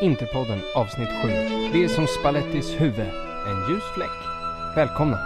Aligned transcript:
Interpodden 0.00 0.60
avsnitt 0.74 1.08
7. 1.22 1.28
Det 1.72 1.84
är 1.84 1.88
som 1.88 2.06
Spallettis 2.06 2.80
huvud, 2.80 3.10
en 3.46 3.70
ljus 3.70 3.82
fläck. 3.94 4.10
Välkomna! 4.76 5.18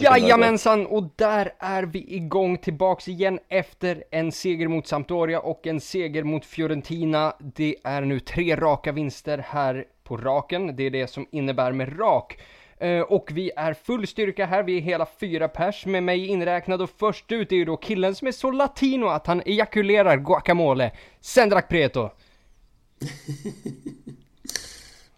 Jajamensan, 0.00 0.86
och 0.86 1.10
där 1.16 1.52
är 1.58 1.82
vi 1.82 2.14
igång 2.16 2.58
tillbaks 2.58 3.08
igen 3.08 3.38
efter 3.48 4.04
en 4.10 4.32
seger 4.32 4.68
mot 4.68 4.86
Sampdoria 4.86 5.40
och 5.40 5.66
en 5.66 5.80
seger 5.80 6.22
mot 6.22 6.44
Fiorentina. 6.44 7.34
Det 7.38 7.76
är 7.84 8.02
nu 8.02 8.20
tre 8.20 8.56
raka 8.56 8.92
vinster 8.92 9.44
här 9.48 9.84
på 10.04 10.16
raken, 10.16 10.76
det 10.76 10.82
är 10.82 10.90
det 10.90 11.06
som 11.06 11.26
innebär 11.30 11.72
med 11.72 12.00
rak. 12.00 12.38
Eh, 12.82 13.00
och 13.00 13.30
vi 13.32 13.50
är 13.56 13.74
full 13.74 14.06
styrka 14.06 14.46
här, 14.46 14.62
vi 14.62 14.76
är 14.76 14.80
hela 14.80 15.06
fyra 15.20 15.48
pers 15.48 15.86
med 15.86 16.02
mig 16.02 16.26
inräknad 16.26 16.82
och 16.82 16.90
först 16.90 17.32
ut 17.32 17.52
är 17.52 17.56
ju 17.56 17.64
då 17.64 17.76
killen 17.76 18.14
som 18.14 18.28
är 18.28 18.32
så 18.32 18.50
latino 18.50 19.06
att 19.06 19.26
han 19.26 19.42
ejakulerar 19.46 20.16
guacamole, 20.16 20.90
Sendrak 21.20 21.68
Preto. 21.68 22.10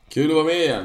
Kul 0.08 0.30
att 0.30 0.34
vara 0.34 0.44
med 0.44 0.56
igen. 0.56 0.84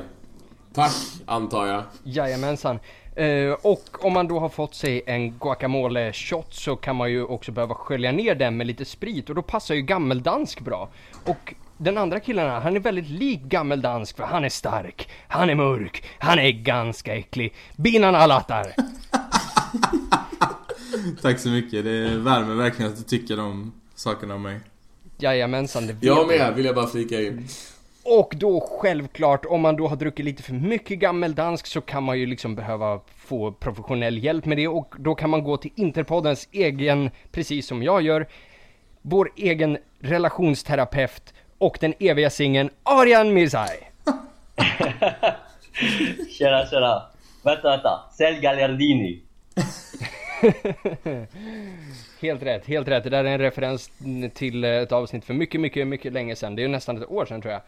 Tack, 0.73 0.91
antar 1.25 1.67
jag. 1.67 1.83
Jajamensan. 2.03 2.79
Uh, 3.19 3.53
och 3.61 4.05
om 4.05 4.13
man 4.13 4.27
då 4.27 4.39
har 4.39 4.49
fått 4.49 4.75
sig 4.75 5.03
en 5.05 5.39
guacamole 5.39 6.13
shot 6.13 6.53
så 6.53 6.75
kan 6.75 6.95
man 6.95 7.11
ju 7.11 7.23
också 7.23 7.51
behöva 7.51 7.75
skölja 7.75 8.11
ner 8.11 8.35
den 8.35 8.57
med 8.57 8.67
lite 8.67 8.85
sprit 8.85 9.29
och 9.29 9.35
då 9.35 9.41
passar 9.41 9.75
ju 9.75 9.81
gammeldansk 9.81 10.61
bra. 10.61 10.89
Och 11.25 11.53
den 11.79 11.97
andra 11.97 12.19
killen 12.19 12.49
här, 12.49 12.59
han 12.59 12.75
är 12.75 12.79
väldigt 12.79 13.09
lik 13.09 13.41
gammeldansk 13.41 14.17
för 14.17 14.23
han 14.23 14.43
är 14.43 14.49
stark, 14.49 15.09
han 15.27 15.49
är 15.49 15.55
mörk, 15.55 16.03
han 16.19 16.39
är 16.39 16.51
ganska 16.51 17.15
äcklig. 17.15 17.53
Binan 17.75 18.15
alatar! 18.15 18.67
Tack 21.21 21.39
så 21.39 21.49
mycket, 21.49 21.83
det 21.83 22.17
värmer 22.17 22.55
verkligen 22.55 22.91
att 22.91 22.97
du 22.97 23.03
tycker 23.03 23.37
de 23.37 23.73
sakerna 23.95 24.35
om 24.35 24.41
mig. 24.41 24.59
Jajamensan, 25.17 25.87
det 25.87 25.93
vet 25.93 26.03
Jag 26.03 26.27
med, 26.27 26.53
vill 26.55 26.65
jag 26.65 26.75
bara 26.75 26.87
flika 26.87 27.21
in. 27.21 27.47
Och 28.03 28.33
då 28.37 28.79
självklart, 28.81 29.45
om 29.45 29.61
man 29.61 29.75
då 29.75 29.87
har 29.87 29.95
druckit 29.95 30.25
lite 30.25 30.43
för 30.43 30.53
mycket 30.53 30.99
gammeldansk 30.99 31.67
så 31.67 31.81
kan 31.81 32.03
man 32.03 32.19
ju 32.19 32.25
liksom 32.25 32.55
behöva 32.55 32.99
få 33.15 33.51
professionell 33.51 34.23
hjälp 34.23 34.45
med 34.45 34.57
det 34.57 34.67
och 34.67 34.95
då 34.97 35.15
kan 35.15 35.29
man 35.29 35.43
gå 35.43 35.57
till 35.57 35.71
Interpoddens 35.75 36.47
egen, 36.51 37.09
precis 37.31 37.67
som 37.67 37.83
jag 37.83 38.01
gör, 38.01 38.27
vår 39.01 39.31
egen 39.35 39.77
relationsterapeut 39.99 41.33
och 41.59 41.77
den 41.81 41.93
eviga 41.99 42.29
singeln 42.29 42.69
Arian 42.83 43.33
Mirzai. 43.33 43.77
tjena, 46.37 46.65
tjena. 46.65 47.03
Vänta, 47.43 47.69
vänta. 47.69 47.99
Sälj 48.17 48.39
Gagliardini. 48.41 49.21
helt 52.21 52.43
rätt, 52.43 52.65
helt 52.65 52.87
rätt. 52.87 53.03
Det 53.03 53.09
där 53.09 53.25
är 53.25 53.29
en 53.29 53.39
referens 53.39 53.91
till 54.33 54.63
ett 54.63 54.91
avsnitt 54.91 55.25
för 55.25 55.33
mycket, 55.33 55.61
mycket, 55.61 55.87
mycket 55.87 56.13
länge 56.13 56.35
sedan. 56.35 56.55
Det 56.55 56.61
är 56.61 56.63
ju 56.63 56.69
nästan 56.69 56.97
ett 56.97 57.11
år 57.11 57.25
sedan 57.25 57.41
tror 57.41 57.53
jag. 57.53 57.61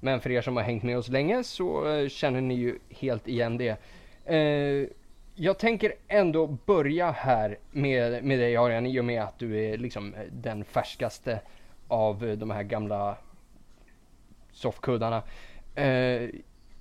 Men 0.00 0.20
för 0.20 0.30
er 0.30 0.42
som 0.42 0.56
har 0.56 0.64
hängt 0.64 0.82
med 0.82 0.98
oss 0.98 1.08
länge 1.08 1.44
så 1.44 1.88
eh, 1.88 2.08
känner 2.08 2.40
ni 2.40 2.54
ju 2.54 2.78
helt 2.90 3.28
igen 3.28 3.58
det. 3.58 3.76
Eh, 4.24 4.88
jag 5.34 5.58
tänker 5.58 5.92
ändå 6.08 6.46
börja 6.46 7.10
här 7.10 7.58
med, 7.70 8.24
med 8.24 8.38
dig 8.38 8.56
Arian 8.56 8.86
i 8.86 9.00
och 9.00 9.04
med 9.04 9.22
att 9.22 9.38
du 9.38 9.64
är 9.64 9.78
liksom 9.78 10.14
den 10.30 10.64
färskaste 10.64 11.40
av 11.88 12.36
de 12.38 12.50
här 12.50 12.62
gamla 12.62 13.16
soffkuddarna. 14.54 15.22
Eh, 15.74 16.28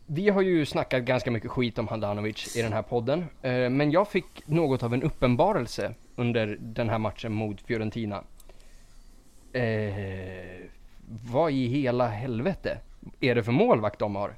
vi 0.05 0.29
har 0.29 0.41
ju 0.41 0.65
snackat 0.65 1.03
ganska 1.03 1.31
mycket 1.31 1.51
skit 1.51 1.79
om 1.79 1.87
Handanovic 1.87 2.57
i 2.57 2.61
den 2.61 2.73
här 2.73 2.81
podden, 2.81 3.25
eh, 3.41 3.69
men 3.69 3.91
jag 3.91 4.07
fick 4.07 4.47
något 4.47 4.83
av 4.83 4.93
en 4.93 5.03
uppenbarelse 5.03 5.93
under 6.15 6.57
den 6.59 6.89
här 6.89 6.97
matchen 6.97 7.33
mot 7.33 7.61
Fiorentina. 7.61 8.23
Eh, 9.53 10.67
vad 11.31 11.51
i 11.51 11.67
hela 11.67 12.07
helvete 12.07 12.77
är 13.19 13.35
det 13.35 13.43
för 13.43 13.51
målvakt 13.51 13.99
de 13.99 14.15
har? 14.15 14.35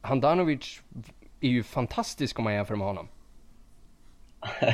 Handanovic 0.00 0.82
är 1.40 1.48
ju 1.48 1.62
fantastisk 1.62 2.38
om 2.38 2.44
man 2.44 2.54
jämför 2.54 2.76
med 2.76 2.86
honom. 2.86 3.08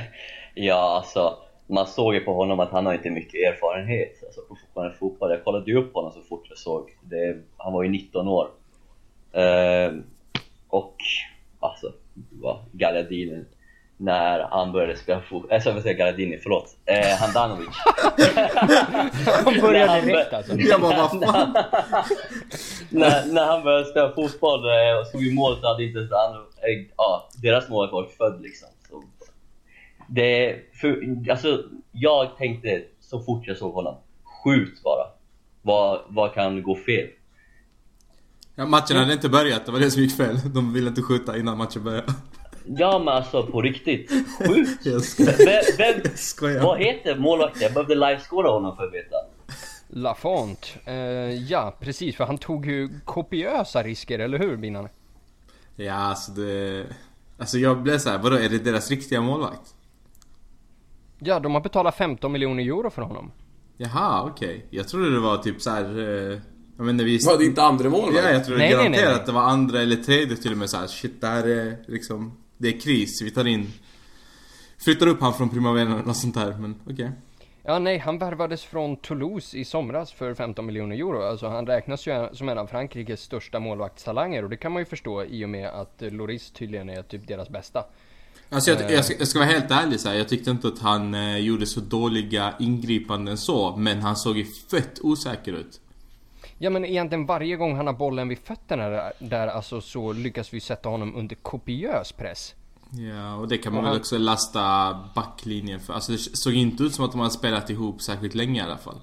ja, 0.55 0.97
alltså 0.97 1.44
man 1.67 1.87
såg 1.87 2.15
ju 2.15 2.21
på 2.21 2.35
honom 2.35 2.61
att 2.61 2.71
han 2.71 2.87
har 2.87 2.95
inte 2.95 3.11
mycket 3.11 3.35
erfarenhet 3.35 4.23
alltså, 4.25 4.41
på 4.41 4.57
fortfarande 4.57 4.97
fotboll. 4.97 5.31
Jag 5.31 5.45
kollade 5.45 5.71
ju 5.71 5.77
upp 5.77 5.95
honom 5.95 6.13
så 6.13 6.21
fort 6.21 6.47
jag 6.49 6.59
såg. 6.59 6.91
Det, 7.03 7.37
han 7.57 7.73
var 7.73 7.83
ju 7.83 7.89
19 7.89 8.29
år. 8.29 8.49
Eh, 9.33 9.93
och 10.69 10.97
alltså, 11.61 11.93
vad, 12.31 12.59
Gagliardini 12.73 13.45
när 13.97 14.41
han 14.51 14.73
började 14.73 14.97
spela 14.97 15.21
fotboll, 15.21 15.53
äh, 15.53 15.63
jag 15.65 15.73
vill 15.73 15.83
säga 15.83 15.95
Gagliardini, 15.95 16.39
förlåt, 16.43 16.77
eh, 16.87 17.19
Handanovic 17.21 17.69
Han 19.45 19.61
började 19.61 20.01
direkt 20.01 20.33
alltså 20.33 20.57
Jag 20.57 20.81
bara, 20.81 20.97
vad 20.97 21.25
fan? 21.25 21.53
när, 22.91 23.33
när 23.33 23.47
han 23.47 23.63
började 23.63 23.85
spela 23.85 24.13
fotboll 24.13 24.65
eh, 24.65 24.99
och 25.01 25.07
stod 25.07 25.23
i 25.23 25.35
mål 25.35 25.57
så 25.61 25.67
hade 25.67 25.85
inte 25.85 25.99
ens 25.99 26.11
han, 26.13 26.35
eh, 26.35 26.87
ja, 26.97 27.29
deras 27.43 27.69
mål 27.69 27.91
var 27.91 28.05
född 28.05 28.43
liksom 28.43 28.69
det, 30.09 30.61
för, 30.81 31.17
alltså 31.31 31.63
jag 31.93 32.37
tänkte 32.37 32.83
så 33.01 33.21
fort 33.23 33.47
jag 33.47 33.57
såg 33.57 33.75
honom, 33.75 33.97
skjut 34.25 34.83
bara 34.83 35.07
vad, 35.63 36.01
vad 36.09 36.35
kan 36.35 36.63
gå 36.63 36.77
fel? 36.77 37.09
Ja, 38.55 38.67
matchen 38.67 38.97
hade 38.97 39.13
inte 39.13 39.29
börjat, 39.29 39.67
det 39.67 39.73
var 39.73 39.81
det 39.81 39.91
som 39.91 40.03
gick 40.03 40.17
fel. 40.17 40.39
De 40.55 40.73
ville 40.73 40.89
inte 40.89 41.03
skjuta 41.03 41.39
innan 41.39 41.59
matchen 41.59 41.85
började. 41.85 42.13
Ja 42.67 42.99
men 42.99 43.09
alltså 43.09 43.47
på 43.47 43.63
riktigt, 43.63 44.11
skjut! 44.39 44.79
Jag 44.85 45.03
skojar. 45.03 45.77
Vem, 45.79 46.03
vem, 46.41 46.63
vad 46.63 46.79
heter 46.79 47.17
målvakten? 47.17 47.63
Jag 47.63 47.73
behövde 47.73 47.95
livescora 47.95 48.51
honom 48.51 48.77
för 48.77 48.87
att 48.87 48.93
veta. 48.93 49.17
Lafont, 49.89 50.77
eh, 50.85 50.95
ja 51.51 51.77
precis 51.81 52.17
för 52.17 52.25
han 52.25 52.39
tog 52.39 52.67
ju 52.67 52.89
kopiösa 53.05 53.83
risker, 53.83 54.19
eller 54.19 54.39
hur 54.39 54.57
Binan? 54.57 54.89
Ja, 55.77 55.95
alltså 55.95 56.33
det... 56.33 56.87
Alltså 57.39 57.59
jag 57.59 57.83
blev 57.83 57.99
så 57.99 58.11
här, 58.11 58.19
vadå 58.19 58.37
är 58.37 58.49
det 58.49 58.59
deras 58.59 58.91
riktiga 58.91 59.21
målvakt? 59.21 59.75
Ja, 61.19 61.41
de 61.41 61.55
har 61.55 61.61
betalat 61.61 61.97
15 61.97 62.33
miljoner 62.33 62.63
euro 62.63 62.91
för 62.91 63.03
honom. 63.03 63.31
Jaha, 63.77 64.23
okej. 64.23 64.49
Okay. 64.49 64.63
Jag 64.71 64.89
trodde 64.89 65.11
det 65.11 65.21
var 65.21 65.37
typ 65.37 65.63
så 65.63 65.71
här. 65.71 65.99
Eh, 65.99 66.39
jag 66.77 66.87
menar, 66.87 67.05
vi... 67.05 67.19
Var 67.19 67.39
det 67.39 67.45
inte 67.45 67.63
andra 67.63 67.91
mål 67.91 68.13
Ja, 68.15 68.31
jag 68.31 68.45
trodde 68.45 68.59
Nej, 68.59 68.69
nej, 68.69 68.77
nej, 68.77 68.85
garanterat 68.85 69.13
nej. 69.13 69.21
att 69.21 69.27
det 69.27 69.33
var 69.33 69.43
andra 69.43 69.81
eller 69.81 69.97
tredje 69.97 70.37
till 70.37 70.53
och 70.53 70.59
med 70.59 70.71
så 70.71 70.77
här. 70.77 70.87
Shit, 70.87 71.21
det 71.21 71.27
här 71.27 71.49
är 71.49 71.77
liksom... 71.87 72.39
Det 72.59 72.69
är 72.69 72.81
kris, 72.81 73.23
vi 73.23 73.31
tar 73.31 73.47
in... 73.47 73.73
Flyttar 74.85 75.07
upp 75.07 75.21
han 75.21 75.35
från 75.35 75.49
Primavera 75.49 75.83
eller 75.83 76.03
något 76.03 76.17
sånt 76.17 76.35
där, 76.35 76.57
men 76.59 76.81
okej. 76.91 77.11
Ja, 77.67 77.79
nej, 77.79 77.99
han 77.99 78.19
värvades 78.19 78.65
från 78.65 78.97
Toulouse 78.97 79.59
i 79.59 79.65
somras 79.65 80.13
för 80.13 80.35
15 80.35 80.67
miljoner 80.67 80.97
euro. 80.97 81.23
Alltså 81.23 81.49
han 81.49 81.67
räknas 81.67 82.07
ju 82.07 82.29
som 82.33 82.49
en 82.49 82.59
av 82.59 82.67
Frankrikes 82.67 83.21
största 83.21 83.61
målvaktstalanger 83.61 84.45
och 84.45 84.51
det 84.51 84.57
kan 84.57 84.73
man 84.73 84.83
ju 84.83 84.87
förstå 84.87 85.25
i 85.25 85.45
och 85.45 85.49
med 85.49 85.69
att 85.69 86.03
eh, 86.03 86.11
Loris 86.11 86.51
tydligen 86.51 86.91
är 86.91 87.03
typ 87.03 87.29
deras 87.29 87.49
bästa. 87.49 87.85
Alltså 88.51 88.71
jag, 88.71 88.91
jag, 88.93 89.05
ska, 89.05 89.15
jag 89.19 89.29
ska 89.29 89.39
vara 89.39 89.49
helt 89.49 89.71
ärlig 89.71 90.01
så 90.01 90.09
här. 90.09 90.17
jag 90.17 90.29
tyckte 90.29 90.51
inte 90.51 90.69
att 90.69 90.79
han 90.79 91.15
eh, 91.15 91.37
gjorde 91.39 91.67
så 91.67 91.81
dåliga 91.81 92.55
ingripanden 92.59 93.39
så, 93.39 93.77
men 93.77 94.03
han 94.03 94.17
såg 94.17 94.37
ju 94.39 94.45
fett 94.71 94.99
osäker 95.03 95.53
ut. 95.53 95.81
Ja 96.59 96.71
men 96.71 96.85
egentligen 96.85 97.27
varje 97.27 97.57
gång 97.57 97.77
han 97.77 97.87
har 97.87 97.95
bollen 97.95 98.29
vid 98.29 98.39
fötterna 98.39 98.89
där, 98.89 99.13
där 99.19 99.47
alltså 99.49 99.81
så 99.81 100.13
lyckas 100.13 100.55
vi 100.55 100.61
sätta 100.61 100.89
honom 100.89 101.17
under 101.17 101.37
kopiös 101.37 102.13
press. 102.13 102.55
Ja, 102.91 103.35
och 103.35 103.49
det 103.49 103.59
kan 103.59 103.73
man 103.73 103.79
Och 103.79 103.85
väl 103.85 103.93
han- 103.93 104.01
också 104.01 104.19
lasta 104.19 104.95
backlinjen 105.15 105.81
för. 105.81 105.93
Alltså 105.93 106.13
det 106.13 106.19
såg 106.19 106.55
inte 106.55 106.83
ut 106.83 106.95
som 106.95 107.05
att 107.05 107.11
de 107.13 107.21
hade 107.21 107.33
spelat 107.33 107.71
ihop 107.71 108.03
särskilt 108.03 108.35
länge 108.35 108.61
i 108.61 108.63
alla 108.65 108.79
fall. 108.79 109.01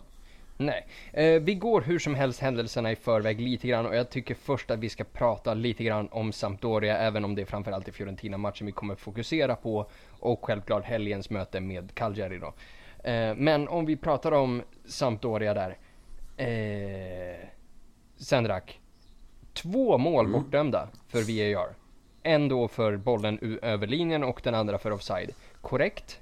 Nej, 0.66 0.88
eh, 1.13 1.41
vi 1.41 1.55
går 1.55 1.81
hur 1.81 1.99
som 1.99 2.16
helst 2.16 2.39
händelserna 2.39 2.91
i 2.91 2.95
förväg 2.95 3.41
lite 3.41 3.67
grann 3.67 3.85
och 3.85 3.95
jag 3.95 4.09
tycker 4.09 4.35
först 4.35 4.72
att 4.72 4.79
vi 4.79 4.89
ska 4.89 5.03
prata 5.03 5.53
lite 5.53 5.83
grann 5.83 6.09
om 6.11 6.31
Sampdoria 6.31 6.97
även 6.97 7.25
om 7.25 7.35
det 7.35 7.41
är 7.41 7.45
framförallt 7.45 7.88
är 7.88 7.91
Fiorentina-matchen 7.91 8.66
vi 8.66 8.72
kommer 8.72 8.96
fokusera 8.96 9.55
på 9.55 9.90
och 10.19 10.46
självklart 10.46 10.84
helgens 10.84 11.29
möte 11.29 11.59
med 11.59 11.96
Cagliari 11.96 12.40
då. 12.40 12.53
Eh, 13.09 13.35
men 13.35 13.67
om 13.67 13.85
vi 13.85 13.96
pratar 13.97 14.31
om 14.31 14.61
Sampdoria 14.85 15.53
där. 15.53 15.78
Eh, 16.37 17.47
Sendrak. 18.17 18.79
Två 19.53 19.97
mål 19.97 20.31
bortdömda 20.31 20.87
för 21.07 21.22
VAR. 21.22 21.69
En 22.23 22.47
då 22.47 22.67
för 22.67 22.97
bollen 22.97 23.59
över 23.61 23.87
linjen 23.87 24.23
och 24.23 24.41
den 24.43 24.55
andra 24.55 24.78
för 24.78 24.91
offside. 24.91 25.31
Korrekt? 25.61 26.19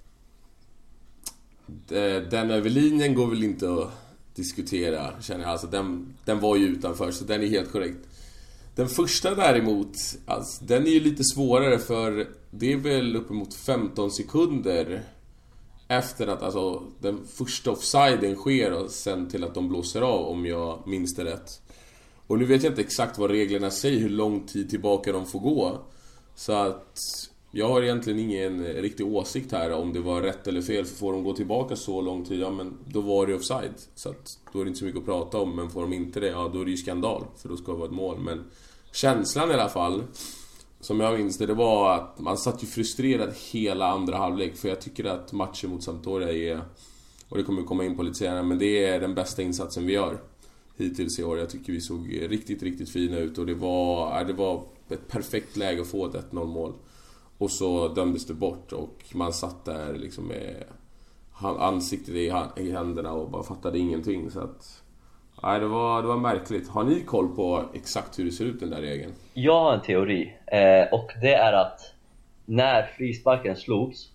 Eh, 1.92 2.21
Den 2.21 2.51
över 2.51 2.69
linjen 2.69 3.15
går 3.15 3.27
väl 3.27 3.44
inte 3.44 3.74
att 3.74 4.08
diskutera, 4.36 5.22
känner 5.22 5.44
jag. 5.44 5.52
Alltså, 5.52 5.68
den, 5.68 6.14
den 6.26 6.40
var 6.40 6.56
ju 6.56 6.66
utanför, 6.66 7.12
så 7.12 7.24
den 7.24 7.44
är 7.44 7.48
helt 7.48 7.72
korrekt. 7.72 8.08
Den 8.76 8.90
första 8.90 9.36
däremot, 9.36 9.96
alltså, 10.26 10.66
den 10.66 10.88
är 10.88 10.92
ju 10.92 11.00
lite 11.00 11.24
svårare 11.24 11.80
för 11.80 12.28
det 12.52 12.74
är 12.74 12.78
väl 12.78 13.16
uppemot 13.16 13.54
15 13.54 14.12
sekunder 14.12 15.04
efter 15.88 16.28
att 16.28 16.44
alltså, 16.44 16.84
den 17.00 17.28
första 17.28 17.72
offsiden 17.72 18.36
sker 18.36 18.74
och 18.74 18.92
sen 18.92 19.30
till 19.30 19.44
att 19.44 19.54
de 19.54 19.70
blåser 19.70 20.02
av, 20.02 20.26
om 20.26 20.46
jag 20.46 20.88
minns 20.88 21.16
det 21.16 21.26
rätt. 21.26 21.62
Och 22.28 22.40
nu 22.40 22.46
vet 22.46 22.64
jag 22.64 22.72
inte 22.72 22.81
exakt 22.81 23.18
vad 23.18 23.31
reglerna 23.31 23.72
säger, 23.72 24.00
hur 24.00 24.10
lång 24.10 24.48
tid 24.48 24.70
tillbaka 24.70 25.12
de 25.12 25.26
får 25.26 25.40
gå. 25.40 25.81
Så 26.36 26.54
att 26.54 27.00
jag 27.51 27.68
har 27.68 27.81
egentligen 27.81 28.19
ingen 28.19 28.66
eh, 28.66 28.81
riktig 28.81 29.07
åsikt 29.07 29.51
här 29.51 29.72
om 29.72 29.94
det 29.94 30.00
var 30.00 30.22
rätt 30.22 30.48
eller 30.48 30.62
fel. 30.62 30.86
För 30.86 30.96
får 30.96 31.13
de 31.13 31.24
gå 31.24 31.34
tillbaka 31.34 31.75
så 31.75 32.01
lång 32.01 32.25
tid, 32.25 32.40
ja 32.40 32.51
men 32.51 32.78
då 32.86 33.01
var 33.01 33.28
det 33.28 33.36
offside. 33.36 33.74
Så 33.96 34.10
att 34.10 34.40
då 34.54 34.60
är 34.60 34.66
det 34.66 34.68
inte 34.68 34.80
så 34.80 34.86
mycket 34.86 35.00
att 35.00 35.06
prata 35.06 35.38
om. 35.38 35.56
Men 35.56 35.69
får 35.69 35.81
de 35.81 35.94
inte 35.94 36.19
det, 36.19 36.28
ja 36.28 36.51
då 36.54 36.62
är 36.62 36.66
det 36.66 36.72
ju 36.72 36.78
skandal. 36.78 37.24
För 37.38 37.50
då 37.50 37.57
ska 37.57 37.72
det 37.72 37.78
vara 37.78 37.88
ett 37.88 37.96
mål. 37.96 38.19
Men 38.19 38.46
känslan 38.92 39.51
i 39.51 39.54
alla 39.54 39.69
fall, 39.69 40.04
som 40.80 41.00
jag 41.00 41.19
minns 41.19 41.38
det, 41.38 41.46
det 41.46 41.54
var 41.54 41.96
att 41.96 42.19
man 42.19 42.38
satt 42.38 42.63
ju 42.63 42.68
frustrerad 42.68 43.34
hela 43.52 43.88
andra 43.88 44.18
halvlek. 44.18 44.57
För 44.57 44.69
jag 44.69 44.81
tycker 44.81 45.06
att 45.06 45.34
matchen 45.34 45.69
mot 45.69 45.84
Sampdoria 45.84 46.34
är, 46.34 46.62
och 47.30 47.38
det 47.38 47.44
kommer 47.44 47.62
vi 47.62 47.68
komma 47.68 47.86
in 47.86 47.98
på 47.98 48.04
lite 48.04 48.18
senare, 48.18 48.44
men 48.44 48.60
det 48.60 48.86
är 48.86 49.00
den 49.00 49.16
bästa 49.16 49.42
insatsen 49.42 49.86
vi 49.86 49.94
gör 49.94 50.18
hittills 50.78 51.19
i 51.19 51.24
år. 51.24 51.38
Jag 51.38 51.50
tycker 51.50 51.74
vi 51.74 51.81
såg 51.81 52.19
riktigt, 52.22 52.63
riktigt 52.63 52.90
fina 52.90 53.18
ut 53.18 53.38
och 53.38 53.45
det 53.45 53.54
var, 53.54 54.24
det 54.24 54.34
var 54.34 54.63
ett 54.90 55.07
perfekt 55.07 55.57
läge 55.57 55.81
att 55.81 55.88
få 55.88 56.06
ett 56.06 56.31
1-0 56.31 56.45
mål. 56.45 56.74
Och 57.39 57.51
så 57.51 57.88
dömdes 57.88 58.27
det 58.27 58.33
bort 58.33 58.71
och 58.71 59.03
man 59.13 59.33
satt 59.33 59.65
där 59.65 59.94
liksom 59.94 60.27
med 60.27 60.63
ansiktet 61.41 62.15
i 62.57 62.71
händerna 62.71 63.13
och 63.13 63.30
bara 63.30 63.44
fattade 63.44 63.80
ingenting. 63.80 64.31
Så 64.31 64.39
att, 64.39 64.83
nej, 65.44 65.59
det, 65.59 65.68
var, 65.68 66.01
det 66.01 66.07
var 66.07 66.18
märkligt. 66.18 66.69
Har 66.69 66.83
ni 66.83 67.01
koll 67.01 67.36
på 67.36 67.63
exakt 67.74 68.19
hur 68.19 68.25
det 68.25 68.31
ser 68.31 68.45
ut 68.45 68.59
den 68.59 68.69
där 68.69 68.81
regeln? 68.81 69.13
Jag 69.33 69.59
har 69.59 69.74
en 69.74 69.81
teori 69.81 70.33
eh, 70.47 70.94
och 70.94 71.12
det 71.21 71.33
är 71.33 71.53
att 71.53 71.94
när 72.45 72.83
frisparken 72.97 73.56
slogs 73.56 74.09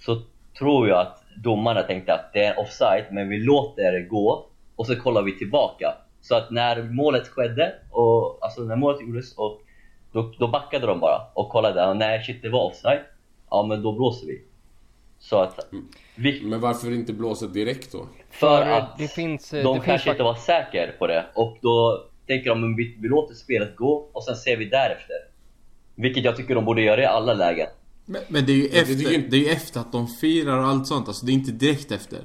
så 0.00 0.22
tror 0.58 0.88
jag 0.88 1.00
att 1.00 1.22
domarna 1.42 1.82
tänkte 1.82 2.12
att 2.12 2.30
det 2.32 2.44
är 2.44 2.58
offside 2.58 3.04
men 3.10 3.28
vi 3.28 3.38
låter 3.38 3.92
det 3.92 4.08
gå 4.08 4.46
och 4.76 4.86
så 4.86 4.96
kollar 4.96 5.22
vi 5.22 5.38
tillbaka. 5.38 5.94
Så 6.20 6.34
att 6.34 6.50
när 6.50 6.82
målet 6.82 7.28
skedde, 7.28 7.74
och, 7.90 8.38
alltså 8.40 8.62
när 8.62 8.76
målet 8.76 9.00
gjordes 9.00 9.34
och 9.36 9.60
då, 10.14 10.32
då 10.38 10.48
backade 10.48 10.86
de 10.86 11.00
bara 11.00 11.22
och 11.34 11.48
kollade, 11.48 11.86
och 11.86 11.96
nej 11.96 12.22
shit 12.24 12.42
det 12.42 12.48
var 12.48 12.64
offside. 12.64 13.00
Ja 13.50 13.66
men 13.68 13.82
då 13.82 13.92
blåser 13.92 14.26
vi. 14.26 14.42
Så 15.18 15.36
att... 15.36 15.66
Vi, 16.14 16.42
men 16.44 16.60
varför 16.60 16.92
inte 16.92 17.12
blåsa 17.12 17.46
direkt 17.46 17.92
då? 17.92 18.06
För, 18.30 18.62
att 18.62 18.98
det 18.98 19.08
finns, 19.08 19.52
eh, 19.54 19.64
de 19.64 19.78
det 19.78 19.84
kanske 19.84 20.04
finns... 20.04 20.14
inte 20.14 20.22
var 20.22 20.34
säkra 20.34 20.86
på 20.98 21.06
det 21.06 21.26
och 21.34 21.58
då 21.62 22.04
tänker 22.26 22.50
de 22.50 22.76
vi, 22.76 22.96
vi 23.00 23.08
låter 23.08 23.34
spelet 23.34 23.76
gå 23.76 24.08
och 24.12 24.24
sen 24.24 24.36
ser 24.36 24.56
vi 24.56 24.64
därefter. 24.64 25.16
Vilket 25.94 26.24
jag 26.24 26.36
tycker 26.36 26.54
de 26.54 26.64
borde 26.64 26.82
göra 26.82 27.02
i 27.02 27.06
alla 27.06 27.34
lägen. 27.34 27.66
Men, 28.04 28.22
men 28.28 28.46
det 28.46 28.52
är 28.52 28.56
ju 28.56 28.66
efter, 28.66 29.30
det 29.30 29.48
är 29.48 29.52
efter 29.52 29.80
att 29.80 29.92
de 29.92 30.08
firar 30.08 30.58
och 30.58 30.66
allt 30.66 30.86
sånt, 30.86 31.08
alltså 31.08 31.26
det 31.26 31.32
är 31.32 31.34
inte 31.34 31.52
direkt 31.52 31.92
efter. 31.92 32.18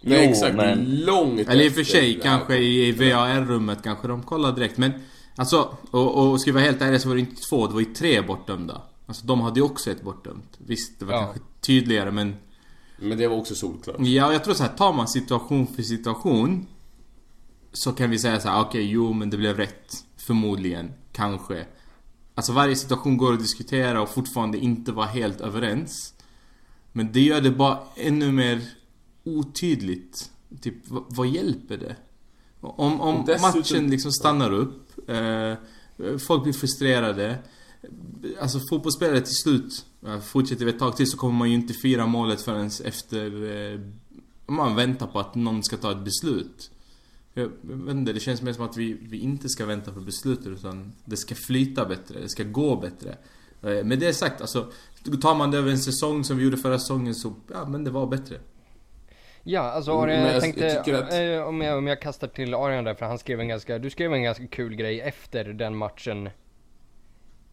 Nej 0.00 0.24
jo, 0.24 0.30
exakt, 0.30 0.54
men... 0.54 1.00
långt 1.04 1.48
Eller 1.48 1.64
i 1.64 1.68
och 1.68 1.72
för 1.72 1.84
sig, 1.84 2.20
kanske 2.22 2.56
i 2.56 2.92
VAR-rummet 2.92 3.82
kanske 3.82 4.08
de 4.08 4.22
kollar 4.22 4.52
direkt 4.52 4.78
men 4.78 4.92
Alltså, 5.36 5.76
och, 5.90 6.30
och 6.30 6.40
ska 6.40 6.50
vi 6.50 6.54
vara 6.54 6.64
helt 6.64 6.82
ärliga 6.82 7.00
så 7.00 7.08
var 7.08 7.14
det 7.14 7.20
inte 7.20 7.42
två, 7.42 7.66
det 7.66 7.72
var 7.72 7.80
ju 7.80 7.94
tre 7.94 8.20
bortdömda. 8.20 8.82
Alltså 9.06 9.26
de 9.26 9.40
hade 9.40 9.60
ju 9.60 9.66
också 9.66 9.90
ett 9.90 10.02
bortdömt. 10.02 10.58
Visst, 10.58 10.98
det 10.98 11.04
var 11.04 11.14
ja. 11.14 11.20
kanske 11.20 11.40
tydligare 11.60 12.10
men... 12.10 12.36
Men 12.98 13.18
det 13.18 13.28
var 13.28 13.36
också 13.36 13.54
solklart. 13.54 13.96
Ja, 13.98 14.32
jag 14.32 14.44
tror 14.44 14.54
så 14.54 14.62
här, 14.62 14.76
tar 14.76 14.92
man 14.92 15.08
situation 15.08 15.66
för 15.66 15.82
situation 15.82 16.66
Så 17.72 17.92
kan 17.92 18.10
vi 18.10 18.18
säga 18.18 18.40
så 18.40 18.48
här, 18.48 18.60
okej, 18.60 18.68
okay, 18.68 18.82
jo 18.82 19.12
men 19.12 19.30
det 19.30 19.36
blev 19.36 19.56
rätt. 19.56 20.04
Förmodligen, 20.16 20.92
kanske. 21.12 21.66
Alltså 22.34 22.52
varje 22.52 22.76
situation 22.76 23.16
går 23.16 23.32
att 23.32 23.38
diskutera 23.38 24.02
och 24.02 24.08
fortfarande 24.08 24.58
inte 24.58 24.92
vara 24.92 25.06
helt 25.06 25.40
överens. 25.40 26.14
Men 26.92 27.12
det 27.12 27.20
gör 27.20 27.40
det 27.40 27.50
bara 27.50 27.78
ännu 27.96 28.32
mer 28.32 28.60
otydligt. 29.24 30.30
Typ, 30.60 30.74
vad, 30.88 31.04
vad 31.08 31.26
hjälper 31.26 31.76
det? 31.76 31.96
Om, 32.60 33.00
om 33.00 33.24
matchen 33.42 33.90
liksom 33.90 34.12
stannar 34.12 34.52
upp, 34.52 34.81
eh, 35.06 35.54
folk 36.18 36.42
blir 36.42 36.52
frustrerade. 36.52 37.38
Alltså 38.40 38.60
fotbollsspelare 38.70 39.20
till 39.20 39.34
slut, 39.34 39.86
fortsätter 40.22 40.64
vi 40.64 40.70
ett 40.70 40.78
tag 40.78 40.96
till 40.96 41.10
så 41.10 41.16
kommer 41.16 41.38
man 41.38 41.48
ju 41.48 41.54
inte 41.54 41.74
fira 41.74 42.06
målet 42.06 42.40
förrän 42.40 42.70
efter... 42.84 43.44
Eh, 43.72 43.80
man 44.46 44.76
väntar 44.76 45.06
på 45.06 45.20
att 45.20 45.34
någon 45.34 45.62
ska 45.62 45.76
ta 45.76 45.92
ett 45.92 46.04
beslut. 46.04 46.70
Jag 47.34 47.50
vet 47.62 47.94
inte, 47.94 48.12
det 48.12 48.20
känns 48.20 48.42
mer 48.42 48.52
som 48.52 48.64
att 48.64 48.76
vi, 48.76 48.92
vi 48.92 49.18
inte 49.18 49.48
ska 49.48 49.66
vänta 49.66 49.92
på 49.92 50.00
beslutet 50.00 50.46
utan 50.46 50.92
det 51.04 51.16
ska 51.16 51.34
flyta 51.34 51.84
bättre, 51.84 52.20
det 52.20 52.28
ska 52.28 52.44
gå 52.44 52.76
bättre. 52.76 53.16
Eh, 53.62 53.84
med 53.84 53.98
det 53.98 54.14
sagt, 54.14 54.40
alltså 54.40 54.72
tar 55.22 55.34
man 55.34 55.50
det 55.50 55.58
över 55.58 55.70
en 55.70 55.78
säsong 55.78 56.24
som 56.24 56.36
vi 56.36 56.44
gjorde 56.44 56.56
förra 56.56 56.78
säsongen 56.78 57.14
så, 57.14 57.34
ja 57.52 57.68
men 57.68 57.84
det 57.84 57.90
var 57.90 58.06
bättre. 58.06 58.40
Ja, 59.44 59.60
alltså 59.60 60.00
Arian, 60.00 60.20
jag, 60.20 60.34
jag 60.34 60.40
tänkte, 60.40 60.82
jag 60.86 61.04
att... 61.04 61.12
Eh, 61.12 61.48
om, 61.48 61.60
jag, 61.60 61.78
om 61.78 61.86
jag 61.86 62.00
kastar 62.00 62.28
till 62.28 62.54
Arian 62.54 62.84
där, 62.84 62.94
för 62.94 63.06
han 63.06 63.18
skrev 63.18 63.40
en 63.40 63.48
ganska, 63.48 63.78
du 63.78 63.90
skrev 63.90 64.12
en 64.12 64.22
ganska 64.22 64.46
kul 64.46 64.74
grej 64.74 65.00
efter 65.00 65.44
den 65.44 65.76
matchen. 65.76 66.30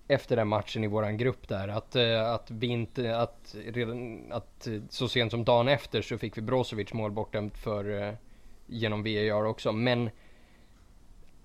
Efter 0.07 0.35
den 0.35 0.47
matchen 0.47 0.83
i 0.83 0.87
våran 0.87 1.17
grupp 1.17 1.47
där, 1.47 1.67
att, 1.67 1.95
eh, 1.95 2.31
att 2.31 2.51
vi 2.51 2.67
inte, 2.67 3.17
att 3.17 3.55
redan, 3.67 4.23
att 4.31 4.67
så 4.89 5.07
sent 5.07 5.31
som 5.31 5.43
dagen 5.43 5.67
efter 5.67 6.01
så 6.01 6.17
fick 6.17 6.37
vi 6.37 6.41
Brozovic 6.41 6.93
mål 6.93 7.11
bortdömt 7.11 7.57
för, 7.57 8.07
eh, 8.07 8.13
genom 8.67 9.03
VAR 9.03 9.45
också, 9.45 9.71
men 9.71 10.09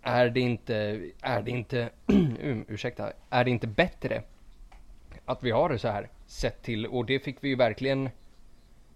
är 0.03 0.29
det 0.29 0.41
inte, 0.41 1.01
är 1.21 1.43
det 1.43 1.51
inte, 1.51 1.91
ursäkta, 2.69 3.13
är 3.31 3.45
det 3.45 3.51
inte 3.51 3.67
bättre 3.67 4.23
att 5.25 5.43
vi 5.43 5.51
har 5.51 5.69
det 5.69 5.79
så 5.79 5.89
här? 5.89 6.09
Sett 6.27 6.63
till, 6.63 6.87
och 6.87 7.05
det 7.05 7.19
fick 7.19 7.37
vi 7.41 7.49
ju 7.49 7.57
verkligen 7.57 8.11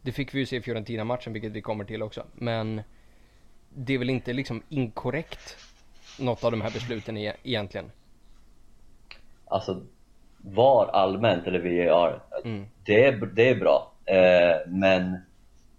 det 0.03 0.13
fick 0.13 0.35
vi 0.35 0.39
ju 0.39 0.47
se 0.47 0.57
i 0.57 0.63
Fiorentina-matchen, 0.63 1.33
vilket 1.33 1.53
vi 1.53 1.63
kommer 1.63 1.85
till 1.85 2.03
också. 2.03 2.25
Men 2.35 2.83
det 3.75 3.95
är 3.95 3.99
väl 3.99 4.11
inte 4.11 4.33
liksom 4.33 4.63
inkorrekt, 4.69 5.57
något 6.19 6.45
av 6.45 6.51
de 6.51 6.61
här 6.61 6.71
besluten 6.71 7.17
e 7.17 7.33
egentligen? 7.43 7.91
Alltså, 9.45 9.83
VAR 10.39 10.87
allmänt, 10.87 11.47
eller 11.47 11.89
VAR, 11.89 12.23
mm. 12.45 12.67
det, 12.85 13.05
är, 13.05 13.13
det 13.13 13.49
är 13.49 13.55
bra. 13.55 13.93
Eh, 14.05 14.69
men 14.69 15.17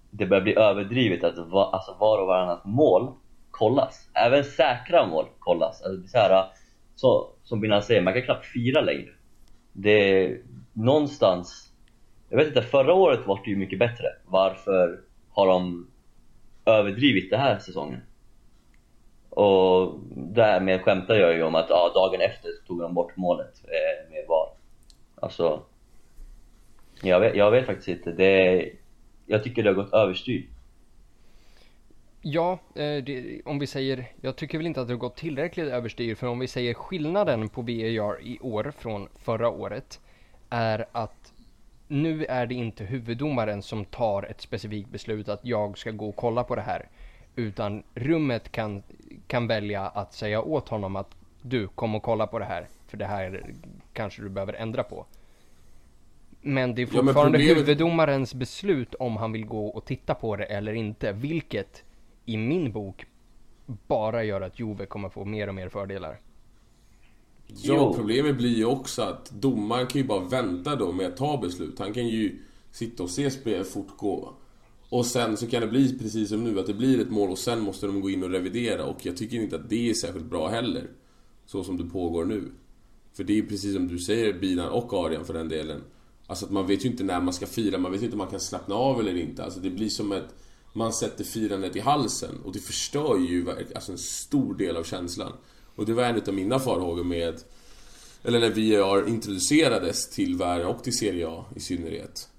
det 0.09 0.25
börjar 0.25 0.43
bli 0.43 0.55
överdrivet 0.55 1.23
att 1.23 1.37
va, 1.37 1.69
alltså 1.73 1.95
var 1.99 2.21
och 2.21 2.27
varannat 2.27 2.65
mål 2.65 3.13
kollas. 3.51 4.09
Även 4.13 4.43
säkra 4.43 5.07
mål 5.07 5.25
kollas. 5.39 5.81
Alltså, 5.81 5.91
det 5.91 6.05
är 6.05 6.07
så 6.07 6.17
här, 6.17 6.45
så, 6.95 7.29
som 7.43 7.61
Binan 7.61 7.83
säger, 7.83 8.01
man 8.01 8.13
kan 8.13 8.21
knappt 8.21 8.45
fira 8.45 8.81
längre. 8.81 9.09
Det 9.73 9.91
är 9.91 10.41
någonstans 10.73 11.68
jag 12.29 12.37
vet 12.37 12.47
inte, 12.47 12.61
förra 12.61 12.93
året 12.93 13.27
var 13.27 13.41
det 13.43 13.49
ju 13.49 13.57
mycket 13.57 13.79
bättre. 13.79 14.05
Varför 14.25 14.99
har 15.29 15.47
de 15.47 15.87
överdrivit 16.65 17.29
det 17.29 17.37
här 17.37 17.59
säsongen? 17.59 18.01
Och 19.29 19.99
därmed 20.15 20.81
skämtar 20.81 21.15
jag 21.15 21.35
ju 21.35 21.43
om 21.43 21.55
att 21.55 21.69
ja, 21.69 21.91
dagen 21.95 22.21
efter 22.21 22.49
tog 22.67 22.79
de 22.79 22.93
bort 22.93 23.17
målet 23.17 23.63
eh, 23.63 24.11
med 24.11 24.25
VAR. 24.27 24.49
Alltså, 25.15 25.63
jag 27.01 27.19
vet, 27.19 27.35
jag 27.35 27.51
vet 27.51 27.65
faktiskt 27.65 27.87
inte. 27.87 28.11
Det, 28.11 28.69
jag 29.25 29.43
tycker 29.43 29.63
det 29.63 29.69
har 29.69 29.75
gått 29.75 29.93
överstyr. 29.93 30.47
Ja, 32.21 32.59
eh, 32.75 33.03
det, 33.03 33.41
om 33.45 33.59
vi 33.59 33.67
säger, 33.67 34.11
jag 34.21 34.35
tycker 34.35 34.57
väl 34.57 34.67
inte 34.67 34.81
att 34.81 34.87
det 34.87 34.93
har 34.93 34.99
gått 34.99 35.17
tillräckligt 35.17 35.67
överstyr, 35.67 36.15
för 36.15 36.27
om 36.27 36.39
vi 36.39 36.47
säger 36.47 36.73
skillnaden 36.73 37.49
på 37.49 37.61
VAR 37.61 38.21
i 38.21 38.39
år 38.41 38.73
från 38.77 39.07
förra 39.15 39.49
året 39.49 39.99
är 40.49 40.85
att 40.91 41.33
nu 41.91 42.25
är 42.25 42.45
det 42.45 42.55
inte 42.55 42.83
huvuddomaren 42.83 43.61
som 43.61 43.85
tar 43.85 44.23
ett 44.23 44.41
specifikt 44.41 44.89
beslut 44.89 45.29
att 45.29 45.39
jag 45.45 45.77
ska 45.77 45.91
gå 45.91 46.09
och 46.09 46.15
kolla 46.15 46.43
på 46.43 46.55
det 46.55 46.61
här. 46.61 46.87
Utan 47.35 47.83
rummet 47.95 48.51
kan, 48.51 48.83
kan 49.27 49.47
välja 49.47 49.87
att 49.87 50.13
säga 50.13 50.41
åt 50.41 50.69
honom 50.69 50.95
att 50.95 51.15
du, 51.41 51.67
kom 51.67 51.95
och 51.95 52.03
kolla 52.03 52.27
på 52.27 52.39
det 52.39 52.45
här. 52.45 52.67
För 52.87 52.97
det 52.97 53.05
här 53.05 53.43
kanske 53.93 54.21
du 54.21 54.29
behöver 54.29 54.53
ändra 54.53 54.83
på. 54.83 55.05
Men 56.41 56.75
det 56.75 56.81
är 56.81 56.85
fortfarande 56.85 57.13
ja, 57.13 57.23
problemet... 57.23 57.57
huvuddomarens 57.57 58.33
beslut 58.33 58.95
om 58.95 59.17
han 59.17 59.31
vill 59.31 59.45
gå 59.45 59.67
och 59.67 59.85
titta 59.85 60.15
på 60.15 60.35
det 60.35 60.43
eller 60.43 60.73
inte. 60.73 61.11
Vilket 61.11 61.83
i 62.25 62.37
min 62.37 62.71
bok 62.71 63.05
bara 63.65 64.23
gör 64.23 64.41
att 64.41 64.59
Jove 64.59 64.85
kommer 64.85 65.09
få 65.09 65.25
mer 65.25 65.47
och 65.47 65.55
mer 65.55 65.69
fördelar. 65.69 66.19
Ja, 67.55 67.75
jo. 67.75 67.93
problemet 67.93 68.37
blir 68.37 68.55
ju 68.55 68.65
också 68.65 69.01
att 69.01 69.31
domaren 69.31 69.87
kan 69.87 70.01
ju 70.01 70.07
bara 70.07 70.25
vänta 70.25 70.75
då 70.75 70.91
med 70.91 71.07
att 71.07 71.17
ta 71.17 71.37
beslut. 71.37 71.79
Han 71.79 71.93
kan 71.93 72.07
ju 72.07 72.39
sitta 72.71 73.03
och 73.03 73.09
se 73.09 73.31
spelet 73.31 73.67
fortgå. 73.67 74.33
Och 74.89 75.05
sen 75.05 75.37
så 75.37 75.47
kan 75.47 75.61
det 75.61 75.67
bli 75.67 75.99
precis 75.99 76.29
som 76.29 76.43
nu, 76.43 76.59
att 76.59 76.67
det 76.67 76.73
blir 76.73 77.01
ett 77.01 77.09
mål 77.09 77.29
och 77.29 77.37
sen 77.37 77.59
måste 77.59 77.85
de 77.85 78.01
gå 78.01 78.09
in 78.09 78.23
och 78.23 78.29
revidera. 78.29 78.85
Och 78.85 79.05
jag 79.05 79.17
tycker 79.17 79.37
inte 79.37 79.55
att 79.55 79.69
det 79.69 79.89
är 79.89 79.93
särskilt 79.93 80.25
bra 80.25 80.47
heller. 80.47 80.87
Så 81.45 81.63
som 81.63 81.77
det 81.77 81.83
pågår 81.83 82.25
nu. 82.25 82.51
För 83.13 83.23
det 83.23 83.37
är 83.37 83.41
precis 83.41 83.73
som 83.73 83.87
du 83.87 83.99
säger, 83.99 84.33
Bilan 84.33 84.69
och 84.69 84.93
Arian 84.93 85.25
för 85.25 85.33
den 85.33 85.49
delen. 85.49 85.81
Alltså 86.27 86.45
att 86.45 86.51
man 86.51 86.67
vet 86.67 86.85
ju 86.85 86.89
inte 86.89 87.03
när 87.03 87.21
man 87.21 87.33
ska 87.33 87.45
fira, 87.45 87.77
man 87.77 87.91
vet 87.91 88.01
inte 88.01 88.13
om 88.13 88.17
man 88.17 88.27
kan 88.27 88.39
slappna 88.39 88.75
av 88.75 88.99
eller 88.99 89.17
inte. 89.17 89.43
Alltså 89.43 89.59
det 89.59 89.69
blir 89.69 89.89
som 89.89 90.11
att 90.11 90.35
man 90.73 90.93
sätter 90.93 91.23
firandet 91.23 91.75
i 91.75 91.79
halsen. 91.79 92.35
Och 92.45 92.53
det 92.53 92.59
förstör 92.59 93.17
ju 93.17 93.45
alltså 93.75 93.91
en 93.91 93.97
stor 93.97 94.53
del 94.53 94.77
av 94.77 94.83
känslan. 94.83 95.31
Och 95.79 95.85
det 95.85 95.93
var 95.93 96.03
en 96.03 96.21
av 96.27 96.33
mina 96.33 96.59
farhågor 96.59 97.03
med... 97.03 97.41
Eller 98.23 98.39
när 98.39 98.81
VAR 98.81 99.07
introducerades 99.07 100.09
till 100.09 100.35
världen 100.35 100.67
och 100.67 100.83
till 100.83 100.97
Serie 100.97 101.27
A 101.27 101.45
i 101.55 101.59
synnerhet. 101.59 102.29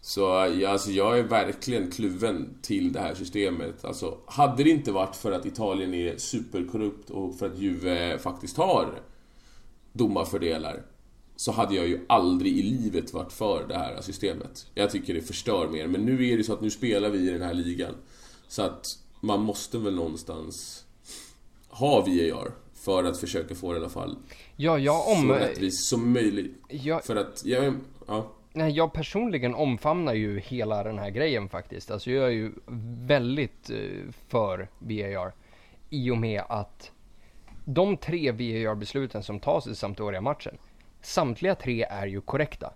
Så 0.00 0.20
ja, 0.60 0.68
alltså, 0.68 0.90
jag 0.90 1.18
är 1.18 1.22
verkligen 1.22 1.90
kluven 1.90 2.58
till 2.62 2.92
det 2.92 3.00
här 3.00 3.14
systemet. 3.14 3.84
Alltså, 3.84 4.18
hade 4.26 4.64
det 4.64 4.70
inte 4.70 4.92
varit 4.92 5.16
för 5.16 5.32
att 5.32 5.46
Italien 5.46 5.94
är 5.94 6.16
superkorrupt 6.16 7.10
och 7.10 7.38
för 7.38 7.46
att 7.46 7.58
Juve 7.58 8.18
faktiskt 8.18 8.56
har 8.56 9.00
domarfördelar. 9.92 10.82
så 11.36 11.52
hade 11.52 11.74
jag 11.74 11.88
ju 11.88 12.04
aldrig 12.08 12.58
i 12.58 12.62
livet 12.62 13.12
varit 13.12 13.32
för 13.32 13.68
det 13.68 13.78
här 13.78 14.00
systemet. 14.00 14.66
Jag 14.74 14.90
tycker 14.90 15.14
det 15.14 15.22
förstör 15.22 15.68
mer. 15.68 15.86
Men 15.86 16.04
nu 16.04 16.28
är 16.28 16.36
det 16.36 16.44
så 16.44 16.52
att 16.52 16.60
nu 16.60 16.70
spelar 16.70 17.10
vi 17.10 17.18
i 17.18 17.30
den 17.30 17.42
här 17.42 17.54
ligan. 17.54 17.94
Så 18.48 18.62
att 18.62 18.84
man 19.20 19.40
måste 19.40 19.78
väl 19.78 19.94
någonstans 19.94 20.84
ha 21.68 22.00
VAR 22.00 22.67
för 22.88 23.04
att 23.04 23.18
försöka 23.18 23.54
få 23.54 23.72
det 23.72 23.78
i 23.78 23.80
alla 23.80 23.88
fall 23.88 24.16
Ja, 24.56 24.78
jag 24.78 25.08
om... 25.08 25.28
så 25.28 25.34
rättvist 25.34 25.88
som 25.88 26.12
möjligt. 26.12 26.56
Jag, 26.68 27.04
För 27.04 27.16
att, 27.16 27.42
jag, 27.44 27.74
ja. 28.06 28.26
nej, 28.52 28.72
jag 28.72 28.92
personligen 28.92 29.54
omfamnar 29.54 30.14
ju 30.14 30.40
hela 30.40 30.82
den 30.82 30.98
här 30.98 31.10
grejen 31.10 31.48
faktiskt. 31.48 31.90
Alltså 31.90 32.10
jag 32.10 32.26
är 32.26 32.30
ju 32.30 32.52
väldigt 33.06 33.70
eh, 33.70 34.12
för 34.28 34.68
VAR. 34.78 35.32
I 35.90 36.10
och 36.10 36.18
med 36.18 36.42
att 36.48 36.92
de 37.64 37.96
tre 37.96 38.32
VAR-besluten 38.32 39.22
som 39.22 39.40
tas 39.40 39.66
i 39.66 39.74
Sampdoria-matchen, 39.74 40.58
samtliga 41.02 41.54
tre 41.54 41.82
är 41.82 42.06
ju 42.06 42.20
korrekta. 42.20 42.72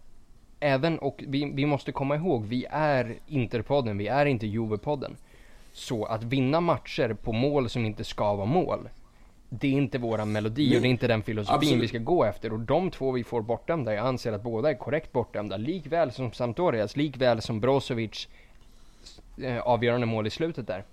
Även, 0.60 0.98
och 0.98 1.24
vi, 1.28 1.52
vi 1.54 1.66
måste 1.66 1.92
komma 1.92 2.16
ihåg, 2.16 2.44
vi 2.44 2.66
är 2.70 3.18
Interpodden, 3.26 3.98
vi 3.98 4.08
är 4.08 4.26
inte 4.26 4.46
Juve-podden. 4.46 5.16
Så 5.72 6.04
att 6.04 6.22
vinna 6.22 6.60
matcher 6.60 7.16
på 7.22 7.32
mål 7.32 7.68
som 7.68 7.84
inte 7.84 8.04
ska 8.04 8.34
vara 8.34 8.46
mål, 8.46 8.88
det 9.60 9.66
är 9.68 9.72
inte 9.72 9.98
våran 9.98 10.32
melodi 10.32 10.68
Nej, 10.68 10.76
och 10.76 10.82
det 10.82 10.88
är 10.88 10.90
inte 10.90 11.06
den 11.06 11.22
filosofin 11.22 11.56
absolut. 11.56 11.82
vi 11.82 11.88
ska 11.88 11.98
gå 11.98 12.24
efter. 12.24 12.52
Och 12.52 12.60
de 12.60 12.90
två 12.90 13.10
vi 13.12 13.24
får 13.24 13.42
bortdömda, 13.42 13.94
jag 13.94 14.06
anser 14.06 14.32
att 14.32 14.42
båda 14.42 14.70
är 14.70 14.74
korrekt 14.74 15.12
bortdömda. 15.12 15.56
Likväl 15.56 16.12
som 16.12 16.32
Sampdorias, 16.32 16.96
likväl 16.96 17.40
som 17.42 17.60
Brozovic 17.60 18.28
eh, 19.42 19.58
avgörande 19.58 20.06
mål 20.06 20.26
i 20.26 20.30
slutet 20.30 20.66
där. 20.66 20.84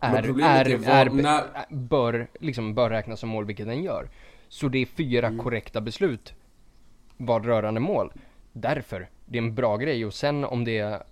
Är, 0.00 0.40
är, 0.40 0.68
är 0.68 0.88
är, 0.88 1.10
när- 1.10 1.44
bör, 1.74 2.26
liksom, 2.40 2.74
bör 2.74 2.90
räknas 2.90 3.20
som 3.20 3.28
mål, 3.28 3.44
vilket 3.44 3.66
den 3.66 3.82
gör. 3.82 4.08
Så 4.48 4.68
det 4.68 4.78
är 4.78 4.86
fyra 4.86 5.26
Mm. 5.26 5.38
korrekta 5.38 5.80
beslut 5.80 6.34
vad 7.16 7.46
rörande 7.46 7.80
mål. 7.80 8.12
Därför, 8.52 9.08
det 9.26 9.38
är 9.38 9.42
en 9.42 9.54
bra 9.54 9.76
grej 9.76 10.06
och 10.06 10.14
sen 10.14 10.44
om 10.44 10.64
det 10.64 11.02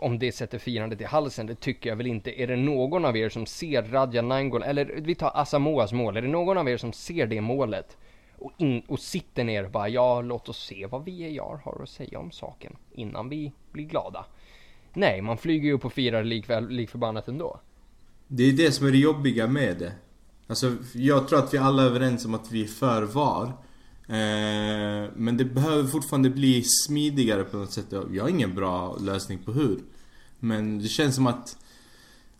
om 0.00 0.18
det 0.18 0.32
sätter 0.32 0.58
firandet 0.58 1.00
i 1.00 1.04
halsen, 1.04 1.46
det 1.46 1.54
tycker 1.54 1.90
jag 1.90 1.96
väl 1.96 2.06
inte. 2.06 2.42
Är 2.42 2.46
det 2.46 2.56
någon 2.56 3.04
av 3.04 3.16
er 3.16 3.28
som 3.28 3.46
ser 3.46 3.82
Radja 3.82 4.22
Nainggolan, 4.22 4.68
eller 4.68 5.00
vi 5.00 5.14
tar 5.14 5.32
Asamoas 5.34 5.92
mål, 5.92 6.16
är 6.16 6.22
det 6.22 6.28
någon 6.28 6.58
av 6.58 6.68
er 6.68 6.76
som 6.76 6.92
ser 6.92 7.26
det 7.26 7.40
målet 7.40 7.96
och, 8.38 8.52
in, 8.58 8.82
och 8.88 9.00
sitter 9.00 9.44
ner 9.44 9.64
och 9.64 9.70
bara 9.70 9.88
ja, 9.88 10.20
låt 10.20 10.48
oss 10.48 10.66
se 10.66 10.86
vad 10.86 11.00
VAR 11.00 11.60
har 11.64 11.82
att 11.82 11.88
säga 11.88 12.18
om 12.18 12.30
saken 12.30 12.76
innan 12.92 13.28
vi 13.28 13.52
blir 13.72 13.84
glada. 13.84 14.26
Nej, 14.92 15.22
man 15.22 15.38
flyger 15.38 15.64
ju 15.64 15.72
upp 15.72 15.84
och 15.84 15.92
firar 15.92 16.24
likväl, 16.24 16.68
likförbannat 16.68 17.28
ändå. 17.28 17.60
Det 18.26 18.42
är 18.42 18.52
det 18.52 18.72
som 18.72 18.86
är 18.86 18.90
det 18.90 18.98
jobbiga 18.98 19.46
med 19.46 19.78
det. 19.78 19.92
Alltså, 20.46 20.76
jag 20.94 21.28
tror 21.28 21.38
att 21.38 21.54
vi 21.54 21.58
alla 21.58 21.82
är 21.82 21.86
överens 21.86 22.24
om 22.24 22.34
att 22.34 22.52
vi 22.52 22.62
är 22.62 22.68
för 22.68 23.02
VAR. 23.02 23.52
Eh, 24.10 25.10
men 25.16 25.36
det 25.36 25.44
behöver 25.44 25.88
fortfarande 25.88 26.30
bli 26.30 26.64
smidigare 26.64 27.44
på 27.44 27.56
något 27.56 27.72
sätt. 27.72 27.86
Jag 28.12 28.22
har 28.22 28.28
ingen 28.28 28.54
bra 28.54 28.96
lösning 29.00 29.38
på 29.38 29.52
hur. 29.52 29.78
Men 30.38 30.78
det 30.78 30.88
känns 30.88 31.14
som 31.14 31.26
att 31.26 31.56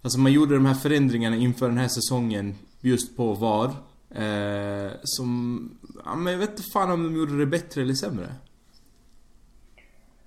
Alltså 0.02 0.18
man 0.18 0.32
gjorde 0.32 0.54
de 0.54 0.66
här 0.66 0.74
förändringarna 0.74 1.36
inför 1.36 1.68
den 1.68 1.78
här 1.78 1.88
säsongen 1.88 2.54
just 2.80 3.16
på 3.16 3.34
VAR. 3.34 3.68
Eh, 4.10 4.92
som... 5.02 5.70
Ja, 6.04 6.16
men 6.16 6.32
jag 6.32 6.40
vet 6.40 6.50
inte 6.50 6.62
fan 6.62 6.90
om 6.90 7.02
de 7.02 7.16
gjorde 7.16 7.38
det 7.38 7.46
bättre 7.46 7.82
eller 7.82 7.94
sämre. 7.94 8.34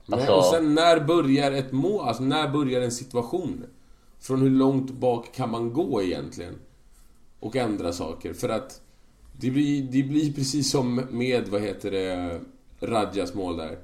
Nej, 0.05 0.19
Alltså- 0.19 0.33
och 0.33 0.45
sen 0.45 0.75
när 0.75 0.99
börjar 1.05 1.51
ett 1.51 1.71
mål, 1.71 2.07
alltså 2.07 2.23
när 2.23 2.49
börjar 2.51 2.81
en 2.81 2.91
situation? 2.91 3.63
Från 4.19 4.41
hur 4.41 4.49
långt 4.49 4.91
bak 4.91 5.35
kan 5.35 5.51
man 5.51 5.73
gå 5.73 6.01
egentligen? 6.03 6.55
Och 7.39 7.55
ändra 7.55 7.93
saker, 7.93 8.33
för 8.33 8.49
att 8.49 8.81
det 9.39 9.51
blir, 9.51 9.83
det 9.83 10.03
blir 10.03 10.33
precis 10.33 10.71
som 10.71 10.95
med, 10.95 11.47
vad 11.47 11.61
heter 11.61 11.91
det, 11.91 12.39
Radjas 12.79 13.33
mål 13.33 13.57
där. 13.57 13.77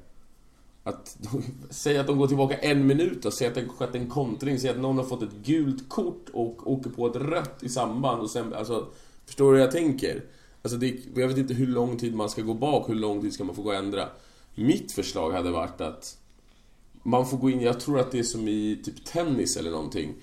Att, 0.83 1.17
säg 1.69 1.97
att 1.97 2.07
de 2.07 2.17
går 2.17 2.27
tillbaka 2.27 2.57
en 2.57 2.87
minut 2.87 3.25
och 3.25 3.33
säg 3.33 3.47
att 3.47 3.55
det 3.55 3.67
skett 3.67 3.95
en 3.95 4.09
kontring, 4.09 4.59
säg 4.59 4.69
att 4.69 4.79
någon 4.79 4.97
har 4.97 5.05
fått 5.05 5.23
ett 5.23 5.45
gult 5.45 5.89
kort 5.89 6.29
och 6.33 6.71
åker 6.71 6.89
på 6.89 7.07
ett 7.07 7.15
rött 7.15 7.63
i 7.63 7.69
samband 7.69 8.21
och 8.21 8.29
sen, 8.29 8.53
alltså, 8.53 8.87
förstår 9.25 9.51
du 9.51 9.57
hur 9.57 9.65
jag 9.65 9.71
tänker? 9.71 10.23
Alltså 10.61 10.77
det, 10.77 10.99
jag 11.15 11.27
vet 11.27 11.37
inte 11.37 11.53
hur 11.53 11.67
lång 11.67 11.97
tid 11.97 12.15
man 12.15 12.29
ska 12.29 12.41
gå 12.41 12.53
bak, 12.53 12.89
hur 12.89 12.95
lång 12.95 13.21
tid 13.21 13.33
ska 13.33 13.43
man 13.43 13.55
få 13.55 13.61
gå 13.61 13.69
och 13.69 13.75
ändra? 13.75 14.09
Mitt 14.55 14.91
förslag 14.91 15.31
hade 15.31 15.51
varit 15.51 15.81
att 15.81 16.17
man 17.03 17.27
får 17.27 17.37
gå 17.37 17.49
in, 17.49 17.61
jag 17.61 17.79
tror 17.79 17.99
att 17.99 18.11
det 18.11 18.19
är 18.19 18.23
som 18.23 18.47
i 18.47 18.81
typ 18.83 19.05
tennis 19.05 19.57
eller 19.57 19.71
någonting. 19.71 20.13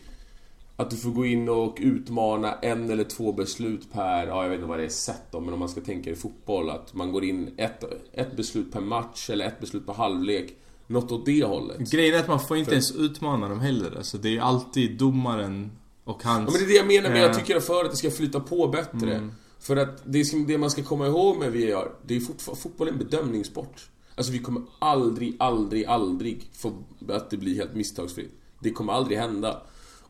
Att 0.79 0.91
du 0.91 0.97
får 0.97 1.11
gå 1.11 1.27
in 1.27 1.49
och 1.49 1.79
utmana 1.81 2.53
en 2.55 2.91
eller 2.91 3.05
två 3.05 3.33
beslut 3.33 3.93
per, 3.93 4.27
ja 4.27 4.43
jag 4.43 4.49
vet 4.51 4.57
inte 4.57 4.69
vad 4.69 4.79
det 4.79 4.85
är 4.85 4.89
set 4.89 5.23
då, 5.31 5.41
men 5.41 5.53
om 5.55 5.59
man 5.61 5.69
ska 5.69 5.81
tänka 5.81 6.11
i 6.11 6.15
fotboll 6.17 6.71
att 6.71 6.95
man 6.95 7.13
går 7.13 7.25
in 7.25 7.51
ett, 7.57 7.85
ett 8.13 8.37
beslut 8.37 8.73
per 8.73 8.81
match 8.81 9.31
eller 9.31 9.47
ett 9.47 9.61
beslut 9.61 9.87
per 9.87 9.93
halvlek. 9.93 10.55
Något 10.87 11.13
åt 11.13 11.27
det 11.27 11.45
hållet. 11.45 11.79
Grejen 11.91 12.15
är 12.15 12.19
att 12.19 12.29
man 12.29 12.41
får 12.41 12.57
inte 12.57 12.69
För- 12.69 12.73
ens 12.75 12.93
utmana 12.97 13.49
dem 13.49 13.61
heller. 13.61 13.97
Alltså 13.97 14.19
det 14.19 14.37
är 14.37 14.41
alltid 14.41 14.99
domaren 14.99 15.71
och 16.05 16.23
hans... 16.25 16.47
Ja 16.55 16.59
men 16.59 16.61
det 16.61 16.65
är 16.65 16.69
det 16.69 16.75
jag 16.95 17.03
menar, 17.03 17.11
men 17.11 17.21
jag 17.23 17.31
Ja. 17.31 17.35
tycker 17.35 17.61
för 17.61 17.85
att 17.85 17.91
det 17.91 17.97
ska 17.97 18.11
flyta 18.11 18.41
på 18.41 18.67
bättre. 18.69 19.29
För 19.61 19.77
att 19.77 20.03
det, 20.05 20.25
som, 20.25 20.47
det 20.47 20.59
man 20.59 20.71
ska 20.71 20.83
komma 20.83 21.07
ihåg 21.07 21.37
med 21.39 21.53
VAR, 21.53 21.89
det 22.07 22.17
är 22.17 22.21
fortfarande, 22.21 22.63
fotboll 22.63 22.89
är 22.89 22.93
en 22.93 22.99
bedömningssport. 22.99 23.91
Alltså 24.15 24.33
vi 24.33 24.39
kommer 24.39 24.63
aldrig, 24.79 25.37
aldrig, 25.39 25.85
aldrig 25.87 26.51
få 26.53 26.73
att 27.09 27.31
det 27.31 27.37
blir 27.37 27.55
helt 27.55 27.75
misstagsfritt. 27.75 28.33
Det 28.61 28.71
kommer 28.71 28.93
aldrig 28.93 29.19
hända. 29.19 29.63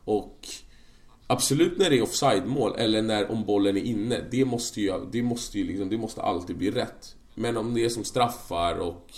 Och 0.07 0.47
absolut 1.27 1.77
när 1.77 1.89
det 1.89 1.97
är 1.97 2.01
offside-mål 2.01 2.75
eller 2.77 3.01
när 3.01 3.31
om 3.31 3.45
bollen 3.45 3.77
är 3.77 3.81
inne, 3.81 4.21
det 4.31 4.45
måste 4.45 4.81
ju, 4.81 4.93
det 5.11 5.23
måste 5.23 5.59
ju 5.59 5.63
liksom, 5.63 5.89
det 5.89 5.97
måste 5.97 6.21
alltid 6.21 6.57
bli 6.57 6.71
rätt. 6.71 7.15
Men 7.35 7.57
om 7.57 7.73
det 7.73 7.85
är 7.85 7.89
som 7.89 8.03
straffar 8.03 8.79
och 8.79 9.11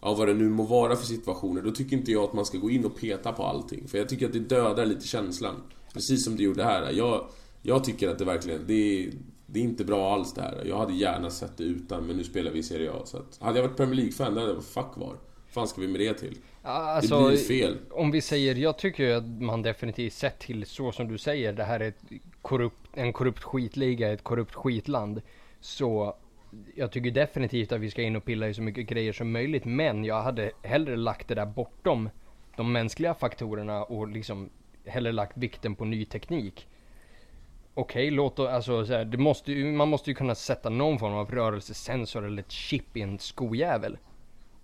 ja, 0.00 0.14
vad 0.14 0.28
det 0.28 0.34
nu 0.34 0.48
må 0.48 0.62
vara 0.62 0.96
för 0.96 1.06
situationer, 1.06 1.62
då 1.62 1.70
tycker 1.70 1.96
inte 1.96 2.12
jag 2.12 2.24
att 2.24 2.32
man 2.32 2.46
ska 2.46 2.58
gå 2.58 2.70
in 2.70 2.84
och 2.84 2.96
peta 2.96 3.32
på 3.32 3.42
allting. 3.42 3.88
För 3.88 3.98
jag 3.98 4.08
tycker 4.08 4.26
att 4.26 4.32
det 4.32 4.38
dödar 4.38 4.86
lite 4.86 5.06
känslan. 5.06 5.54
Precis 5.92 6.24
som 6.24 6.36
det 6.36 6.42
gjorde 6.42 6.64
här. 6.64 6.92
Jag, 6.92 7.26
jag 7.62 7.84
tycker 7.84 8.08
att 8.08 8.18
det 8.18 8.24
verkligen, 8.24 8.60
det 8.66 8.74
är, 8.74 9.12
det 9.46 9.60
är 9.60 9.64
inte 9.64 9.84
bra 9.84 10.14
alls 10.14 10.32
det 10.32 10.42
här. 10.42 10.64
Jag 10.64 10.78
hade 10.78 10.92
gärna 10.92 11.30
sett 11.30 11.56
det 11.56 11.64
utan, 11.64 12.06
men 12.06 12.16
nu 12.16 12.24
spelar 12.24 12.50
vi 12.50 12.58
i 12.58 12.62
Serie 12.62 12.92
A. 12.92 13.02
Så 13.04 13.16
att, 13.16 13.38
hade 13.40 13.58
jag 13.58 13.68
varit 13.68 13.76
Premier 13.76 13.96
League-fan, 13.96 14.34
då 14.34 14.40
hade 14.40 14.50
jag 14.52 14.56
varit 14.56 14.66
fuck 14.66 14.96
var. 14.96 15.16
fan 15.50 15.68
ska 15.68 15.80
vi 15.80 15.88
med 15.88 16.00
det 16.00 16.14
till? 16.14 16.36
Alltså, 16.66 17.20
det 17.20 17.28
blir 17.28 17.36
fel. 17.36 17.78
om 17.90 18.10
vi 18.10 18.20
säger, 18.20 18.54
jag 18.54 18.78
tycker 18.78 19.04
ju 19.04 19.12
att 19.12 19.26
man 19.26 19.62
definitivt 19.62 20.12
sett 20.12 20.38
till 20.38 20.66
så 20.66 20.92
som 20.92 21.08
du 21.08 21.18
säger, 21.18 21.52
det 21.52 21.64
här 21.64 21.80
är 21.80 21.92
korrupt, 22.42 22.90
en 22.94 23.12
korrupt 23.12 23.42
skitliga, 23.42 24.12
ett 24.12 24.24
korrupt 24.24 24.54
skitland. 24.54 25.22
Så 25.60 26.16
jag 26.74 26.90
tycker 26.92 27.10
definitivt 27.10 27.72
att 27.72 27.80
vi 27.80 27.90
ska 27.90 28.02
in 28.02 28.16
och 28.16 28.24
pilla 28.24 28.48
i 28.48 28.54
så 28.54 28.62
mycket 28.62 28.86
grejer 28.86 29.12
som 29.12 29.32
möjligt. 29.32 29.64
Men 29.64 30.04
jag 30.04 30.22
hade 30.22 30.50
hellre 30.62 30.96
lagt 30.96 31.28
det 31.28 31.34
där 31.34 31.46
bortom 31.46 32.10
de 32.56 32.72
mänskliga 32.72 33.14
faktorerna 33.14 33.84
och 33.84 34.08
liksom 34.08 34.50
hellre 34.86 35.12
lagt 35.12 35.36
vikten 35.36 35.74
på 35.74 35.84
ny 35.84 36.04
teknik. 36.04 36.66
Okej, 37.74 38.10
låt 38.10 38.36
då, 38.36 38.48
alltså 38.48 38.86
så 38.86 38.92
här, 38.92 39.04
det 39.04 39.18
måste 39.18 39.52
ju, 39.52 39.72
man 39.72 39.88
måste 39.88 40.10
ju 40.10 40.14
kunna 40.14 40.34
sätta 40.34 40.70
någon 40.70 40.98
form 40.98 41.14
av 41.14 41.30
rörelsesensor 41.30 42.26
eller 42.26 42.42
ett 42.42 42.52
chip 42.52 42.96
i 42.96 43.02
en 43.02 43.18
skojävel. 43.18 43.96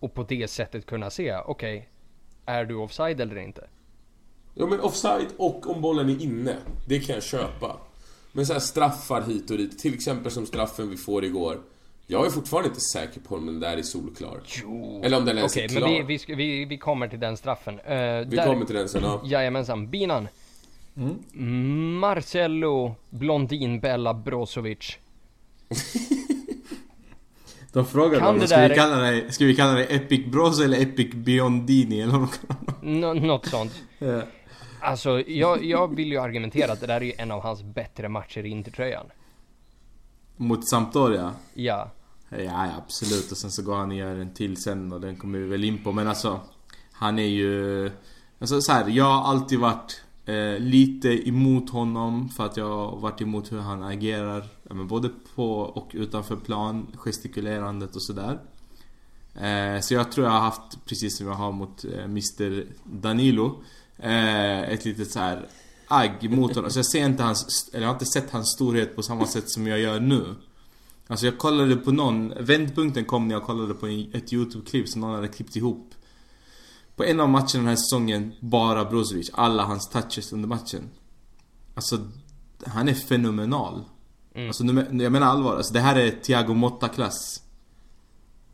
Och 0.00 0.14
på 0.14 0.22
det 0.22 0.50
sättet 0.50 0.86
kunna 0.86 1.10
se, 1.10 1.36
okej, 1.36 1.88
är 2.46 2.64
du 2.64 2.74
offside 2.74 3.20
eller 3.20 3.38
inte? 3.38 3.68
Ja 4.54 4.66
men 4.66 4.80
offside 4.80 5.28
och 5.36 5.70
om 5.70 5.80
bollen 5.82 6.10
är 6.10 6.22
inne, 6.22 6.56
det 6.88 7.00
kan 7.00 7.14
jag 7.14 7.24
köpa. 7.24 7.76
Men 8.32 8.46
så 8.46 8.52
här 8.52 8.60
straffar 8.60 9.22
hit 9.22 9.50
och 9.50 9.56
dit, 9.56 9.78
till 9.78 9.94
exempel 9.94 10.32
som 10.32 10.46
straffen 10.46 10.90
vi 10.90 10.96
får 10.96 11.24
igår. 11.24 11.60
Jag 12.06 12.26
är 12.26 12.30
fortfarande 12.30 12.68
inte 12.68 12.80
säker 12.80 13.20
på 13.20 13.34
om 13.34 13.46
den 13.46 13.60
där 13.60 13.76
är 13.76 13.82
solklar. 13.82 14.40
Jo. 14.62 15.00
Eller 15.04 15.16
om 15.16 15.24
den 15.24 15.36
ens 15.36 15.52
Okej, 15.52 15.64
är 15.64 15.68
klar. 15.68 15.88
men 15.88 16.06
vi, 16.06 16.18
vi, 16.26 16.34
vi, 16.34 16.64
vi 16.64 16.78
kommer 16.78 17.08
till 17.08 17.20
den 17.20 17.36
straffen. 17.36 17.74
Uh, 17.80 18.28
Vi 18.28 18.36
kommer 18.36 18.64
till 18.64 18.76
den 18.76 18.88
sen, 18.88 19.02
ja. 19.02 19.20
Jajamensan, 19.24 19.90
Binan. 19.90 20.28
Marcello 22.00 22.94
Blondinbella 23.10 24.14
Brozovic. 24.14 24.98
De 27.72 27.86
frågar 27.86 28.18
Kan 28.18 28.26
honom, 28.26 28.46
ska, 28.46 28.56
där- 28.56 28.68
vi 28.68 28.74
kalla 28.74 28.96
dig, 28.96 29.32
ska 29.32 29.44
vi 29.44 29.56
kalla 29.56 29.72
dig 29.72 29.86
Epic 29.90 30.26
Bros 30.26 30.60
eller 30.60 30.82
Epic 30.82 31.14
Biondini 31.14 32.00
eller 32.00 32.12
vad 32.12 32.20
de 32.20 32.28
kallar 32.28 32.74
Nå- 32.82 33.14
något 33.26 33.46
sånt. 33.46 33.72
honom. 33.98 34.22
Alltså, 34.80 35.20
jag, 35.20 35.64
jag 35.64 35.96
vill 35.96 36.08
ju 36.08 36.18
argumentera 36.20 36.72
att 36.72 36.80
det 36.80 36.86
där 36.86 36.96
är 36.96 37.04
ju 37.04 37.12
en 37.18 37.30
av 37.30 37.42
hans 37.42 37.62
bättre 37.62 38.08
matcher 38.08 38.46
i 38.46 38.48
Intertröjan. 38.48 39.06
Mot 40.36 40.68
Sampdoria? 40.68 41.32
Ja. 41.54 41.90
Ja, 42.28 42.38
ja, 42.38 42.68
absolut. 42.84 43.30
Och 43.30 43.36
sen 43.36 43.50
så 43.50 43.62
går 43.62 43.76
han 43.76 43.90
och 43.90 43.96
gör 43.96 44.16
en 44.16 44.34
till 44.34 44.62
sen 44.62 44.92
och 44.92 45.00
den 45.00 45.16
kommer 45.16 45.38
vi 45.38 45.46
väl 45.46 45.64
in 45.64 45.78
på. 45.84 45.92
Men 45.92 46.08
alltså, 46.08 46.40
han 46.92 47.18
är 47.18 47.26
ju... 47.28 47.90
Alltså 48.38 48.60
så 48.60 48.72
här, 48.72 48.88
jag 48.88 49.04
har 49.04 49.30
alltid 49.30 49.58
varit 49.58 50.02
eh, 50.30 50.58
lite 50.58 51.28
emot 51.28 51.70
honom 51.70 52.28
för 52.28 52.46
att 52.46 52.56
jag 52.56 52.68
har 52.68 52.96
varit 52.96 53.20
emot 53.20 53.52
hur 53.52 53.58
han 53.58 53.82
agerar. 53.82 54.44
Men 54.62 54.88
både 54.88 55.10
på 55.34 55.52
och 55.52 55.90
utanför 55.94 56.36
plan, 56.36 56.86
gestikulerandet 56.94 57.96
och 57.96 58.02
sådär. 58.02 58.38
Eh, 59.34 59.80
så 59.80 59.94
jag 59.94 60.12
tror 60.12 60.26
jag 60.26 60.32
har 60.32 60.40
haft, 60.40 60.84
precis 60.84 61.18
som 61.18 61.26
jag 61.26 61.34
har 61.34 61.52
mot 61.52 61.84
eh, 61.84 62.04
Mr 62.04 62.64
Danilo, 62.84 63.62
eh, 63.96 64.60
ett 64.60 64.84
litet 64.84 65.10
så 65.10 65.18
här 65.18 65.48
agg 65.88 66.30
mot 66.30 66.54
honom. 66.54 66.70
Så 66.70 66.78
jag 66.78 66.86
ser 66.86 67.04
inte 67.04 67.22
hans, 67.22 67.70
eller 67.72 67.82
jag 67.82 67.88
har 67.88 67.94
inte 67.94 68.06
sett 68.06 68.30
hans 68.30 68.52
storhet 68.52 68.96
på 68.96 69.02
samma 69.02 69.26
sätt 69.26 69.50
som 69.50 69.66
jag 69.66 69.80
gör 69.80 70.00
nu. 70.00 70.34
Alltså 71.06 71.26
jag 71.26 71.38
kollade 71.38 71.76
på 71.76 71.92
någon, 71.92 72.32
vändpunkten 72.40 73.04
kom 73.04 73.28
när 73.28 73.34
jag 73.34 73.42
kollade 73.42 73.74
på 73.74 73.86
ett 73.86 74.32
YouTube-klipp 74.32 74.88
som 74.88 75.00
någon 75.00 75.14
hade 75.14 75.28
klippt 75.28 75.56
ihop. 75.56 75.94
På 77.00 77.04
en 77.04 77.20
av 77.20 77.28
matcherna 77.28 77.48
den 77.52 77.66
här 77.66 77.76
säsongen, 77.76 78.32
bara 78.40 78.84
Brozovic. 78.84 79.30
Alla 79.34 79.64
hans 79.64 79.88
touches 79.88 80.32
under 80.32 80.48
matchen. 80.48 80.90
Alltså, 81.74 81.98
han 82.66 82.88
är 82.88 82.94
fenomenal. 82.94 83.84
Alltså 84.36 84.64
nu, 84.64 85.02
jag 85.02 85.12
menar 85.12 85.26
allvar, 85.26 85.56
alltså 85.56 85.72
det 85.72 85.80
här 85.80 85.96
är 85.96 86.10
Thiago 86.10 86.54
Motta-klass. 86.54 87.42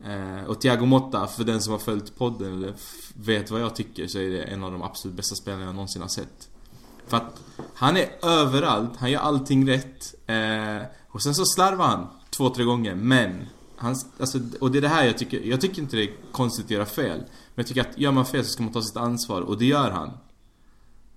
Eh, 0.05 0.45
och 0.45 0.61
Thiago 0.61 0.87
Motta, 0.87 1.27
för 1.27 1.45
den 1.45 1.63
som 1.63 1.73
har 1.73 1.79
följt 1.79 2.19
podden 2.19 2.53
eller 2.53 2.75
vet 3.15 3.51
vad 3.51 3.61
jag 3.61 3.77
tycker, 3.77 4.07
så 4.07 4.19
är 4.19 4.31
det 4.31 4.43
en 4.43 4.65
av 4.65 4.73
de 4.73 4.83
absolut 4.83 5.17
bästa 5.17 5.35
spelarna 5.35 5.65
jag 5.65 5.75
någonsin 5.75 6.03
har 6.03 6.09
sett. 6.09 6.49
För 7.07 7.17
att 7.17 7.43
han 7.75 7.97
är 7.97 8.09
överallt, 8.23 8.97
han 8.99 9.11
gör 9.11 9.21
allting 9.21 9.69
rätt. 9.69 10.15
Eh, 10.27 10.87
och 11.09 11.23
sen 11.23 11.35
så 11.35 11.45
slarvar 11.45 11.87
han 11.87 12.07
två, 12.31 12.51
tre 12.51 12.65
gånger, 12.65 12.95
men 12.95 13.47
han, 13.77 13.97
alltså, 14.21 14.39
och 14.61 14.71
det 14.71 14.79
är 14.79 14.83
det 14.83 14.89
här 14.89 15.05
jag 15.05 15.19
tycker, 15.19 15.41
jag 15.41 15.61
tycker 15.61 15.83
inte 15.83 15.97
det 15.97 16.03
är 16.03 16.13
konstigt 16.33 16.65
att 16.65 16.71
göra 16.71 16.87
fel. 16.87 17.23
Men 17.57 17.63
jag 17.63 17.67
tycker 17.67 17.81
att 17.81 17.99
gör 17.99 18.13
man 18.13 18.27
fel 18.27 18.45
så 18.45 18.51
ska 18.51 18.63
man 18.63 18.73
ta 18.73 18.83
sitt 18.83 18.97
ansvar 18.97 19.43
och 19.43 19.59
det 19.59 19.65
gör 19.65 19.91
han. 19.91 20.09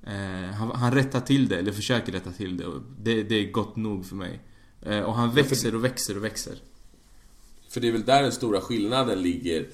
Eh, 0.03 0.53
han, 0.53 0.71
han 0.71 0.93
rättar 0.93 1.21
till 1.21 1.47
det, 1.47 1.57
eller 1.57 1.71
försöker 1.71 2.11
rätta 2.11 2.31
till 2.31 2.57
det 2.57 2.65
och 2.65 2.81
det, 2.99 3.23
det 3.23 3.35
är 3.35 3.51
gott 3.51 3.75
nog 3.75 4.05
för 4.05 4.15
mig. 4.15 4.39
Eh, 4.81 4.99
och 4.99 5.13
han 5.13 5.35
växer 5.35 5.75
och 5.75 5.83
växer 5.83 6.17
och 6.17 6.23
växer. 6.23 6.55
För 7.69 7.81
det 7.81 7.87
är 7.87 7.91
väl 7.91 8.05
där 8.05 8.23
den 8.23 8.31
stora 8.31 8.61
skillnaden 8.61 9.21
ligger 9.21 9.67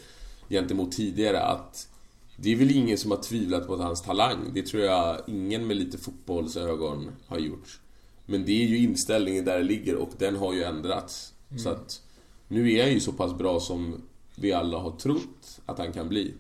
gentemot 0.50 0.92
tidigare 0.92 1.42
att 1.42 1.90
det 2.38 2.52
är 2.52 2.56
väl 2.56 2.72
ingen 2.72 2.98
som 2.98 3.12
har 3.12 3.18
tvivlat 3.18 3.68
på 3.68 3.78
hans 3.78 4.02
talang. 4.02 4.52
Det 4.54 4.62
tror 4.62 4.84
jag 4.84 5.22
ingen 5.28 5.68
med 5.68 5.78
lite 5.78 5.98
fotbollsögon 5.98 7.12
har 7.28 7.40
gjort. 7.40 7.80
Men 8.26 8.46
det 8.46 8.64
är 8.64 8.68
ju 8.68 8.78
inställningen 8.78 9.46
där 9.46 9.58
det 9.58 9.64
ligger 9.64 9.96
och 9.96 10.12
den 10.18 10.36
har 10.36 10.54
ju 10.54 10.64
ändrats. 10.64 11.34
Så 11.64 11.70
att 11.70 12.02
nu 12.48 12.72
är 12.72 12.84
han 12.84 12.94
ju 12.94 13.00
så 13.00 13.12
pass 13.12 13.38
bra 13.38 13.60
som 13.60 14.02
vi 14.36 14.54
alla 14.54 14.78
har 14.78 14.92
trott 14.92 15.60
att 15.66 15.78
han 15.78 15.94
kan 15.94 16.10
bli. 16.10 16.34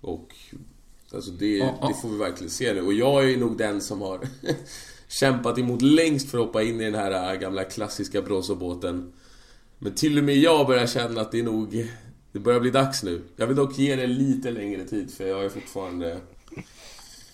Och 0.00 0.34
alltså 1.12 1.30
det, 1.30 1.56
Ja, 1.56 1.78
ja. 1.80 1.88
det 1.88 1.94
får 1.94 2.08
vi 2.08 2.16
verkligen 2.16 2.50
se 2.50 2.74
nu. 2.74 2.82
Och 2.82 2.92
jag 2.92 3.30
är 3.30 3.36
nog 3.36 3.58
den 3.58 3.80
som 3.80 4.00
har 4.00 4.20
kämpat 5.08 5.58
emot 5.58 5.82
längst 5.82 6.30
för 6.30 6.38
att 6.38 6.46
hoppa 6.46 6.62
in 6.62 6.80
i 6.80 6.84
den 6.84 6.94
här 6.94 7.36
gamla 7.36 7.64
klassiska 7.64 8.22
Brozo-båten. 8.22 9.12
Men 9.78 9.94
till 9.94 10.18
och 10.18 10.24
med 10.24 10.36
jag 10.36 10.66
börjar 10.66 10.86
känna 10.86 11.20
att 11.20 11.32
det 11.32 11.38
är 11.38 11.42
nog... 11.42 11.88
Det 12.32 12.38
börjar 12.38 12.60
bli 12.60 12.70
dags 12.70 13.02
nu. 13.02 13.22
Jag 13.36 13.46
vill 13.46 13.56
dock 13.56 13.78
ge 13.78 13.96
det 13.96 14.06
lite 14.06 14.50
längre 14.50 14.84
tid 14.84 15.10
för 15.10 15.26
jag 15.26 15.44
är 15.44 15.48
fortfarande... 15.48 16.20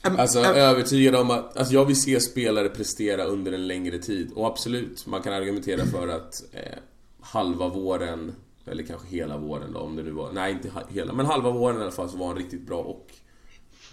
Alltså 0.03 0.39
övertygad 0.41 1.15
om 1.15 1.31
att... 1.31 1.57
Alltså 1.57 1.75
jag 1.75 1.85
vill 1.85 2.01
se 2.01 2.21
spelare 2.21 2.69
prestera 2.69 3.25
under 3.25 3.53
en 3.53 3.67
längre 3.67 3.99
tid. 3.99 4.33
Och 4.33 4.47
absolut, 4.47 5.07
man 5.07 5.23
kan 5.23 5.33
argumentera 5.33 5.87
för 5.87 6.09
att 6.09 6.45
eh, 6.53 6.79
halva 7.21 7.69
våren, 7.69 8.33
eller 8.67 8.83
kanske 8.83 9.09
hela 9.09 9.39
våren 9.39 9.73
då 9.73 9.79
om 9.79 9.97
det 9.97 10.03
nu 10.03 10.11
var... 10.11 10.33
Nej, 10.33 10.53
inte 10.53 10.71
hela, 10.89 11.13
men 11.13 11.27
halva 11.27 11.51
våren 11.51 11.79
i 11.79 11.83
alla 11.83 11.91
fall 11.91 12.11
så 12.11 12.17
var 12.17 12.27
han 12.27 12.37
riktigt 12.37 12.67
bra 12.67 12.79
och 12.79 13.13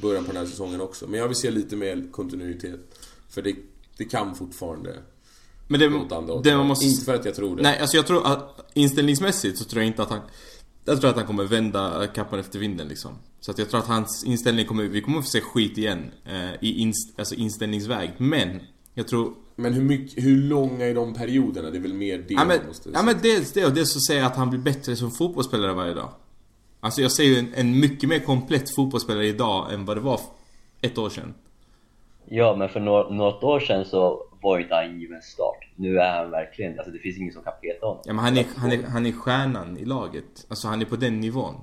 början 0.02 0.24
på 0.24 0.32
den 0.32 0.42
här 0.42 0.50
säsongen 0.50 0.82
också. 0.82 1.08
Men 1.08 1.20
jag 1.20 1.28
vill 1.28 1.38
se 1.38 1.52
lite 1.52 1.76
mer 1.76 2.12
kontinuitet. 2.12 2.80
För 3.30 3.42
det, 3.42 3.56
det 3.98 4.06
kan 4.06 4.36
fortfarande 4.36 5.00
Men 5.68 5.80
det, 5.80 5.90
det 6.44 6.58
man 6.58 6.68
måste... 6.68 6.86
Inte 6.86 7.06
för 7.06 7.16
att 7.16 7.26
jag 7.26 7.36
tror 7.36 7.56
det. 7.56 7.64
Nej, 7.64 7.80
alltså 7.80 7.98
jag 7.98 8.08
tror 8.08 8.28
att 8.28 8.72
inställningsmässigt 8.74 9.58
så 9.58 9.64
tror 9.64 9.82
jag 9.84 9.88
inte 9.88 10.04
att 10.04 10.10
han... 10.10 10.20
Jag 10.86 11.02
tror 11.02 11.10
att 11.10 11.16
han 11.16 11.26
kommer 11.26 11.44
vända 11.44 12.08
kappan 12.08 12.40
efter 12.40 12.60
vinden 12.60 12.88
liksom. 12.88 13.12
Så 13.40 13.52
att 13.52 13.58
jag 13.58 13.70
tror 13.70 13.80
att 13.80 13.88
hans 13.88 14.24
inställning 14.24 14.66
kommer... 14.66 14.84
Vi 14.84 15.02
kommer 15.02 15.22
få 15.22 15.28
se 15.28 15.42
skit 15.42 15.78
igen. 15.78 16.12
Eh, 16.26 16.54
I 16.62 16.80
inst, 16.80 17.20
alltså 17.20 17.36
inställningsväg. 17.36 18.12
Men, 18.18 18.60
jag 18.94 19.08
tror... 19.08 19.34
Men 19.56 19.74
hur, 19.74 19.84
mycket, 19.84 20.24
hur 20.24 20.38
långa 20.38 20.86
är 20.86 20.96
de 20.96 21.14
perioderna? 21.14 21.70
Det 21.70 21.78
är 21.78 21.82
väl 21.82 21.94
mer 21.94 22.18
det 22.18 22.34
Ja 22.34 22.46
men, 22.46 22.58
man 22.58 22.68
måste 22.68 22.90
ja, 22.94 23.04
men 23.04 23.16
dels 23.22 23.54
det 23.54 23.66
och 23.66 23.74
dels 23.74 23.94
så 23.94 24.00
säger 24.00 24.22
jag 24.22 24.32
att 24.32 24.38
han 24.38 24.50
blir 24.50 24.60
bättre 24.60 24.96
som 24.96 25.12
fotbollsspelare 25.12 25.74
varje 25.74 25.94
dag. 25.94 26.10
Alltså 26.80 27.02
jag 27.02 27.12
ser 27.12 27.24
ju 27.24 27.38
en, 27.38 27.54
en 27.56 27.80
mycket 27.80 28.10
mer 28.10 28.20
komplett 28.20 28.76
fotbollsspelare 28.76 29.28
idag 29.28 29.74
än 29.74 29.86
vad 29.86 29.98
det 29.98 30.02
var 30.02 30.20
ett 30.82 30.98
år 30.98 31.10
sedan. 31.10 31.34
Ja, 32.26 32.56
men 32.56 32.70
för 32.70 32.80
några, 32.80 33.10
något 33.10 33.44
år 33.44 33.60
sedan 33.60 33.86
så 33.86 34.24
var 34.42 34.60
inte 34.60 34.76
han 34.76 35.00
given 35.00 35.22
start. 35.22 35.68
Nu 35.76 36.00
är 36.00 36.18
han 36.18 36.32
verkligen, 36.32 36.80
alltså 36.80 36.92
det 36.92 37.00
finns 37.00 37.18
ingen 37.18 37.34
som 37.34 37.44
kan 37.44 37.54
peta 37.62 37.86
honom. 37.86 38.02
Ja 38.06 38.14
men 38.14 38.26
han 38.26 38.38
är, 38.38 38.46
han 38.58 38.72
är, 38.72 38.84
han 38.84 39.06
är 39.06 39.12
stjärnan 39.12 39.78
i 39.78 39.86
laget. 39.86 40.46
Alltså 40.48 40.68
han 40.68 40.82
är 40.82 40.86
på 40.86 40.96
den 40.96 41.20
nivån. 41.20 41.56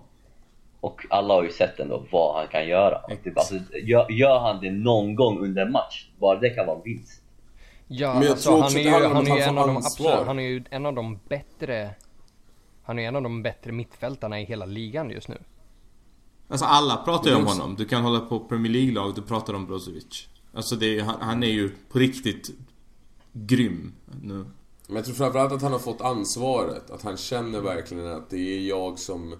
Och 0.80 1.06
alla 1.10 1.34
har 1.34 1.42
ju 1.42 1.50
sett 1.50 1.80
ändå 1.80 2.04
vad 2.10 2.36
han 2.36 2.48
kan 2.48 2.68
göra. 2.68 3.00
Det, 3.24 3.36
alltså, 3.36 3.54
gör, 3.82 4.10
gör 4.10 4.38
han 4.38 4.60
det 4.60 4.70
någon 4.70 5.14
gång 5.14 5.44
under 5.44 5.68
match, 5.68 6.09
bara 6.20 6.40
det 6.40 6.50
kan 6.50 6.66
vara 6.66 6.76
en 6.76 6.82
vinst. 6.84 7.22
Ja, 7.88 8.14
Men 8.14 8.22
jag 8.22 8.30
alltså, 8.30 8.50
tror 8.50 8.62
han 8.62 8.76
är 8.76 8.80
ju, 8.80 8.90
han 8.90 9.16
att 9.16 9.28
är 9.28 9.36
ju 9.36 9.42
han 9.42 9.50
en 9.50 9.58
av 9.58 9.66
de 9.66 9.76
absolut, 9.76 10.26
han 10.26 10.38
är 10.38 10.42
ju 10.42 10.64
en 10.70 10.86
av 10.86 10.94
de 10.94 11.18
bättre 11.28 11.94
Han 12.82 12.98
är 12.98 13.08
en 13.08 13.16
av 13.16 13.22
de 13.22 13.42
bättre 13.42 13.72
mittfältarna 13.72 14.40
i 14.40 14.44
hela 14.44 14.66
ligan 14.66 15.10
just 15.10 15.28
nu. 15.28 15.38
Alltså 16.48 16.66
alla 16.66 16.96
pratar 16.96 17.30
ju 17.30 17.36
om 17.36 17.46
honom. 17.46 17.76
Du 17.76 17.84
kan 17.84 18.02
hålla 18.02 18.20
på 18.20 18.40
Premier 18.40 18.72
League-lag, 18.72 19.14
du 19.14 19.22
pratar 19.22 19.54
om 19.54 19.66
Brozovic. 19.66 20.28
Alltså 20.54 20.76
det 20.76 20.98
är, 20.98 21.02
han, 21.02 21.16
han 21.20 21.42
är 21.42 21.50
ju 21.50 21.70
på 21.92 21.98
riktigt 21.98 22.50
grym 23.32 23.92
nu. 24.22 24.44
Men 24.86 24.96
jag 24.96 25.04
tror 25.04 25.14
framförallt 25.14 25.52
att 25.52 25.62
han 25.62 25.72
har 25.72 25.78
fått 25.78 26.00
ansvaret. 26.00 26.90
Att 26.90 27.02
han 27.02 27.16
känner 27.16 27.60
verkligen 27.60 28.06
att 28.06 28.30
det 28.30 28.56
är 28.56 28.60
jag 28.60 28.98
som... 28.98 29.34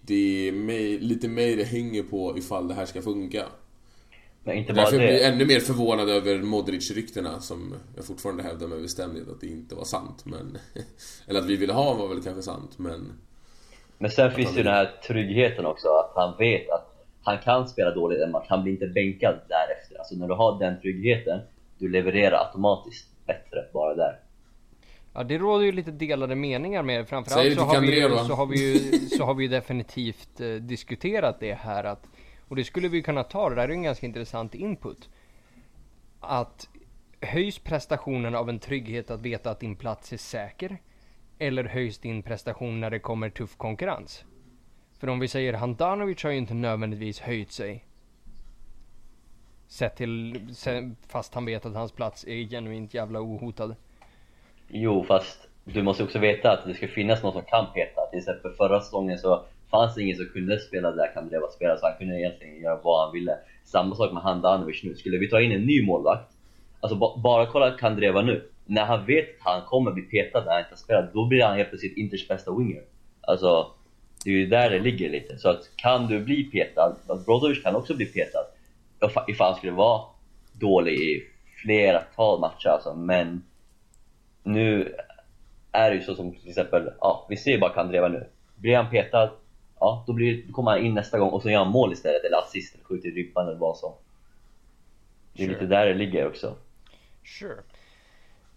Det 0.00 0.48
är 0.48 0.52
mig, 0.52 0.98
lite 0.98 1.28
mig 1.28 1.56
det 1.56 1.64
hänger 1.64 2.02
på 2.02 2.38
ifall 2.38 2.68
det 2.68 2.74
här 2.74 2.86
ska 2.86 3.02
funka. 3.02 3.44
Men 4.48 4.56
inte 4.56 4.72
bara 4.72 4.84
Därför 4.84 4.98
blir 4.98 5.06
jag 5.06 5.20
det. 5.20 5.26
ännu 5.26 5.46
mer 5.46 5.60
förvånad 5.60 6.08
över 6.08 6.38
Modric-ryktena 6.38 7.40
som 7.40 7.74
jag 7.96 8.04
fortfarande 8.04 8.42
hävdar 8.42 8.66
med 8.66 8.82
bestämdhet 8.82 9.28
att 9.28 9.40
det 9.40 9.46
inte 9.46 9.74
var 9.74 9.84
sant. 9.84 10.24
Men, 10.24 10.58
eller 11.28 11.40
att 11.40 11.46
vi 11.46 11.56
ville 11.56 11.72
ha 11.72 11.94
var 11.94 12.08
väl 12.08 12.22
kanske 12.22 12.42
sant, 12.42 12.78
men... 12.78 13.12
Men 13.98 14.10
sen 14.10 14.30
finns 14.30 14.50
det 14.52 14.56
ju 14.56 14.62
den 14.62 14.74
här 14.74 14.90
tryggheten 15.06 15.66
också, 15.66 15.88
att 15.88 16.12
han 16.14 16.38
vet 16.38 16.70
att 16.70 17.06
han 17.22 17.38
kan 17.38 17.68
spela 17.68 17.94
dåligt 17.94 18.20
en 18.20 18.30
match, 18.30 18.46
han 18.48 18.62
blir 18.62 18.72
inte 18.72 18.86
bänkad 18.86 19.34
därefter. 19.48 19.98
Alltså 19.98 20.14
när 20.14 20.28
du 20.28 20.34
har 20.34 20.58
den 20.58 20.80
tryggheten, 20.80 21.40
du 21.78 21.88
levererar 21.88 22.46
automatiskt 22.46 23.08
bättre 23.26 23.64
bara 23.72 23.94
där. 23.94 24.18
Ja 25.14 25.24
det 25.24 25.38
råder 25.38 25.64
ju 25.64 25.72
lite 25.72 25.90
delade 25.90 26.34
meningar 26.34 26.82
med 26.82 27.08
framförallt 27.08 27.48
det 27.48 27.54
så 27.54 27.62
har, 27.62 27.80
vi 27.80 28.00
ju, 28.00 28.08
så 28.08 28.34
har 28.34 28.46
vi 28.46 28.72
ju 28.72 28.98
så 29.08 29.24
har 29.24 29.34
vi 29.34 29.42
ju 29.42 29.48
definitivt 29.48 30.40
eh, 30.40 30.48
diskuterat 30.48 31.40
det 31.40 31.54
här 31.54 31.84
att 31.84 32.06
och 32.48 32.56
det 32.56 32.64
skulle 32.64 32.88
vi 32.88 33.02
kunna 33.02 33.24
ta, 33.24 33.48
det 33.48 33.54
där 33.54 33.62
är 33.62 33.68
ju 33.68 33.74
en 33.74 33.82
ganska 33.82 34.06
intressant 34.06 34.54
input. 34.54 35.08
Att 36.20 36.68
höjs 37.20 37.58
prestationen 37.58 38.34
av 38.34 38.48
en 38.48 38.58
trygghet 38.58 39.10
att 39.10 39.20
veta 39.20 39.50
att 39.50 39.60
din 39.60 39.76
plats 39.76 40.12
är 40.12 40.16
säker? 40.16 40.78
Eller 41.38 41.64
höjs 41.64 41.98
din 41.98 42.22
prestation 42.22 42.80
när 42.80 42.90
det 42.90 42.98
kommer 42.98 43.30
tuff 43.30 43.56
konkurrens? 43.56 44.24
För 44.98 45.08
om 45.08 45.20
vi 45.20 45.28
säger 45.28 45.52
Handanovic 45.52 46.22
har 46.22 46.30
ju 46.30 46.36
inte 46.36 46.54
nödvändigtvis 46.54 47.20
höjt 47.20 47.52
sig. 47.52 47.84
Sett 49.66 49.96
till, 49.96 50.40
fast 51.08 51.34
han 51.34 51.44
vet 51.44 51.66
att 51.66 51.74
hans 51.74 51.92
plats 51.92 52.24
är 52.24 52.48
genuint 52.48 52.94
jävla 52.94 53.20
ohotad. 53.20 53.74
Jo, 54.68 55.04
fast 55.04 55.48
du 55.64 55.82
måste 55.82 56.04
också 56.04 56.18
veta 56.18 56.52
att 56.52 56.64
det 56.66 56.74
ska 56.74 56.88
finnas 56.88 57.22
någon 57.22 57.32
som 57.32 57.42
kan 57.42 57.66
peta. 57.74 58.06
Till 58.10 58.18
exempel 58.18 58.52
förra 58.52 58.80
säsongen 58.80 59.18
så 59.18 59.44
fanns 59.70 59.98
ingen 59.98 60.16
som 60.16 60.26
kunde 60.26 60.58
spela 60.58 60.90
där 60.92 61.14
Kandreva 61.14 61.48
spelade, 61.48 61.80
så 61.80 61.86
han 61.86 61.98
kunde 61.98 62.20
egentligen 62.20 62.62
göra 62.62 62.80
vad 62.82 63.04
han 63.04 63.12
ville. 63.12 63.38
Samma 63.64 63.94
sak 63.94 64.12
med 64.12 64.22
Handanovic 64.22 64.82
nu. 64.84 64.94
Skulle 64.94 65.18
vi 65.18 65.30
ta 65.30 65.40
in 65.40 65.52
en 65.52 65.62
ny 65.62 65.86
målvakt, 65.86 66.32
alltså 66.80 66.98
ba- 66.98 67.16
bara 67.16 67.46
kolla 67.46 67.70
Kandreva 67.70 68.22
nu. 68.22 68.48
När 68.66 68.84
han 68.84 69.06
vet 69.06 69.28
att 69.28 69.52
han 69.52 69.62
kommer 69.62 69.90
bli 69.92 70.02
petad 70.02 70.44
när 70.44 70.52
han 70.52 70.60
inte 70.64 70.76
spelar, 70.76 71.00
spelat, 71.00 71.14
då 71.14 71.26
blir 71.26 71.42
han 71.44 71.56
helt 71.56 71.68
plötsligt 71.68 71.96
Inters 71.96 72.28
bästa 72.28 72.54
winger. 72.58 72.82
Alltså, 73.20 73.66
det 74.24 74.30
är 74.30 74.34
ju 74.34 74.46
där 74.46 74.70
det 74.70 74.78
ligger 74.78 75.10
lite. 75.10 75.38
Så 75.38 75.48
att 75.48 75.76
kan 75.76 76.06
du 76.06 76.20
bli 76.20 76.44
petad, 76.44 76.96
alltså 77.06 77.24
Brozovic 77.26 77.62
kan 77.62 77.76
också 77.76 77.94
bli 77.94 78.06
petad. 78.06 78.44
Ifall 79.28 79.46
han 79.46 79.56
skulle 79.56 79.72
vara 79.72 80.02
dålig 80.52 80.92
i 80.94 81.22
flera 81.62 82.00
tal 82.00 82.40
matcher 82.40 82.68
alltså, 82.68 82.94
men 82.94 83.42
nu 84.42 84.94
är 85.72 85.90
det 85.90 85.96
ju 85.96 86.02
så 86.02 86.14
som 86.14 86.32
till 86.32 86.48
exempel, 86.48 86.90
ja 87.00 87.26
vi 87.28 87.36
ser 87.36 87.50
ju 87.50 87.58
bara 87.58 87.72
Kandreva 87.72 88.08
nu. 88.08 88.26
Blir 88.56 88.76
han 88.76 88.90
petad, 88.90 89.30
ja 89.80 90.04
då, 90.06 90.12
blir, 90.12 90.42
då 90.46 90.52
kommer 90.52 90.70
han 90.70 90.84
in 90.86 90.94
nästa 90.94 91.18
gång 91.18 91.30
och 91.30 91.42
så 91.42 91.50
gör 91.50 91.58
han 91.64 91.72
mål 91.72 91.92
istället, 91.92 92.24
eller 92.24 92.36
assist, 92.38 92.74
eller 92.74 92.84
skjuter 92.84 93.08
i 93.08 93.12
ribban 93.12 93.48
eller 93.48 93.58
vad 93.58 93.76
som. 93.76 93.92
Det 95.32 95.42
är 95.42 95.46
Sure. 95.46 95.54
lite 95.54 95.66
där 95.66 95.86
det 95.86 95.94
ligger 95.94 96.26
också. 96.28 96.54
Sure. 97.24 97.62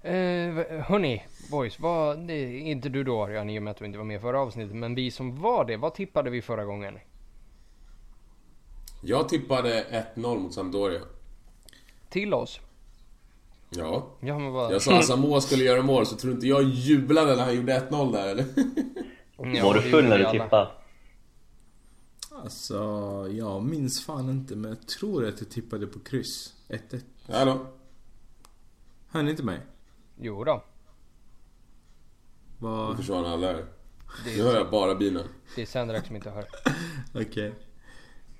Eh, 0.03 0.81
hörni, 0.83 1.23
boys, 1.51 1.79
vad, 1.79 2.19
det 2.19 2.57
inte 2.59 2.89
du 2.89 3.03
då 3.03 3.23
Örjan 3.23 3.49
i 3.49 3.59
och 3.59 3.63
med 3.63 3.71
att 3.71 3.77
du 3.77 3.85
inte 3.85 3.97
var 3.97 4.05
med 4.05 4.21
förra 4.21 4.39
avsnittet, 4.39 4.75
men 4.75 4.95
vi 4.95 5.11
som 5.11 5.41
var 5.41 5.65
det, 5.65 5.77
vad 5.77 5.93
tippade 5.93 6.29
vi 6.29 6.41
förra 6.41 6.65
gången? 6.65 6.99
Jag 9.03 9.29
tippade 9.29 9.85
1-0 10.15 10.39
mot 10.39 10.53
Sampdoria. 10.53 10.99
Till 12.09 12.33
oss? 12.33 12.59
Ja. 13.69 14.07
Ja 14.19 14.39
men 14.39 14.51
vad... 14.51 14.73
Jag 14.73 14.81
sa 14.81 14.97
att 14.97 15.05
Samoa 15.05 15.41
skulle 15.41 15.63
göra 15.63 15.81
mål, 15.81 16.05
så 16.05 16.15
tror 16.15 16.33
inte 16.33 16.47
jag 16.47 16.63
jublade 16.63 17.35
när 17.35 17.43
han 17.43 17.55
gjorde 17.55 17.79
1-0 17.79 18.11
där 18.11 18.27
eller? 18.27 18.45
Ja, 19.55 19.63
Var 19.65 19.73
du 19.73 19.81
full 19.81 20.05
när 20.09 20.17
du 20.17 20.25
tippade? 20.31 20.71
Alltså, 22.43 22.75
jag 23.31 23.63
minns 23.63 24.05
fan 24.05 24.29
inte 24.29 24.55
men 24.55 24.69
jag 24.71 24.87
tror 24.87 25.25
att 25.27 25.39
jag 25.41 25.49
tippade 25.49 25.87
på 25.87 25.99
kryss. 25.99 26.53
1-1. 26.67 27.01
Hallå? 27.27 27.67
Hör 29.07 29.23
ni 29.23 29.31
inte 29.31 29.43
mig? 29.43 29.59
Jo 30.19 30.43
då. 30.43 30.53
Nu 30.53 30.61
Vad... 32.67 32.97
försvann 32.97 33.25
alla 33.25 33.47
här. 33.47 33.65
Det 34.25 34.37
Nu 34.37 34.43
hör 34.43 34.55
jag 34.55 34.69
bara 34.71 34.95
bina. 34.95 35.23
det 35.55 35.61
är 35.61 35.65
Sendrak 35.65 36.07
som 36.07 36.15
inte 36.15 36.29
hör. 36.29 36.45
Okej. 37.13 37.53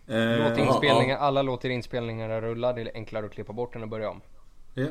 Låt 0.05 0.57
Eh, 0.57 0.67
inspelningar, 0.67 1.17
alla 1.17 1.41
låter 1.41 1.69
inspelningarna 1.69 2.41
rulla. 2.41 2.73
Det 2.73 2.81
är 2.81 2.91
enklare 2.93 3.25
att 3.25 3.31
klippa 3.31 3.53
bort 3.53 3.75
än 3.75 3.83
att 3.83 3.89
börja 3.89 4.09
om. 4.09 4.21
ja. 4.73 4.87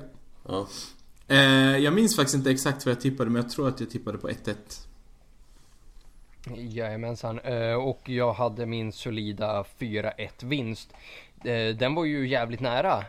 Ja. 0.48 0.68
Eh, 1.26 1.78
jag 1.78 1.94
minns 1.94 2.16
faktiskt 2.16 2.36
inte 2.36 2.50
exakt 2.50 2.86
vad 2.86 2.94
jag 2.94 3.00
tippade 3.00 3.30
men 3.30 3.42
jag 3.42 3.50
tror 3.50 3.68
att 3.68 3.80
jag 3.80 3.90
tippade 3.90 4.18
på 4.18 4.28
1-1. 4.28 4.54
Jajamensan. 6.56 7.38
Eh, 7.38 7.74
Och 7.74 8.08
jag 8.08 8.32
hade 8.32 8.66
min 8.66 8.92
solida 8.92 9.64
4-1 9.78 10.42
vinst. 10.42 10.92
Eh, 11.44 11.76
Den 11.76 11.94
var 11.94 12.04
ju 12.04 12.28
jävligt 12.28 12.60
nära. 12.60 13.04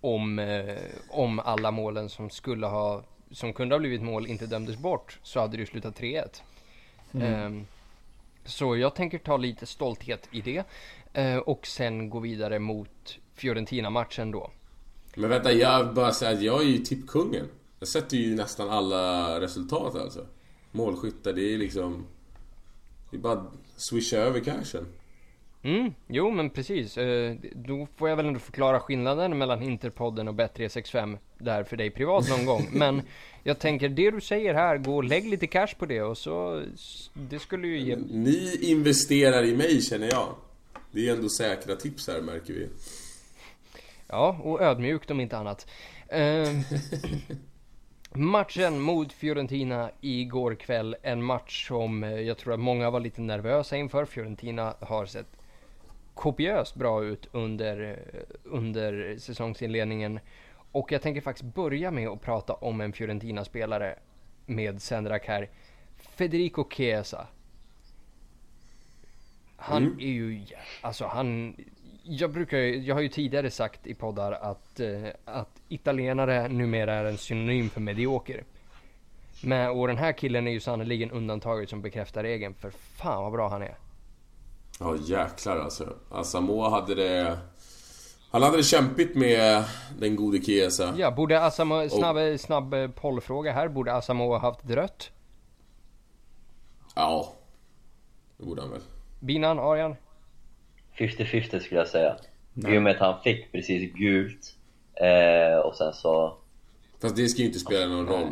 Om, 0.00 0.38
eh, 0.38 0.76
om 1.10 1.38
alla 1.38 1.70
målen 1.70 2.08
som 2.08 2.30
skulle 2.30 2.66
ha, 2.66 3.02
som 3.30 3.52
kunde 3.52 3.74
ha 3.74 3.80
blivit 3.80 4.02
mål 4.02 4.26
inte 4.26 4.46
dömdes 4.46 4.76
bort 4.76 5.18
så 5.22 5.40
hade 5.40 5.56
det 5.56 5.60
ju 5.60 5.66
slutat 5.66 5.96
3-1. 6.00 6.42
Eh, 7.20 7.50
Så 8.44 8.76
jag 8.76 8.94
tänker 8.94 9.18
ta 9.18 9.36
lite 9.36 9.66
stolthet 9.66 10.28
i 10.32 10.40
det. 10.40 10.64
Och 11.44 11.66
sen 11.66 12.10
gå 12.10 12.18
vidare 12.18 12.58
mot 12.58 13.18
Fiorentina-matchen 13.34 14.30
då. 14.30 14.50
Men 15.14 15.30
vänta, 15.30 15.52
jag 15.52 15.84
vill 15.84 15.94
bara 15.94 16.12
säga 16.12 16.30
att 16.30 16.42
jag 16.42 16.60
är 16.60 16.66
ju 16.66 16.78
tippkungen. 16.78 17.48
Jag 17.78 17.88
sätter 17.88 18.16
ju 18.16 18.34
nästan 18.34 18.70
alla 18.70 19.40
resultat 19.40 19.94
alltså. 19.94 20.26
Målskyttar, 20.72 21.32
det 21.32 21.54
är 21.54 21.58
liksom... 21.58 22.06
Det 23.10 23.16
är 23.16 23.20
bara 23.20 23.32
att 23.32 23.52
swisha 23.76 24.16
över 24.16 24.40
cashen. 24.40 24.86
Mm, 25.62 25.94
jo 26.06 26.30
men 26.30 26.50
precis. 26.50 26.98
Eh, 26.98 27.34
Då 27.54 27.86
får 27.96 28.08
jag 28.08 28.16
väl 28.16 28.26
ändå 28.26 28.38
förklara 28.40 28.80
skillnaden 28.80 29.38
mellan 29.38 29.62
Interpodden 29.62 30.28
och 30.28 30.34
Bet365 30.34 31.18
där 31.38 31.64
för 31.64 31.76
dig 31.76 31.90
privat 31.90 32.28
någon 32.28 32.46
gång. 32.46 32.68
Men 32.72 33.02
jag 33.42 33.58
tänker 33.58 33.88
det 33.88 34.10
du 34.10 34.20
säger 34.20 34.54
här, 34.54 34.76
gå 34.78 34.96
och 34.96 35.04
lägg 35.04 35.28
lite 35.28 35.46
cash 35.46 35.74
på 35.78 35.86
det 35.86 36.02
och 36.02 36.18
så, 36.18 36.62
det 37.14 37.38
skulle 37.38 37.68
ju 37.68 37.78
ge... 37.80 37.96
Ni 37.96 38.58
investerar 38.62 39.44
i 39.44 39.56
mig 39.56 39.82
känner 39.82 40.08
jag. 40.10 40.34
Det 40.92 41.08
är 41.08 41.14
ändå 41.14 41.28
säkra 41.28 41.76
tips 41.76 42.08
här 42.08 42.20
märker 42.20 42.52
vi. 42.54 42.68
Ja, 44.08 44.40
och 44.42 44.60
ödmjukt 44.60 45.10
om 45.10 45.20
inte 45.20 45.36
annat. 45.38 45.66
Matchen 48.14 48.80
mot 48.80 49.12
Fiorentina 49.12 49.90
igår 50.00 50.54
kväll, 50.54 50.96
en 51.02 51.22
match 51.22 51.66
som 51.68 52.04
eh, 52.04 52.10
jag 52.10 52.38
tror 52.38 52.52
att 52.54 52.60
många 52.60 52.90
var 52.90 53.00
lite 53.00 53.20
nervösa 53.20 53.76
inför. 53.76 54.04
Fiorentina 54.04 54.74
har 54.80 55.06
sett 55.06 55.26
kopiöst 56.14 56.74
bra 56.74 57.04
ut 57.04 57.28
under, 57.32 57.80
eh, 58.12 58.20
under 58.44 59.16
säsongsinledningen. 59.18 60.20
Och 60.72 60.92
jag 60.92 61.02
tänker 61.02 61.20
faktiskt 61.20 61.54
börja 61.54 61.90
med 61.90 62.08
att 62.08 62.20
prata 62.22 62.52
om 62.54 62.80
en 62.80 62.92
Fiorentina-spelare 62.92 63.98
med 64.46 64.82
Sendrak 64.82 65.26
här. 65.26 65.48
Federico 65.96 66.64
Chiesa. 66.70 67.26
Han 69.56 69.82
Mm. 69.86 69.98
är 70.00 70.04
ju, 70.12 70.46
alltså 70.80 71.04
han, 71.06 71.56
jag 72.04 72.30
brukar 72.30 72.58
jag 72.58 72.94
har 72.94 73.02
ju 73.02 73.08
tidigare 73.08 73.50
sagt 73.50 73.86
i 73.86 73.94
poddar 73.94 74.32
att, 74.32 74.80
eh, 74.80 75.08
att 75.24 75.62
italienare 75.68 76.48
numera 76.48 76.94
är 76.94 77.04
en 77.04 77.18
synonym 77.18 77.70
för 77.70 77.80
medioker. 77.80 78.44
Men, 79.42 79.70
och 79.70 79.86
den 79.86 79.96
här 79.96 80.12
killen 80.12 80.46
är 80.46 80.52
ju 80.52 80.60
sannoliken 80.60 81.10
undantaget 81.10 81.70
som 81.70 81.82
bekräftar 81.82 82.22
regeln, 82.22 82.54
för 82.54 82.70
fan 82.70 83.22
vad 83.22 83.32
bra 83.32 83.48
han 83.48 83.62
är. 83.62 83.76
Ja 84.80 84.96
jäklar 84.96 85.58
alltså. 85.58 85.94
Asamoah 86.10 86.70
hade 86.70 86.94
det... 86.94 87.38
Han 88.30 88.42
hade 88.42 88.56
det 88.56 88.62
kämpigt 88.62 89.16
med 89.16 89.64
den 89.98 90.16
gode 90.16 90.42
Chiesa. 90.42 90.94
Ja, 90.96 91.10
borde 91.10 91.44
Asamo, 91.44 91.88
snabb, 91.88 92.40
snabb 92.40 92.74
eh, 92.74 92.90
pollfråga 92.90 93.52
här, 93.52 93.68
borde 93.68 93.94
Asamo 93.94 94.28
ha 94.28 94.38
haft 94.38 94.70
rött? 94.70 95.10
Ja. 96.94 97.32
Det 98.36 98.44
borde 98.44 98.62
han 98.62 98.70
väl. 98.70 98.80
Binan, 99.20 99.58
Arian? 99.58 99.96
50-50 101.00 101.58
skulle 101.58 101.80
jag 101.80 101.88
säga. 101.88 102.16
I 102.68 102.78
och 102.78 102.82
med 102.82 102.92
att 102.92 102.98
han 103.00 103.22
fick 103.22 103.52
precis 103.52 103.92
gult. 103.92 104.54
Eh, 104.94 105.58
och 105.58 105.76
sen 105.76 105.92
så... 105.92 106.36
Fast 107.02 107.16
det 107.16 107.28
ska 107.28 107.40
ju 107.40 107.46
inte 107.46 107.58
spela 107.58 107.86
någon 107.86 108.06
roll. 108.06 108.28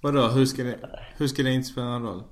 Vadå, 0.00 0.26
hur 0.26 0.46
ska 0.46 0.62
det, 0.62 0.78
hur 1.16 1.26
ska 1.26 1.42
det 1.42 1.52
inte 1.52 1.68
spela 1.68 1.86
någon 1.86 2.02
roll? 2.02 2.22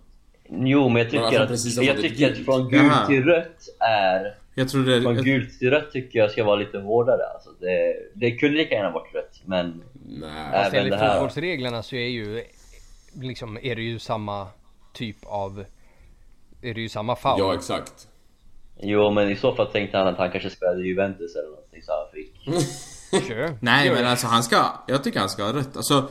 Jo, 0.49 0.59
men 0.59 0.63
jag 0.69 0.93
Men 0.93 1.03
att 1.03 1.11
tycker 1.11 1.39
han 1.39 1.43
att, 1.43 1.49
precis 1.49 1.77
har 1.79 1.85
jag 1.85 2.01
tycker 2.01 2.33
att 2.33 2.39
från 2.39 2.69
gult 2.69 3.07
till 3.07 3.25
rött 3.25 3.69
är... 3.81 4.35
Jag 4.55 4.69
trodde... 4.69 5.03
Från 5.03 5.15
Jag, 5.17 5.25
gult 5.25 5.59
till 5.59 5.71
rött 5.71 5.93
tycker 5.93 6.19
jag 6.19 6.31
ska 6.31 6.45
vara 6.45 6.57
lite 6.57 6.79
hårdare. 6.79 7.23
Alltså 7.35 7.51
det, 7.61 7.97
det 8.15 8.31
kunde 8.31 8.57
lika 8.59 8.75
gärna 8.75 8.91
varit 8.91 9.15
rött, 9.15 9.43
men... 9.45 9.83
Nej. 10.07 10.31
Även 10.31 10.55
Alltså, 10.55 10.77
enligt 10.77 10.93
det 10.93 10.99
här- 10.99 11.13
fotbollsreglerna 11.13 11.83
så 11.83 11.97
är 11.97 12.09
ju, 12.09 12.45
liksom, 13.15 13.59
är 13.63 13.77
det 13.77 13.83
ju 13.83 13.99
samma 13.99 14.47
typ 14.93 15.17
av, 15.27 15.65
är 16.63 16.75
det 16.75 16.81
ju 16.81 16.89
samma 16.89 17.17
foul. 17.17 17.39
Ja 17.39 17.55
exakt. 17.55 18.09
Jo, 18.81 19.11
men 19.11 19.31
i 19.31 19.37
så 19.37 19.55
fall 19.55 19.67
tänkte 19.67 19.99
han 19.99 20.07
att 20.07 20.19
han 20.19 20.31
kanske 20.31 20.51
spelade 20.51 20.83
i 20.83 20.87
Juventus 20.87 21.37
eller 21.37 21.49
någonting 21.49 21.83
så 21.83 21.93
han 21.93 22.11
fick... 22.13 23.27
Sure. 23.27 23.59
nej 23.61 23.91
men 23.91 24.07
alltså 24.07 24.27
han 24.27 24.43
ska... 24.43 24.65
Jag 24.87 25.05
tycker 25.05 25.21
han 25.21 25.29
ska 25.29 25.45
ha 25.45 25.53
rätt. 25.53 25.77
Alltså... 25.77 26.09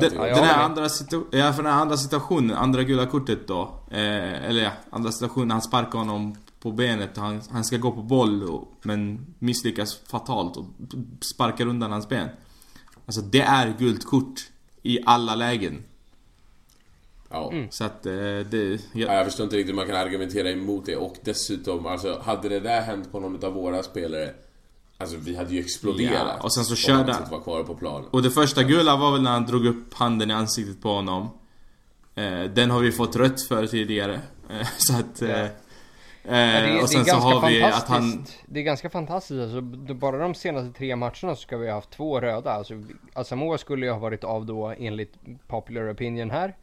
Den, 0.00 0.14
den 0.14 0.44
här 0.44 0.64
andra 0.64 0.82
ja, 1.30 1.52
för 1.52 1.62
den 1.62 1.72
här 1.72 1.80
andra 1.80 1.96
situationen, 1.96 2.56
andra 2.56 2.82
gula 2.82 3.06
kortet 3.06 3.48
då. 3.48 3.74
Eh, 3.90 4.44
eller 4.48 4.62
ja, 4.62 4.70
andra 4.90 5.12
situationen, 5.12 5.50
han 5.50 5.62
sparkar 5.62 5.98
honom 5.98 6.36
på 6.60 6.70
benet 6.72 7.16
och 7.18 7.22
han, 7.22 7.40
han 7.50 7.64
ska 7.64 7.76
gå 7.76 7.92
på 7.92 8.02
boll 8.02 8.42
och, 8.42 8.72
men 8.82 9.26
misslyckas 9.38 10.00
fatalt 10.10 10.56
och 10.56 10.64
sparkar 11.34 11.66
undan 11.66 11.92
hans 11.92 12.08
ben. 12.08 12.28
Alltså 13.06 13.20
det 13.20 13.40
är 13.40 13.74
gult 13.78 14.04
kort 14.04 14.40
i 14.82 14.98
alla 15.06 15.34
lägen. 15.34 15.82
Ja. 17.30 17.50
Mm. 17.52 17.66
Så 17.70 17.84
att 17.84 18.06
eh, 18.06 18.12
det... 18.12 18.70
Ja, 18.72 18.78
Jag, 18.92 19.14
jag 19.14 19.24
förstår 19.24 19.44
inte 19.44 19.56
riktigt 19.56 19.72
hur 19.72 19.76
man 19.76 19.86
kan 19.86 19.96
argumentera 19.96 20.50
emot 20.50 20.86
det 20.86 20.96
och 20.96 21.16
dessutom, 21.24 21.86
alltså 21.86 22.20
hade 22.24 22.48
det 22.48 22.60
där 22.60 22.80
hänt 22.80 23.12
på 23.12 23.20
någon 23.20 23.44
av 23.44 23.52
våra 23.52 23.82
spelare 23.82 24.30
Alltså 24.98 25.16
vi 25.16 25.36
hade 25.36 25.54
ju 25.54 25.60
exploderat. 25.60 26.36
Ja, 26.38 26.42
och 26.44 26.52
sen 26.54 26.64
så 26.64 26.76
körde 26.76 27.12
han 27.12 27.30
var 27.30 27.40
kvar 27.40 27.62
på 27.62 27.74
plan. 27.74 28.04
och 28.10 28.22
det 28.22 28.30
första 28.30 28.62
gula 28.62 28.96
var 28.96 29.12
väl 29.12 29.22
när 29.22 29.30
han 29.30 29.46
drog 29.46 29.66
upp 29.66 29.94
handen 29.94 30.30
i 30.30 30.34
ansiktet 30.34 30.82
på 30.82 30.88
honom. 30.88 31.28
Eh, 32.14 32.42
den 32.42 32.70
har 32.70 32.80
vi 32.80 32.92
fått 32.92 33.16
rött 33.16 33.42
för 33.48 33.66
tidigare. 33.66 34.20
Eh, 34.50 34.66
så 34.78 34.96
att... 34.96 35.22
Eh, 35.22 35.28
Ja. 35.30 35.36
eh, 35.36 35.50
Ja, 36.32 36.60
det, 36.66 36.82
och 36.82 36.88
sen 36.90 37.04
det 37.04 37.10
är 37.10 37.14
så 37.14 37.20
ganska 37.20 37.28
har 37.38 37.48
vi 37.50 37.62
att 37.62 37.72
fantastiskt. 37.72 37.88
han... 37.88 38.26
Det 38.46 38.60
är 38.60 38.64
ganska 38.64 38.90
fantastiskt 38.90 39.40
alltså. 39.40 39.60
Bara 39.94 40.18
de 40.18 40.34
senaste 40.34 40.78
tre 40.78 40.96
matcherna 40.96 41.14
så 41.34 41.36
ska 41.36 41.56
vi 41.56 41.68
ha 41.68 41.74
haft 41.74 41.90
två 41.90 42.20
röda. 42.20 42.50
Alltså, 42.50 42.74
Asamoah 43.12 43.58
skulle 43.58 43.86
ju 43.86 43.92
ha 43.92 43.98
varit 43.98 44.24
av 44.24 44.46
då 44.46 44.74
enligt 44.78 45.14
popular 45.46 45.92
opinion 45.92 46.30
här. 46.30 46.56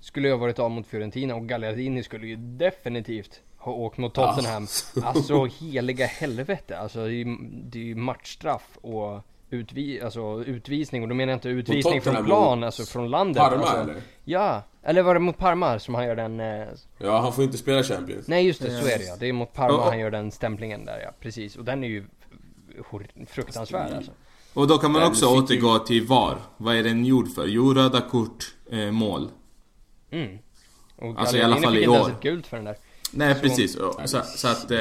Skulle 0.00 0.30
ha 0.30 0.36
varit 0.36 0.58
av 0.58 0.70
mot 0.70 0.86
Fiorentina 0.86 1.34
och 1.34 1.46
Gagliardini 1.48 2.02
skulle 2.02 2.26
ju 2.26 2.36
definitivt 2.36 3.40
ha 3.56 3.72
åkt 3.72 3.98
mot 3.98 4.14
Tottenham. 4.14 4.66
Alltså 5.04 5.44
heliga 5.44 6.06
helvete. 6.06 6.78
Alltså 6.78 6.98
det 6.98 7.04
är 7.12 7.24
ju, 7.24 7.36
det 7.64 7.78
är 7.78 7.82
ju 7.84 7.94
matchstraff 7.94 8.78
och 8.80 9.20
utvi, 9.50 10.00
alltså, 10.00 10.44
utvisning. 10.46 11.02
Och 11.02 11.08
då 11.08 11.14
menar 11.14 11.30
jag 11.32 11.36
inte 11.36 11.48
utvisning 11.48 12.00
från 12.02 12.24
plan, 12.24 12.64
alltså 12.64 12.84
från 12.84 13.10
landet. 13.10 13.42
Parma, 13.42 13.62
alltså. 13.62 13.76
eller? 13.76 13.96
Ja, 14.24 14.62
eller 14.82 15.02
var 15.02 15.14
det 15.14 15.20
mot 15.20 15.38
Parma 15.38 15.78
som 15.78 15.94
han 15.94 16.04
gör 16.06 16.16
den... 16.16 16.40
Eh, 16.40 16.66
Ja, 16.98 17.20
han 17.20 17.32
får 17.32 17.44
inte 17.44 17.58
spela 17.58 17.82
Champions. 17.82 18.28
Nej 18.28 18.46
just 18.46 18.62
det, 18.62 18.70
så 18.80 18.86
är 18.88 18.98
det 18.98 19.04
ja. 19.04 19.16
Det 19.20 19.26
är 19.26 19.32
mot 19.32 19.52
Parma 19.52 19.76
och- 19.76 19.84
han 19.84 19.98
gör 19.98 20.10
den 20.10 20.30
stämplingen 20.30 20.84
där 20.84 21.00
ja, 21.04 21.10
precis. 21.20 21.56
Och 21.56 21.64
den 21.64 21.84
är 21.84 21.88
ju 21.88 22.04
fruktansvärd 23.26 23.92
alltså. 23.96 24.12
Och 24.54 24.68
då 24.68 24.78
kan 24.78 24.92
man 24.92 25.00
Den 25.00 25.10
också 25.10 25.26
fick 25.46 25.50
ju- 25.50 25.62
återgå 25.66 25.78
till 25.78 26.06
VAR. 26.06 26.36
Vad 26.56 26.76
är 26.76 26.82
den 26.82 27.04
gjord 27.04 27.34
för? 27.34 27.46
Jo, 27.46 27.74
röda 27.74 28.00
kort, 28.00 28.54
eh, 28.70 28.90
mål. 28.90 29.28
Mm. 30.10 30.38
Och 30.96 31.20
Alltså, 31.20 31.36
i 31.36 31.42
alla 31.42 31.56
fall 31.56 31.76
i 31.76 31.82
inte 31.82 31.92
ens 31.94 32.06
år. 32.06 32.10
ett 32.12 32.20
gult 32.20 32.46
för 32.46 32.56
den 32.56 32.64
där. 32.64 32.76
Nej 33.12 33.34
Så- 33.34 33.40
precis, 33.40 33.72
så, 33.72 34.22
så 34.36 34.48
att... 34.48 34.70
Eh, 34.70 34.78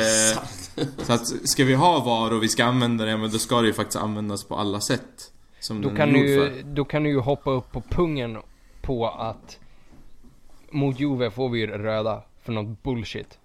så 0.98 1.14
att 1.14 1.28
ska 1.50 1.64
vi 1.64 1.74
ha 1.74 2.00
VAR 2.04 2.34
och 2.34 2.44
vi 2.44 2.48
ska 2.48 2.66
använda 2.66 3.06
det, 3.06 3.18
men 3.18 3.32
då 3.32 3.38
ska 3.38 3.62
det 3.62 3.68
ju 3.68 3.74
faktiskt 3.74 3.98
användas 3.98 4.44
på 4.44 4.56
alla 4.56 4.82
sätt. 4.82 5.32
Som 5.60 5.82
Då 5.82 5.90
kan, 5.96 6.14
du, 6.14 6.62
då 6.66 6.86
kan 6.86 7.04
du 7.04 7.10
ju 7.10 7.20
hoppa 7.20 7.52
upp 7.52 7.72
på 7.72 7.82
pungen 7.82 8.38
på 8.82 9.08
att 9.08 9.60
mot 10.72 11.00
Juve 11.00 11.32
får 11.32 11.50
vi 11.50 11.68
röda 11.68 12.24
för 12.44 12.54
något 12.54 12.84
bullshit. 12.84 13.40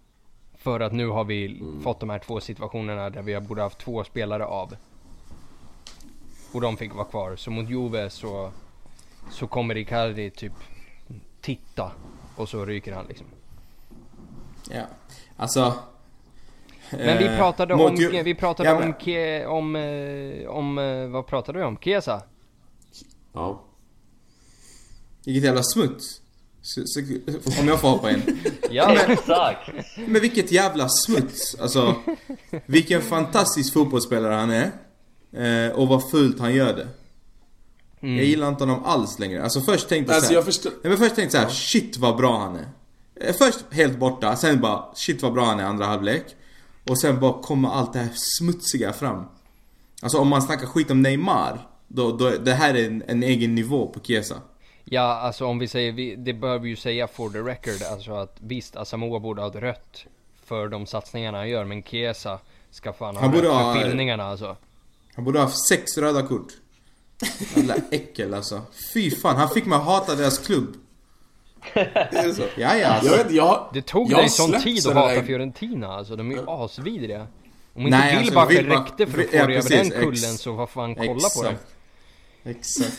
För 0.59 0.81
att 0.81 0.93
nu 0.93 1.07
har 1.09 1.25
vi 1.25 1.47
Mm. 1.47 1.83
fått 1.83 2.01
de 2.01 2.11
här 2.11 2.19
två 2.19 2.41
situationerna 2.41 3.11
där 3.11 3.23
vi 3.23 3.41
borde 3.41 3.63
haft 3.63 3.79
två 3.79 4.05
spelare 4.05 4.45
av. 4.45 4.77
Och 6.53 6.61
de 6.61 6.77
fick 6.77 6.95
vara 6.95 7.05
kvar. 7.05 7.37
Så 7.37 7.51
mot 7.51 7.71
Juve 7.71 8.11
så, 8.11 8.51
så 9.31 9.47
kommer 9.47 9.77
Icardi 9.77 10.31
typ 10.31 10.53
titta 11.43 11.93
och 12.37 12.49
så 12.49 12.65
ryker 12.67 12.93
han 12.93 13.07
liksom. 13.09 13.27
Ja. 14.71 14.83
Alltså... 15.37 15.75
Men 16.91 17.19
vi 17.19 17.25
eh, 17.25 17.37
pratade 17.37 17.77
mot 17.77 17.91
om, 17.91 17.97
Ju- 17.97 18.23
vi 18.23 18.35
pratade 18.35 18.69
Ja, 18.69 18.75
om, 18.75 18.81
men- 18.81 18.93
ke, 18.95 19.47
om, 19.47 19.77
eh, 19.77 20.49
om, 20.49 20.79
eh, 20.79 21.07
vad 21.09 21.27
pratade 21.27 21.59
vi 21.59 21.65
om? 21.65 21.77
Kesa? 21.77 22.23
Ja. 23.33 23.63
Vilket 25.25 25.45
jävla 25.45 25.63
smuts. 25.63 26.21
Så, 26.63 26.83
så, 26.87 27.01
om 27.61 27.69
jag 27.69 27.81
får 27.81 27.89
hoppa 27.89 28.11
in. 28.11 28.41
Ja, 28.71 28.97
Exakt! 29.09 29.71
Men 29.97 30.21
vilket 30.21 30.53
jävla 30.53 30.89
smuts! 30.89 31.55
Alltså, 31.61 31.95
vilken 32.67 33.03
fantastisk 33.03 33.73
fotbollsspelare 33.73 34.35
han 34.35 34.51
är. 34.51 34.71
Eh, 35.67 35.73
och 35.73 35.89
vad 35.89 36.11
fult 36.11 36.41
han 36.41 36.55
gör 36.55 36.77
det. 36.77 36.89
Mm. 38.03 38.17
Jag 38.17 38.25
gillar 38.27 38.49
inte 38.49 38.65
honom 38.65 38.85
alls 38.85 39.19
längre. 39.19 39.43
Alltså 39.43 39.61
först 39.61 39.89
tänkte 39.89 40.13
jag 40.13 40.17
Alltså 40.17 40.27
så 40.27 40.33
här, 40.33 40.39
jag 40.39 40.45
förstår... 40.45 40.71
Nej 40.71 40.81
men 40.91 40.97
först 40.99 41.15
tänkte 41.15 41.37
så 41.39 41.43
här, 41.45 41.51
shit 41.51 41.97
vad 41.97 42.17
bra 42.17 42.39
han 42.39 42.57
är. 42.57 42.67
Eh, 43.29 43.35
Först 43.35 43.59
helt 43.71 43.99
borta, 43.99 44.37
sen 44.37 44.61
bara 44.61 44.85
shit 44.95 45.23
vad 45.23 45.33
bra 45.33 45.45
han 45.45 45.61
är 45.61 45.65
andra 45.65 45.85
halvlek. 45.87 46.25
Och 46.89 47.01
sen 47.01 47.21
bara 47.21 47.43
kommer 47.43 47.69
allt 47.69 47.93
det 47.93 47.99
här 47.99 48.13
smutsiga 48.39 48.93
fram. 48.93 49.25
Alltså 50.03 50.19
om 50.19 50.29
man 50.29 50.43
snackar 50.43 50.67
skit 50.67 50.91
om 50.91 51.03
Neymar, 51.03 51.67
då, 51.89 52.13
då 52.17 52.31
det 52.31 52.53
här 52.53 52.75
är 52.75 52.87
en, 52.87 53.03
en 53.07 53.23
egen 53.23 53.55
nivå 53.55 53.87
på 53.87 54.01
Chiesa. 54.01 54.35
Ja, 54.85 55.03
alltså 55.03 55.47
om 55.47 55.59
vi 55.59 55.69
säger, 55.69 55.93
vi, 55.93 56.17
det 56.17 56.33
bör 56.33 56.59
vi 56.59 56.69
ju 56.69 56.77
säga 56.77 57.07
for 57.09 57.31
the 57.31 57.39
record, 57.39 57.83
alltså 57.93 58.13
att 58.15 58.37
visst, 58.41 58.77
Asamoah 58.77 59.23
borde 59.23 59.41
ha 59.43 59.49
ett 59.49 59.55
rött 59.55 60.05
för 60.45 60.69
de 60.69 60.87
satsningarna 60.87 61.39
han 61.39 61.49
gör, 61.49 61.65
men 61.65 61.83
Chiesa 61.83 62.39
ska 62.71 62.93
fan 62.93 63.17
ha 63.17 63.23
Han 63.23 63.33
borde 63.33 63.49
rött 63.49 63.55
ha- 63.55 63.75
för 63.75 63.81
filmningarna 63.83 64.25
alltså. 64.25 64.57
Han 65.15 65.25
borde 65.25 65.39
ha 65.39 65.47
haft 65.47 65.69
sex 65.69 65.99
röda 65.99 66.23
kort. 66.23 66.49
Jävla 67.57 67.75
äckel 67.91 68.35
alltså. 68.35 68.63
Fy 68.95 69.11
fan, 69.11 69.37
han 69.37 69.49
fick 69.51 69.67
mig 69.67 69.77
att 69.77 69.85
hata 69.85 70.15
deras 70.15 70.39
klubb. 70.39 70.75
Är 71.75 72.27
det 72.29 72.35
så? 72.35 72.43
Ja, 72.57 72.77
ja, 72.77 72.87
alltså. 72.89 73.11
Jag 73.17 73.25
vet 73.25 73.33
jag... 73.33 73.71
Det 73.73 73.83
tog 73.83 74.11
jag 74.11 74.19
dig 74.21 74.29
sån 74.29 74.61
tid 74.61 74.87
att 74.87 74.95
hata 74.95 75.15
där- 75.15 75.23
Fiorentina 75.23 75.89
alltså, 75.89 76.17
de 76.17 76.31
är 76.31 76.35
ju 76.35 76.43
asvidriga. 76.49 77.27
Om 77.75 77.83
inte 77.87 77.99
Nej, 77.99 78.17
alltså, 78.17 78.25
Wilbacher 78.31 78.63
Wilbach- 78.63 78.85
räckte 78.85 79.07
för 79.07 79.21
att 79.23 79.31
få 79.31 79.37
ja, 79.37 79.47
dig 79.47 79.57
över 79.57 79.69
precis, 79.69 79.91
den 79.93 80.01
kullen 80.03 80.33
ex- 80.33 80.41
så 80.43 80.53
vad 80.53 80.71
fan, 80.71 80.95
kolla 80.95 81.29
på 81.37 81.43
det. 81.43 81.57
Exakt. 82.51 82.99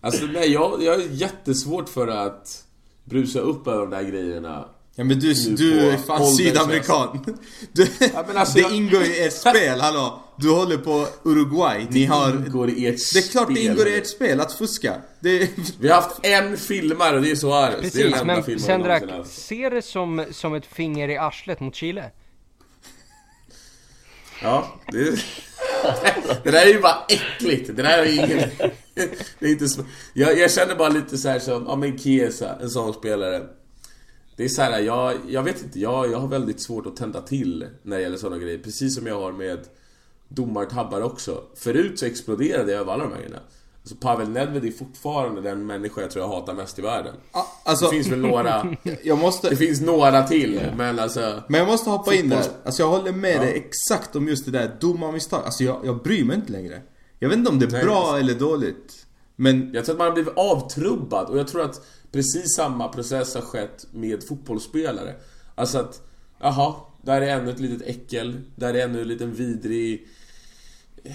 Alltså 0.00 0.26
nej, 0.26 0.52
jag, 0.52 0.82
jag 0.82 0.92
har 0.92 1.02
jättesvårt 1.10 1.88
för 1.88 2.08
att 2.08 2.64
brusa 3.04 3.38
upp 3.38 3.66
över 3.66 3.80
de 3.80 3.90
där 3.90 4.02
grejerna. 4.02 4.68
Ja 4.98 5.04
men 5.04 5.18
du, 5.20 5.34
du 5.34 5.80
är 5.90 5.96
fan 5.96 6.26
sydamerikan. 6.26 7.24
Du, 7.72 7.86
Ja, 8.14 8.24
men 8.26 8.36
alltså, 8.36 8.54
det 8.54 8.60
jag- 8.60 8.72
ingår 8.74 9.02
i 9.02 9.24
ert 9.24 9.32
spel, 9.48 9.80
hallå. 9.80 10.22
Du 10.38 10.50
håller 10.50 10.76
på 10.76 11.06
Uruguay. 11.22 11.86
Ni 11.90 12.04
har... 12.04 12.30
ingår 12.30 12.70
i 12.70 12.86
ert 12.86 13.12
Det 13.12 13.18
är 13.18 13.30
klart 13.30 13.48
det 13.48 13.54
spel. 13.54 13.66
ingår 13.70 13.88
i 13.88 13.98
ert 13.98 14.06
spel 14.06 14.40
att 14.40 14.52
fuska. 14.52 14.94
Det, 15.20 15.50
Vi 15.80 15.88
har 15.88 15.94
haft 16.00 16.18
en 16.22 16.56
filmare 16.56 17.16
och 17.16 17.22
det 17.22 17.30
är 17.30 17.36
Suarez. 17.36 17.72
det 17.72 17.78
är 17.78 17.82
Precis, 17.82 18.02
den 18.20 18.30
enda 18.30 18.42
men 18.46 18.60
Sendrak, 18.60 19.02
någonsin 19.02 19.18
haft. 19.18 19.46
se 19.46 19.68
det 19.68 19.82
som, 19.82 20.24
som 20.30 20.54
ett 20.54 20.66
finger 20.66 21.08
i 21.08 21.16
arslet 21.16 21.60
mot 21.60 21.74
Chile. 21.74 22.10
Ja, 24.42 24.80
det, 24.92 25.10
det 26.44 26.50
där 26.50 26.66
är 26.66 26.72
ju 26.72 26.80
bara 26.80 27.04
äckligt. 27.08 27.66
Det 27.76 27.82
där 27.82 27.98
är 27.98 28.04
ju 28.06 28.12
ingen... 28.14 28.48
Det 29.38 29.46
är 29.46 29.50
inte 29.50 29.68
så, 29.68 29.82
jag, 30.14 30.38
jag 30.38 30.50
känner 30.52 30.74
bara 30.74 30.88
lite 30.88 31.18
så 31.18 31.28
här 31.28 31.38
som, 31.38 31.64
ja 31.68 31.76
men 31.76 31.98
Chiesa, 31.98 32.56
en 32.60 32.70
sån 32.70 32.94
spelare. 32.94 33.42
Det 34.36 34.44
är 34.44 34.48
så 34.48 34.62
här, 34.62 34.80
jag, 34.80 35.14
jag 35.28 35.42
vet 35.42 35.62
inte, 35.62 35.80
jag, 35.80 36.12
jag 36.12 36.18
har 36.18 36.28
väldigt 36.28 36.60
svårt 36.60 36.86
att 36.86 36.96
tända 36.96 37.20
till 37.20 37.66
när 37.82 37.96
det 37.96 38.02
gäller 38.02 38.16
såna 38.16 38.38
grejer. 38.38 38.58
Precis 38.58 38.94
som 38.94 39.06
jag 39.06 39.20
har 39.20 39.32
med 39.32 39.58
domartabbar 40.28 41.00
också. 41.00 41.42
Förut 41.54 41.98
så 41.98 42.06
exploderade 42.06 42.72
jag 42.72 42.80
över 42.80 42.92
alla 42.92 43.04
de 43.04 43.12
här 43.12 43.18
grejerna. 43.18 43.38
Alltså 43.80 43.94
Pavel 43.96 44.28
Nedved 44.28 44.64
är 44.64 44.70
fortfarande 44.70 45.40
den 45.40 45.66
människa 45.66 46.00
jag 46.00 46.10
tror 46.10 46.24
jag 46.24 46.28
hatar 46.32 46.54
mest 46.54 46.78
i 46.78 46.82
världen. 46.82 47.14
alltså, 47.64 47.84
Det 47.84 47.90
finns 47.90 48.06
väl 48.08 48.18
några, 48.18 48.66
måste... 49.16 49.48
det 49.50 49.56
finns 49.56 49.80
några 49.80 50.22
till, 50.26 50.60
men 50.76 50.98
alltså... 50.98 51.42
Men 51.48 51.60
jag 51.60 51.66
måste 51.68 51.90
hoppa 51.90 52.14
in 52.14 52.28
där. 52.28 52.42
Alltså 52.64 52.82
jag 52.82 52.88
håller 52.90 53.12
med 53.12 53.36
Ja. 53.36 53.40
dig 53.40 53.52
exakt 53.56 54.16
om 54.16 54.28
just 54.28 54.44
det 54.44 54.50
där 54.50 54.76
domarmisstag. 54.80 55.42
Alltså 55.44 55.64
jag, 55.64 55.80
jag 55.84 56.02
bryr 56.02 56.24
mig 56.24 56.36
inte 56.36 56.52
längre. 56.52 56.82
Jag 57.18 57.28
vet 57.28 57.38
inte 57.38 57.50
om 57.50 57.58
det 57.58 57.66
är 57.66 57.70
Nej, 57.70 57.84
bra 57.84 58.12
precis. 58.12 58.20
eller 58.30 58.40
dåligt. 58.40 59.06
Men 59.36 59.70
Jag 59.74 59.84
tror 59.84 59.94
att 59.94 59.98
man 59.98 60.06
har 60.06 60.14
blivit 60.14 60.32
avtrubbad 60.36 61.26
och 61.28 61.38
jag 61.38 61.48
tror 61.48 61.62
att 61.62 61.86
precis 62.12 62.54
samma 62.54 62.88
process 62.88 63.34
har 63.34 63.42
skett 63.42 63.86
med 63.92 64.28
fotbollsspelare. 64.28 65.14
Alltså 65.54 65.78
att, 65.78 66.08
jaha, 66.40 66.74
där 67.02 67.20
är 67.20 67.38
ännu 67.38 67.50
ett 67.50 67.60
litet 67.60 67.88
äckel, 67.88 68.40
där 68.56 68.74
är 68.74 68.84
ännu 68.84 69.02
en 69.02 69.08
liten 69.08 69.34
vidrig 69.34 70.06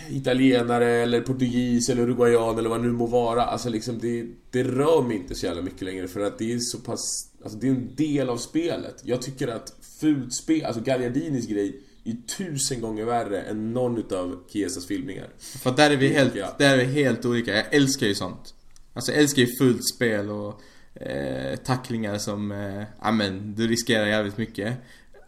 italienare 0.09 0.89
eller 0.89 1.21
portugis 1.21 1.89
eller 1.89 2.01
uruguayan 2.01 2.57
eller 2.57 2.69
vad 2.69 2.79
det 2.79 2.87
nu 2.87 2.91
må 2.91 3.05
vara. 3.05 3.45
Alltså 3.45 3.69
liksom 3.69 3.99
det, 3.99 4.27
det 4.51 4.63
rör 4.63 5.01
mig 5.01 5.17
inte 5.17 5.35
så 5.35 5.45
jävla 5.45 5.61
mycket 5.61 5.81
längre 5.81 6.07
för 6.07 6.19
att 6.19 6.37
det 6.37 6.53
är 6.53 6.59
så 6.59 6.77
pass, 6.77 7.29
alltså 7.43 7.57
det 7.57 7.67
är 7.67 7.71
en 7.71 7.95
del 7.95 8.29
av 8.29 8.37
spelet. 8.37 9.01
Jag 9.03 9.21
tycker 9.21 9.47
att 9.47 9.73
fult 9.99 10.33
spel, 10.33 10.65
alltså 10.65 10.81
Gagliardinis 10.81 11.47
grej 11.47 11.81
är 12.03 12.15
tusen 12.37 12.81
gånger 12.81 13.05
värre 13.05 13.41
än 13.41 13.73
någon 13.73 13.97
utav 13.97 14.39
Chiesas 14.53 14.85
filmningar. 14.85 15.29
För 15.39 15.71
där 15.71 15.91
är 15.91 15.97
vi 15.97 16.07
helt, 16.07 16.33
där 16.33 16.77
är 16.77 16.85
vi 16.85 17.03
helt 17.03 17.25
olika. 17.25 17.55
Jag 17.55 17.73
älskar 17.73 18.07
ju 18.07 18.15
sånt. 18.15 18.53
Alltså 18.93 19.11
jag 19.11 19.21
älskar 19.21 19.41
ju 19.41 19.47
fullt 19.55 19.87
spel 19.95 20.29
och 20.29 20.61
eh, 20.95 21.55
tacklingar 21.65 22.17
som, 22.17 22.51
eh, 22.51 22.83
ja 23.01 23.11
men 23.11 23.55
du 23.55 23.67
riskerar 23.67 24.05
jävligt 24.05 24.37
mycket. 24.37 24.73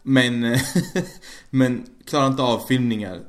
Men, 0.02 0.44
eh, 0.44 0.60
men 1.50 1.86
klarar 2.06 2.26
inte 2.26 2.42
av 2.42 2.58
filmningar. 2.58 3.20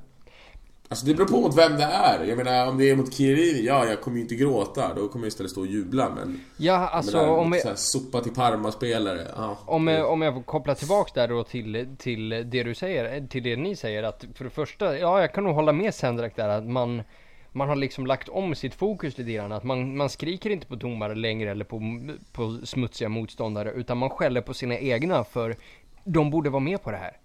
Alltså 0.88 1.06
det 1.06 1.14
beror 1.14 1.28
på 1.28 1.42
mot 1.42 1.58
vem 1.58 1.76
det 1.78 1.84
är. 1.84 2.24
Jag 2.24 2.38
menar 2.38 2.68
om 2.68 2.78
det 2.78 2.90
är 2.90 2.96
mot 2.96 3.14
Chiellini, 3.14 3.66
ja 3.66 3.86
jag 3.86 4.02
kommer 4.02 4.18
ju 4.18 4.24
inte 4.24 4.36
gråta. 4.36 4.94
Då 4.94 5.08
kommer 5.08 5.26
jag 5.26 5.28
istället 5.28 5.52
stå 5.52 5.62
och 5.62 5.68
jubla 5.68 6.10
men... 6.16 6.42
Ja, 6.58 6.74
alltså 6.90 7.18
men 7.18 7.30
om 7.30 7.52
vi, 7.52 7.60
så 7.60 7.68
här, 7.68 7.76
sopa 7.76 8.22
till 8.22 8.34
Parma-spelare, 8.34 9.28
ja. 9.36 9.58
Om, 9.66 9.88
jag- 9.88 10.12
om 10.12 10.22
jag 10.22 10.34
får 10.34 10.42
koppla 10.44 10.76
tillbaks 10.76 11.12
där 11.12 11.28
då 11.28 11.44
till, 11.44 11.88
till 11.98 12.30
det 12.30 12.64
du 12.64 12.76
säger, 12.76 13.28
till 13.28 13.44
det 13.44 13.56
ni 13.56 13.76
säger 13.76 14.04
att 14.04 14.26
för 14.36 14.44
det 14.44 14.50
första, 14.50 14.98
ja 14.98 15.22
jag 15.22 15.34
kan 15.34 15.44
nog 15.44 15.56
hålla 15.56 15.72
med 15.72 15.96
Sendrak 15.96 16.36
där 16.36 16.50
att 16.50 16.66
man 16.66 17.02
man 17.56 17.70
har 17.70 17.76
liksom 17.76 18.08
lagt 18.08 18.30
om 18.30 18.56
sitt 18.56 18.76
fokus 18.76 19.18
lite 19.18 19.32
grann, 19.32 19.52
att 19.52 19.64
man, 19.64 19.98
man 19.98 20.10
skriker 20.10 20.50
inte 20.50 20.68
på 20.68 20.76
domare 20.76 21.16
längre 21.16 21.52
eller 21.52 21.66
på, 21.66 21.82
på 22.32 22.60
smutsiga 22.64 23.10
motståndare 23.10 23.72
utan 23.72 23.98
man 23.98 24.10
skäller 24.10 24.42
på 24.42 24.54
sina 24.54 24.78
egna 24.78 25.24
för 25.24 25.56
de 26.04 26.30
borde 26.30 26.50
vara 26.50 26.60
med 26.60 26.84
på 26.84 26.92
det 26.92 26.98
här. 26.98 27.18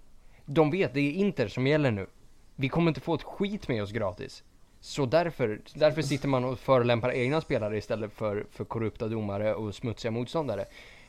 De 0.45 0.71
vet, 0.71 0.95
det 0.95 1.01
är 1.01 1.13
Inter 1.13 1.49
som 1.49 1.67
gäller 1.67 1.91
nu. 1.91 2.07
Vi 2.57 2.69
kommer 2.69 2.89
inte 2.89 3.01
få 3.01 3.15
ett 3.15 3.23
skit 3.23 3.69
med 3.69 3.83
oss 3.83 3.93
gratis. 3.93 4.43
Så 4.81 5.07
därför, 5.07 5.61
därför 5.75 6.03
sitter 6.03 6.29
man 6.29 6.45
och 6.45 6.59
förolämpar 6.59 7.13
egna 7.13 7.41
spelare 7.41 7.79
istället 7.79 8.13
för, 8.13 8.47
för 8.53 8.65
korrupta 8.65 9.09
domare 9.09 9.55
och 9.55 9.75
smutsiga 9.75 10.11
motståndare. 10.11 10.65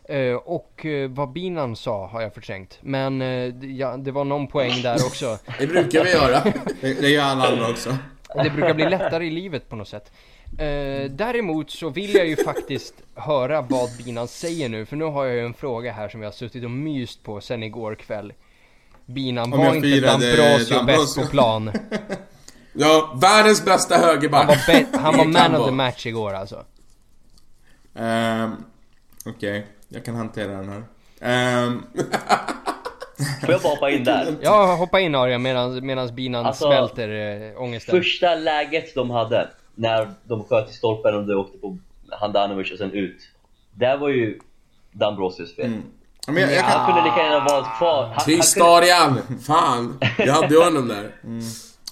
Uh, 0.09 0.35
och 0.35 0.85
uh, 0.85 1.09
vad 1.09 1.31
Binan 1.31 1.75
sa 1.75 2.07
har 2.07 2.21
jag 2.21 2.33
förträngt. 2.33 2.79
Men 2.81 3.21
uh, 3.21 3.65
ja, 3.65 3.97
det 3.97 4.11
var 4.11 4.23
någon 4.23 4.47
poäng 4.47 4.81
där 4.81 4.95
också. 4.95 5.37
Det 5.59 5.67
brukar 5.67 6.03
vi 6.03 6.11
göra. 6.11 6.43
Det, 6.81 7.01
det 7.01 7.09
gör 7.09 7.23
alla 7.23 7.47
andra 7.47 7.69
också. 7.69 7.97
Det 8.43 8.49
brukar 8.49 8.73
bli 8.73 8.89
lättare 8.89 9.25
i 9.25 9.29
livet 9.29 9.69
på 9.69 9.75
något 9.75 9.87
sätt. 9.87 10.11
Eh, 10.57 11.11
däremot 11.11 11.71
så 11.71 11.89
vill 11.89 12.13
jag 12.15 12.27
ju 12.27 12.35
faktiskt 12.35 12.93
höra 13.15 13.61
vad 13.61 13.89
Binan 13.97 14.27
säger 14.27 14.69
nu, 14.69 14.85
för 14.85 14.95
nu 14.95 15.05
har 15.05 15.25
jag 15.25 15.35
ju 15.35 15.45
en 15.45 15.53
fråga 15.53 15.91
här 15.91 16.09
som 16.09 16.21
jag 16.21 16.27
har 16.27 16.33
suttit 16.33 16.63
och 16.63 16.71
myst 16.71 17.23
på 17.23 17.41
sen 17.41 17.63
igår 17.63 17.95
kväll. 17.95 18.33
Binan, 19.05 19.53
Om 19.53 19.59
var 19.59 19.75
inte 19.75 19.87
D'Ambrosio 19.87 20.85
bäst 20.85 21.15
på 21.21 21.25
plan? 21.27 21.71
Ja, 22.73 23.17
världens 23.21 23.65
bästa 23.65 23.97
högerback. 23.97 24.45
Han 24.45 24.57
var, 24.57 24.67
be- 24.91 24.97
han 24.97 25.17
var 25.17 25.25
man 25.25 25.55
of 25.55 25.65
the 25.65 25.71
match 25.71 26.05
igår 26.05 26.33
alltså. 26.33 26.65
Ehm, 27.95 28.51
Okej, 29.25 29.67
jag 29.89 30.05
kan 30.05 30.15
hantera 30.15 30.51
den 30.51 30.69
här. 30.69 30.83
Ehm, 31.21 31.83
Får 33.41 33.51
jag 33.51 33.61
bara 33.61 33.69
hoppa 33.73 33.89
in 33.91 34.03
där? 34.03 34.35
Ja, 34.41 34.75
hoppa 34.75 34.99
in 34.99 35.15
Arjan 35.15 35.41
medan 35.41 36.15
binan 36.15 36.45
Alltså, 36.45 36.65
smälter 36.65 37.09
äh, 37.55 37.61
ångesten. 37.61 37.95
Första 37.95 38.35
läget 38.35 38.95
de 38.95 39.09
hade, 39.09 39.49
när 39.75 40.09
de 40.23 40.43
sköt 40.43 40.69
i 40.69 40.73
stolpen 40.73 41.15
och 41.15 41.27
det 41.27 41.35
åkte 41.35 41.57
på 41.57 41.77
Handanovic 42.11 42.71
och 42.71 42.77
sen 42.77 42.91
ut. 42.91 43.17
Det 43.73 43.97
var 43.97 44.09
ju 44.09 44.39
Dambrosius 44.91 45.55
fel. 45.55 45.65
mm. 45.65 45.81
Men 46.27 46.37
jag, 46.37 46.51
jag 46.51 46.59
kan, 46.59 46.69
Han 46.79 46.93
kunde 46.93 47.09
lika 47.09 47.23
gärna 47.23 47.45
valt 47.45 47.77
kvar. 47.77 48.05
Han, 48.15 48.25
Tyst 48.25 48.53
kunde, 48.53 48.69
Arian! 48.71 49.21
Fan! 49.47 49.97
Jag 50.17 50.33
hade 50.33 50.53
ju 50.55 50.63
honom 50.63 50.87
där. 50.87 51.15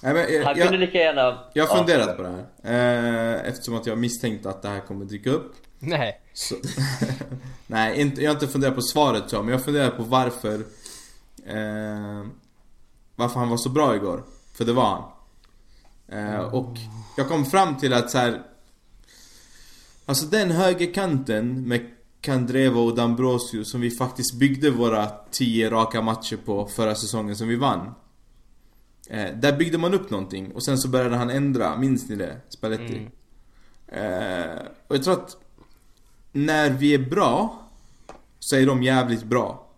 nej, 0.02 0.14
men 0.14 0.34
jag, 0.34 0.44
han 0.44 0.54
kunde 0.54 0.78
lika 0.78 0.98
gärna... 0.98 1.20
jag 1.52 1.66
har 1.66 1.76
Ja, 1.76 1.84
funderat 1.84 2.16
på 2.16 2.22
det 2.22 2.28
här. 2.62 3.34
Eh, 3.34 3.48
eftersom 3.48 3.76
att 3.76 3.86
jag 3.86 3.98
misstänkt 3.98 4.46
att 4.46 4.62
det 4.62 4.68
här 4.68 4.80
kommer 4.80 5.04
dyka 5.04 5.30
upp. 5.30 5.52
Nej. 5.78 6.20
Så, 6.32 6.54
nej, 7.66 8.00
inte, 8.00 8.22
jag 8.22 8.30
har 8.30 8.34
inte 8.34 8.46
funderat 8.48 8.74
på 8.74 8.82
svaret 8.82 9.22
så, 9.26 9.36
men 9.42 9.48
jag 9.48 9.58
har 9.58 9.64
funderat 9.64 9.96
på 9.96 10.02
varför 10.02 10.60
eh, 11.46 12.26
Varför 13.16 13.40
han 13.40 13.48
var 13.48 13.56
så 13.56 13.68
bra 13.68 13.96
igår. 13.96 14.24
För 14.52 14.64
det 14.64 14.72
var 14.72 14.90
han. 14.90 15.04
Eh, 16.08 16.40
och 16.40 16.76
jag 17.16 17.28
kom 17.28 17.44
fram 17.44 17.76
till 17.76 17.92
att 17.92 18.10
så 18.10 18.18
här. 18.18 18.42
Alltså 20.06 20.26
den 20.26 20.50
högerkanten 20.50 21.68
med 21.68 21.90
Kandreva 22.20 22.80
och 22.80 22.94
Dambrosio 22.94 23.64
som 23.64 23.80
vi 23.80 23.90
faktiskt 23.90 24.34
byggde 24.34 24.70
våra 24.70 25.06
10 25.30 25.70
raka 25.70 26.02
matcher 26.02 26.36
på 26.44 26.66
förra 26.66 26.94
säsongen 26.94 27.36
som 27.36 27.48
vi 27.48 27.56
vann. 27.56 27.94
Eh, 29.08 29.34
där 29.36 29.56
byggde 29.56 29.78
man 29.78 29.94
upp 29.94 30.10
någonting 30.10 30.52
och 30.52 30.64
sen 30.64 30.78
så 30.78 30.88
började 30.88 31.16
han 31.16 31.30
ändra, 31.30 31.76
minns 31.76 32.08
ni 32.08 32.16
det? 32.16 32.36
Spalletti. 32.48 33.10
Eh, 33.86 34.66
och 34.88 34.96
jag 34.96 35.04
tror 35.04 35.14
att 35.14 35.36
när 36.32 36.70
vi 36.70 36.94
är 36.94 37.10
bra 37.10 37.62
så 38.38 38.56
är 38.56 38.66
de 38.66 38.82
jävligt 38.82 39.24
bra. 39.24 39.69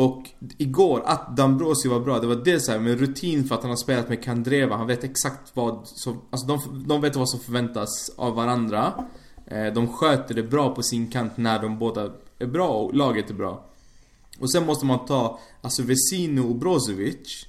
Och 0.00 0.28
igår, 0.58 1.02
att 1.04 1.36
Dambrosio 1.36 1.90
var 1.90 2.00
bra, 2.00 2.18
det 2.18 2.26
var 2.26 2.34
dels 2.34 2.64
så 2.64 2.72
här 2.72 2.78
med 2.78 3.00
rutin 3.00 3.44
för 3.44 3.54
att 3.54 3.62
han 3.62 3.70
har 3.70 3.76
spelat 3.76 4.08
med 4.08 4.24
Kandreva. 4.24 4.76
Han 4.76 4.86
vet 4.86 5.04
exakt 5.04 5.50
vad 5.54 5.82
som, 5.84 6.20
alltså 6.30 6.46
de, 6.46 6.84
de 6.88 7.00
vet 7.00 7.16
vad 7.16 7.28
som 7.30 7.40
förväntas 7.40 8.10
av 8.16 8.34
varandra. 8.34 9.04
Eh, 9.46 9.66
de 9.66 9.88
sköter 9.88 10.34
det 10.34 10.42
bra 10.42 10.74
på 10.74 10.82
sin 10.82 11.10
kant 11.10 11.36
när 11.36 11.62
de 11.62 11.78
båda 11.78 12.12
är 12.38 12.46
bra 12.46 12.68
och 12.68 12.94
laget 12.94 13.30
är 13.30 13.34
bra. 13.34 13.70
Och 14.38 14.52
sen 14.52 14.66
måste 14.66 14.86
man 14.86 15.06
ta, 15.06 15.40
alltså 15.60 15.82
Vesino 15.82 16.40
och 16.40 16.56
Brozovic. 16.56 17.46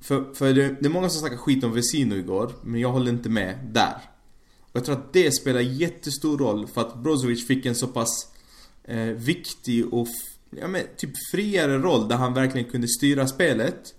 För, 0.00 0.34
för 0.34 0.54
det, 0.54 0.76
det 0.80 0.86
är 0.86 0.90
många 0.90 1.08
som 1.08 1.20
snackar 1.20 1.36
skit 1.36 1.64
om 1.64 1.72
Vesino 1.72 2.14
igår, 2.14 2.52
men 2.62 2.80
jag 2.80 2.92
håller 2.92 3.12
inte 3.12 3.28
med 3.28 3.58
där. 3.72 3.96
Och 4.60 4.76
jag 4.76 4.84
tror 4.84 4.96
att 4.96 5.12
det 5.12 5.32
spelar 5.32 5.60
jättestor 5.60 6.38
roll 6.38 6.66
för 6.66 6.80
att 6.80 6.94
Brozovic 6.94 7.46
fick 7.46 7.66
en 7.66 7.74
så 7.74 7.86
pass 7.86 8.28
eh, 8.84 8.98
viktig 8.98 9.94
och 9.94 10.08
ja, 10.60 10.68
men, 10.68 10.82
typ 10.96 11.10
friare 11.30 11.78
roll 11.78 12.08
där 12.08 12.16
han 12.16 12.34
verkligen 12.34 12.70
kunde 12.70 12.88
styra 12.88 13.26
spelet. 13.26 13.94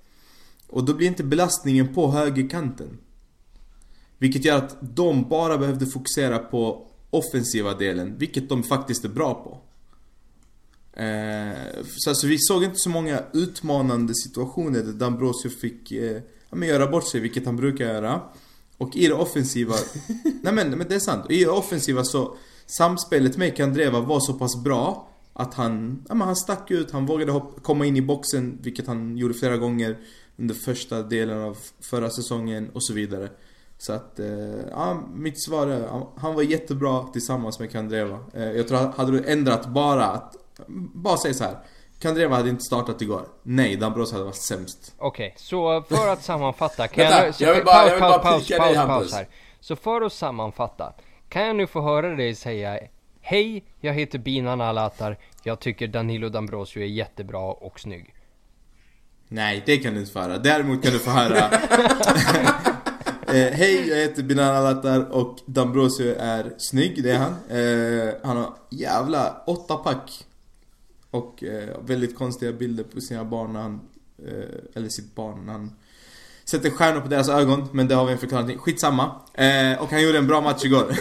Och 0.67 0.85
då 0.85 0.93
blir 0.93 1.07
inte 1.07 1.23
belastningen 1.23 1.93
på 1.93 2.11
högerkanten. 2.11 2.97
Vilket 4.17 4.45
gör 4.45 4.57
att 4.57 4.77
de 4.81 5.29
bara 5.29 5.57
behövde 5.57 5.85
fokusera 5.85 6.39
på 6.39 6.87
offensiva 7.09 7.73
delen, 7.73 8.17
vilket 8.17 8.49
de 8.49 8.63
faktiskt 8.63 9.05
är 9.05 9.09
bra 9.09 9.33
på. 9.33 9.61
Eh, 11.01 11.83
så 11.97 12.09
alltså, 12.09 12.27
vi 12.27 12.37
såg 12.39 12.63
inte 12.63 12.77
så 12.79 12.89
många 12.89 13.23
utmanande 13.33 14.15
situationer 14.15 14.83
där 14.83 14.93
Dambrosio 14.93 15.49
fick 15.49 15.91
eh, 15.91 16.21
ja, 16.49 16.55
men 16.55 16.69
göra 16.69 16.87
bort 16.87 17.07
sig, 17.07 17.19
vilket 17.19 17.45
han 17.45 17.55
brukar 17.55 17.85
göra. 17.85 18.21
Och 18.77 18.95
i 18.95 19.07
det 19.07 19.13
offensiva... 19.13 19.75
nej 20.41 20.53
men, 20.53 20.69
men 20.69 20.87
det 20.87 20.95
är 20.95 20.99
sant. 20.99 21.31
I 21.31 21.43
det 21.43 21.49
offensiva 21.49 22.03
så... 22.03 22.37
Samspelet 22.67 23.37
med 23.37 23.57
Kandreva 23.57 23.99
var 23.99 24.19
så 24.19 24.33
pass 24.33 24.63
bra 24.63 25.09
att 25.37 25.53
han, 25.53 26.03
ja, 26.09 26.15
men 26.15 26.27
han 26.27 26.35
stack 26.35 26.71
ut, 26.71 26.91
han 26.91 27.05
vågade 27.05 27.31
hoppa, 27.31 27.61
komma 27.61 27.85
in 27.85 27.97
i 27.97 28.01
boxen, 28.01 28.57
vilket 28.61 28.87
han 28.87 29.17
gjorde 29.17 29.33
flera 29.33 29.57
gånger 29.57 29.97
under 30.37 30.55
första 30.55 31.01
delen 31.03 31.41
av 31.41 31.57
förra 31.89 32.09
säsongen 32.09 32.69
och 32.73 32.83
så 32.83 32.93
vidare. 32.93 33.29
Så 33.77 33.93
att, 33.93 34.19
eh, 34.19 34.27
ja, 34.71 35.01
mitt 35.15 35.43
svar 35.45 35.67
är, 35.67 35.87
han- 36.17 36.35
var 36.35 36.41
jättebra 36.43 37.03
tillsammans 37.13 37.59
med 37.59 37.71
Kandreva. 37.71 38.19
Eh, 38.33 38.43
jag 38.51 38.67
tror, 38.67 38.77
hade 38.97 39.11
du 39.11 39.25
ändrat 39.27 39.67
bara 39.67 40.05
att, 40.05 40.35
bara 40.93 41.17
säg 41.17 41.33
så 41.33 41.43
här. 41.43 41.57
Kandreva 41.99 42.35
hade 42.35 42.49
inte 42.49 42.61
startat 42.63 43.01
igår. 43.01 43.27
Nej, 43.43 43.75
Dambrosio 43.75 44.11
hade 44.13 44.23
varit 44.25 44.35
sämst. 44.43 44.93
Okej, 44.97 45.33
så 45.37 45.81
för 45.89 46.07
att 46.07 46.23
sammanfatta. 46.23 46.87
Kan 46.87 47.03
Vänta, 47.03 47.25
jag, 47.25 47.35
så, 47.35 47.43
jag 47.43 47.55
vill 47.55 47.65
bara- 47.65 47.73
paus, 47.73 47.89
jag 47.89 47.93
vill 47.93 47.99
paus, 48.01 48.23
bara 48.23 48.31
paus, 48.31 48.47
paus, 48.47 48.57
paus 48.57 48.77
Hampus. 48.77 49.13
här. 49.13 49.27
Så 49.59 49.75
för 49.75 50.01
att 50.01 50.13
sammanfatta. 50.13 50.93
Kan 51.29 51.45
jag 51.45 51.55
nu 51.55 51.67
få 51.67 51.81
höra 51.81 52.15
dig 52.15 52.35
säga 52.35 52.79
Hej, 53.27 53.63
jag 53.81 53.93
heter 53.93 54.19
Binan 54.19 54.61
Alatar. 54.61 55.17
Jag 55.43 55.59
tycker 55.59 55.87
Danilo 55.87 56.29
D'Ambrosio 56.29 56.81
är 56.81 56.85
jättebra 56.85 57.39
och 57.39 57.79
snygg. 57.79 58.13
Nej, 59.27 59.63
det 59.65 59.77
kan 59.77 59.93
du 59.93 59.99
inte 59.99 60.11
få 60.11 60.19
höra. 60.19 60.37
Däremot 60.37 60.83
kan 60.83 60.93
du 60.93 60.99
få 60.99 61.09
höra 61.09 61.37
eh, 63.27 63.53
Hej, 63.53 63.89
jag 63.89 63.97
heter 63.97 64.23
Binan 64.23 64.55
Alatar 64.55 65.11
och 65.11 65.37
Dambrosio 65.45 66.15
är 66.19 66.53
snygg, 66.57 67.03
det 67.03 67.11
är 67.11 67.17
han. 67.17 67.31
Eh, 67.49 68.13
han 68.23 68.37
har 68.37 68.53
jävla 68.69 69.41
åtta 69.47 69.75
pack. 69.75 70.25
Och 71.11 71.43
eh, 71.43 71.77
väldigt 71.85 72.15
konstiga 72.15 72.51
bilder 72.51 72.83
på 72.83 73.01
sina 73.01 73.25
barn 73.25 73.53
när 73.53 73.61
han, 73.61 73.81
eh, 74.27 74.75
eller 74.75 74.89
sitt 74.89 75.15
barn 75.15 75.45
när 75.45 75.53
han 75.53 75.71
sätter 76.43 76.69
stjärnor 76.69 77.01
på 77.01 77.07
deras 77.07 77.29
ögon. 77.29 77.67
Men 77.71 77.87
det 77.87 77.95
har 77.95 78.05
vi 78.05 78.11
en 78.11 78.17
förklaring 78.17 78.47
till. 78.47 78.57
Skitsamma. 78.57 79.21
Eh, 79.33 79.81
och 79.81 79.91
han 79.91 80.03
gjorde 80.03 80.17
en 80.17 80.27
bra 80.27 80.41
match 80.41 80.65
igår. 80.65 80.95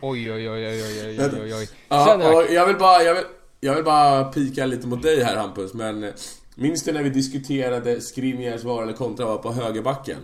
Oj, 0.00 0.32
oj, 0.32 0.50
oj, 0.50 0.66
oj, 0.66 0.82
oj, 0.82 1.40
oj, 1.42 1.54
oj. 1.54 1.68
Ja, 1.88 2.44
jag 2.50 2.66
vill 2.66 2.76
bara, 2.76 3.02
jag 3.02 3.14
vill, 3.14 3.24
jag 3.60 3.74
vill 3.74 3.84
bara 3.84 4.24
pika 4.24 4.66
lite 4.66 4.86
mot 4.86 5.02
dig 5.02 5.22
här 5.22 5.36
Hampus, 5.36 5.74
men 5.74 6.04
eh, 6.04 6.12
Minns 6.58 6.82
du 6.82 6.92
när 6.92 7.02
vi 7.02 7.10
diskuterade 7.10 8.00
Skriniars 8.00 8.64
vara 8.64 8.82
eller 8.82 8.92
kontra 8.92 9.26
vara 9.26 9.38
på 9.38 9.52
högerbacken? 9.52 10.18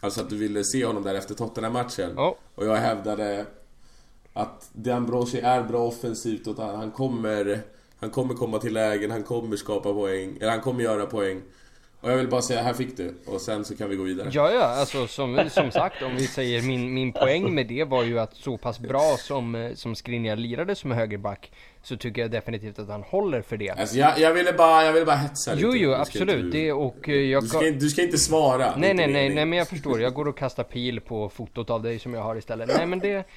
Alltså 0.00 0.20
att 0.20 0.30
du 0.30 0.36
ville 0.36 0.64
se 0.64 0.84
honom 0.84 1.02
där 1.02 1.14
efter 1.14 1.34
Tottenham-matchen. 1.34 2.12
Ja. 2.16 2.36
Och 2.54 2.66
jag 2.66 2.76
hävdade 2.76 3.46
att 4.32 4.70
D'Ambrosi 4.72 5.44
är 5.44 5.62
bra 5.62 5.86
offensivt 5.86 6.46
och 6.46 6.52
att 6.52 6.76
han 6.76 6.90
kommer, 6.90 7.60
han 8.00 8.10
kommer 8.10 8.34
komma 8.34 8.58
till 8.58 8.72
lägen, 8.72 9.10
han 9.10 9.22
kommer 9.22 9.56
skapa 9.56 9.92
poäng, 9.92 10.36
eller 10.40 10.50
han 10.50 10.60
kommer 10.60 10.82
göra 10.82 11.06
poäng. 11.06 11.42
Och 12.00 12.10
jag 12.12 12.16
vill 12.16 12.28
bara 12.28 12.42
säga, 12.42 12.62
här 12.62 12.72
fick 12.72 12.96
du. 12.96 13.14
Och 13.26 13.40
sen 13.40 13.64
så 13.64 13.76
kan 13.76 13.90
vi 13.90 13.96
gå 13.96 14.02
vidare. 14.02 14.28
Ja, 14.32 14.52
ja, 14.52 14.62
alltså 14.64 15.06
som, 15.06 15.44
som 15.50 15.70
sagt, 15.70 16.02
om 16.02 16.16
vi 16.16 16.26
säger 16.26 16.62
min, 16.62 16.94
min 16.94 17.12
poäng 17.12 17.54
med 17.54 17.66
det 17.66 17.84
var 17.84 18.02
ju 18.02 18.18
att 18.18 18.34
så 18.36 18.56
pass 18.58 18.78
bra 18.80 19.16
som, 19.18 19.54
eh, 19.54 19.74
som 19.74 19.94
Skriniar 19.94 20.36
lirade 20.36 20.74
som 20.74 20.90
högerback 20.90 21.52
så 21.82 21.96
tycker 21.96 22.20
jag 22.22 22.30
definitivt 22.30 22.78
att 22.78 22.88
han 22.88 23.02
håller 23.02 23.42
för 23.42 23.56
det. 23.56 23.70
Alltså 23.70 23.96
jag, 23.96 24.18
jag 24.18 24.32
ville 24.34 24.52
bara, 24.52 24.84
jag 24.84 24.92
ville 24.92 25.06
bara 25.06 25.16
hetsa 25.16 25.54
lite. 25.54 25.66
Jo, 25.66 25.74
jo, 25.76 25.92
absolut. 25.92 26.44
inte- 26.44 26.58
Det 26.58 26.72
och 26.72 27.08
eh, 27.08 27.14
jag... 27.14 27.42
Du 27.42 27.48
ska, 27.48 27.66
inte- 27.66 27.78
du 27.80 27.88
ska 27.88 28.02
inte 28.02 28.18
svara. 28.18 28.76
Nej, 28.76 28.94
nej, 28.94 29.06
nej, 29.12 29.28
nej, 29.28 29.46
men 29.46 29.58
jag 29.58 29.68
förstår. 29.68 30.00
Jag 30.00 30.14
går 30.14 30.28
och 30.28 30.38
kastar 30.38 30.64
pil 30.64 31.00
på 31.00 31.28
fotot 31.28 31.70
av 31.70 31.82
dig 31.82 31.98
som 31.98 32.14
jag 32.14 32.22
har 32.22 32.36
istället. 32.36 32.70
Nej, 32.76 32.86
men 32.86 32.98
det... 32.98 33.24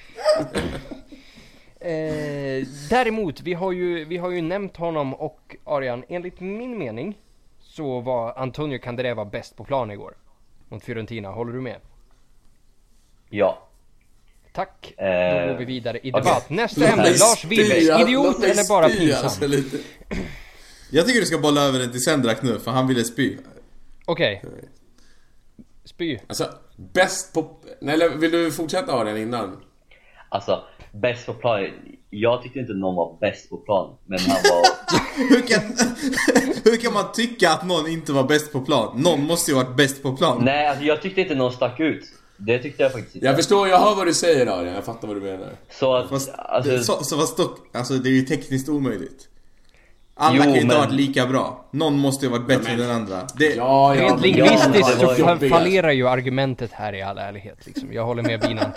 Eh, 1.82 2.66
däremot, 2.90 3.40
vi 3.40 3.54
har, 3.54 3.72
ju, 3.72 4.04
vi 4.04 4.16
har 4.16 4.30
ju 4.30 4.42
nämnt 4.42 4.76
honom 4.76 5.14
och 5.14 5.56
Arian, 5.64 6.04
enligt 6.08 6.40
min 6.40 6.78
mening 6.78 7.18
så 7.80 8.00
var 8.00 8.32
Antonio 8.38 8.78
Candreva 8.78 9.24
bäst 9.24 9.56
på 9.56 9.64
plan 9.64 9.90
igår. 9.90 10.14
Mot 10.68 10.84
Fiorentina, 10.84 11.28
håller 11.28 11.52
du 11.52 11.60
med? 11.60 11.76
Ja. 13.30 13.68
Tack. 14.52 14.94
Då 14.98 15.04
Eh, 15.04 15.46
går 15.46 15.58
vi 15.58 15.64
vidare 15.64 15.98
i 15.98 16.10
debatt. 16.10 16.50
Nästa 16.50 16.80
Låt 16.80 16.90
ämne, 16.90 17.04
Lars 17.04 17.44
ja, 17.44 18.00
Idiot 18.02 18.44
eller 18.44 18.68
bara 18.68 18.88
pinsam? 18.88 19.24
alltså, 19.24 19.46
lite. 19.46 19.76
Jag 20.90 21.06
tycker 21.06 21.20
du 21.20 21.26
ska 21.26 21.38
bolla 21.38 21.60
över 21.62 21.78
den 21.78 21.90
till 21.92 22.00
Sendrak 22.00 22.42
nu, 22.42 22.58
för 22.58 22.70
han 22.70 22.86
ville 22.88 23.04
spy. 23.04 23.38
Okej. 24.06 24.42
Spy. 25.84 26.18
Alltså, 26.26 26.54
bäst 26.76 27.34
på... 27.34 27.56
Nej, 27.80 27.94
eller 27.94 28.08
vill 28.08 28.30
du 28.30 28.52
fortsätta 28.52 28.92
ha 28.92 29.04
den 29.04 29.16
innan? 29.16 29.60
Alltså, 30.28 30.64
bäst 30.92 31.26
på 31.26 31.34
plan. 31.34 31.68
Jag 32.10 32.42
tyckte 32.42 32.58
inte 32.58 32.72
någon 32.72 32.94
var 32.94 33.16
bäst 33.20 33.50
på 33.50 33.56
plan. 33.56 33.96
Men 34.06 34.18
han 34.18 34.28
var... 34.28 34.66
Hur 35.30 35.40
kan, 35.46 35.60
hur 36.64 36.76
kan 36.76 36.92
man 36.92 37.12
tycka 37.12 37.50
att 37.50 37.66
någon 37.66 37.88
inte 37.88 38.12
var 38.12 38.24
bäst 38.24 38.52
på 38.52 38.60
plan? 38.60 39.02
Någon 39.02 39.20
måste 39.26 39.50
ju 39.50 39.54
varit 39.56 39.76
bäst 39.76 40.02
på 40.02 40.16
plan. 40.16 40.42
Nej, 40.44 40.66
alltså, 40.68 40.84
jag 40.84 41.02
tyckte 41.02 41.20
inte 41.20 41.34
någon 41.34 41.52
stack 41.52 41.80
ut. 41.80 42.04
Det 42.36 42.58
tyckte 42.58 42.82
jag 42.82 42.92
faktiskt 42.92 43.14
inte. 43.14 43.26
Jag 43.26 43.36
förstår, 43.36 43.68
jag 43.68 43.78
hör 43.78 43.94
vad 43.94 44.06
du 44.06 44.14
säger 44.14 44.46
Adrian, 44.46 44.74
jag 44.74 44.84
fattar 44.84 45.08
vad 45.08 45.16
du 45.16 45.20
menar. 45.20 45.48
Så 45.70 45.94
att, 45.94 46.08
Fast, 46.08 46.30
alltså, 46.38 46.70
det, 46.70 46.82
så, 46.84 47.04
så 47.04 47.18
fast 47.18 47.36
dock, 47.36 47.58
alltså 47.76 47.94
det 47.94 48.08
är 48.08 48.12
ju 48.12 48.22
tekniskt 48.22 48.68
omöjligt. 48.68 49.28
Alla 50.14 50.36
Jo, 50.36 50.42
kan 50.42 50.54
ju 50.54 50.60
inte 50.60 50.74
ha 50.74 50.80
men- 50.80 50.90
varit 50.90 51.00
lika 51.00 51.26
bra. 51.26 51.64
Någon 51.70 51.98
måste 51.98 52.26
ju 52.26 52.30
ha 52.32 52.38
varit 52.38 52.48
bättre 52.48 52.62
Ja, 52.70 52.76
men- 52.76 52.80
än 52.80 52.88
den 52.88 52.96
andra. 52.96 53.26
Det, 53.38 53.54
Ja, 53.54 53.94
ja, 53.94 54.02
Rent 54.02 54.22
lingvistiskt 54.22 55.00
så 55.00 55.38
fallerar 55.48 55.90
ju 55.90 56.08
argumentet 56.08 56.70
här 56.72 56.92
i 56.94 57.02
all 57.02 57.18
ärlighet. 57.18 57.66
Liksom. 57.66 57.92
Jag 57.92 58.04
håller 58.04 58.22
med 58.22 58.40
Binan. 58.40 58.70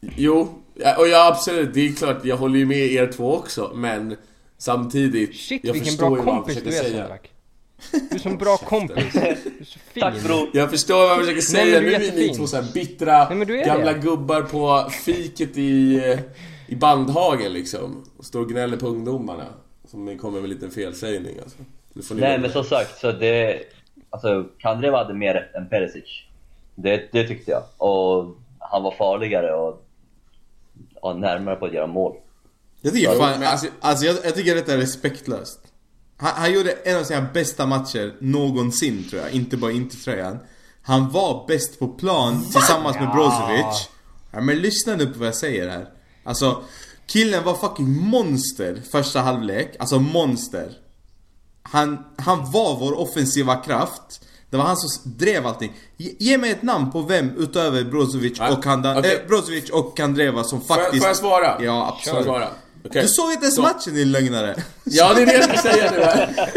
Jo, 0.00 0.48
ja, 0.74 0.96
och 0.98 1.08
ja 1.08 1.28
absolut, 1.28 1.74
det 1.74 1.80
är 1.88 1.92
klart, 1.92 2.24
jag 2.24 2.36
håller 2.36 2.58
ju 2.58 2.66
med 2.66 2.78
er 2.92 3.12
två 3.12 3.34
också, 3.36 3.72
men 3.74 4.16
samtidigt... 4.58 5.36
Shit 5.36 5.64
jag 5.64 5.72
vilken 5.72 5.86
förstår 5.90 6.10
bra 6.10 6.18
ju 6.18 6.24
vad 6.24 6.34
han 6.34 6.42
kompis 6.42 6.54
du 6.56 6.60
försöker 6.62 6.78
är 6.78 6.90
säga. 6.90 6.98
Sendrak. 6.98 7.30
Du 8.10 8.14
är 8.16 8.18
som 8.18 8.36
bra 8.36 8.56
kompis. 8.56 8.96
Du 9.12 9.18
är 9.20 9.36
så 9.64 9.78
fin. 9.92 10.02
tack 10.02 10.22
bror. 10.22 10.48
Jag 10.52 10.70
förstår 10.70 10.94
vad 10.98 11.08
han 11.08 11.18
försöker 11.20 11.40
säga, 11.40 11.80
nu 11.80 11.94
är 11.94 11.98
ni 11.98 12.34
två 12.34 12.46
så 12.46 12.56
här 12.56 12.72
bittra, 12.74 13.34
Nej, 13.34 13.64
gamla 13.66 13.92
det. 13.92 13.98
gubbar 13.98 14.42
på 14.42 14.90
fiket 14.90 15.58
i, 15.58 16.02
i 16.68 16.76
Bandhagen 16.76 17.52
liksom. 17.52 18.04
Och 18.16 18.24
står 18.24 18.40
och 18.40 18.48
gnäller 18.48 18.76
på 18.76 18.86
ungdomarna. 18.86 19.46
Som 19.84 20.18
kommer 20.18 20.40
med 20.40 20.44
en 20.44 20.50
liten 20.54 20.70
felsägning 20.70 21.34
alltså. 21.42 22.14
Nej 22.14 22.38
men 22.38 22.52
som 22.52 22.64
sagt, 22.64 22.98
så 23.00 23.12
det... 23.12 23.58
Alltså, 24.10 24.44
Kandreva 24.58 24.98
hade 24.98 25.14
mer 25.14 25.34
rätt 25.34 25.54
än 25.54 25.68
Perisic. 25.68 26.22
Det, 26.74 27.08
det 27.12 27.28
tyckte 27.28 27.50
jag. 27.50 27.62
Och 27.78 28.36
han 28.58 28.82
var 28.82 28.90
farligare 28.98 29.54
och 29.54 29.86
ja, 31.02 31.14
närmare 31.14 31.56
på 31.56 31.66
att 31.66 31.72
göra 31.72 31.86
mål. 31.86 32.16
jag 32.80 32.92
tycker 32.94 33.18
fan, 33.18 33.42
alltså- 33.42 33.66
alltså, 33.80 34.06
jag, 34.06 34.16
jag 34.24 34.34
tycker 34.34 34.54
detta 34.54 34.72
är 34.72 34.78
respektlöst. 34.78 35.60
Han, 36.16 36.32
han 36.36 36.52
gjorde 36.52 36.70
en 36.72 36.98
av 36.98 37.04
sina 37.04 37.20
bästa 37.34 37.66
matcher 37.66 38.14
någonsin 38.20 39.08
tror 39.10 39.22
jag, 39.22 39.30
inte 39.32 39.56
bara 39.56 39.72
inte 39.72 39.96
tröjan. 39.96 40.38
Han 40.82 41.10
var 41.10 41.44
bäst 41.48 41.78
på 41.78 41.88
plan 41.88 42.44
tillsammans 42.52 42.96
med 42.96 43.08
Brozovic. 43.10 43.88
Ja, 44.32 44.40
men 44.40 44.58
lyssna 44.58 44.96
nu 44.96 45.06
på 45.06 45.18
vad 45.18 45.28
jag 45.28 45.34
säger 45.34 45.68
här. 45.68 45.86
Alltså, 46.24 46.62
killen 47.06 47.44
var 47.44 47.54
fucking 47.54 47.92
monster 48.00 48.82
första 48.92 49.20
halvlek. 49.20 49.76
Alltså 49.78 49.98
monster. 49.98 50.72
Han, 51.62 52.04
han 52.18 52.50
var 52.50 52.76
vår 52.78 52.98
offensiva 52.98 53.56
kraft. 53.56 54.26
Det 54.50 54.56
var 54.56 54.64
han 54.64 54.76
som 54.76 55.12
drev 55.16 55.46
allting. 55.46 55.72
Ge, 55.96 56.14
ge 56.18 56.38
mig 56.38 56.50
ett 56.50 56.62
namn 56.62 56.90
på 56.90 57.00
vem 57.00 57.30
utöver 57.38 57.84
Brozovic 57.84 58.38
Ja, 58.38 58.52
och, 58.56 58.62
Kanda, 58.64 58.98
okej. 58.98 59.14
eh, 59.22 59.28
Brozovic 59.28 59.70
och 59.70 59.96
Kandreva 59.96 60.44
som 60.44 60.60
Får 60.60 60.76
jag, 60.76 60.84
faktiskt... 60.84 61.02
får 61.02 61.08
jag 61.08 61.16
svara? 61.16 61.62
Ja, 61.62 61.96
absolut. 61.98 62.24
svara? 62.24 62.48
Okej. 62.84 63.02
Du 63.02 63.08
såg 63.08 63.30
inte 63.32 63.44
ens 63.44 63.54
Så. 63.56 63.62
matchen 63.62 63.94
din 63.94 64.12
lögnare. 64.12 64.56
Ja, 64.84 65.14
det 65.14 65.22
är 65.22 65.26
det 65.26 65.32
jag 65.32 65.44
ska 65.44 65.56
säga 65.70 65.90
nu 65.92 66.00
här. 66.00 66.50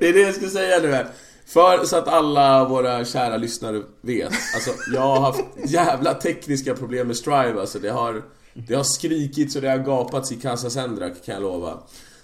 Det 0.00 0.08
är 0.08 0.12
det 0.12 0.20
jag 0.20 0.34
ska 0.34 0.48
säga 0.48 0.78
nu 0.78 0.92
här. 0.92 1.06
För 1.46 1.84
så 1.84 1.96
att 1.96 2.08
alla 2.08 2.64
våra 2.68 3.04
kära 3.04 3.36
lyssnare 3.36 3.82
vet. 4.00 4.32
Alltså, 4.54 4.70
jag 4.94 5.00
har 5.00 5.20
haft 5.20 5.40
jävla 5.66 6.14
tekniska 6.14 6.74
problem 6.74 7.06
med 7.06 7.16
Strive 7.16 7.60
alltså. 7.60 7.78
Det 7.78 7.90
har, 7.90 8.22
det 8.54 8.74
har 8.74 8.84
skrikits 8.84 9.56
och 9.56 9.62
det 9.62 9.68
har 9.70 9.78
gapats 9.78 10.32
i 10.32 10.36
Casa 10.36 10.70
Sendrak 10.70 11.12
kan 11.24 11.34
jag 11.34 11.42
lova. 11.42 11.78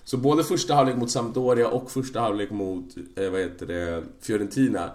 Så 0.09 0.17
både 0.17 0.45
första 0.45 0.75
halvlek 0.75 0.97
mot 0.97 1.11
Sampdoria 1.11 1.69
och 1.69 1.91
första 1.91 2.21
halvlek 2.21 2.51
mot, 2.51 2.85
eh, 3.17 3.31
vad 3.31 3.41
heter 3.41 3.67
det, 3.67 4.03
Fiorentina. 4.23 4.91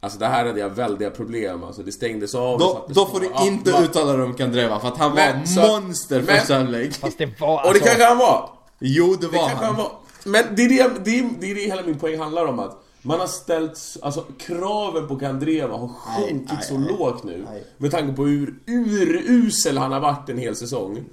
Alltså 0.00 0.18
det 0.18 0.26
här 0.26 0.46
hade 0.46 0.60
jag 0.60 0.70
väldiga 0.70 1.10
problem. 1.10 1.64
Alltså 1.64 1.82
det 1.82 1.92
stängdes 1.92 2.34
av. 2.34 2.58
Då, 2.58 2.86
då 2.88 3.06
får 3.06 3.20
du 3.20 3.30
Ja, 3.34 3.46
inte 3.46 3.72
va- 3.72 3.82
uttala 3.82 4.12
dig 4.12 4.22
om 4.22 4.34
Kandreva 4.34 4.80
för 4.80 4.88
att 4.88 4.96
han 4.98 5.14
Men, 5.14 5.38
var 5.38 5.46
så- 5.46 5.60
monster 5.80 6.22
men- 6.22 6.36
första 6.36 6.54
halvlek. 6.54 6.92
Fast 6.94 7.18
det 7.18 7.40
var 7.40 7.56
Och 7.56 7.62
det 7.62 7.68
alltså... 7.68 7.84
kanske 7.84 8.04
han 8.04 8.18
var. 8.18 8.50
Jo, 8.78 9.06
det 9.14 9.16
Det 9.20 9.26
var 9.26 9.48
kanske 9.48 9.64
han 9.64 9.74
han. 9.74 9.84
var. 9.84 9.92
Men 10.24 10.44
det 10.56 10.62
är 10.62 10.68
det, 10.68 11.04
det, 11.04 11.18
är, 11.18 11.30
det 11.40 11.50
är 11.50 11.54
det 11.54 11.60
hela 11.60 11.82
min 11.82 11.98
poäng 11.98 12.18
handlar 12.18 12.46
om 12.46 12.58
att 12.58 12.82
man 13.02 13.20
har 13.20 13.26
ställt, 13.26 13.78
alltså 14.02 14.24
kraven 14.38 15.08
på 15.08 15.16
Kandreva 15.16 15.76
har 15.76 15.88
sjunkit 15.88 16.48
nej, 16.52 16.62
så 16.68 16.78
nej, 16.78 16.96
lågt 16.98 17.24
nu. 17.24 17.46
Med 17.78 17.90
tanke 17.90 18.12
på 18.16 18.24
hur 18.24 18.54
urusel 18.66 19.78
han 19.78 19.92
har 19.92 20.00
varit 20.00 20.28
en 20.28 20.38
hel 20.38 20.56
säsong. 20.56 21.04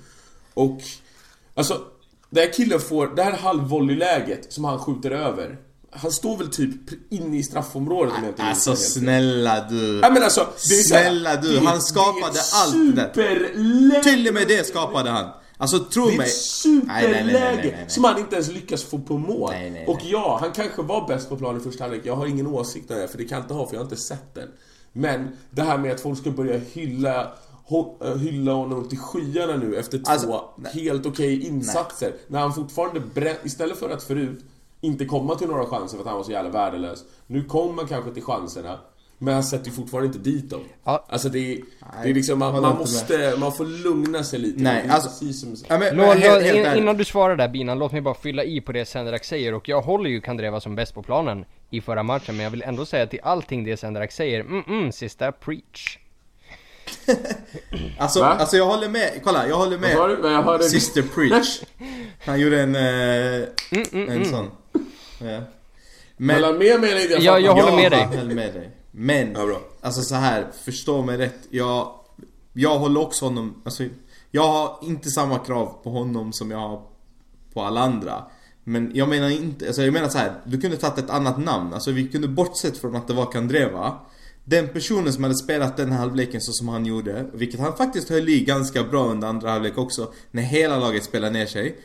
Och, 0.53 0.77
alltså, 1.55 1.81
den 2.33 2.43
här 2.43 2.53
killen 2.53 2.79
får, 2.79 3.07
det 3.15 3.23
här 3.23 3.31
halvvolleyläget 3.37 4.53
som 4.53 4.63
han 4.63 4.79
skjuter 4.79 5.11
över. 5.11 5.57
Han 5.91 6.11
står 6.11 6.37
väl 6.37 6.47
typ 6.49 6.71
inne 7.13 7.37
i 7.37 7.43
straffområdet 7.43 8.13
om 8.17 8.23
jag 8.23 8.31
inte 8.31 8.43
Alltså 8.43 8.75
snälla 8.75 9.67
du. 9.69 9.99
Ja, 10.03 10.09
men 10.09 10.23
alltså, 10.23 10.47
det 10.69 10.75
är 10.79 10.83
Snälla 10.83 11.35
du, 11.35 11.59
han 11.59 11.81
skapade 11.81 12.39
allt 12.53 12.95
det 12.95 13.11
där. 13.13 14.01
Till 14.03 14.27
och 14.27 14.33
med 14.33 14.47
det 14.47 14.67
skapade 14.67 15.09
han. 15.09 15.29
Alltså 15.57 15.79
tro 15.79 16.07
Det 16.07 16.13
är 16.13 16.17
mig. 16.17 16.27
ett 16.27 16.33
superläge 16.33 17.85
som 17.87 18.03
han 18.03 18.19
inte 18.19 18.35
ens 18.35 18.51
lyckas 18.51 18.83
få 18.83 18.99
på 18.99 19.17
mål. 19.17 19.51
Nej, 19.51 19.69
nej, 19.69 19.85
och 19.87 19.99
ja, 20.03 20.37
han 20.41 20.51
kanske 20.51 20.81
var 20.81 21.07
bäst 21.07 21.29
på 21.29 21.37
plan 21.37 21.57
i 21.57 21.59
första 21.59 21.83
halvlek. 21.83 22.01
Jag 22.05 22.15
har 22.15 22.25
ingen 22.27 22.47
åsikt 22.47 22.91
om 22.91 22.97
det, 22.97 23.07
för 23.07 23.17
det 23.17 23.23
kan 23.25 23.35
jag 23.37 23.43
inte 23.43 23.53
ha, 23.53 23.65
för 23.67 23.73
jag 23.73 23.79
har 23.79 23.85
inte 23.85 23.97
sett 23.97 24.35
den. 24.35 24.47
Men 24.93 25.37
det 25.49 25.61
här 25.61 25.77
med 25.77 25.91
att 25.91 26.01
folk 26.01 26.19
ska 26.19 26.31
börja 26.31 26.59
hylla, 26.73 27.31
hylla 28.19 28.53
honom 28.53 28.89
till 28.89 28.97
skyarna 28.97 29.55
nu 29.57 29.75
efter 29.75 29.97
två 29.97 30.11
Alltså, 30.11 30.49
nej. 30.55 30.71
helt 30.73 31.05
okej 31.05 31.47
insatser. 31.47 32.13
När 32.27 32.39
han 32.39 32.53
fortfarande 32.53 32.99
brä- 32.99 33.37
istället 33.45 33.77
för 33.77 33.89
att 33.89 34.03
förut 34.03 34.45
inte 34.81 35.05
komma 35.05 35.35
till 35.35 35.47
några 35.47 35.65
chanser 35.65 35.97
för 35.97 36.03
att 36.03 36.07
han 36.09 36.17
var 36.17 36.23
så 36.23 36.31
jävla 36.31 36.49
värdelös. 36.51 37.03
Nu 37.27 37.43
kommer 37.43 37.73
man 37.73 37.87
kanske 37.87 38.11
till 38.13 38.23
chanserna. 38.23 38.79
Men 39.17 39.33
han 39.33 39.43
sätter 39.43 39.65
ju 39.65 39.71
fortfarande 39.71 40.07
inte 40.07 40.19
dit 40.29 40.49
dem. 40.49 40.61
Ja. 40.83 41.05
Alltså 41.09 41.29
det 41.29 41.39
är, 41.39 41.55
det 41.55 41.63
Nej, 41.99 42.09
är 42.09 42.13
liksom, 42.13 42.39
man, 42.39 42.61
man 42.61 42.77
måste, 42.77 43.35
man 43.39 43.51
får 43.51 43.65
lugna 43.65 44.23
sig 44.23 44.39
lite. 44.39 44.63
Nej, 44.63 44.87
alltså- 44.89 45.09
precis 45.09 45.41
som, 45.41 45.55
Ja, 45.69 45.77
men, 45.77 45.95
Lå, 45.95 46.03
men, 46.07 46.17
helt, 46.17 46.43
helt 46.43 46.75
in, 46.75 46.83
innan 46.83 46.97
du 46.97 47.05
svarar 47.05 47.35
där 47.35 47.47
Binan, 47.49 47.79
låt 47.79 47.91
mig 47.91 48.01
bara 48.01 48.13
fylla 48.13 48.43
i 48.43 48.61
på 48.61 48.71
det 48.71 48.85
Senderak 48.85 49.23
säger 49.23 49.53
och 49.53 49.69
jag 49.69 49.81
håller 49.81 50.09
ju 50.09 50.21
Kandreva 50.21 50.59
som 50.59 50.75
bäst 50.75 50.93
på 50.93 51.03
planen 51.03 51.45
i 51.69 51.81
förra 51.81 52.03
matchen 52.03 52.35
men 52.35 52.43
jag 52.43 52.51
vill 52.51 52.61
ändå 52.61 52.85
säga 52.85 53.07
till 53.07 53.19
allting 53.23 53.63
det 53.63 53.77
Senderak 53.77 54.11
säger, 54.11 54.39
mm 54.39 54.63
mm, 54.67 54.91
sista 54.91 55.31
preach. 55.31 55.97
Alltså, 57.97 58.19
Va? 58.19 58.27
alltså 58.27 58.57
jag 58.57 58.65
håller 58.65 58.89
med, 58.89 59.21
kolla 59.23 59.47
jag 59.47 59.57
håller 59.57 59.77
med 59.77 59.97
du? 60.21 60.29
Jag 60.29 60.43
hörde... 60.43 60.63
Sister 60.63 61.01
Preach. 61.01 61.61
Han 62.25 62.39
gjorde 62.39 62.61
en, 62.61 62.75
eh, 62.75 63.47
Mm, 63.91 64.09
en 64.09 64.25
sån. 64.25 64.49
Ja. 65.19 65.39
Men, 66.17 66.43
han 66.43 66.57
med 66.57 66.79
mig 66.81 66.91
eller 66.91 67.01
inte? 67.01 67.13
Ja, 67.13 67.31
fattar 67.31 67.39
jag 67.45 67.57
inte. 67.57 67.63
håller 67.63 67.75
med 67.81 67.91
dig. 67.91 67.99
Jag 68.11 68.17
höll 68.17 68.35
med 68.35 68.53
dig. 68.53 68.71
Men, 68.91 69.31
Ja, 69.35 69.45
bra. 69.45 69.59
alltså 69.81 70.01
så 70.01 70.15
här, 70.15 70.47
förstå 70.63 71.01
mig 71.01 71.17
rätt. 71.17 71.39
Jag, 71.49 71.91
jag 72.53 72.79
håller 72.79 73.01
också 73.01 73.25
honom, 73.25 73.61
alltså, 73.65 73.83
jag 74.31 74.47
har 74.47 74.77
inte 74.81 75.09
samma 75.09 75.39
krav 75.39 75.79
på 75.83 75.89
honom 75.89 76.33
som 76.33 76.51
jag 76.51 76.57
har 76.57 76.81
på 77.53 77.61
alla 77.61 77.81
andra. 77.81 78.23
Men 78.63 78.91
jag 78.93 79.09
menar 79.09 79.29
inte, 79.29 79.67
alltså 79.67 79.81
jag 79.81 79.93
menar 79.93 80.09
så 80.09 80.17
här, 80.17 80.33
du 80.45 80.61
kunde 80.61 80.77
tagit 80.77 80.97
ett 80.97 81.09
annat 81.09 81.37
namn. 81.37 81.73
Alltså 81.73 81.91
vi 81.91 82.07
kunde 82.07 82.27
bortsett 82.27 82.77
från 82.77 82.95
att 82.95 83.07
det 83.07 83.13
var 83.13 83.31
Kandreva. 83.31 83.97
Den 84.45 84.67
personen 84.67 85.13
som 85.13 85.23
hade 85.23 85.35
spelat 85.35 85.77
den 85.77 85.91
här 85.91 85.99
halvleken 85.99 86.41
så 86.41 86.51
som 86.51 86.67
han 86.67 86.85
gjorde, 86.85 87.25
vilket 87.33 87.59
han 87.59 87.77
faktiskt 87.77 88.09
höll 88.09 88.29
i 88.29 88.43
ganska 88.43 88.83
bra 88.83 89.05
under 89.05 89.27
andra 89.27 89.49
halvlek 89.49 89.77
också, 89.77 90.13
när 90.31 90.43
hela 90.43 90.79
laget 90.79 91.03
spelade 91.03 91.33
ner 91.33 91.45
sig. 91.45 91.77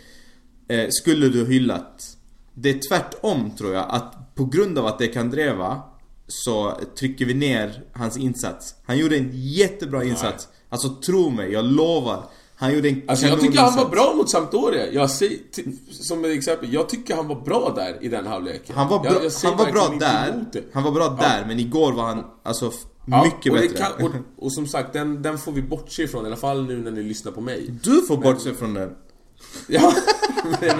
Eh, 0.68 0.88
skulle 0.90 1.28
du 1.28 1.46
hyllat. 1.46 2.16
Det 2.54 2.70
är 2.70 2.80
tvärtom 2.88 3.50
tror 3.50 3.74
jag, 3.74 3.86
att 3.88 4.34
på 4.34 4.44
grund 4.44 4.78
av 4.78 4.86
att 4.86 4.98
det 4.98 5.04
är 5.04 5.12
Kandreva 5.12 5.82
så 6.26 6.80
trycker 6.98 7.24
vi 7.24 7.34
ner 7.34 7.84
hans 7.92 8.16
insats. 8.16 8.74
Han 8.84 8.98
gjorde 8.98 9.16
en 9.16 9.30
jättebra 9.32 10.04
insats. 10.04 10.48
Alltså 10.68 10.94
tro 10.94 11.30
mig, 11.30 11.52
jag 11.52 11.64
lovar. 11.64 12.24
Han 12.61 12.74
gjorde 12.74 12.88
en 12.88 13.02
Alltså 13.06 13.26
jag 13.26 13.40
tycker 13.40 13.59
han 13.59 13.76
var 13.76 13.88
bra 13.88 14.14
mot 14.14 14.30
Sampdoria. 14.30 14.92
Jag 14.92 15.11
säger, 15.11 15.38
som 15.90 16.24
ett 16.24 16.30
exempel, 16.30 16.72
jag 16.72 16.88
tycker 16.88 17.16
han 17.16 17.28
var 17.28 17.40
bra 17.40 17.72
där 17.76 18.04
i 18.04 18.09
den 18.09 18.26
halvleken. 18.26 18.76
Han 18.76 18.88
var 18.88 18.98
bra, 18.98 19.12
jag, 19.12 19.24
jag 19.24 19.50
han 19.50 19.59
var 19.59 19.72
bra 19.72 19.96
där. 20.00 20.44
Han 20.72 20.82
var 20.82 20.92
bra 20.92 21.16
där, 21.20 21.44
men 21.46 21.61
igår 21.61 21.92
var 21.92 22.04
han 22.04 22.24
alltså 22.42 22.72
Ja, 23.11 23.24
mycket 23.24 23.52
och 23.52 23.59
bättre. 23.59 23.78
Kan, 23.78 24.06
och, 24.06 24.11
och 24.44 24.52
som 24.52 24.66
sagt, 24.66 24.92
den, 24.92 25.22
den 25.22 25.38
får 25.38 25.52
vi 25.52 25.62
bortse 25.62 26.02
ifrån, 26.02 26.24
i 26.24 26.26
alla 26.26 26.36
fall 26.36 26.66
nu 26.66 26.78
när 26.78 26.90
ni 26.90 27.02
lyssnar 27.02 27.32
på 27.32 27.40
mig. 27.40 27.70
Du 27.82 28.02
får 28.02 28.16
bortse 28.16 28.54
från 28.54 28.74
den. 28.74 28.90
Ja, 29.66 29.94
men, 30.44 30.61
det, 30.61 30.76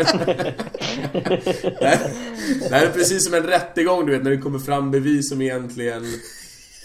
här, 2.71 2.87
är 2.87 2.93
precis 2.93 3.25
som 3.25 3.35
en 3.35 3.43
rättegång 3.43 4.07
du 4.07 4.13
vet, 4.13 4.23
när 4.23 4.31
det 4.31 4.39
kommer 4.39 4.59
fram 4.59 4.91
bevis 4.91 5.29
som 5.29 5.43
egentligen 5.43 6.05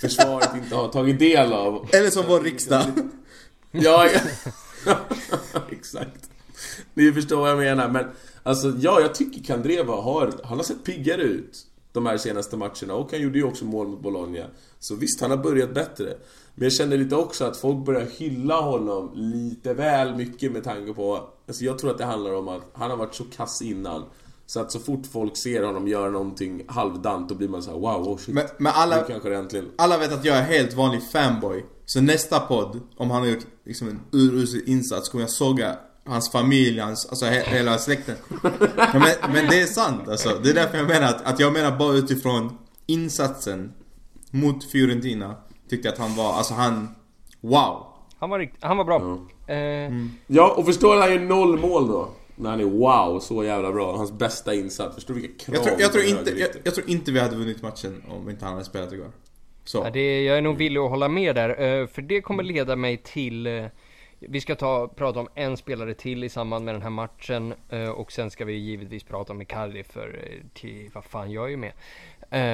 försvaret 0.01 0.49
inte 0.55 0.75
har 0.75 0.87
tagit 0.87 1.19
del 1.19 1.53
av. 1.53 1.89
Eller 1.93 2.09
som 2.09 2.23
vår 2.27 2.39
riksdag. 2.39 2.83
Ja. 3.71 4.09
exakt. 5.69 6.29
Ni 6.93 7.13
förstår 7.13 7.37
vad 7.37 7.49
jag 7.49 7.57
menar, 7.57 7.89
men 7.89 8.05
alltså 8.43 8.73
ja, 8.79 9.01
jag 9.01 9.15
tycker 9.15 9.43
Kandreva 9.43 9.95
har, 9.95 10.33
han 10.43 10.57
har 10.57 10.63
sett 10.63 10.83
piggare 10.83 11.21
ut 11.21 11.65
de 11.91 12.05
här 12.05 12.17
senaste 12.17 12.57
matcherna 12.57 12.93
och 12.93 13.11
han 13.11 13.21
gjorde 13.21 13.37
ju 13.37 13.43
också 13.43 13.65
mål 13.65 13.87
mot 13.87 14.01
Bologna. 14.01 14.45
Så 14.79 14.95
visst, 14.95 15.21
han 15.21 15.31
har 15.31 15.37
börjat 15.37 15.73
bättre. 15.73 16.13
Men 16.55 16.63
jag 16.63 16.73
känner 16.73 16.97
lite 16.97 17.15
också 17.15 17.45
att 17.45 17.57
folk 17.57 17.85
börjar 17.85 18.07
hylla 18.17 18.61
honom 18.61 19.11
lite 19.15 19.73
väl 19.73 20.15
mycket 20.15 20.51
med 20.51 20.63
tanke 20.63 20.93
på... 20.93 21.29
Alltså 21.47 21.63
jag 21.65 21.79
tror 21.79 21.91
att 21.91 21.97
det 21.97 22.05
handlar 22.05 22.33
om 22.33 22.47
att 22.47 22.61
han 22.73 22.89
har 22.89 22.97
varit 22.97 23.15
så 23.15 23.23
kass 23.23 23.61
innan. 23.61 24.03
Så 24.45 24.59
att 24.59 24.71
så 24.71 24.79
fort 24.79 25.05
folk 25.11 25.37
ser 25.37 25.63
honom 25.63 25.87
göra 25.87 26.09
någonting 26.09 26.63
halvdant 26.67 27.29
då 27.29 27.35
blir 27.35 27.47
man 27.47 27.63
så 27.63 27.71
här: 27.71 27.77
wow, 27.77 28.07
oh 28.07 28.17
shit. 28.17 28.35
Men, 28.35 28.45
men 28.57 28.71
alla, 28.75 29.05
alla 29.77 29.97
vet 29.97 30.13
att 30.13 30.25
jag 30.25 30.37
är 30.37 30.43
helt 30.43 30.73
vanlig 30.73 31.01
fanboy. 31.11 31.65
Så 31.85 32.01
nästa 32.01 32.39
podd, 32.39 32.81
om 32.97 33.11
han 33.11 33.21
har 33.21 33.29
gjort 33.29 33.45
liksom 33.65 33.87
en 33.87 33.99
urusel 34.11 34.61
insats, 34.65 35.09
kommer 35.09 35.23
jag 35.23 35.31
såga 35.31 35.77
hans 36.05 36.31
familj, 36.31 36.79
hans, 36.79 37.05
alltså 37.09 37.25
he, 37.25 37.43
hela 37.57 37.77
släkten. 37.77 38.15
Ja, 38.77 38.93
men, 38.93 39.33
men 39.33 39.47
det 39.49 39.61
är 39.61 39.65
sant 39.65 40.09
alltså. 40.09 40.39
Det 40.43 40.49
är 40.49 40.53
därför 40.53 40.77
jag 40.77 40.87
menar 40.87 41.07
att, 41.07 41.25
att 41.25 41.39
jag 41.39 41.53
menar 41.53 41.77
bara 41.77 41.93
utifrån 41.93 42.57
insatsen 42.85 43.73
mot 44.31 44.71
Fiorentina. 44.71 45.35
Tyckte 45.69 45.89
att 45.89 45.97
han 45.97 46.15
var, 46.15 46.33
alltså 46.33 46.53
han, 46.53 46.95
wow. 47.41 47.85
Han 48.19 48.29
var, 48.29 48.39
rikt, 48.39 48.57
han 48.61 48.77
var 48.77 48.85
bra. 48.85 49.27
Eh, 49.55 49.93
Ja, 50.27 50.53
och 50.57 50.65
förstår 50.65 50.95
han 50.95 51.11
gör 51.11 51.19
noll 51.19 51.59
mål 51.59 51.87
då? 51.87 52.09
När 52.35 52.49
han 52.49 52.59
är 52.59 52.63
wow, 52.63 53.19
så 53.19 53.43
jävla 53.43 53.71
bra. 53.71 53.97
Hans 53.97 54.11
bästa 54.11 54.53
insats. 54.53 54.95
Förstår 54.95 55.13
du 55.13 55.21
vilka 55.21 55.45
krav 55.45 55.55
Jag 55.55 55.63
tror, 55.63 55.81
jag, 55.81 55.91
tror 55.91 56.03
inte, 56.03 56.31
jag, 56.31 56.49
jag 56.63 56.75
tror 56.75 56.89
inte 56.89 57.11
vi 57.11 57.19
hade 57.19 57.35
vunnit 57.35 57.61
matchen 57.61 58.03
om 58.09 58.29
inte 58.29 58.45
han 58.45 58.53
hade 58.53 58.65
spelat 58.65 58.93
igår. 58.93 59.11
Så. 59.63 59.77
Ja, 59.77 59.89
det, 59.89 60.23
jag 60.23 60.37
är 60.37 60.41
nog 60.41 60.57
villig 60.57 60.79
att 60.79 60.89
hålla 60.89 61.07
med 61.07 61.35
där, 61.35 61.49
eh, 61.49 61.87
för 61.87 62.01
det 62.01 62.21
kommer 62.21 62.43
leda 62.43 62.75
mig 62.75 62.97
till 62.97 63.47
eh, 63.47 63.65
vi 64.19 64.41
ska 64.41 64.55
ta, 64.55 64.87
prata 64.87 65.19
om 65.19 65.27
en 65.35 65.57
spelare 65.57 65.93
till 65.93 66.23
i 66.23 66.29
samband 66.29 66.65
med 66.65 66.75
den 66.75 66.81
här 66.81 66.89
matchen 66.89 67.53
eh, 67.69 67.89
och 67.89 68.11
sen 68.11 68.31
ska 68.31 68.45
vi 68.45 68.53
givetvis 68.53 69.03
prata 69.03 69.33
om 69.33 69.41
Icardi 69.41 69.83
för 69.83 70.21
till, 70.53 70.89
vad 70.93 71.03
fan 71.05 71.31
jag 71.31 71.45
är 71.45 71.49
ju 71.49 71.57
med 71.57 71.73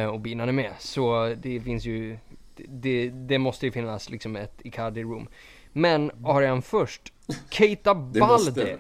och 0.10 0.20
Binan 0.20 0.50
är 0.50 0.54
med 0.54 0.72
så 0.80 1.36
det 1.42 1.62
finns 1.62 1.86
ju 1.86 2.18
det, 2.56 3.10
det 3.10 3.38
måste 3.38 3.66
ju 3.66 3.72
finnas 3.72 4.10
liksom 4.10 4.36
ett 4.36 4.62
Icardi-room. 4.64 5.28
Men 5.74 6.12
Arian 6.26 6.62
först, 6.62 7.14
Keita 7.50 7.94
Det 7.94 8.20
måste 8.20 8.52
Balde 8.52 8.78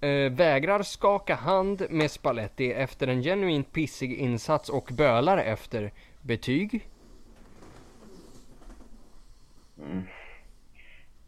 eh, 0.00 0.32
vägrar 0.32 0.82
skaka 0.82 1.34
hand 1.34 1.86
med 1.90 2.10
Spalletti 2.10 2.72
efter 2.72 3.06
en 3.06 3.22
genuint 3.22 3.72
pissig 3.72 4.12
insats 4.12 4.68
och 4.68 4.90
bölar 4.92 5.38
efter 5.38 5.92
betyg. 6.22 6.88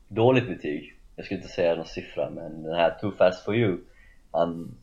Dåligt 0.08 0.48
betyg. 0.48 0.98
Jag 1.16 1.24
skulle 1.24 1.40
inte 1.40 1.52
säga 1.52 1.74
någon 1.74 1.86
siffra, 1.86 2.30
men 2.30 2.62
den 2.62 2.74
här 2.74 2.90
Too 3.00 3.12
Fast 3.18 3.44
For 3.44 3.56
You, 3.56 3.78
han 4.30 4.74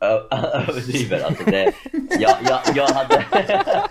överdriver 0.00 1.20
alltså 1.20 1.44
det. 1.44 1.72
Jag, 2.20 2.36
jag, 2.44 2.60
jag 2.74 2.88
hade... 2.88 3.24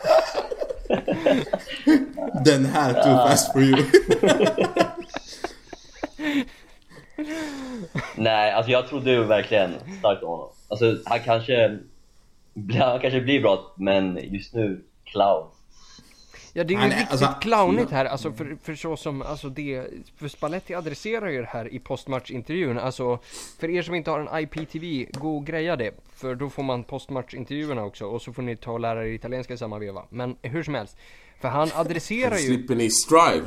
Den 2.45 2.65
här 2.65 2.93
too 2.93 3.27
fast 3.27 3.51
for 3.51 3.61
you. 3.61 3.83
Nej, 8.15 8.51
alltså 8.51 8.71
jag 8.71 8.87
trodde 8.87 9.11
ju 9.11 9.23
verkligen 9.23 9.73
starkt 9.99 10.23
om 10.23 10.29
honom. 10.29 10.49
Alltså 10.67 10.97
han 11.05 11.19
kanske, 11.19 11.77
han 12.79 12.99
kanske 12.99 13.21
blir 13.21 13.41
bra, 13.41 13.73
men 13.77 14.19
just 14.33 14.53
nu, 14.53 14.83
clown. 15.03 15.47
Ja 16.53 16.63
det 16.63 16.73
är 16.73 16.77
ju 16.77 16.83
är- 16.85 16.89
riktigt 16.89 17.11
alltså- 17.11 17.35
clownigt 17.41 17.91
här, 17.91 18.05
alltså 18.05 18.31
för, 18.31 18.57
för 18.63 18.75
så 18.75 18.97
som, 18.97 19.21
alltså 19.21 19.49
det, 19.49 19.85
för 20.17 20.27
Spalletti 20.27 20.73
adresserar 20.75 21.29
ju 21.29 21.41
det 21.41 21.47
här 21.47 21.73
i 21.73 21.79
postmatchintervjun, 21.79 22.79
alltså 22.79 23.19
för 23.59 23.69
er 23.69 23.81
som 23.81 23.95
inte 23.95 24.11
har 24.11 24.19
en 24.19 24.43
IPTV, 24.43 25.05
gå 25.19 25.37
och 25.37 25.45
greja 25.45 25.75
det, 25.75 25.91
för 26.15 26.35
då 26.35 26.49
får 26.49 26.63
man 26.63 26.83
postmatchintervjuerna 26.83 27.83
också 27.83 28.05
och 28.05 28.21
så 28.21 28.33
får 28.33 28.41
ni 28.41 28.55
ta 28.55 28.71
och 28.71 28.79
lära 28.79 29.05
er 29.07 29.11
italienska 29.11 29.53
i 29.53 29.57
samma 29.57 29.79
veva. 29.79 30.03
Men 30.09 30.35
hur 30.41 30.63
som 30.63 30.75
helst, 30.75 30.97
för 31.41 31.47
han 31.47 31.69
adresserar 31.75 32.37
ju, 32.37 32.45
Slipper 32.47 32.75
ni 32.75 32.89
strive? 32.89 33.45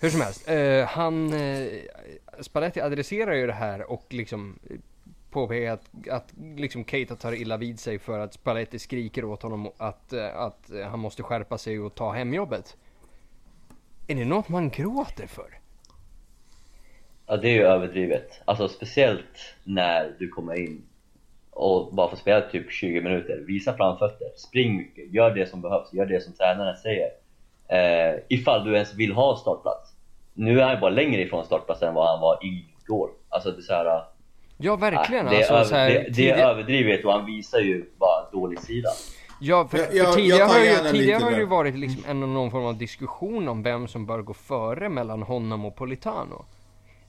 hur 0.00 0.10
som 0.10 0.20
helst, 0.20 0.48
eh, 0.48 0.84
han, 0.88 1.32
eh, 1.32 1.66
Spalletti 2.40 2.80
adresserar 2.80 3.34
ju 3.34 3.46
det 3.46 3.52
här 3.52 3.90
och 3.90 4.06
liksom 4.10 4.58
eh, 4.70 4.76
påpekar 5.30 5.72
att, 5.72 6.08
att 6.10 6.34
liksom 6.56 6.84
Keita 6.84 7.16
tar 7.16 7.32
illa 7.32 7.56
vid 7.56 7.80
sig 7.80 7.98
för 7.98 8.18
att 8.18 8.34
Spalletti 8.34 8.78
skriker 8.78 9.24
åt 9.24 9.42
honom 9.42 9.70
att, 9.76 10.12
eh, 10.12 10.36
att 10.36 10.70
eh, 10.70 10.86
han 10.86 10.98
måste 10.98 11.22
skärpa 11.22 11.58
sig 11.58 11.80
och 11.80 11.94
ta 11.94 12.12
hemjobbet. 12.12 12.76
Är 14.06 14.14
det 14.14 14.24
något 14.24 14.48
man 14.48 14.70
gråter 14.70 15.26
för? 15.26 15.58
Ja, 17.26 17.36
det 17.36 17.48
är 17.48 17.52
ju 17.52 17.62
överdrivet. 17.62 18.40
Alltså 18.44 18.68
speciellt 18.68 19.54
när 19.64 20.16
du 20.18 20.28
kommer 20.28 20.60
in 20.60 20.82
och 21.50 21.94
bara 21.94 22.10
får 22.10 22.16
spela 22.16 22.40
typ 22.40 22.72
20 22.72 23.00
minuter, 23.00 23.44
visa 23.46 23.76
framfötter, 23.76 24.28
spring 24.36 24.76
mycket, 24.76 25.12
gör 25.12 25.34
det 25.34 25.46
som 25.46 25.60
behövs, 25.60 25.92
gör 25.92 26.06
det 26.06 26.20
som 26.20 26.32
tränaren 26.32 26.76
säger. 26.76 27.10
Eh, 27.68 28.20
ifall 28.28 28.64
du 28.64 28.74
ens 28.74 28.94
vill 28.94 29.12
ha 29.12 29.36
startplats. 29.36 29.95
Nu 30.36 30.60
är 30.60 30.64
han 30.68 30.80
bara 30.80 30.90
längre 30.90 31.20
ifrån 31.22 31.44
startplatsen 31.44 31.88
än 31.88 31.94
vad 31.94 32.08
han 32.10 32.20
var 32.20 32.38
igår. 32.42 33.10
Alltså 33.28 33.50
det 33.50 33.58
är 33.58 33.62
så 33.62 33.72
här, 33.72 34.02
Ja, 34.58 34.76
verkligen. 34.76 35.26
ah, 35.26 35.30
det, 35.30 35.36
är 35.36 35.40
alltså, 35.40 35.54
över, 35.54 35.64
så 35.64 35.74
här, 35.74 35.88
det, 35.90 36.10
det 36.10 36.30
är 36.30 36.46
överdrivet 36.46 37.04
och 37.04 37.12
han 37.12 37.26
visar 37.26 37.58
ju 37.58 37.84
bara 37.98 38.30
dålig 38.32 38.60
sida. 38.60 38.88
Ja, 39.40 39.68
för, 39.70 39.78
Jag- 39.78 39.88
för 39.88 39.96
jag- 39.96 40.14
tidigare, 40.14 40.38
jag 40.38 40.46
har, 40.48 40.84
ju, 40.84 40.90
tidigare 40.98 41.22
har 41.22 41.30
det 41.30 41.36
ju 41.36 41.46
varit 41.46 41.74
liksom 41.74 42.02
en, 42.08 42.20
någon 42.34 42.50
form 42.50 42.64
av 42.64 42.76
diskussion 42.78 43.48
om 43.48 43.62
vem 43.62 43.88
som 43.88 44.06
bör 44.06 44.22
gå 44.22 44.34
före 44.34 44.88
mellan 44.88 45.22
honom 45.22 45.64
och 45.64 45.76
Politano. 45.76 46.44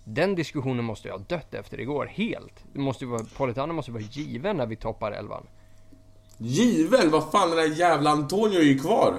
Den 0.03 0.35
diskussionen 0.35 0.85
måste 0.85 1.07
jag 1.07 1.15
ha 1.17 1.23
dött 1.29 1.53
efter 1.53 1.79
igår, 1.79 2.05
helt. 2.05 2.63
Det 2.73 2.79
måste 2.79 3.05
ju 3.05 3.11
vara, 3.11 3.21
Politano 3.37 3.73
måste 3.73 3.91
vara 3.91 4.03
given 4.03 4.57
när 4.57 4.65
vi 4.65 4.75
toppar 4.75 5.11
elvan. 5.11 5.47
Given? 6.37 7.11
Vad 7.11 7.31
fan, 7.31 7.49
den 7.49 7.57
där 7.57 7.75
jävla 7.79 8.09
Antonio 8.09 8.59
är 8.59 8.63
ju 8.63 8.79
kvar. 8.79 9.13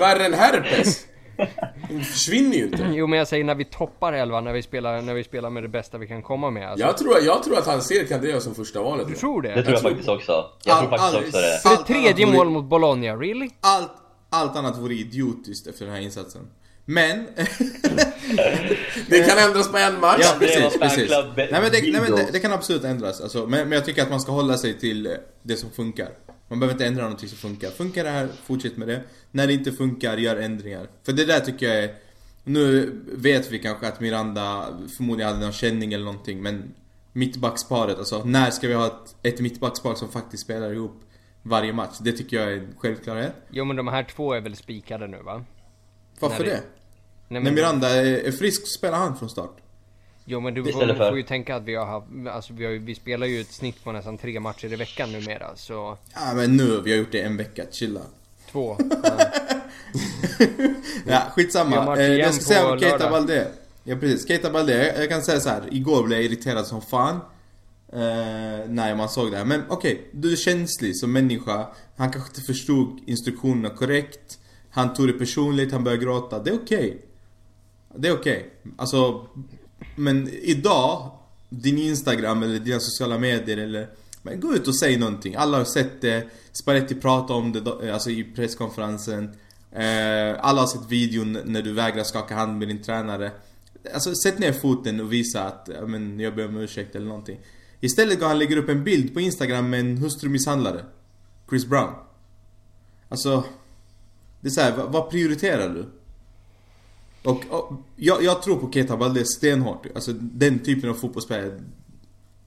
Värre 0.00 0.26
än 0.26 0.34
herpes. 0.34 1.06
Den 1.88 2.04
försvinner 2.04 2.56
ju 2.56 2.64
inte. 2.64 2.90
Jo 2.92 3.06
men 3.06 3.18
jag 3.18 3.28
säger 3.28 3.44
när 3.44 3.54
vi 3.54 3.64
toppar 3.64 4.12
elvan, 4.12 4.44
när 4.44 4.52
vi 4.52 4.62
spelar, 4.62 5.02
när 5.02 5.14
vi 5.14 5.24
spelar 5.24 5.50
med 5.50 5.62
det 5.62 5.68
bästa 5.68 5.98
vi 5.98 6.06
kan 6.06 6.22
komma 6.22 6.50
med. 6.50 6.68
Alltså. 6.70 6.86
Jag 6.86 6.98
tror, 6.98 7.16
jag 7.22 7.42
tror 7.42 7.58
att 7.58 7.66
han 7.66 7.82
ser 7.82 8.04
Candreva 8.04 8.40
som 8.40 8.54
första 8.54 8.82
valet. 8.82 9.08
Du 9.08 9.14
tror 9.14 9.42
det? 9.42 9.48
Det 9.48 9.62
tror 9.62 9.72
jag, 9.72 9.80
tror- 9.80 9.90
faktiskt 9.90 10.08
också. 10.08 10.32
Jag 10.64 10.78
tror 10.78 10.92
All- 10.92 10.98
faktiskt 10.98 11.14
all- 11.14 11.24
också 11.24 11.38
det. 11.38 11.60
För 11.62 11.70
det 11.76 11.84
tredje 11.84 12.08
annat 12.26 12.34
vore- 12.34 12.36
mål 12.36 12.50
mot 12.50 12.64
Bologna, 12.64 13.16
really? 13.16 13.50
Allt, 13.60 13.90
allt 14.30 14.56
annat 14.56 14.78
vore 14.78 14.94
idiotiskt 14.94 15.66
efter 15.66 15.84
den 15.84 15.94
här 15.94 16.00
insatsen. 16.00 16.42
Men... 16.84 17.26
Det 19.08 19.28
kan 19.28 19.38
ändras 19.38 19.70
på 19.70 19.76
en 19.78 20.00
match. 20.00 20.20
ja, 20.22 20.36
precis, 20.38 20.78
precis. 20.80 21.10
Nej 21.10 21.48
men, 21.50 21.62
det, 21.62 21.82
nej, 21.82 22.00
men 22.00 22.16
det, 22.16 22.28
det 22.32 22.40
kan 22.40 22.52
absolut 22.52 22.84
ändras. 22.84 23.20
Alltså, 23.20 23.38
men, 23.46 23.68
men 23.68 23.72
jag 23.72 23.84
tycker 23.84 24.02
att 24.02 24.10
man 24.10 24.20
ska 24.20 24.32
hålla 24.32 24.56
sig 24.56 24.78
till 24.78 25.16
det 25.42 25.56
som 25.56 25.70
funkar. 25.70 26.08
Man 26.48 26.60
behöver 26.60 26.74
inte 26.74 26.86
ändra 26.86 27.02
någonting 27.02 27.28
som 27.28 27.38
funkar. 27.38 27.70
Funkar 27.70 28.04
det 28.04 28.10
här, 28.10 28.28
fortsätt 28.44 28.76
med 28.76 28.88
det. 28.88 29.02
När 29.30 29.46
det 29.46 29.52
inte 29.52 29.72
funkar, 29.72 30.16
gör 30.16 30.36
ändringar. 30.36 30.88
För 31.02 31.12
det 31.12 31.24
där 31.24 31.40
tycker 31.40 31.66
jag 31.66 31.84
är... 31.84 31.94
Nu 32.44 32.92
vet 33.12 33.50
vi 33.52 33.58
kanske 33.58 33.88
att 33.88 34.00
Miranda 34.00 34.78
förmodligen 34.96 35.32
hade 35.32 35.44
någon 35.44 35.52
känning 35.52 35.92
eller 35.92 36.04
någonting, 36.04 36.42
men 36.42 36.74
mittbacksparet, 37.12 37.98
alltså 37.98 38.24
när 38.24 38.50
ska 38.50 38.68
vi 38.68 38.74
ha 38.74 38.86
ett, 38.86 39.16
ett 39.22 39.40
mittbackspar 39.40 39.94
som 39.94 40.08
faktiskt 40.08 40.42
spelar 40.42 40.72
ihop 40.72 41.00
varje 41.42 41.72
match? 41.72 41.98
Det 42.00 42.12
tycker 42.12 42.36
jag 42.36 42.52
är 42.52 42.56
en 42.56 42.74
självklarhet. 42.78 43.34
Jo 43.50 43.64
men 43.64 43.76
de 43.76 43.88
här 43.88 44.02
två 44.02 44.32
är 44.32 44.40
väl 44.40 44.56
spikade 44.56 45.06
nu 45.06 45.22
va? 45.22 45.44
Varför 46.20 46.44
Nej, 46.44 46.52
det? 46.52 46.60
Nej, 46.60 46.62
När 47.28 47.40
men, 47.40 47.54
Miranda 47.54 47.88
är, 47.88 48.04
är 48.04 48.32
frisk 48.32 48.66
spelar 48.66 48.98
han 48.98 49.16
från 49.16 49.28
start. 49.28 49.56
Jo 50.28 50.40
men 50.40 50.54
du 50.54 50.64
får, 50.72 50.80
för- 50.80 51.08
får 51.08 51.16
ju 51.16 51.22
tänka 51.22 51.56
att 51.56 51.62
vi 51.62 51.74
har 51.74 51.86
haft, 51.86 52.06
alltså 52.32 52.52
vi, 52.52 52.64
har, 52.64 52.72
vi 52.72 52.94
spelar 52.94 53.26
ju 53.26 53.40
ett 53.40 53.52
snitt 53.52 53.84
på 53.84 53.92
nästan 53.92 54.18
tre 54.18 54.40
matcher 54.40 54.72
i 54.72 54.76
veckan 54.76 55.12
numera, 55.12 55.56
så 55.56 55.98
Ja 56.14 56.34
men 56.34 56.56
nu, 56.56 56.80
vi 56.84 56.90
har 56.90 56.98
gjort 56.98 57.12
det 57.12 57.20
en 57.22 57.36
vecka, 57.36 57.62
chilla. 57.70 58.00
två. 58.52 58.76
Ja. 61.06 61.12
Ja, 61.14 61.22
skitsamma. 61.34 61.70
Vi 61.70 61.76
har 61.76 61.84
match 61.86 61.98
Eh, 61.98 62.06
igen 62.06 62.18
jag 62.18 62.34
ska 62.34 62.44
säga 62.44 62.72
om 62.72 62.78
Keita. 62.78 63.10
Balde. 63.10 63.48
Ja 63.84 63.96
precis, 63.96 64.28
Keita 64.28 64.50
Balde. 64.50 64.94
Jag, 65.00 65.08
kan 65.08 65.22
säga 65.22 65.40
så 65.40 65.48
här. 65.48 65.62
igår 65.70 66.04
blev 66.06 66.18
jag 66.18 66.24
irriterad 66.24 66.66
som 66.66 66.82
fan. 66.82 67.16
Eh, 67.92 67.98
när 68.68 68.94
man 68.94 69.08
såg 69.08 69.30
det 69.30 69.36
här. 69.36 69.44
Men 69.44 69.62
okej, 69.68 70.08
du 70.12 70.32
är 70.32 70.36
känslig 70.36 70.96
som 70.96 71.12
människa. 71.12 71.66
Han 71.96 72.10
kanske 72.12 72.30
inte 72.30 72.40
förstod 72.40 73.00
instruktionerna 73.06 73.70
korrekt. 73.74 74.38
Han 74.70 74.94
tog 74.94 75.06
det 75.06 75.12
personligt, 75.12 75.72
han 75.72 75.84
började 75.84 76.04
gråta. 76.04 76.38
Det 76.38 76.50
är 76.50 76.54
okej. 76.54 76.98
Det 77.96 78.08
är 78.08 78.12
okej. 78.12 78.50
Alltså, 78.76 79.26
men 79.96 80.28
idag, 80.28 81.10
din 81.48 81.78
Instagram 81.78 82.42
eller 82.42 82.58
dina 82.58 82.80
sociala 82.80 83.18
medier 83.18 83.56
eller 83.56 83.88
men 84.22 84.40
gå 84.40 84.54
ut 84.54 84.68
och 84.68 84.78
säg 84.78 84.96
någonting. 84.96 85.34
Alla 85.34 85.58
har 85.58 85.64
sett 85.64 86.00
det. 86.00 86.28
Spalletti 86.52 86.94
pratade 86.94 87.38
om 87.38 87.52
det 87.52 87.92
alltså 87.92 88.10
i 88.10 88.24
presskonferensen. 88.24 89.24
Eh, 89.72 90.36
alla 90.40 90.60
har 90.60 90.66
sett 90.66 90.88
videon 90.88 91.38
när 91.44 91.62
du 91.62 91.72
vägrar 91.72 92.04
skaka 92.04 92.34
hand 92.34 92.58
med 92.58 92.68
din 92.68 92.82
tränare. 92.82 93.32
Alltså 93.94 94.14
sätt 94.14 94.38
ner 94.38 94.52
foten 94.52 95.00
och 95.00 95.12
visa 95.12 95.44
att 95.44 95.68
ja, 95.74 95.86
men, 95.86 96.20
jag 96.20 96.34
ber 96.34 96.48
om 96.48 96.56
ursäkt 96.56 96.96
eller 96.96 97.06
någonting. 97.06 97.40
Istället 97.80 98.20
går 98.20 98.26
han 98.26 98.36
och 98.36 98.38
lägger 98.38 98.56
upp 98.56 98.68
en 98.68 98.84
bild 98.84 99.14
på 99.14 99.20
Instagram 99.20 99.70
med 99.70 99.80
en 99.80 99.98
hustrumisshandlare. 99.98 100.84
Chris 101.48 101.66
Brown. 101.66 101.94
Alltså, 103.08 103.44
det 104.40 104.48
är 104.48 104.50
så 104.50 104.60
här, 104.60 104.72
vad 104.76 105.10
prioriterar 105.10 105.68
du? 105.68 105.86
Och, 107.22 107.44
och 107.50 107.72
jag, 107.96 108.22
jag 108.22 108.42
tror 108.42 108.56
på 108.56 108.72
Keita 108.72 108.96
Valdez 108.96 109.28
stenhårt. 109.28 109.86
Alltså 109.94 110.12
den 110.12 110.58
typen 110.58 110.90
av 110.90 110.94
fotbollsspelare. 110.94 111.60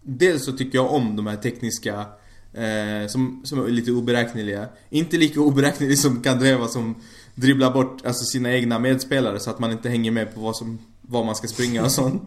Dels 0.01 0.45
så 0.45 0.51
tycker 0.51 0.77
jag 0.77 0.93
om 0.93 1.15
de 1.15 1.27
här 1.27 1.35
tekniska 1.35 2.05
eh, 2.53 3.07
som, 3.07 3.41
som 3.45 3.65
är 3.65 3.67
lite 3.67 3.91
oberäkneliga. 3.91 4.67
Inte 4.89 5.17
lika 5.17 5.41
oberäknelig 5.41 5.99
som 5.99 6.21
Kandreva 6.21 6.67
som 6.67 6.95
dribblar 7.35 7.71
bort 7.71 8.05
alltså, 8.05 8.25
sina 8.25 8.53
egna 8.53 8.79
medspelare 8.79 9.39
så 9.39 9.49
att 9.49 9.59
man 9.59 9.71
inte 9.71 9.89
hänger 9.89 10.11
med 10.11 10.35
på 10.35 10.41
vad, 10.41 10.55
som, 10.55 10.79
vad 11.01 11.25
man 11.25 11.35
ska 11.35 11.47
springa 11.47 11.83
och 11.83 11.91
sånt. 11.91 12.23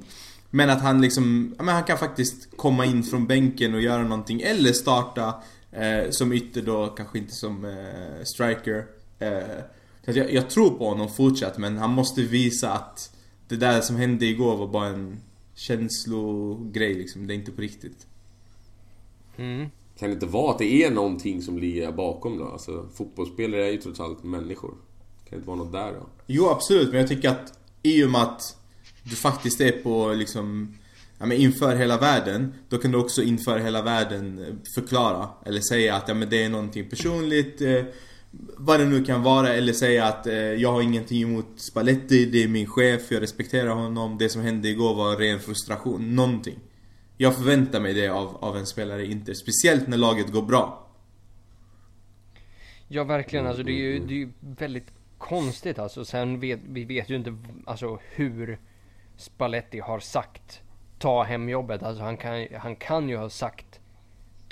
Men 0.51 0.71
att 0.71 0.81
han 0.81 1.01
liksom, 1.01 1.55
ja, 1.59 1.65
men 1.65 1.75
han 1.75 1.85
kan 1.85 1.99
faktiskt 1.99 2.57
komma 2.57 2.85
in 2.85 3.03
från 3.03 3.27
bänken 3.27 3.75
och 3.75 3.81
göra 3.81 4.03
någonting. 4.03 4.41
Eller 4.41 4.73
starta 4.73 5.35
eh, 5.73 6.11
som 6.11 6.33
ytter 6.33 6.63
då, 6.63 6.87
kanske 6.87 7.19
inte 7.19 7.35
som 7.35 7.65
eh, 7.65 8.25
striker. 8.25 8.85
Eh, 9.19 9.65
så 10.05 10.11
att 10.11 10.17
jag, 10.17 10.33
jag 10.33 10.51
tror 10.51 10.71
på 10.71 10.89
honom 10.89 11.09
fortsatt 11.09 11.59
men 11.59 11.79
han 11.79 11.91
måste 11.91 12.23
visa 12.23 12.73
att 12.73 13.17
det 13.49 13.57
där 13.57 13.81
som 13.81 13.97
hände 13.97 14.27
igår 14.27 14.57
var 14.57 14.69
bara 14.69 14.87
en 14.87 15.21
känslogrej 15.55 16.95
liksom. 16.95 17.27
Det 17.27 17.35
är 17.35 17.37
inte 17.37 17.53
på 17.53 17.61
riktigt. 17.61 18.07
Mm. 19.37 19.69
Kan 19.99 20.09
det 20.09 20.15
inte 20.15 20.27
vara 20.27 20.51
att 20.53 20.59
det 20.59 20.73
är 20.85 20.91
någonting 20.91 21.43
som 21.43 21.59
ligger 21.59 21.93
bakom 21.93 22.39
då? 22.39 22.45
Alltså 22.45 22.89
fotbollsspelare 22.95 23.67
är 23.67 23.71
ju 23.71 23.77
trots 23.77 24.01
allt 24.01 24.25
människor. 24.25 24.71
Kan 24.71 25.31
det 25.31 25.37
inte 25.37 25.49
vara 25.49 25.59
något 25.59 25.73
där 25.73 25.93
då? 25.93 26.07
Jo 26.27 26.49
absolut, 26.49 26.91
men 26.91 27.01
jag 27.01 27.09
tycker 27.09 27.29
att 27.29 27.59
i 27.83 28.05
och 28.05 28.11
med 28.11 28.23
att 28.23 28.57
du 29.03 29.17
faktiskt 29.17 29.61
är 29.61 29.73
på 29.73 30.13
liksom 30.13 30.75
Ja 31.19 31.27
men 31.27 31.37
inför 31.37 31.77
hela 31.77 31.99
världen, 31.99 32.55
då 32.69 32.79
kan 32.79 32.93
du 32.93 32.99
också 32.99 33.23
inför 33.23 33.59
hela 33.59 33.83
världen 33.83 34.39
eh, 34.39 34.55
förklara 34.75 35.29
Eller 35.47 35.61
säga 35.61 35.95
att 35.95 36.09
ja, 36.09 36.15
men 36.15 36.31
det 36.31 36.45
är 36.45 36.49
någonting 36.49 36.91
personligt 36.91 37.61
eh, 37.61 37.85
Vad 38.57 38.81
det 38.81 38.87
nu 38.87 39.05
kan 39.05 39.23
vara, 39.23 39.49
eller 39.49 39.73
säga 39.73 40.05
att 40.05 40.27
eh, 40.27 40.35
jag 40.35 40.73
har 40.73 40.83
ingenting 40.83 41.23
emot 41.23 41.47
Spalletti, 41.57 42.25
det 42.27 42.45
är 42.45 42.49
min 42.49 42.67
chef, 42.67 43.11
jag 43.11 43.23
respekterar 43.23 43.71
honom. 43.71 44.19
Det 44.19 44.29
som 44.29 44.43
hände 44.43 44.69
igår 44.69 44.95
var 44.95 45.17
ren 45.17 45.41
frustration, 45.41 46.17
någonting. 46.17 46.59
Jag 47.17 47.35
förväntar 47.35 47.81
mig 47.81 47.95
det 47.95 48.09
av, 48.09 48.37
av 48.45 48.57
en 48.57 48.67
spelare 48.67 49.03
i 49.03 49.11
Inter, 49.11 49.35
speciellt 49.35 49.89
när 49.89 49.97
laget 49.97 50.33
går 50.33 50.43
bra. 50.43 50.89
Ja 52.89 53.05
verkligen, 53.05 53.47
alltså 53.47 53.63
det 53.63 53.73
är 53.73 53.83
ju, 53.93 53.99
det 53.99 54.15
är 54.15 54.19
ju 54.19 54.33
väldigt 54.41 54.93
konstigt 55.19 55.79
alltså. 55.79 56.05
Sen 56.05 56.41
vet, 56.41 56.61
vi 56.69 56.85
vet 56.85 57.11
ju 57.11 57.17
inte 57.17 57.37
alltså 57.67 57.99
hur 58.11 58.59
Spalletti 59.17 59.81
har 59.81 60.01
sagt 60.01 60.61
ta 60.99 61.23
hem 61.23 61.49
jobbet. 61.49 61.83
Alltså 61.83 62.03
han 62.03 62.17
kan, 62.17 62.47
han 62.59 62.77
kan 62.77 63.09
ju 63.09 63.17
ha 63.17 63.31
sagt 63.31 63.81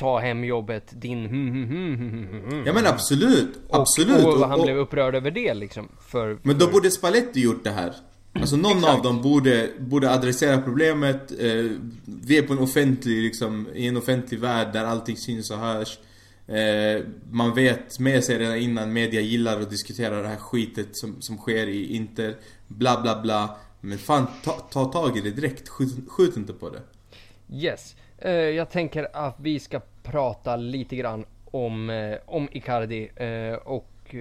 ta 0.03 0.18
hem 0.18 0.44
jobbet 0.44 0.92
din 1.03 1.26
hmm, 1.26 1.50
hmm, 1.50 2.26
hmm. 2.48 2.62
Ja 2.66 2.72
men 2.72 2.86
absolut, 2.86 3.48
Och- 3.68 3.80
absolut 3.80 4.24
Och, 4.24 4.48
han 4.48 4.59
Och- 4.61 4.64
blev 4.66 4.76
upprörd 4.76 5.14
över 5.14 5.30
det 5.30 5.55
liksom. 5.55 5.88
För, 6.09 6.38
Men 6.42 6.59
då 6.59 6.66
för, 6.66 6.72
borde 6.72 6.90
Spalletti 6.90 7.40
gjort 7.40 7.64
det 7.64 7.70
här. 7.70 7.94
Alltså 8.34 8.57
någon 8.57 8.78
Exakt. 8.78 8.96
av 8.96 9.03
dem 9.03 9.22
borde, 9.22 9.70
borde 9.78 10.11
adressera 10.11 10.61
problemet. 10.62 11.32
Eh, 11.40 11.70
vi 12.05 12.38
är 12.38 12.42
på 12.42 12.53
en 12.53 12.59
offentlig, 12.59 13.22
liksom, 13.22 13.68
i 13.74 13.86
en 13.86 13.96
offentlig 13.96 14.40
värld 14.40 14.72
där 14.72 14.84
allting 14.84 15.16
syns 15.16 15.50
och 15.50 15.59
hörs. 15.59 15.98
Eh, 16.46 17.03
man 17.30 17.55
vet 17.55 17.98
med 17.98 18.24
sig 18.24 18.38
redan 18.38 18.57
innan 18.57 18.92
media 18.92 19.20
gillar 19.20 19.61
att 19.61 19.70
diskutera 19.70 20.22
det 20.22 20.28
här 20.28 20.36
skitet 20.36 20.96
som, 20.96 21.16
som 21.22 21.36
sker 21.36 21.66
i 21.66 21.96
Inter. 21.96 22.36
Bla 22.68 23.00
bla 23.03 23.22
bla. 23.22 23.57
Men 23.80 23.98
fan, 23.98 24.26
ta, 24.44 24.53
ta 24.53 24.84
tag 24.84 25.16
i 25.16 25.20
det 25.20 25.30
direkt. 25.30 25.68
Skjut, 25.68 25.94
skjut 26.09 26.36
inte 26.36 26.53
på 26.53 26.70
det. 26.70 26.80
Yes. 27.57 27.94
Eh, 28.24 28.32
jag 28.32 28.70
tänker 28.70 29.08
att 29.12 29.40
vi 29.40 29.60
ska 29.60 29.80
prata 30.02 30.56
lite 30.56 30.96
grann 30.96 31.24
om, 31.44 31.90
eh, 31.90 32.18
om 32.26 32.48
Icardi 32.52 33.10
eh, 33.16 33.54
och 33.54 34.14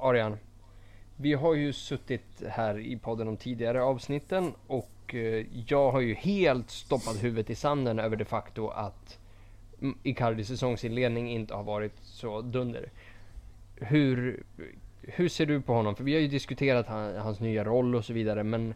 Arian. 0.00 0.36
Vi 1.16 1.32
har 1.32 1.54
ju 1.54 1.72
suttit 1.72 2.42
här 2.48 2.78
i 2.78 2.96
podden 2.96 3.28
om 3.28 3.36
tidigare 3.36 3.82
avsnitten 3.82 4.52
och 4.66 5.14
jag 5.66 5.90
har 5.90 6.00
ju 6.00 6.14
helt 6.14 6.70
stoppat 6.70 7.24
huvudet 7.24 7.50
i 7.50 7.54
sanden 7.54 7.98
över 7.98 8.16
det 8.16 8.24
facto 8.24 8.68
att 8.68 9.18
Icardis 10.02 10.48
säsongsinledning 10.48 11.30
inte 11.30 11.54
har 11.54 11.62
varit 11.62 11.98
så 12.02 12.40
dunder. 12.40 12.90
Hur, 13.76 14.42
hur 15.02 15.28
ser 15.28 15.46
du 15.46 15.60
på 15.60 15.72
honom? 15.72 15.96
För 15.96 16.04
vi 16.04 16.14
har 16.14 16.20
ju 16.20 16.28
diskuterat 16.28 16.86
hans 17.18 17.40
nya 17.40 17.64
roll 17.64 17.94
och 17.94 18.04
så 18.04 18.12
vidare 18.12 18.44
men 18.44 18.74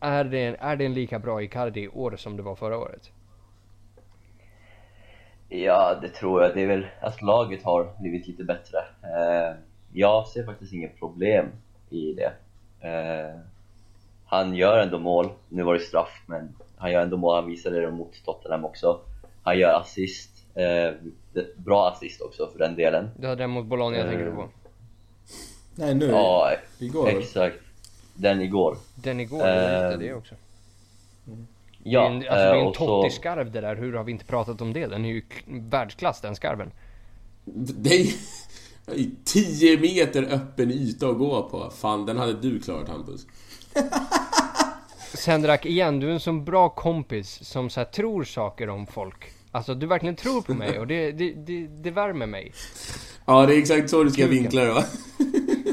är 0.00 0.24
det, 0.24 0.56
är 0.60 0.76
det 0.76 0.84
en 0.84 0.94
lika 0.94 1.18
bra 1.18 1.42
Icardi 1.42 1.80
i 1.80 1.88
år 1.88 2.16
som 2.16 2.36
det 2.36 2.42
var 2.42 2.54
förra 2.54 2.78
året? 2.78 3.12
Ja, 5.52 5.98
det 6.02 6.08
tror 6.08 6.42
jag. 6.42 6.54
Det 6.54 6.62
är 6.62 6.66
väl 6.66 6.86
att 7.00 7.22
laget 7.22 7.62
har 7.62 7.92
blivit 8.00 8.26
lite 8.26 8.44
bättre. 8.44 8.78
Eh, 9.02 9.56
jag 9.92 10.26
ser 10.28 10.44
faktiskt 10.44 10.72
inget 10.72 10.98
problem 10.98 11.46
i 11.90 12.12
det. 12.12 12.32
Eh, 12.88 13.40
han 14.26 14.54
gör 14.54 14.78
ändå 14.78 14.98
mål. 14.98 15.28
Nu 15.48 15.62
var 15.62 15.74
det 15.74 15.80
straff, 15.80 16.22
men 16.26 16.54
han 16.76 16.92
gör 16.92 17.02
ändå 17.02 17.16
mål. 17.16 17.34
Han 17.34 17.46
visade 17.50 17.80
det 17.80 17.90
mot 17.90 18.24
Tottenham 18.24 18.64
också. 18.64 19.00
Han 19.42 19.58
gör 19.58 19.80
assist. 19.80 20.30
Eh, 20.54 20.92
bra 21.56 21.88
assist 21.90 22.20
också 22.20 22.50
för 22.52 22.58
den 22.58 22.74
delen. 22.76 23.10
Det 23.16 23.26
var 23.26 23.36
den 23.36 23.50
mot 23.50 23.66
Bologna 23.66 23.96
jag 23.98 24.08
tänker 24.08 24.26
Eh, 24.26 24.34
på. 24.34 24.48
Nej, 25.74 25.94
nu. 25.94 26.06
Ja, 26.06 26.50
Igår. 26.78 27.08
exakt. 27.08 27.56
Den 28.14 28.40
igår. 28.40 28.76
Den 28.94 29.20
igår, 29.20 29.38
lite 29.38 29.90
eh, 29.92 29.98
det 29.98 30.14
också. 30.14 30.34
Ja, 31.82 32.00
det 32.00 32.06
är 32.06 32.10
en, 32.10 32.14
alltså, 32.16 32.28
det 32.34 32.40
är 32.40 32.54
eh, 32.54 32.66
en 32.66 32.74
så- 32.74 33.02
Totti-skarv 33.02 33.50
det 33.52 33.60
där, 33.60 33.76
hur 33.76 33.92
har 33.92 34.04
vi 34.04 34.12
inte 34.12 34.24
pratat 34.24 34.60
om 34.60 34.72
det? 34.72 34.86
Den 34.86 35.04
är 35.04 35.08
ju 35.08 35.22
världsklass 35.46 36.20
den 36.20 36.36
skarven. 36.36 36.70
Det 37.44 37.90
är 37.94 38.04
ju 38.94 39.10
10 39.24 39.78
meter 39.80 40.22
öppen 40.22 40.70
yta 40.70 41.08
att 41.08 41.18
gå 41.18 41.42
på. 41.42 41.70
Fan, 41.76 42.06
den 42.06 42.18
hade 42.18 42.32
du 42.32 42.60
klarat 42.60 42.88
Hampus. 42.88 43.26
Sendrak, 45.14 45.66
igen, 45.66 46.00
du 46.00 46.08
är 46.08 46.12
en 46.12 46.20
sån 46.20 46.44
bra 46.44 46.68
kompis 46.68 47.38
som 47.48 47.70
så 47.70 47.80
här, 47.80 47.84
tror 47.84 48.24
saker 48.24 48.68
om 48.68 48.86
folk. 48.86 49.30
Alltså 49.52 49.74
du 49.74 49.86
verkligen 49.86 50.16
tror 50.16 50.42
på 50.42 50.54
mig 50.54 50.78
och 50.78 50.86
det, 50.86 51.12
det, 51.12 51.32
det, 51.32 51.66
det 51.66 51.90
värmer 51.90 52.26
mig. 52.26 52.52
Ja, 53.26 53.46
det 53.46 53.54
är 53.54 53.58
exakt 53.58 53.90
så 53.90 54.04
du 54.04 54.10
ska 54.10 54.26
vinkla 54.26 54.64
det 54.64 54.72
va? 54.72 54.84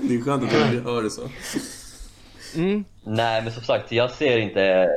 Det 0.01 0.15
är 0.15 0.21
skönt 0.21 0.43
att 0.43 0.71
du 0.71 0.79
hör 0.81 1.03
det 1.03 1.09
så. 1.09 1.21
Mm. 2.55 2.85
Nej, 3.03 3.41
men 3.43 3.51
som 3.53 3.63
sagt, 3.63 3.91
jag 3.91 4.11
ser 4.11 4.37
inte, 4.37 4.89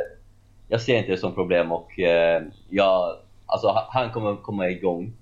jag 0.71 0.81
ser 0.81 0.99
inte 0.99 1.11
det 1.11 1.19
som 1.19 1.35
problem 1.35 1.73
och 1.73 1.99
eh, 1.99 2.43
jag, 2.69 3.17
alltså, 3.47 3.67
ha- 3.69 3.89
han 3.93 4.13
kommer 4.13 4.37
komma 4.37 4.69
igång 4.69 5.13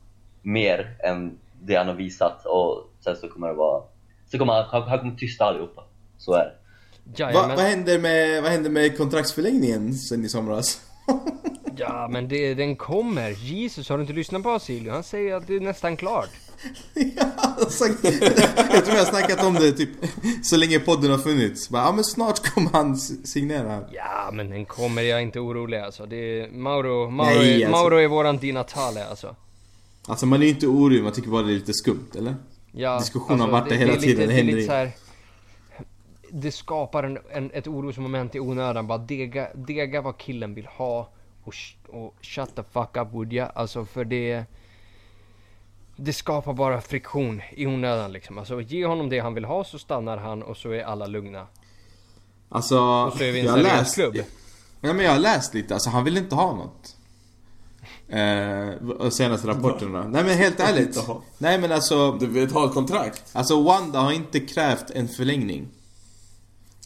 mer 0.43 0.97
än 1.05 1.39
det 1.63 1.75
han 1.77 1.87
har 1.87 1.95
visat 1.95 2.47
och 2.47 2.91
sen 3.05 3.17
så 3.17 3.29
kommer 3.29 3.49
det 3.49 3.55
vara, 3.55 3.83
så 4.31 4.39
kommer 4.39 4.53
han, 4.53 4.65
han, 4.71 4.83
han 4.83 4.99
kommer 4.99 5.17
tysta 5.17 5.45
allihopa. 5.45 5.85
Så 6.19 6.33
är 6.33 6.45
det. 6.45 7.25
Va, 7.25 7.47
vad, 7.57 7.59
händer 7.65 7.99
med, 7.99 8.43
vad 8.43 8.53
händer 8.53 8.71
med 8.71 8.97
kontraktsförlängningen 8.99 9.95
sen 9.95 10.25
i 10.25 10.29
somras? 10.29 10.81
Ja 11.77 12.09
men 12.11 12.29
det, 12.29 12.55
den 12.55 12.77
kommer. 12.77 13.31
Jesus, 13.31 13.89
har 13.89 13.97
du 13.97 14.03
inte 14.03 14.13
lyssnat 14.13 14.43
på 14.43 14.51
Asilio? 14.51 14.93
Han 14.93 15.03
säger 15.03 15.35
att 15.35 15.47
det 15.47 15.57
är 15.57 15.61
nästan 15.61 15.97
klart. 15.97 16.31
Ja, 16.95 17.27
alltså, 17.37 17.85
jag 17.85 18.85
tror 18.85 18.97
jag 18.97 19.05
har 19.05 19.11
snackat 19.11 19.45
om 19.45 19.55
det 19.55 19.73
typ 19.73 19.89
så 20.43 20.57
länge 20.57 20.79
podden 20.79 21.11
har 21.11 21.19
funnits. 21.19 21.69
Bara, 21.69 21.83
ja 21.83 21.93
men 21.93 22.05
snart 22.05 22.55
kommer 22.55 22.71
han 22.71 22.97
signera. 22.97 23.85
Ja 23.93 24.31
men 24.33 24.51
den 24.51 24.65
kommer, 24.65 25.03
jag 25.03 25.19
är 25.19 25.23
inte 25.23 25.41
orolig 25.41 25.79
alltså. 25.79 26.07
Det 26.07 26.17
är, 26.17 26.51
Mauro, 26.51 27.11
Mauro, 27.11 27.29
Nej, 27.29 27.65
alltså. 27.65 27.83
Mauro 27.83 27.97
är 27.97 28.09
våran 28.09 28.39
Di 28.39 28.53
Natale 28.53 29.07
alltså. 29.07 29.37
Alltså 30.07 30.27
man 30.27 30.41
är 30.41 30.47
ju 30.47 30.51
inte 30.51 30.67
orolig, 30.67 31.03
man 31.03 31.13
tycker 31.13 31.31
bara 31.31 31.43
det 31.43 31.53
är 31.53 31.55
lite 31.55 31.75
skumt, 31.75 32.11
eller? 32.19 32.37
Ja, 32.73 32.99
Diskussionen 32.99 33.41
har 33.41 33.49
varit 33.49 33.69
där 33.69 33.77
hela 33.77 33.93
är 33.93 33.97
tiden, 33.97 34.09
Lite, 34.09 34.21
det 34.21 34.27
det, 34.27 34.33
händer 34.33 34.67
så 34.67 34.73
här, 34.73 34.91
det 36.31 36.53
skapar 36.53 37.03
en, 37.03 37.19
en, 37.31 37.51
ett 37.51 37.67
orosmoment 37.67 38.35
i 38.35 38.41
onödan. 38.41 38.87
Bara 38.87 38.99
dega, 38.99 39.49
dega 39.55 40.01
vad 40.01 40.19
killen 40.19 40.55
vill 40.55 40.67
ha 40.67 41.11
och, 41.45 41.55
och 41.89 42.15
shut 42.23 42.55
the 42.57 42.63
fuck 42.73 42.97
up 42.97 43.13
would 43.13 43.33
ya. 43.33 43.47
Alltså 43.47 43.85
för 43.85 44.05
det... 44.05 44.45
Det 46.01 46.13
skapar 46.13 46.53
bara 46.53 46.81
friktion 46.81 47.43
i 47.57 47.67
onödan 47.67 48.13
liksom. 48.13 48.39
Alltså 48.39 48.61
ge 48.61 48.87
honom 48.87 49.09
det 49.09 49.19
han 49.19 49.35
vill 49.35 49.45
ha 49.45 49.65
så 49.65 49.79
stannar 49.79 50.17
han 50.17 50.43
och 50.43 50.57
så 50.57 50.71
är 50.71 50.85
alla 50.85 51.07
lugna. 51.07 51.47
Alltså, 52.49 52.79
Och 52.81 53.13
så 53.13 53.25
är 53.25 53.33
vi 53.33 53.41
en 53.41 53.45
jag 53.47 53.53
har 53.53 53.59
läst... 53.63 53.95
klubb. 53.95 54.17
Ja, 54.81 54.93
men 54.93 55.05
jag 55.05 55.13
har 55.13 55.19
läst 55.19 55.55
lite, 55.55 55.75
alltså 55.75 55.91
han 55.91 56.05
vill 56.05 56.17
inte 56.17 56.35
ha 56.35 56.55
något. 56.57 56.97
Eh, 58.09 59.09
senaste 59.11 59.49
rapporterna. 59.49 60.09
Nej 60.09 60.25
men 60.25 60.39
helt 60.39 60.61
ärligt. 60.71 61.07
Nej 61.39 61.59
men 61.59 61.73
alltså, 61.73 62.13
Du 62.13 62.27
vill 62.27 62.51
ha 62.51 62.67
ett 62.69 62.75
kontrakt? 62.75 63.25
alltså 63.33 63.63
Wanda 63.63 64.01
har 64.01 64.13
inte 64.13 64.41
krävt 64.41 64.91
en 64.91 65.09
förlängning. 65.09 65.69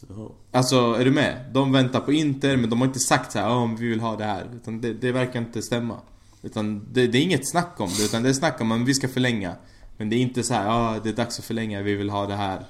Jaha. 0.09 0.29
Alltså, 0.51 0.75
är 0.99 1.05
du 1.05 1.11
med? 1.11 1.45
De 1.53 1.71
väntar 1.71 1.99
på 1.99 2.11
Inter, 2.13 2.57
men 2.57 2.69
de 2.69 2.79
har 2.81 2.87
inte 2.87 2.99
sagt 2.99 3.31
så 3.31 3.39
här, 3.39 3.45
"Ja, 3.49 3.55
om 3.55 3.75
vi 3.75 3.87
vill 3.89 3.99
ha 3.99 4.15
det 4.15 4.23
här. 4.25 4.45
Utan 4.55 4.81
det, 4.81 4.93
det 4.93 5.11
verkar 5.11 5.39
inte 5.39 5.61
stämma. 5.61 5.97
Utan 6.43 6.87
det, 6.93 7.07
det 7.07 7.17
är 7.17 7.21
inget 7.21 7.47
snack 7.47 7.79
om 7.79 7.89
det, 7.97 8.03
utan 8.03 8.23
det 8.23 8.29
är 8.29 8.33
snack 8.33 8.61
om 8.61 8.71
att 8.71 8.87
vi 8.87 8.93
ska 8.93 9.07
förlänga. 9.07 9.55
Men 9.97 10.09
det 10.09 10.15
är 10.15 10.19
inte 10.19 10.43
så 10.43 10.53
här, 10.53 10.65
ja 10.65 10.99
det 11.03 11.09
är 11.09 11.13
dags 11.13 11.39
att 11.39 11.45
förlänga, 11.45 11.81
vi 11.81 11.95
vill 11.95 12.09
ha 12.09 12.27
det 12.27 12.35
här. 12.35 12.65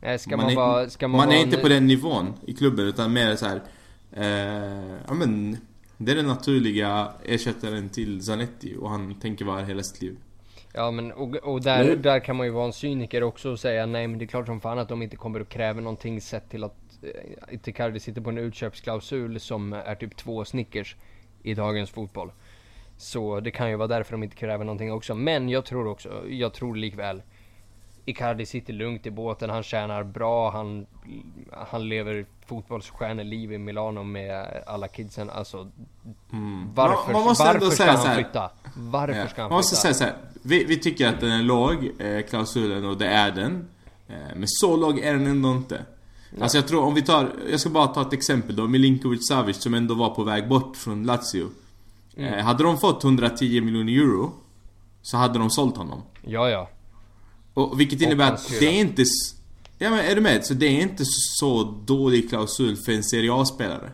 Nej, 0.00 0.18
ska 0.18 0.36
man, 0.36 0.50
är, 0.50 0.56
vara... 0.56 0.90
Ska 0.90 1.08
man, 1.08 1.16
man 1.16 1.28
vara 1.28 1.38
är 1.38 1.42
inte 1.42 1.56
på 1.56 1.68
den 1.68 1.86
nivån 1.86 2.34
i 2.46 2.54
klubben, 2.54 2.86
utan 2.86 3.12
mer 3.12 3.36
så 3.36 3.46
här. 3.46 3.62
Eh, 4.12 4.96
ja 5.06 5.14
men, 5.14 5.56
det 5.98 6.12
är 6.12 6.16
den 6.16 6.26
naturliga 6.26 7.12
ersättaren 7.24 7.88
till 7.88 8.24
Zanetti 8.24 8.76
och 8.80 8.90
han 8.90 9.14
tänker 9.14 9.44
vara 9.44 9.58
här 9.58 9.66
hela 9.66 9.82
sitt 9.82 10.02
liv. 10.02 10.16
Ja 10.74 10.90
men 10.90 11.12
och, 11.12 11.36
och 11.36 11.62
där, 11.62 11.84
Nej. 11.84 11.96
där 11.96 12.20
kan 12.20 12.36
man 12.36 12.46
ju 12.46 12.52
vara 12.52 12.66
en 12.66 12.72
cyniker 12.72 13.22
också 13.22 13.50
och 13.50 13.60
säga 13.60 13.86
nej 13.86 14.08
men 14.08 14.18
det 14.18 14.24
är 14.24 14.26
klart 14.26 14.46
som 14.46 14.60
fan 14.60 14.78
att 14.78 14.88
de 14.88 15.02
inte 15.02 15.16
kommer 15.16 15.40
att 15.40 15.48
kräva 15.48 15.80
någonting 15.80 16.20
sett 16.20 16.50
till 16.50 16.64
att 16.64 16.76
eh, 17.02 17.68
Icardi 17.68 18.00
sitter 18.00 18.20
på 18.20 18.30
en 18.30 18.38
utköpsklausul 18.38 19.40
som 19.40 19.72
är 19.72 19.94
typ 19.94 20.16
två 20.16 20.44
Snickers 20.44 20.96
i 21.42 21.54
dagens 21.54 21.90
fotboll. 21.90 22.32
Så 22.96 23.40
det 23.40 23.50
kan 23.50 23.70
ju 23.70 23.76
vara 23.76 23.88
därför 23.88 24.12
de 24.12 24.22
inte 24.22 24.36
kräver 24.36 24.64
någonting 24.64 24.92
också. 24.92 25.14
Men 25.14 25.48
jag 25.48 25.64
tror 25.64 25.86
också, 25.86 26.28
jag 26.28 26.52
tror 26.54 26.76
likväl 26.76 27.22
Icardi 28.04 28.46
sitter 28.46 28.72
lugnt 28.72 29.06
i 29.06 29.10
båten, 29.10 29.50
han 29.50 29.62
tjänar 29.62 30.04
bra, 30.04 30.50
han, 30.50 30.86
han 31.52 31.88
lever 31.88 32.26
fotbollsstjärneliv 32.46 33.52
i 33.52 33.58
Milano 33.58 34.02
med 34.02 34.62
alla 34.66 34.88
kidsen. 34.88 35.30
Alltså, 35.30 35.70
varför, 36.74 37.04
Man- 37.04 37.12
man 37.12 37.22
måste 37.24 37.44
varför 37.44 37.66
ska 37.66 37.76
säga 37.76 37.92
han 37.92 38.14
flytta? 38.14 38.50
Varför 38.76 39.14
Ja, 39.20 39.28
ska 39.28 39.42
han 39.42 39.50
Man 39.50 39.56
måste 39.58 39.76
flytta? 39.76 39.94
säga 39.94 39.94
så 39.94 40.04
här. 40.04 40.14
Vi, 40.42 40.64
vi 40.64 40.76
tycker 40.78 41.08
att 41.08 41.20
den 41.20 41.30
är 41.30 41.42
låg, 41.42 41.90
eh, 41.98 42.22
klausulen, 42.22 42.84
och 42.84 42.98
det 42.98 43.06
är 43.06 43.30
den. 43.32 43.68
Eh, 44.08 44.14
men 44.36 44.44
så 44.48 44.76
låg 44.76 44.98
är 44.98 45.12
den 45.12 45.26
ändå 45.26 45.50
inte. 45.50 45.80
Alltså 46.40 46.58
jag 46.58 46.68
tror 46.68 46.84
om 46.84 46.94
vi 46.94 47.02
tar, 47.02 47.32
jag 47.50 47.60
ska 47.60 47.70
bara 47.70 47.86
ta 47.86 48.02
ett 48.02 48.12
exempel 48.12 48.56
då. 48.56 48.66
Milinkovic 48.68 49.28
Savic 49.28 49.56
som 49.62 49.74
ändå 49.74 49.94
var 49.94 50.10
på 50.10 50.24
väg 50.24 50.48
bort 50.48 50.76
från 50.76 51.04
Lazio. 51.04 51.48
Mm. 52.16 52.34
Eh, 52.34 52.44
hade 52.44 52.64
de 52.64 52.78
fått 52.78 53.04
110 53.04 53.60
miljoner 53.60 53.92
euro 53.92 54.32
så 55.02 55.16
hade 55.16 55.38
de 55.38 55.50
sålt 55.50 55.76
honom. 55.76 56.02
Ja, 56.22 56.50
ja. 56.50 56.68
Och 57.54 57.80
vilket 57.80 57.98
Och 57.98 58.02
innebär 58.02 58.28
hans 58.28 58.52
att 58.52 58.60
det 58.60 58.66
är 58.66 58.80
inte... 58.80 59.04
Ja 59.78 59.90
men 59.90 59.98
är 59.98 60.14
du 60.14 60.20
med? 60.20 60.44
Så 60.44 60.54
det 60.54 60.66
är 60.66 60.80
inte 60.80 61.02
så 61.06 61.62
dålig 61.84 62.28
klausul 62.28 62.76
för 62.76 62.92
en 62.92 63.04
Serie 63.04 63.34
A-spelare. 63.34 63.92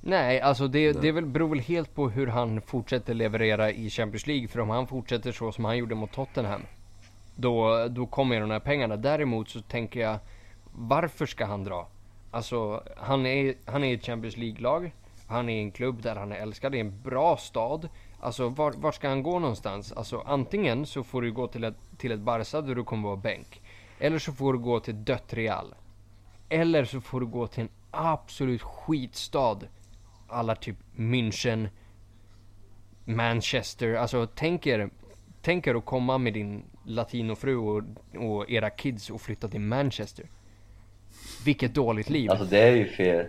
Nej, 0.00 0.40
alltså 0.40 0.68
det, 0.68 0.92
det 0.92 1.12
väl, 1.12 1.26
beror 1.26 1.48
väl 1.48 1.60
helt 1.60 1.94
på 1.94 2.08
hur 2.08 2.26
han 2.26 2.60
fortsätter 2.60 3.14
leverera 3.14 3.70
i 3.70 3.90
Champions 3.90 4.26
League. 4.26 4.48
För 4.48 4.60
om 4.60 4.70
han 4.70 4.86
fortsätter 4.86 5.32
så 5.32 5.52
som 5.52 5.64
han 5.64 5.78
gjorde 5.78 5.94
mot 5.94 6.12
Tottenham, 6.12 6.62
då, 7.36 7.86
då 7.88 8.06
kommer 8.06 8.40
de 8.40 8.50
här 8.50 8.60
pengarna. 8.60 8.96
Däremot 8.96 9.48
så 9.48 9.60
tänker 9.60 10.00
jag, 10.00 10.18
varför 10.72 11.26
ska 11.26 11.46
han 11.46 11.64
dra? 11.64 11.88
Alltså, 12.30 12.82
han 12.96 13.26
är, 13.26 13.54
han 13.64 13.84
är 13.84 13.94
ett 13.94 14.06
Champions 14.06 14.36
League-lag. 14.36 14.92
Han 15.26 15.48
är 15.48 15.58
i 15.58 15.62
en 15.62 15.70
klubb 15.70 16.02
där 16.02 16.16
han 16.16 16.32
är 16.32 16.36
älskad. 16.36 16.72
Det 16.72 16.78
är 16.78 16.80
en 16.80 17.02
bra 17.02 17.36
stad. 17.36 17.88
Alltså, 18.20 18.48
var, 18.48 18.72
var 18.72 18.92
ska 18.92 19.08
han 19.08 19.22
gå 19.22 19.38
någonstans? 19.38 19.92
Alltså, 19.92 20.22
antingen 20.26 20.86
så 20.86 21.02
får 21.02 21.22
du 21.22 21.32
gå 21.32 21.46
till 21.46 21.64
ett, 21.64 21.76
till 21.98 22.12
ett 22.12 22.20
Barca 22.20 22.60
där 22.60 22.74
du 22.74 22.84
kommer 22.84 23.08
vara 23.08 23.16
bänk. 23.16 23.62
Eller 23.98 24.18
så 24.18 24.32
får 24.32 24.52
du 24.52 24.58
gå 24.58 24.80
till 24.80 25.04
dött 25.04 25.32
Real. 25.32 25.74
Eller 26.48 26.84
så 26.84 27.00
får 27.00 27.20
du 27.20 27.26
gå 27.26 27.46
till 27.46 27.62
en 27.62 27.68
absolut 27.90 28.62
skitstad. 28.62 29.58
Alla 30.28 30.54
typ 30.54 30.76
München, 30.96 31.68
Manchester. 33.04 33.94
Alltså 33.94 34.28
tänk 34.34 34.66
er, 34.66 34.90
tänk 35.42 35.66
er 35.66 35.74
att 35.74 35.84
komma 35.84 36.18
med 36.18 36.34
din 36.34 36.64
latinofru 36.84 37.56
och, 37.56 37.82
och 38.18 38.50
era 38.50 38.70
kids 38.70 39.10
och 39.10 39.20
flytta 39.20 39.48
till 39.48 39.60
Manchester. 39.60 40.26
Vilket 41.44 41.74
dåligt 41.74 42.10
liv. 42.10 42.30
Alltså 42.30 42.46
det 42.46 42.58
är 42.58 42.76
ju 42.76 42.88
fel, 42.88 43.26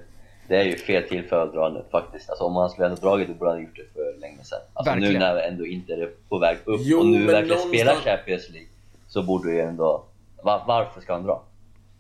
det 0.48 0.56
är 0.56 0.64
ju 0.64 0.76
fel 0.76 1.04
tillfälle 1.04 1.42
att 1.42 1.54
dra 1.54 1.70
nu 1.70 1.84
faktiskt. 1.92 2.30
Alltså 2.30 2.44
om 2.44 2.56
han 2.56 2.70
skulle 2.70 2.88
ändå 2.88 3.02
dragit 3.02 3.28
det 3.28 3.34
borde 3.34 3.52
han 3.52 3.62
gjort 3.62 3.76
det 3.76 3.94
för 3.94 4.20
länge 4.22 4.44
sedan. 4.44 4.60
Alltså 4.74 4.92
Verkligen. 4.92 5.14
nu 5.14 5.20
när 5.20 5.36
ändå 5.36 5.66
inte 5.66 5.94
är 5.94 6.10
på 6.30 6.40
väg 6.40 6.58
upp 6.66 6.82
Jo, 6.84 7.00
och 7.00 7.06
nu 7.06 7.26
verkligen 7.26 7.48
någonstans- 7.48 7.70
spelar 7.70 7.96
Champions 7.96 8.50
League 8.50 8.70
så 9.08 9.24
borde 9.24 9.52
ju 9.52 9.60
ändå... 9.60 10.04
Va, 10.44 10.64
varför 10.68 11.02
ska 11.02 11.14
han 11.14 11.24
dra? 11.24 11.44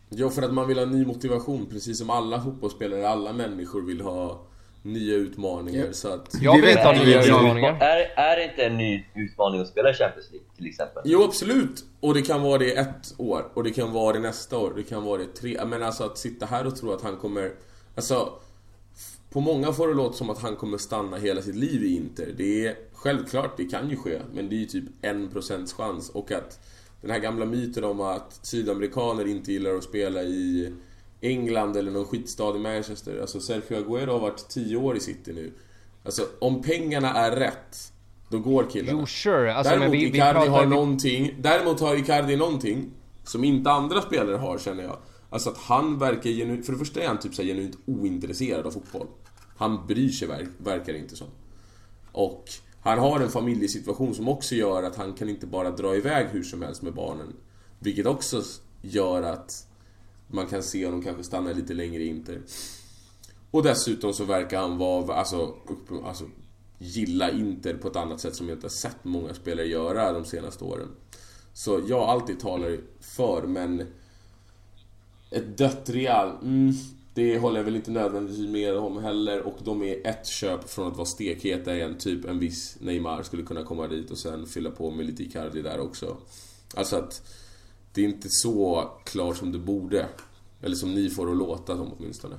Jo, 0.10 0.30
för 0.30 0.41
att 0.41 0.54
man 0.54 0.68
vill 0.68 0.80
ha 0.80 0.86
ny 0.86 1.06
motivation, 1.06 1.66
precis 1.72 1.98
som 2.00 2.10
alla 2.10 2.41
fotbollsspelare, 2.41 3.10
alla 3.10 3.34
människor 3.34 3.82
vill 3.82 4.02
ha 4.02 4.39
nya 4.86 5.16
utmaningar. 5.16 5.91
Så 5.91 6.14
att... 6.14 6.36
jag 6.41 6.56
vi 6.56 6.62
vill 6.62 6.78
ha 6.78 6.91
att 6.91 7.06
nya 7.06 7.24
utmaningar. 7.24 7.78
Är, 7.80 8.14
är 8.16 8.36
det 8.36 8.43
inte 8.43 8.66
en 8.66 8.78
ny 8.78 9.06
utmaning 9.16 9.62
att 9.62 9.68
spela 9.68 9.93
Champions 9.93 10.32
League 10.32 10.48
till 10.58 10.68
exempel? 10.68 11.04
Jo, 11.06 11.24
absolut! 11.24 11.84
Och 12.00 12.14
det 12.14 12.22
kan 12.22 12.41
vara 12.41 12.58
det 12.58 12.78
ett 12.78 13.16
år, 13.18 13.46
och 13.54 13.64
det 13.64 13.72
kan 13.72 13.93
vara 13.93 14.14
det 14.14 14.20
nästa 14.20 14.58
år, 14.58 14.74
det 14.76 14.84
kan 14.84 15.04
vara 15.04 15.18
det 15.18 15.28
tre... 15.28 15.66
Men 15.66 15.84
alltså 15.84 16.04
att 16.04 16.18
sitta 16.18 16.46
här 16.46 16.68
och 16.68 16.76
tro 16.76 16.93
att 16.93 17.02
han 17.02 17.18
kommer... 17.18 17.52
Alltså... 17.96 18.34
På 19.30 19.41
många 19.41 19.74
får 19.74 19.88
det 19.88 19.93
låta 19.93 20.14
som 20.14 20.30
att 20.30 20.39
han 20.41 20.56
kommer 20.56 20.78
stanna 20.78 21.18
hela 21.18 21.41
sitt 21.41 21.56
liv 21.56 21.84
i 21.84 21.96
Inter. 21.96 22.34
Det 22.38 22.66
är 22.68 22.76
självklart, 22.93 23.58
det 23.58 23.66
kan 23.66 23.89
ju 23.89 23.96
ske, 23.98 24.20
men 24.34 24.50
det 24.50 24.56
är 24.56 24.58
ju 24.58 24.66
typ 24.66 24.84
en 25.02 25.30
procents 25.30 25.74
chans. 25.74 26.10
Och 26.10 26.32
att 26.32 26.60
den 27.02 27.12
här 27.12 27.20
gamla 27.20 27.46
myten 27.46 27.84
om 27.84 28.02
att 28.02 28.39
sydamerikaner 28.41 29.28
inte 29.28 29.52
gillar 29.52 29.76
att 29.76 29.84
spela 29.84 30.24
i 30.24 30.74
England 31.22 31.78
eller 31.78 31.91
någon 31.91 32.06
skitstad 32.06 32.56
i 32.56 32.60
Manchester. 32.60 33.22
Alltså 33.22 33.39
Sergio 33.39 33.78
Aguero 33.78 34.12
har 34.12 34.20
varit 34.20 34.50
10 34.50 34.78
år 34.78 34.98
i 34.98 35.00
City 35.00 35.34
nu. 35.34 35.52
Alltså 36.06 36.28
om 36.39 36.62
pengarna 36.62 37.14
är 37.14 37.32
rätt, 37.36 37.91
då 38.30 38.39
går 38.39 38.64
killarna. 38.72 39.00
Jo, 39.00 39.06
sure. 39.06 39.54
Alltså, 39.56 39.74
Däremot 39.74 39.93
vi, 39.93 39.98
vi 39.98 40.06
Icardi 40.18 40.34
pratar... 40.34 40.52
har 40.52 40.64
vi- 40.64 40.70
någonting, 40.76 41.36
däremot 41.39 41.80
har 41.80 41.96
Icardi 41.96 42.36
någonting 42.36 42.91
som 43.24 43.43
inte 43.43 43.72
andra 43.72 44.02
spelare 44.02 44.36
har 44.38 44.58
känner 44.58 44.84
jag. 44.84 44.98
Alltså 45.36 45.49
att 45.49 45.57
han 45.57 45.99
verkar 45.99 46.29
genuint, 46.29 46.65
för 46.65 46.73
det 46.73 46.79
första 46.79 47.01
är 47.01 47.07
han 47.07 47.19
typ 47.19 47.36
så 47.36 47.41
här 47.41 47.49
genuint 47.49 47.77
ointresserad 47.86 48.67
av 48.67 48.71
fotboll. 48.71 49.07
Han 49.57 49.88
bryr 49.88 50.09
sig 50.09 50.27
verk, 50.27 50.49
verkar 50.57 50.93
inte 50.93 51.15
som. 51.15 51.27
Och 52.11 52.49
Han 52.79 52.99
har 52.99 53.19
en 53.19 53.29
familjesituation 53.29 54.15
som 54.15 54.27
också 54.27 54.55
gör 54.55 54.83
att 54.83 54.95
han 54.95 55.13
kan 55.13 55.29
inte 55.29 55.47
bara 55.47 55.71
dra 55.71 55.95
iväg 55.95 56.27
hur 56.27 56.43
som 56.43 56.61
helst 56.61 56.81
med 56.81 56.93
barnen. 56.93 57.33
Vilket 57.79 58.05
också 58.05 58.43
gör 58.81 59.23
att 59.23 59.67
man 60.27 60.47
kan 60.47 60.63
se 60.63 60.86
honom 60.86 61.01
kanske 61.01 61.23
stanna 61.23 61.51
lite 61.51 61.73
längre 61.73 62.03
i 62.03 62.07
Inter. 62.07 62.41
Och 63.51 63.63
dessutom 63.63 64.13
så 64.13 64.23
verkar 64.23 64.59
han 64.59 64.77
vara, 64.77 65.15
alltså, 65.15 65.55
upp, 65.67 66.05
alltså 66.05 66.25
gilla 66.77 67.31
Inter 67.31 67.73
på 67.73 67.88
ett 67.88 67.95
annat 67.95 68.19
sätt 68.19 68.36
som 68.36 68.49
jag 68.49 68.55
inte 68.55 68.65
har 68.65 68.69
sett 68.69 69.03
många 69.03 69.33
spelare 69.33 69.67
göra 69.67 70.11
de 70.11 70.25
senaste 70.25 70.63
åren. 70.63 70.88
Så 71.53 71.81
jag 71.88 72.01
alltid 72.01 72.39
talar 72.39 72.77
för, 72.99 73.47
men 73.47 73.88
ett 75.30 75.57
dött 75.57 75.89
Real, 75.89 76.32
mm, 76.41 76.73
det 77.13 77.39
håller 77.39 77.57
jag 77.57 77.63
väl 77.63 77.76
inte 77.76 77.91
nödvändigtvis 77.91 78.49
med 78.49 78.78
om 78.78 79.03
heller 79.03 79.41
och 79.41 79.57
de 79.63 79.84
är 79.84 80.07
ett 80.07 80.28
köp 80.28 80.69
från 80.69 80.88
att 80.88 80.97
vara 80.97 81.05
stekheta 81.05 81.76
igen. 81.76 81.97
Typ 81.97 82.26
en 82.26 82.39
viss 82.39 82.78
Neymar 82.80 83.23
skulle 83.23 83.43
kunna 83.43 83.63
komma 83.63 83.88
dit 83.88 84.11
och 84.11 84.17
sen 84.17 84.45
fylla 84.45 84.71
på 84.71 84.91
med 84.91 85.05
lite 85.05 85.23
Icardi 85.23 85.61
där 85.61 85.80
också. 85.80 86.17
Alltså 86.76 86.95
att 86.95 87.21
det 87.93 88.01
är 88.01 88.05
inte 88.05 88.28
så 88.30 88.91
klart 89.05 89.38
som 89.38 89.51
det 89.51 89.59
borde. 89.59 90.07
Eller 90.61 90.76
som 90.76 90.93
ni 90.93 91.09
får 91.09 91.32
att 91.32 91.38
låta 91.38 91.78
som 91.78 91.91
åtminstone. 91.97 92.36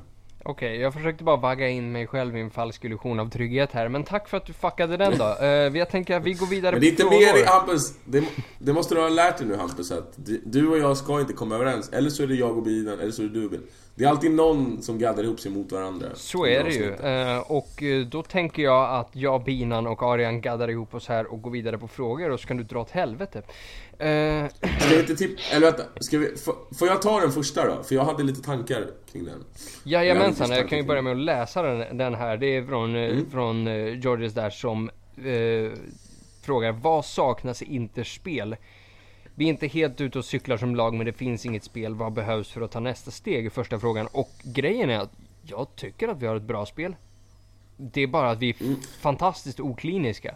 Okej, 0.49 0.69
okay, 0.69 0.83
jag 0.83 0.95
försökte 0.95 1.25
bara 1.25 1.37
vagga 1.37 1.69
in 1.69 1.93
mig 1.93 2.07
själv 2.07 2.37
i 2.37 2.41
en 2.41 2.51
falsk 2.51 2.85
illusion 2.85 3.21
av 3.21 3.31
trygghet 3.31 3.73
här, 3.73 3.89
men 3.89 4.05
tack 4.05 4.29
för 4.29 4.37
att 4.37 4.47
du 4.47 4.53
fuckade 4.53 4.97
den 4.97 5.19
då. 5.19 5.37
Uh, 5.43 5.49
jag 5.79 5.91
tänker 5.91 6.17
att 6.17 6.23
vi 6.23 6.33
går 6.33 6.47
vidare 6.47 6.73
Men 6.73 6.81
det 6.81 6.87
är 6.87 6.91
inte 6.91 7.05
mer 7.05 7.43
i 7.43 7.45
Hampus, 7.45 7.95
det, 8.05 8.25
det, 8.59 8.73
måste 8.73 8.95
du 8.95 9.01
ha 9.01 9.09
lärt 9.09 9.39
dig 9.39 9.47
nu 9.47 9.57
Hampus, 9.57 9.91
att 9.93 10.15
du 10.45 10.69
och 10.69 10.79
jag 10.79 10.97
ska 10.97 11.21
inte 11.21 11.33
komma 11.33 11.55
överens. 11.55 11.89
Eller 11.89 12.11
så 12.11 12.23
är 12.23 12.27
det 12.27 12.35
jag 12.35 12.57
och 12.57 12.63
Bidan, 12.63 13.01
eller 13.01 13.11
så 13.11 13.23
är 13.23 13.27
det 13.27 13.33
du 13.33 13.61
Det 13.99 14.05
är 14.05 14.09
alltid 14.09 14.31
någon 14.31 14.83
som 14.83 14.99
gaddar 14.99 15.25
ihop 15.25 15.41
sig 15.41 15.51
mot 15.51 15.73
varandra. 15.73 16.07
Så 16.15 16.47
är 16.47 16.65
det 16.65 16.71
ju. 16.71 16.91
Uh, 16.91 17.39
och 17.39 17.83
uh, 17.83 18.07
då 18.07 18.23
tänker 18.23 18.63
jag 18.63 19.01
att 19.01 19.09
jag, 19.13 19.45
Binan 19.45 19.87
och 19.87 20.03
Arian 20.03 20.41
gaddar 20.41 20.71
ihop 20.71 20.95
oss 20.95 21.09
här 21.09 21.33
och 21.33 21.43
går 21.43 21.51
vidare 21.51 21.79
på 21.79 21.89
frågor 21.89 22.31
och 22.31 22.41
så 22.41 22.49
kan 22.49 22.57
du 22.57 22.63
dra 22.63 22.81
åt 22.81 22.91
helvete. 22.91 23.39
Uh... 23.39 24.49
Ska 24.79 24.89
vi 24.91 25.01
inte 25.01 25.17
tipp... 25.17 25.39
Eller 25.53 25.67
vänta, 25.67 25.83
ska 26.01 26.19
vi... 26.19 26.35
Får 26.79 26.89
jag 26.89 27.03
ta 27.03 27.21
den 27.21 27.33
första 27.33 27.67
då? 27.67 27.83
För 27.83 27.95
jag 27.95 28.05
hade 28.05 28.23
lite 28.23 28.43
tankar 28.43 28.87
kring 29.13 29.25
den. 29.25 29.45
Jajamensan, 29.85 30.51
jag, 30.51 30.59
jag 30.59 30.69
kan 30.69 30.79
ju 30.79 30.85
börja 30.85 31.03
med 31.03 31.13
att 31.13 31.19
läsa 31.19 31.63
den, 31.63 31.99
den 31.99 32.15
här. 32.15 32.37
Det 32.37 32.47
är 32.47 32.67
från, 32.67 32.97
eh, 32.97 33.11
mm. 33.11 33.31
från 33.31 33.67
Georges 34.01 34.35
där 34.35 34.51
som 34.51 34.91
uh, 35.25 35.73
frågar 36.43 36.73
Vad 36.73 37.05
saknas 37.05 37.63
i 37.63 37.75
Interspel? 37.75 38.57
Vi 39.39 39.45
är 39.45 39.49
inte 39.49 39.67
helt 39.67 40.01
ute 40.01 40.19
och 40.19 40.25
cyklar 40.25 40.57
som 40.57 40.77
lag 40.77 40.95
men 40.95 41.07
det 41.07 41.13
finns 41.13 41.47
inget 41.47 41.65
spel. 41.65 41.95
Vad 41.95 42.13
behövs 42.13 42.49
för 42.49 42.61
att 42.61 42.71
ta 42.71 42.81
nästa 42.81 43.11
steg? 43.11 43.53
Första 43.53 43.81
frågan. 43.81 44.07
Och 44.13 44.31
grejen 44.43 44.91
är 44.91 44.99
att 44.99 45.13
jag 45.43 45.77
tycker 45.77 46.09
att 46.09 46.23
vi 46.23 46.27
har 46.27 46.37
ett 46.37 46.43
bra 46.43 46.67
spel. 46.67 46.97
Det 47.77 48.01
är 48.01 48.07
bara 48.07 48.31
att 48.31 48.39
vi 48.39 48.51
är 48.51 48.63
mm. 48.63 48.77
fantastiskt 49.01 49.61
okliniska. 49.61 50.35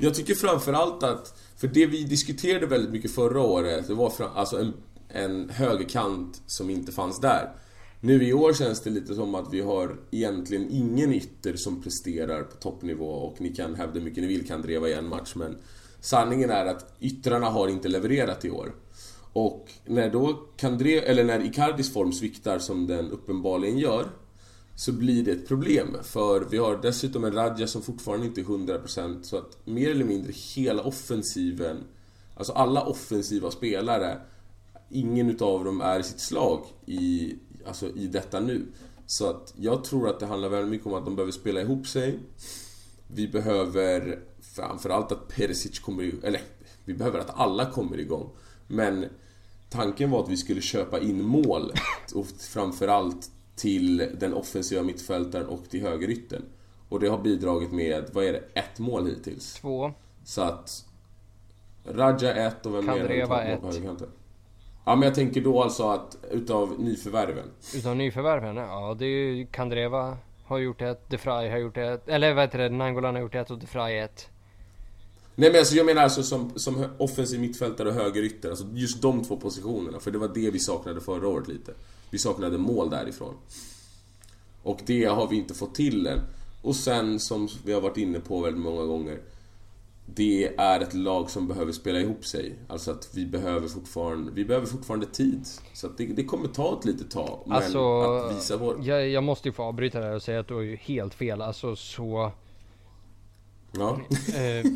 Jag 0.00 0.14
tycker 0.14 0.34
framförallt 0.34 1.02
att 1.02 1.38
för 1.56 1.68
det 1.68 1.86
vi 1.86 2.04
diskuterade 2.04 2.66
väldigt 2.66 2.90
mycket 2.90 3.14
förra 3.14 3.40
året, 3.40 3.88
det 3.88 3.94
var 3.94 4.10
fram, 4.10 4.30
alltså 4.34 4.60
en, 4.60 4.74
en 5.08 5.50
högerkant 5.50 6.42
som 6.46 6.70
inte 6.70 6.92
fanns 6.92 7.20
där. 7.20 7.52
Nu 8.00 8.24
i 8.24 8.32
år 8.32 8.52
känns 8.52 8.80
det 8.80 8.90
lite 8.90 9.14
som 9.14 9.34
att 9.34 9.52
vi 9.52 9.60
har 9.60 9.96
egentligen 10.10 10.70
ingen 10.70 11.14
ytter 11.14 11.56
som 11.56 11.82
presterar 11.82 12.42
på 12.42 12.56
toppnivå 12.56 13.08
och 13.08 13.40
ni 13.40 13.54
kan 13.54 13.74
hävda 13.74 13.98
hur 13.98 14.04
mycket 14.04 14.22
ni 14.22 14.28
vill 14.28 14.48
kan 14.48 14.62
dreva 14.62 14.88
i 14.88 14.92
en 14.92 15.08
match 15.08 15.32
men 15.34 15.56
sanningen 16.02 16.50
är 16.50 16.66
att 16.66 16.94
yttrarna 17.00 17.50
har 17.50 17.68
inte 17.68 17.88
levererat 17.88 18.44
i 18.44 18.50
år. 18.50 18.74
Och 19.32 19.72
när 19.84 20.10
då 20.10 20.32
Kandre, 20.56 20.90
eller 20.90 21.24
när 21.24 21.46
Icardis 21.46 21.92
form 21.92 22.12
sviktar 22.12 22.58
som 22.58 22.86
den 22.86 23.10
uppenbarligen 23.10 23.78
gör 23.78 24.06
så 24.74 24.92
blir 24.92 25.24
det 25.24 25.30
ett 25.30 25.48
problem. 25.48 25.96
För 26.02 26.40
vi 26.40 26.58
har 26.58 26.76
dessutom 26.82 27.24
en 27.24 27.32
Radja 27.32 27.66
som 27.66 27.82
fortfarande 27.82 28.26
inte 28.26 28.40
är 28.40 28.44
100% 28.44 29.22
så 29.22 29.36
att 29.36 29.66
mer 29.66 29.90
eller 29.90 30.04
mindre 30.04 30.32
hela 30.54 30.82
offensiven, 30.82 31.76
alltså 32.36 32.52
alla 32.52 32.86
offensiva 32.86 33.50
spelare, 33.50 34.20
ingen 34.90 35.30
utav 35.30 35.64
dem 35.64 35.80
är 35.80 36.00
i 36.00 36.02
sitt 36.02 36.20
slag 36.20 36.64
i, 36.86 37.34
alltså 37.66 37.88
i 37.88 38.06
detta 38.06 38.40
nu. 38.40 38.66
Så 39.06 39.30
att 39.30 39.54
jag 39.56 39.84
tror 39.84 40.08
att 40.08 40.20
det 40.20 40.26
handlar 40.26 40.48
väldigt 40.48 40.70
mycket 40.70 40.86
om 40.86 40.94
att 40.94 41.04
de 41.04 41.16
behöver 41.16 41.32
spela 41.32 41.60
ihop 41.60 41.86
sig. 41.86 42.18
Vi 43.06 43.28
behöver 43.28 44.18
framförallt 44.52 45.12
att 45.12 45.28
Perisic 45.28 45.78
kommer 45.78 46.02
igång, 46.02 46.20
eller 46.24 46.40
vi 46.84 46.94
behöver 46.94 47.18
att 47.18 47.38
alla 47.38 47.66
kommer 47.66 48.00
igång. 48.00 48.30
Men 48.66 49.06
tanken 49.68 50.10
var 50.10 50.22
att 50.22 50.28
vi 50.28 50.36
skulle 50.36 50.60
köpa 50.60 51.00
in 51.00 51.22
mål 51.24 51.72
och 52.14 52.26
framförallt 52.26 53.30
till 53.56 53.96
den 54.20 54.34
offensiva 54.34 54.82
mittfältaren 54.82 55.46
och 55.46 55.70
till 55.70 55.82
högerytten. 55.82 56.42
Och 56.88 57.00
det 57.00 57.08
har 57.08 57.18
bidragit 57.18 57.72
med, 57.72 58.10
vad 58.12 58.24
är 58.24 58.32
det, 58.32 58.42
ett 58.54 58.78
mål 58.78 59.06
hittills? 59.06 59.54
Två. 59.54 59.92
Så 60.24 60.42
att... 60.42 60.84
Raja 61.84 62.34
ett 62.34 62.66
och 62.66 62.74
vem 62.74 62.86
mer 62.86 62.96
Kandreva 62.96 63.42
ett. 63.42 63.62
Ja 64.84 64.96
men 64.96 65.02
jag 65.02 65.14
tänker 65.14 65.40
då 65.40 65.62
alltså 65.62 65.88
att 65.88 66.16
utav 66.30 66.80
nyförvärven. 66.80 67.50
Utav 67.74 67.96
nyförvärven? 67.96 68.56
Ja 68.56 68.96
det 68.98 69.04
är 69.04 69.08
ju 69.08 69.46
Kandreva 69.46 70.18
har 70.44 70.58
gjort 70.58 70.82
ett, 70.82 71.10
DeFry 71.10 71.48
har 71.48 71.58
gjort 71.58 71.76
ett, 71.76 72.08
eller 72.08 72.34
vad 72.34 72.44
heter 72.44 72.58
det, 72.58 72.68
Nangolan 72.68 73.14
har 73.14 73.22
gjort 73.22 73.34
ett 73.34 73.50
och 73.50 73.58
DeFry 73.58 73.98
ett. 73.98 74.30
Nej 75.34 75.50
men 75.50 75.58
alltså 75.58 75.74
jag 75.74 75.86
menar 75.86 76.02
alltså 76.02 76.22
som, 76.22 76.52
som 76.56 76.84
offensiv 76.98 77.40
mittfältare 77.40 77.88
och 77.88 77.94
högerytter, 77.94 78.50
alltså 78.50 78.64
just 78.74 79.02
de 79.02 79.24
två 79.24 79.36
positionerna. 79.36 80.00
För 80.00 80.10
det 80.10 80.18
var 80.18 80.30
det 80.34 80.50
vi 80.50 80.58
saknade 80.58 81.00
förra 81.00 81.28
året 81.28 81.48
lite. 81.48 81.72
Vi 82.10 82.18
saknade 82.18 82.58
mål 82.58 82.90
därifrån. 82.90 83.34
Och 84.62 84.80
det 84.86 85.04
har 85.04 85.28
vi 85.28 85.36
inte 85.36 85.54
fått 85.54 85.74
till 85.74 86.06
än. 86.06 86.20
Och 86.62 86.76
sen 86.76 87.20
som 87.20 87.48
vi 87.64 87.72
har 87.72 87.80
varit 87.80 87.96
inne 87.96 88.20
på 88.20 88.40
väldigt 88.40 88.62
många 88.62 88.84
gånger. 88.84 89.20
Det 90.06 90.54
är 90.56 90.80
ett 90.80 90.94
lag 90.94 91.30
som 91.30 91.48
behöver 91.48 91.72
spela 91.72 91.98
ihop 91.98 92.26
sig. 92.26 92.54
Alltså 92.68 92.90
att 92.90 93.08
vi 93.14 93.26
behöver 93.26 93.68
fortfarande, 93.68 94.32
vi 94.34 94.44
behöver 94.44 94.66
fortfarande 94.66 95.06
tid. 95.06 95.46
Så 95.72 95.86
att 95.86 95.98
det, 95.98 96.06
det 96.06 96.24
kommer 96.24 96.48
ta 96.48 96.78
ett 96.78 96.84
litet 96.84 97.10
tag. 97.10 97.42
Men 97.46 97.56
alltså, 97.56 98.00
att 98.00 98.36
visa 98.36 98.56
vår... 98.56 98.76
jag, 98.82 99.08
jag 99.08 99.22
måste 99.22 99.48
ju 99.48 99.52
få 99.52 99.62
avbryta 99.62 100.00
det 100.00 100.06
här 100.06 100.14
och 100.14 100.22
säga 100.22 100.40
att 100.40 100.48
du 100.48 100.54
har 100.54 100.60
ju 100.60 100.76
helt 100.76 101.14
fel. 101.14 101.42
Alltså 101.42 101.76
så... 101.76 102.32
Ja. 103.72 104.00
eh, 104.34 104.66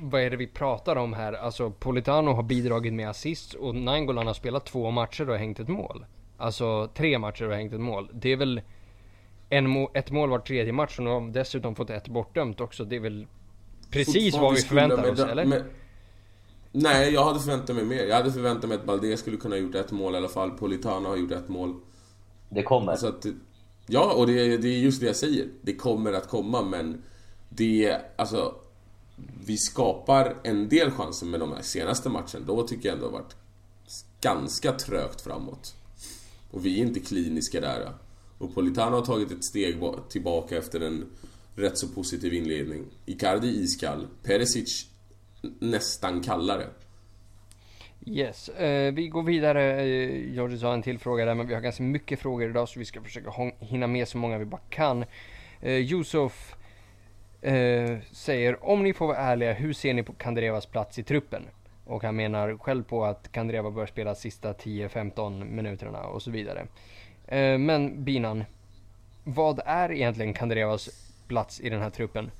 vad 0.00 0.22
är 0.22 0.30
det 0.30 0.36
vi 0.36 0.46
pratar 0.46 0.96
om 0.96 1.12
här? 1.12 1.32
Alltså 1.32 1.70
Politano 1.70 2.32
har 2.32 2.42
bidragit 2.42 2.92
med 2.92 3.10
assist 3.10 3.54
och 3.54 3.74
Nainggolan 3.74 4.26
har 4.26 4.34
spelat 4.34 4.66
två 4.66 4.90
matcher 4.90 5.30
och 5.30 5.36
hängt 5.36 5.60
ett 5.60 5.68
mål. 5.68 6.06
Alltså 6.36 6.90
tre 6.94 7.18
matcher 7.18 7.48
och 7.48 7.54
hängt 7.54 7.72
ett 7.72 7.80
mål. 7.80 8.10
Det 8.12 8.32
är 8.32 8.36
väl 8.36 8.60
en 9.48 9.68
må 9.68 9.90
ett 9.94 10.10
mål 10.10 10.30
var 10.30 10.38
tredje 10.38 10.72
match 10.72 10.98
och 10.98 11.04
de 11.04 11.24
har 11.24 11.32
dessutom 11.32 11.74
fått 11.74 11.90
ett 11.90 12.08
bortdömt 12.08 12.60
också. 12.60 12.84
Det 12.84 12.96
är 12.96 13.00
väl 13.00 13.26
precis 13.90 14.34
vad 14.34 14.54
vi 14.54 14.60
förväntar 14.60 15.10
oss, 15.10 15.20
eller? 15.20 15.44
Med, 15.44 15.64
nej, 16.72 17.12
jag 17.14 17.24
hade 17.24 17.40
förväntat 17.40 17.76
mig 17.76 17.84
mer. 17.84 18.04
Jag 18.06 18.16
hade 18.16 18.32
förväntat 18.32 18.68
mig 18.68 18.78
att 18.78 18.84
Balde 18.84 19.16
skulle 19.16 19.36
kunna 19.36 19.54
ha 19.54 19.60
gjort 19.60 19.74
ett 19.74 19.92
mål 19.92 20.14
i 20.14 20.16
alla 20.16 20.28
fall. 20.28 20.50
Politano 20.50 21.08
har 21.08 21.16
gjort 21.16 21.32
ett 21.32 21.48
mål. 21.48 21.74
Det 22.48 22.62
kommer. 22.62 22.96
Så 22.96 23.08
att, 23.08 23.26
ja, 23.86 24.12
och 24.12 24.26
det, 24.26 24.56
det 24.56 24.68
är 24.68 24.78
just 24.78 25.00
det 25.00 25.06
jag 25.06 25.16
säger. 25.16 25.48
Det 25.62 25.74
kommer 25.74 26.12
att 26.12 26.28
komma, 26.28 26.62
men 26.62 27.02
det, 27.54 28.00
alltså... 28.16 28.54
Vi 29.46 29.56
skapar 29.56 30.36
en 30.42 30.68
del 30.68 30.90
chanser 30.90 31.26
med 31.26 31.40
de 31.40 31.52
här 31.52 31.62
senaste 31.62 32.08
matchen. 32.08 32.44
Då 32.46 32.66
tycker 32.66 32.88
jag 32.88 32.94
ändå 32.94 33.06
det 33.08 33.12
har 33.12 33.22
varit 33.22 33.36
ganska 34.20 34.72
trögt 34.72 35.20
framåt. 35.20 35.74
Och 36.50 36.66
vi 36.66 36.80
är 36.80 36.86
inte 36.86 37.00
kliniska 37.00 37.60
där. 37.60 37.92
Och 38.38 38.54
Politano 38.54 38.96
har 38.96 39.04
tagit 39.04 39.30
ett 39.30 39.44
steg 39.44 39.76
tillbaka 40.08 40.58
efter 40.58 40.80
en 40.80 41.06
rätt 41.54 41.78
så 41.78 41.88
positiv 41.88 42.34
inledning. 42.34 42.84
Icardi 43.06 43.48
iskall. 43.48 44.06
Perisic 44.22 44.86
nästan 45.58 46.20
kallare. 46.20 46.66
Yes, 48.06 48.48
eh, 48.48 48.94
vi 48.94 49.08
går 49.08 49.22
vidare. 49.22 49.82
Eh, 49.82 50.32
George 50.34 50.58
sa 50.58 50.74
en 50.74 50.82
till 50.82 50.98
fråga 50.98 51.24
där, 51.24 51.34
men 51.34 51.46
vi 51.46 51.54
har 51.54 51.60
ganska 51.60 51.82
mycket 51.82 52.20
frågor 52.20 52.50
idag 52.50 52.68
så 52.68 52.78
vi 52.78 52.84
ska 52.84 53.02
försöka 53.02 53.30
hinna 53.60 53.86
med 53.86 54.08
så 54.08 54.18
många 54.18 54.38
vi 54.38 54.44
bara 54.44 54.60
kan. 54.70 55.04
Eh, 55.60 55.72
Yusuf 55.72 56.54
eh, 57.42 57.98
säger, 58.12 58.64
om 58.64 58.82
ni 58.82 58.92
får 58.92 59.06
vara 59.06 59.18
ärliga, 59.18 59.52
hur 59.52 59.72
ser 59.72 59.94
ni 59.94 60.02
på 60.02 60.12
Kandrevas 60.12 60.66
plats 60.66 60.98
i 60.98 61.02
truppen? 61.02 61.42
Och 61.84 62.02
han 62.02 62.16
menar 62.16 62.58
själv 62.58 62.82
på 62.82 63.04
att 63.04 63.32
Kandreva 63.32 63.70
bör 63.70 63.86
spela 63.86 64.14
sista 64.14 64.52
10-15 64.52 65.44
minuterna 65.44 66.02
och 66.02 66.22
så 66.22 66.30
vidare. 66.30 66.66
Eh, 67.26 67.58
men 67.58 68.04
Binan, 68.04 68.44
vad 69.24 69.60
är 69.66 69.92
egentligen 69.92 70.34
Kandrevas 70.34 70.88
plats 71.28 71.60
i 71.60 71.68
den 71.70 71.82
här 71.82 71.90
truppen? 71.90 72.30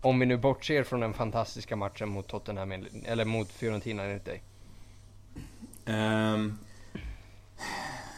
Om 0.00 0.18
vi 0.18 0.26
nu 0.26 0.36
bortser 0.36 0.82
från 0.82 1.00
den 1.00 1.14
fantastiska 1.14 1.76
matchen 1.76 2.08
mot 2.08 2.28
Tottenham, 2.28 2.72
eller 3.04 3.24
mot 3.24 3.48
Fiorentina 3.48 4.02
enligt 4.02 4.24
dig. 4.24 4.42
Um, 5.86 6.58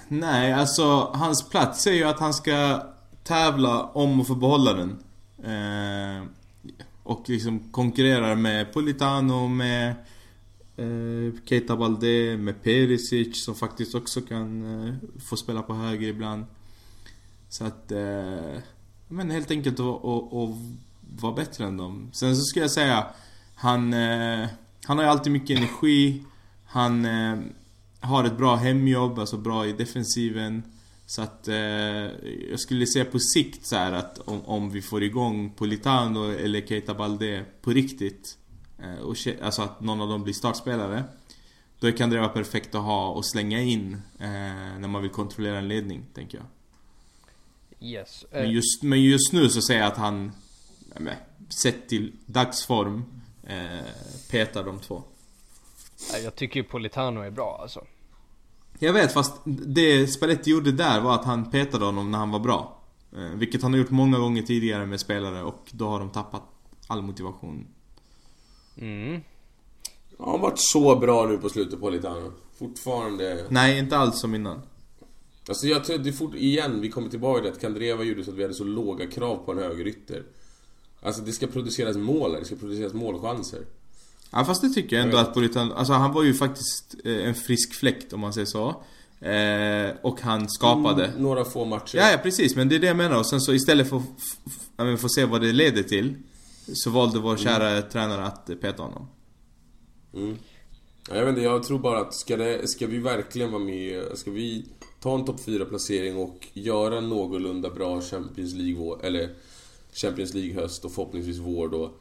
nej, 0.09 0.53
alltså 0.53 1.11
hans 1.15 1.49
plats 1.51 1.87
är 1.87 1.93
ju 1.93 2.05
att 2.05 2.21
han 2.21 2.35
ska 2.35 2.83
tävla 3.25 3.85
om 3.85 4.21
att 4.21 4.27
få 4.27 4.35
behålla 4.35 4.73
den. 4.73 4.99
Eh, 5.47 6.25
och 7.03 7.29
liksom 7.29 7.59
konkurrerar 7.71 8.37
med 8.37 8.73
Politano, 8.73 9.49
med 9.49 9.95
eh, 10.77 11.41
Keita 11.45 11.77
Balde 11.77 12.37
med 12.37 12.63
Perisic 12.63 13.45
som 13.45 13.55
faktiskt 13.55 13.95
också 13.95 14.21
kan 14.21 14.65
eh, 14.89 14.95
få 15.29 15.37
spela 15.37 15.63
på 15.63 15.75
höger 15.75 16.09
ibland. 16.09 16.45
Så 17.49 17.65
att... 17.65 17.93
Eh, 17.93 18.61
men 19.09 19.31
helt 19.31 19.51
enkelt 19.51 19.81
att, 19.81 20.05
att 20.05 20.57
vara 21.21 21.33
bättre 21.33 21.65
än 21.65 21.77
dem. 21.77 22.11
Sen 22.13 22.37
så 22.37 22.43
skulle 22.43 22.65
jag 22.65 22.71
säga, 22.71 23.07
han, 23.55 23.93
eh, 23.93 24.49
han 24.85 24.97
har 24.97 25.05
ju 25.05 25.11
alltid 25.11 25.33
mycket 25.33 25.59
energi. 25.59 26.25
Han 26.65 27.05
eh, 27.05 27.39
har 28.01 28.25
ett 28.25 28.39
bra 28.39 28.57
hemjobb, 28.57 29.19
alltså 29.19 29.37
bra 29.37 29.67
i 29.67 29.73
defensiven. 29.73 30.63
Så 31.07 31.23
att 31.23 31.49
eh, 31.49 31.57
jag 32.51 32.61
skulle 32.61 32.87
säga 32.87 33.05
på 33.05 33.19
sikt 33.19 33.67
så 33.67 33.77
här 33.77 33.93
att 33.93 34.19
om, 34.19 34.45
om 34.45 34.71
vi 34.71 34.83
får 34.83 35.03
igång 35.03 35.51
Politano 35.51 36.33
eller 36.33 36.67
Keita 36.67 36.95
Balde 36.95 37.45
på 37.61 37.71
riktigt. 37.71 38.39
Eh, 38.79 38.99
och, 38.99 39.17
alltså 39.43 39.63
att 39.63 39.81
någon 39.81 40.01
av 40.01 40.09
dem 40.09 40.23
blir 40.23 40.35
startspelare. 40.35 41.05
Då 41.81 41.93
kan 41.93 42.11
det 42.11 42.19
vara 42.19 42.29
perfekt 42.29 42.75
att 42.75 42.83
ha 42.83 43.09
och 43.09 43.27
slänga 43.27 43.61
in 43.61 43.95
eh, 44.19 44.29
när 44.79 44.89
man 44.89 45.03
vill 45.03 45.11
kontrollera 45.11 45.59
en 45.59 45.69
ledning, 45.69 46.07
tänker 46.15 46.39
jag. 46.39 46.47
Yes. 47.81 48.25
Men 48.31 48.45
Eh, 48.45 48.51
just, 48.51 48.83
men 48.83 49.03
just 49.03 49.33
nu 49.33 49.49
så 49.49 49.63
säger 49.63 49.81
jag 49.81 49.93
att 49.93 49.99
han, 49.99 50.33
men, 50.97 51.15
sett 51.63 51.89
till 51.89 52.13
dagsform, 52.27 53.05
eh, 53.47 53.87
petar 54.31 54.65
de 54.65 54.81
två. 54.81 55.03
jag 56.25 56.35
tycker 56.35 56.61
ju 56.61 56.65
Politano 56.65 57.21
är 57.21 57.31
bra 57.31 57.59
alltså. 57.63 57.85
Jag 58.79 58.93
vet, 58.93 59.13
fast 59.13 59.33
det 59.45 60.07
Spalletti 60.07 60.51
gjorde 60.51 60.73
där 60.73 61.01
var 61.01 61.15
att 61.15 61.25
han 61.25 61.51
petade 61.51 61.85
honom 61.85 62.11
när 62.11 62.19
han 62.19 62.31
var 62.31 62.41
bra. 62.41 62.83
Eh, 63.13 63.39
vilket 63.39 63.63
han 63.63 63.73
har 63.73 63.79
gjort 63.79 63.91
många 63.91 64.19
gånger 64.19 64.43
tidigare 64.43 64.87
med 64.87 65.01
spelare 65.01 65.43
och 65.43 65.71
då 65.73 65.89
har 65.89 65.99
de 65.99 66.11
tappat 66.11 66.43
all 66.87 67.03
motivation. 67.03 67.67
Mm. 68.77 69.21
Ja, 70.19 70.25
han 70.25 70.29
har 70.29 70.39
varit 70.39 70.59
så 70.59 70.97
bra 70.97 71.27
nu 71.27 71.39
på 71.39 71.49
slutet 71.49 71.81
på 71.81 71.91
Litano. 71.91 72.33
Fortfarande... 72.59 73.45
Nej, 73.49 73.79
inte 73.79 73.97
alls 73.97 74.21
som 74.21 74.35
innan. 74.35 74.63
Alltså 75.49 75.67
jag 75.67 75.85
tror 75.85 75.97
att 75.97 76.05
det 76.05 76.13
fort... 76.13 76.35
Igen, 76.35 76.81
vi 76.81 76.91
kommer 76.91 77.09
tillbaka 77.09 77.41
till 77.41 77.53
att 77.53 77.61
Kandreva 77.61 78.05
gjorde 78.05 78.25
så 78.25 78.31
att 78.31 78.37
vi 78.37 78.43
hade 78.43 78.55
så 78.55 78.65
låga 78.65 79.07
krav 79.07 79.37
på 79.37 79.53
en 79.53 79.59
högerytter. 79.59 80.23
Alltså 81.01 81.23
det 81.23 81.33
ska 81.33 81.47
produceras 81.47 81.97
mål 81.97 82.33
det 82.33 82.45
ska 82.45 82.57
produceras 82.57 82.93
målchanser. 82.93 83.61
Ja 84.37 84.45
fast 84.45 84.63
det 84.63 84.69
tycker 84.69 84.97
jag 84.97 85.05
ändå 85.05 85.17
att 85.17 85.35
Politan, 85.35 85.73
alltså 85.73 85.93
han 85.93 86.13
var 86.13 86.23
ju 86.23 86.35
faktiskt 86.35 86.95
eh, 87.05 87.29
en 87.29 87.35
frisk 87.35 87.75
fläkt 87.75 88.13
om 88.13 88.21
man 88.21 88.33
säger 88.33 88.47
så. 88.47 88.69
Eh, 89.27 89.97
och 90.03 90.21
han 90.21 90.49
skapade. 90.49 91.05
Mm, 91.05 91.23
några 91.23 91.45
få 91.45 91.65
matcher. 91.65 91.99
Ja, 91.99 92.11
ja 92.11 92.19
precis, 92.19 92.57
men 92.57 92.69
det 92.69 92.75
är 92.75 92.79
det 92.79 92.87
jag 92.87 92.97
menar. 92.97 93.19
Och 93.19 93.27
sen 93.27 93.41
så 93.41 93.55
istället 93.55 93.89
för 93.89 94.03
att 94.77 95.01
få 95.01 95.09
se 95.09 95.25
vad 95.25 95.41
det 95.41 95.53
leder 95.53 95.83
till. 95.83 96.15
Så 96.73 96.91
valde 96.91 97.19
vår 97.19 97.37
kära 97.37 97.83
tränare 97.83 98.25
att 98.25 98.51
eh, 98.51 98.57
peta 98.57 98.83
honom. 98.83 99.09
Mm. 100.15 100.37
Ja, 101.09 101.17
jag 101.17 101.25
vet 101.25 101.29
inte, 101.29 101.43
jag 101.43 101.63
tror 101.63 101.79
bara 101.79 102.01
att 102.01 102.15
ska, 102.15 102.37
det, 102.37 102.69
ska 102.69 102.87
vi 102.87 102.99
verkligen 102.99 103.53
vara 103.53 103.63
med, 103.63 104.05
ska 104.15 104.31
vi 104.31 104.67
ta 105.01 105.15
en 105.15 105.25
topp 105.25 105.41
4 105.45 105.65
placering 105.65 106.17
och 106.17 106.47
göra 106.53 106.99
en 106.99 107.09
någorlunda 107.09 107.71
bra 107.71 108.01
Champions 108.01 108.55
League 108.55 108.97
eller 109.03 109.31
Champions 109.93 110.35
League 110.35 110.55
höst 110.55 110.85
och 110.85 110.93
förhoppningsvis 110.93 111.39
vår 111.39 111.69
då. 111.69 111.93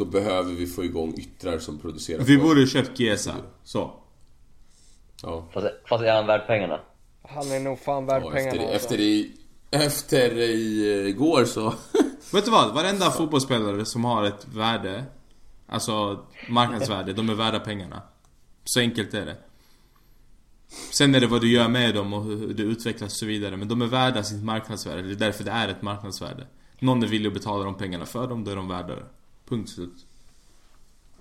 Då 0.00 0.06
behöver 0.06 0.52
vi 0.52 0.66
få 0.66 0.84
igång 0.84 1.14
yttrar 1.18 1.58
som 1.58 1.78
producerar 1.78 2.22
Vi 2.22 2.38
borde 2.38 2.66
köpt 2.66 2.98
Chiesa. 2.98 3.34
Så. 3.64 3.92
Ja. 5.22 5.48
Fast, 5.52 5.66
fast 5.88 6.04
är 6.04 6.12
han 6.12 6.26
värd 6.26 6.46
pengarna? 6.46 6.80
Han 7.22 7.52
är 7.52 7.60
nog 7.60 7.78
fan 7.78 8.06
värd 8.06 8.22
ja 8.24 8.30
pengarna 8.30 8.50
efter, 8.50 8.72
alltså. 8.72 8.86
efter, 8.86 9.00
i, 9.00 9.32
efter 9.70 10.38
i, 10.38 11.08
igår 11.08 11.44
så... 11.44 11.74
Vet 12.32 12.44
du 12.44 12.50
vad? 12.50 12.74
Varenda 12.74 13.10
fotbollsspelare 13.10 13.84
som 13.84 14.04
har 14.04 14.24
ett 14.24 14.46
värde, 14.54 15.04
alltså 15.66 16.24
marknadsvärde, 16.48 17.12
de 17.12 17.28
är 17.28 17.34
värda 17.34 17.60
pengarna. 17.60 18.02
Så 18.64 18.80
enkelt 18.80 19.14
är 19.14 19.26
det. 19.26 19.36
Sen 20.92 21.14
är 21.14 21.20
det 21.20 21.26
vad 21.26 21.40
du 21.40 21.52
gör 21.52 21.68
med 21.68 21.94
dem 21.94 22.12
och 22.12 22.24
hur 22.24 22.54
det 22.54 22.62
utvecklas 22.62 23.12
och 23.12 23.18
så 23.18 23.26
vidare. 23.26 23.56
Men 23.56 23.68
de 23.68 23.82
är 23.82 23.86
värda 23.86 24.22
sitt 24.22 24.44
marknadsvärde. 24.44 25.02
Det 25.02 25.12
är 25.12 25.14
därför 25.14 25.44
det 25.44 25.50
är 25.50 25.68
ett 25.68 25.82
marknadsvärde. 25.82 26.46
Någon 26.78 27.02
är 27.02 27.06
villig 27.06 27.28
att 27.28 27.34
betala 27.34 27.64
de 27.64 27.74
pengarna 27.74 28.06
för 28.06 28.28
dem, 28.28 28.44
då 28.44 28.50
är 28.50 28.56
de 28.56 28.68
värda 28.68 28.94
det. 28.94 29.06
Punkt 29.50 29.68
slut. 29.70 30.06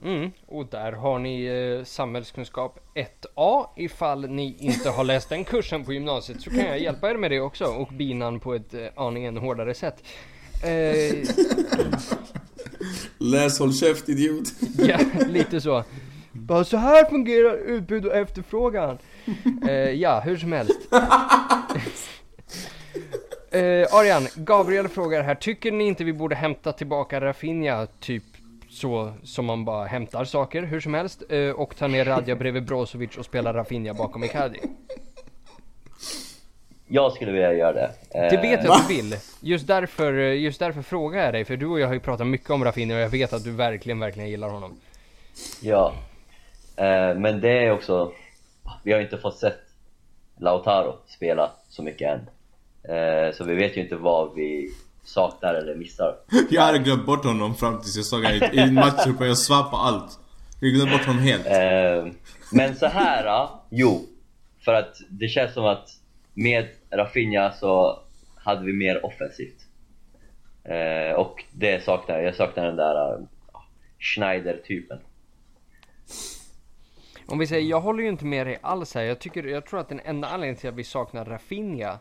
Mm, 0.04 0.32
och 0.48 0.66
där 0.66 0.92
har 0.92 1.20
ni 1.20 1.44
eh, 1.46 1.86
samhällskunskap 1.86 2.80
1A. 2.96 3.66
Ifall 3.78 4.30
ni 4.30 4.56
inte 4.60 4.90
har 4.90 5.04
läst 5.04 5.30
den 5.30 5.44
kursen 5.44 5.86
på 5.86 5.94
gymnasiet 5.94 6.42
så 6.42 6.50
kan 6.50 6.60
jag 6.66 6.80
hjälpa 6.80 7.10
er 7.12 7.18
med 7.18 7.32
det 7.32 7.40
också 7.42 7.66
och 7.66 7.88
binan 7.94 8.40
på 8.40 8.54
ett 8.54 8.74
eh, 8.74 8.88
aningen 8.96 9.38
hårdare 9.38 9.74
sätt. 9.74 10.04
Eh, 10.64 11.28
Läs 13.18 13.60
håll 13.60 13.74
käft 13.74 14.10
idiot. 14.10 14.44
ja, 14.78 15.00
lite 15.28 15.62
så. 15.62 15.84
Bara 16.32 16.64
så 16.64 16.78
här 16.78 17.06
fungerar 17.10 17.56
utbud 17.56 18.06
och 18.06 18.16
efterfrågan. 18.16 18.98
Eh, 19.68 19.74
ja, 19.74 20.20
hur 20.20 20.38
som 20.38 20.52
helst. 20.52 20.80
Eh, 23.52 23.96
Arian, 23.96 24.28
Gabriel 24.36 24.88
frågar 24.88 25.24
här, 25.24 25.36
tycker 25.36 25.72
ni 25.72 25.84
inte 25.84 26.04
vi 26.04 26.14
borde 26.14 26.36
hämta 26.36 26.74
tillbaka 26.74 27.22
Rafinha 27.22 27.88
typ 28.00 28.24
så 28.70 29.14
som 29.24 29.46
man 29.46 29.66
bara 29.66 29.86
hämtar 29.86 30.26
saker 30.26 30.64
hur 30.64 30.80
som 30.80 30.94
helst 30.94 31.24
eh, 31.30 31.50
och 31.50 31.76
ta 31.76 31.88
ner 31.88 32.06
Radja 32.06 32.36
bredvid 32.36 32.66
Brozovic 32.66 33.18
och 33.18 33.26
spela 33.26 33.54
Rafinha 33.54 33.94
bakom 33.94 34.24
Icardi? 34.24 34.60
Jag 36.88 37.14
skulle 37.14 37.32
vilja 37.32 37.54
göra 37.54 37.74
det. 37.74 37.92
Det 38.12 38.36
Eh, 38.36 38.42
vet 38.42 38.64
jag 38.64 38.74
att 38.74 38.88
du 38.88 38.96
vill. 38.96 39.16
Just 39.42 39.68
därför, 39.68 40.14
eh, 40.14 40.34
just 40.34 40.60
därför 40.60 40.82
frågar 40.82 41.24
jag 41.24 41.34
dig, 41.34 41.46
för 41.46 41.58
du 41.58 41.66
och 41.66 41.80
jag 41.80 41.88
har 41.88 41.94
ju 41.94 42.00
pratat 42.00 42.28
mycket 42.28 42.50
om 42.50 42.64
Rafinha 42.64 42.96
och 42.96 43.02
jag 43.02 43.10
vet 43.10 43.34
att 43.34 43.44
du 43.44 43.52
verkligen, 43.52 44.00
verkligen 44.00 44.30
gillar 44.30 44.50
honom. 44.50 44.80
Ja. 45.62 45.94
Eh, 46.76 47.16
men 47.16 47.42
det 47.42 47.66
är 47.66 47.72
också... 47.72 48.12
Vi 48.84 48.94
har 48.94 49.00
inte 49.00 49.18
fått 49.18 49.38
sett 49.38 49.60
Lautaro 50.38 50.96
spela 51.08 51.52
så 51.70 51.84
mycket 51.84 52.10
än. 52.10 52.30
Eh, 52.84 53.36
så 53.36 53.44
vi 53.44 53.56
vet 53.56 53.78
ju 53.78 53.82
inte 53.82 53.96
vad 53.96 54.36
vi 54.36 54.70
saknar 55.04 55.54
eller 55.54 55.76
missar. 55.76 56.16
Jag 56.50 56.62
hade 56.62 56.80
glömt 56.80 57.06
bort 57.06 57.26
honom 57.26 57.56
fram 57.56 57.82
tills 57.82 57.96
jag 57.96 58.06
såg 58.06 58.24
honom 58.24 58.40
i- 58.54 58.56
i 58.56 58.60
en 58.60 58.74
matchtrupp 58.74 59.20
och 59.20 59.28
jag 59.28 59.38
svär 59.38 59.64
på 59.64 59.76
allt. 59.78 60.20
Jag 60.60 60.72
glömde 60.74 60.92
bort 60.92 61.06
honom 61.06 61.22
helt. 61.22 61.46
Eh, 61.46 62.14
men 62.52 62.76
så 62.76 62.86
här, 62.86 63.26
ja, 63.26 63.66
jo. 63.70 64.06
För 64.66 64.74
att 64.74 64.96
det 65.10 65.28
känns 65.28 65.54
som 65.54 65.66
att 65.66 65.90
med 66.34 66.68
Rafinha 66.92 67.52
så 67.52 68.00
hade 68.36 68.66
vi 68.66 68.74
mer 68.74 69.06
offensivt. 69.06 69.66
Eh, 70.64 71.16
och 71.16 71.44
det 71.52 71.84
saknar 71.84 72.16
jag. 72.16 72.26
Jag 72.26 72.36
saknar 72.36 72.66
den 72.66 72.76
där 72.76 73.28
Schneider-typen. 74.00 75.00
Om 77.26 77.40
vi 77.40 77.48
säger, 77.48 77.70
jag 77.70 77.82
håller 77.82 78.04
ju 78.04 78.10
inte 78.10 78.26
med 78.26 78.48
dig 78.48 78.60
alls 78.62 78.96
här. 78.96 79.02
Jag, 79.04 79.20
tycker, 79.20 79.44
jag 79.44 79.66
tror 79.66 79.80
att 79.80 79.90
den 79.90 80.00
enda 80.00 80.28
anledningen 80.28 80.56
till 80.60 80.70
att 80.70 80.76
vi 80.76 80.84
saknar 80.84 81.26
Rafinha 81.26 81.98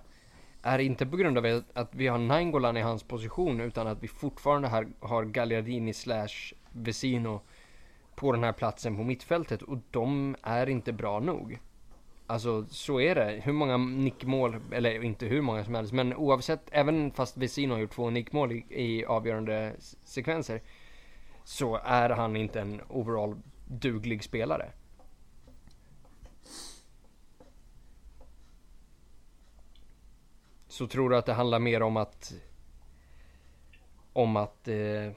är 0.62 0.78
inte 0.78 1.06
på 1.06 1.16
grund 1.16 1.38
av 1.38 1.62
att 1.74 1.94
vi 1.94 2.06
har 2.06 2.18
Nainggolan 2.18 2.76
i 2.76 2.80
hans 2.80 3.02
position 3.02 3.60
utan 3.60 3.86
att 3.86 4.02
vi 4.02 4.08
fortfarande 4.08 4.68
har, 4.68 4.88
har 5.00 5.24
Gagliardini 5.24 5.92
slash 5.92 6.54
Vesino 6.72 7.40
på 8.14 8.32
den 8.32 8.44
här 8.44 8.52
platsen 8.52 8.96
på 8.96 9.02
mittfältet 9.02 9.62
och 9.62 9.78
de 9.90 10.36
är 10.42 10.68
inte 10.68 10.92
bra 10.92 11.20
nog. 11.20 11.58
Alltså 12.26 12.66
så 12.66 13.00
är 13.00 13.14
det. 13.14 13.40
Hur 13.44 13.52
många 13.52 13.76
nickmål, 13.76 14.60
eller 14.72 15.04
inte 15.04 15.26
hur 15.26 15.42
många 15.42 15.64
som 15.64 15.74
helst, 15.74 15.92
men 15.92 16.14
oavsett, 16.14 16.68
även 16.70 17.10
fast 17.10 17.36
Vesino 17.36 17.72
har 17.72 17.80
gjort 17.80 17.94
två 17.94 18.10
nickmål 18.10 18.52
i, 18.52 18.64
i 18.68 19.04
avgörande 19.04 19.72
sekvenser 20.04 20.60
så 21.44 21.80
är 21.84 22.10
han 22.10 22.36
inte 22.36 22.60
en 22.60 22.80
overall 22.88 23.36
duglig 23.66 24.24
spelare. 24.24 24.70
Så 30.68 30.86
tror 30.86 31.10
du 31.10 31.16
att 31.16 31.26
det 31.26 31.32
handlar 31.32 31.58
mer 31.58 31.82
om 31.82 31.96
att 31.96 32.32
om 34.12 34.36
att 34.36 34.68
eh, 34.68 35.12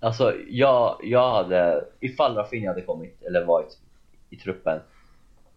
Alltså, 0.00 0.34
jag, 0.48 1.00
jag 1.02 1.32
hade... 1.32 1.84
Ifall 2.00 2.34
Rafinha 2.34 2.70
hade 2.70 2.82
kommit, 2.82 3.22
eller 3.22 3.44
varit 3.44 3.78
i 4.30 4.36
truppen, 4.36 4.80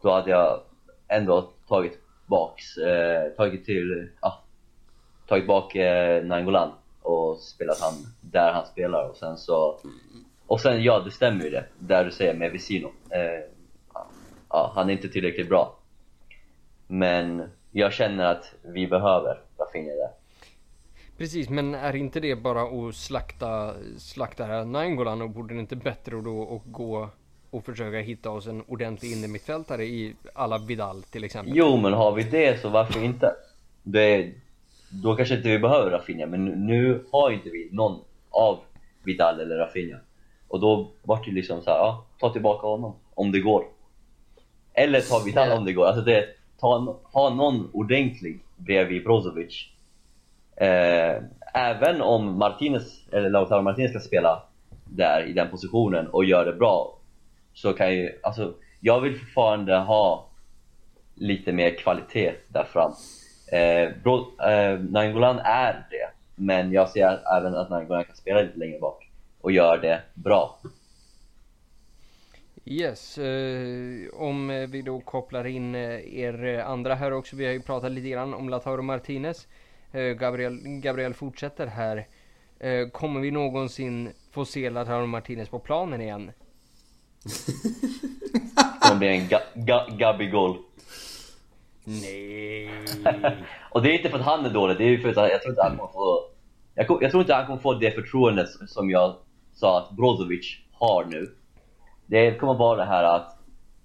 då 0.01 0.11
hade 0.11 0.29
jag 0.29 0.61
ändå 1.07 1.49
tagit 1.67 1.99
baks, 2.25 2.77
eh, 2.77 3.29
tagit 3.29 3.65
till, 3.65 4.09
ja, 4.21 4.43
tagit 5.27 5.47
bak 5.47 5.75
eh, 5.75 6.23
Nangolan 6.23 6.71
och 7.01 7.37
spelat 7.39 7.79
han 7.81 7.93
där 8.21 8.51
han 8.51 8.65
spelar 8.65 9.09
och 9.09 9.15
sen 9.15 9.37
så... 9.37 9.79
Och 10.47 10.61
sen, 10.61 10.83
ja 10.83 10.99
det 10.99 11.11
stämmer 11.11 11.43
ju 11.43 11.49
det, 11.49 11.65
där 11.79 12.05
du 12.05 12.11
säger 12.11 12.33
med 12.33 12.51
Vesino. 12.51 12.91
Eh, 13.09 13.49
ja, 14.49 14.71
han 14.75 14.89
är 14.89 14.93
inte 14.93 15.09
tillräckligt 15.09 15.49
bra. 15.49 15.75
Men 16.87 17.49
jag 17.71 17.93
känner 17.93 18.25
att 18.25 18.53
vi 18.61 18.87
behöver 18.87 19.41
Rafinha 19.57 19.93
där. 19.95 20.09
Precis, 21.17 21.49
men 21.49 21.75
är 21.75 21.95
inte 21.95 22.19
det 22.19 22.35
bara 22.35 22.61
att 22.61 22.95
slakta, 22.95 23.73
slakta 23.97 24.43
här 24.43 24.65
Nainggolan 24.65 25.21
och 25.21 25.29
borde 25.29 25.53
det 25.53 25.59
inte 25.59 25.75
bättre 25.75 26.21
då 26.21 26.55
att 26.55 26.71
gå 26.71 27.09
och 27.49 27.65
försöka 27.65 27.97
hitta 27.97 28.29
oss 28.29 28.47
en 28.47 28.63
ordentlig 28.67 29.11
innermittfältare 29.11 29.83
i 29.83 30.15
alla 30.33 30.57
Vidal 30.57 31.03
till 31.03 31.23
exempel? 31.23 31.53
Jo, 31.55 31.77
men 31.77 31.93
har 31.93 32.11
vi 32.11 32.23
det 32.23 32.61
så 32.61 32.69
varför 32.69 33.03
inte? 33.03 33.35
Det, 33.83 34.31
då 34.89 35.15
kanske 35.15 35.35
inte 35.35 35.49
vi 35.49 35.59
behöver 35.59 35.91
Rafinha, 35.91 36.25
men 36.25 36.45
nu, 36.45 37.05
har 37.11 37.31
inte 37.31 37.49
vi 37.49 37.69
någon 37.71 37.99
av 38.29 38.59
Vidal 39.03 39.39
eller 39.39 39.55
Rafinha. 39.55 39.97
Och 40.47 40.59
då 40.59 40.91
vart 41.03 41.25
det 41.25 41.31
liksom 41.31 41.61
så 41.61 41.69
här, 41.69 41.77
ja, 41.77 42.05
ta 42.19 42.33
tillbaka 42.33 42.67
honom 42.67 42.95
om 43.13 43.31
det 43.31 43.39
går. 43.39 43.65
Eller 44.73 45.01
ta 45.01 45.19
Vidal 45.25 45.57
om 45.57 45.65
det 45.65 45.73
går. 45.73 45.85
Alltså 45.85 46.01
det, 46.01 46.25
ta, 46.61 46.99
ha 47.03 47.29
någon 47.29 47.69
ordentlig 47.73 48.39
bredvid 48.57 49.03
Brozovic. 49.03 49.67
Eh, 50.55 51.23
även 51.53 52.01
om 52.01 52.37
Martinez, 52.37 53.07
eller 53.11 53.29
Lautaro 53.29 53.61
Martinez 53.61 53.91
ska 53.91 53.99
spela 53.99 54.43
där 54.85 55.23
i 55.23 55.33
den 55.33 55.49
positionen 55.49 56.07
och 56.07 56.25
gör 56.25 56.45
det 56.45 56.53
bra 56.53 56.97
så 57.53 57.73
kan 57.73 57.95
ju, 57.95 58.19
alltså 58.23 58.53
jag 58.79 59.01
vill 59.01 59.19
fortfarande 59.19 59.77
ha 59.77 60.25
lite 61.15 61.51
mer 61.51 61.77
kvalitet 61.77 62.33
där 62.47 62.63
fram. 62.63 62.91
Eh, 63.51 63.89
Bro, 64.03 64.39
eh, 64.39 64.79
Nangolan 64.79 65.39
är 65.39 65.73
det, 65.73 66.09
men 66.35 66.71
jag 66.71 66.89
ser 66.89 67.19
även 67.37 67.55
att 67.55 67.69
Nangolan 67.69 68.03
kan 68.03 68.15
spela 68.15 68.41
lite 68.41 68.59
längre 68.59 68.79
bak 68.79 69.09
och 69.41 69.51
gör 69.51 69.77
det 69.77 70.01
bra. 70.13 70.59
Yes, 72.65 73.17
eh, 73.17 74.09
om 74.13 74.67
vi 74.69 74.81
då 74.81 74.99
kopplar 74.99 75.47
in 75.47 75.75
eh, 75.75 76.19
er 76.19 76.59
andra 76.59 76.95
här 76.95 77.13
också. 77.13 77.35
Vi 77.35 77.45
har 77.45 77.53
ju 77.53 77.61
pratat 77.61 77.91
lite 77.91 78.09
grann 78.09 78.33
om 78.33 78.49
Lautaro 78.49 78.81
Martinez. 78.81 79.47
Eh, 79.91 80.01
Gabriel, 80.01 80.59
Gabriel 80.63 81.13
fortsätter 81.13 81.67
här. 81.67 82.07
Eh, 82.59 82.87
kommer 82.87 83.19
vi 83.19 83.31
någonsin 83.31 84.09
få 84.31 84.45
se 84.45 84.69
Lautaro 84.69 85.05
Martinez 85.05 85.49
på 85.49 85.59
planen 85.59 86.01
igen? 86.01 86.31
Det 87.23 88.79
kommer 88.81 88.99
bli 88.99 89.07
en 89.07 89.27
ga, 89.27 89.39
ga, 89.53 89.87
Gabigol. 89.97 90.57
Nej. 91.83 92.69
och 93.71 93.81
det 93.81 93.89
är 93.89 93.97
inte 93.97 94.09
för 94.09 94.19
att 94.19 94.25
han 94.25 94.45
är 94.45 94.49
dålig, 94.49 94.77
det 94.77 94.83
är 94.83 94.89
ju 94.89 95.01
för 95.01 95.09
att 95.09 95.31
jag 95.31 95.41
tror 95.41 95.51
inte 95.51 95.63
han 95.63 95.77
kommer 95.77 95.91
få... 95.91 96.23
Jag, 96.75 96.85
jag 97.01 97.11
tror 97.11 97.21
inte 97.21 97.33
han 97.33 97.45
kommer 97.45 97.59
få 97.59 97.73
det 97.73 97.91
förtroendet 97.91 98.49
som 98.67 98.89
jag 98.89 99.15
sa 99.53 99.79
att 99.79 99.91
Brozovic 99.91 100.57
har 100.71 101.05
nu. 101.05 101.35
Det 102.11 102.39
kommer 102.39 102.53
vara 102.53 102.77
det 102.77 102.85
här 102.85 103.03
att 103.03 103.37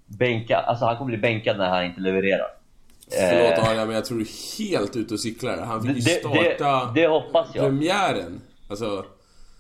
bänka, 0.07 0.57
alltså 0.57 0.85
han 0.85 0.97
kommer 0.97 1.09
bli 1.09 1.19
bänkad 1.19 1.59
när 1.59 1.69
han 1.69 1.85
inte 1.85 2.01
levererar. 2.01 2.47
Förlåt 3.11 3.59
Eh, 3.59 3.71
Arja, 3.71 3.87
men 3.87 3.95
jag 3.95 4.05
tror 4.05 4.19
du 4.19 4.25
är 4.25 4.59
helt 4.59 4.97
ute 4.97 5.15
och 5.15 5.21
cyklar. 5.21 5.57
Han 5.57 5.83
fick 5.83 5.97
ju 5.97 6.01
det, 6.01 6.33
det, 6.33 6.55
starta 6.59 6.93
det 6.95 7.07
hoppas 7.07 7.49
jag. 7.55 7.65
premiären. 7.65 8.41
Alltså, 8.71 9.05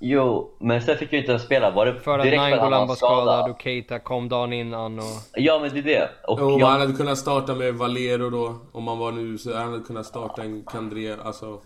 Jo, 0.00 0.50
men 0.60 0.82
sen 0.82 0.96
fick 0.96 1.12
jag 1.12 1.20
inte 1.20 1.30
ens 1.32 1.42
spela. 1.42 1.70
Var 1.70 1.86
det 1.86 2.00
För 2.00 2.18
att 2.18 2.24
direkt 2.24 2.40
Nainggolan 2.40 2.88
var 2.88 2.94
skadad 2.94 3.50
och 3.50 3.62
Keita 3.62 3.98
kom 3.98 4.28
dagen 4.28 4.52
innan 4.52 4.98
och... 4.98 5.04
Ja, 5.34 5.58
men 5.58 5.70
det 5.70 5.78
är 5.78 5.82
det. 5.82 6.10
Och 6.26 6.42
om 6.42 6.60
jag, 6.60 6.66
han 6.66 6.80
hade 6.80 6.92
kunnat 6.92 7.18
starta 7.18 7.54
med 7.54 7.74
Valero 7.74 8.30
då, 8.30 8.58
om 8.72 8.88
han 8.88 8.98
var 8.98 9.12
nu, 9.12 9.38
så 9.38 9.56
han 9.56 9.72
hade 9.72 9.84
kunnat 9.84 10.06
starta 10.06 10.42
en 10.42 10.64
Kandré, 10.64 11.16
alltså... 11.24 11.60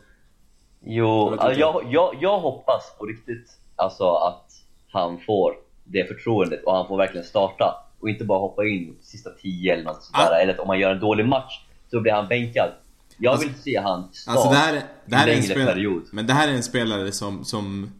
Jo, 0.84 1.36
Jag 1.40 1.58
jag, 1.58 1.84
jag, 1.90 2.16
jag 2.20 2.38
hoppas 2.38 2.94
på 2.98 3.06
riktigt 3.06 3.50
alltså 3.76 4.04
att 4.04 4.46
han 4.92 5.18
får 5.26 5.69
det 5.92 6.08
förtroendet 6.08 6.64
och 6.64 6.76
han 6.76 6.88
får 6.88 6.96
verkligen 6.96 7.26
starta 7.26 7.74
och 8.00 8.10
inte 8.10 8.24
bara 8.24 8.38
hoppa 8.38 8.64
in 8.64 8.96
sista 9.02 9.30
tio 9.30 9.72
eller 9.72 9.84
något 9.84 10.02
sådär. 10.02 10.32
Ah. 10.32 10.40
Eller 10.40 10.52
att 10.52 10.58
om 10.58 10.68
han 10.68 10.78
gör 10.78 10.90
en 10.90 11.00
dålig 11.00 11.26
match 11.26 11.60
så 11.90 12.00
blir 12.00 12.12
han 12.12 12.28
bänkad. 12.28 12.70
Jag 13.18 13.38
vill 13.38 13.54
se 13.54 13.78
han 13.78 14.08
start 14.12 14.36
Alltså 14.36 14.50
det 14.50 14.56
här, 14.56 14.82
det 15.06 15.16
här 15.16 15.26
är 15.26 15.32
en 15.32 15.38
längre 15.38 15.54
spelare, 15.54 15.74
period. 15.74 16.02
men 16.12 16.26
det 16.26 16.32
här 16.32 16.48
är 16.48 16.52
en 16.52 16.62
spelare 16.62 17.12
som, 17.12 17.44
som 17.44 17.92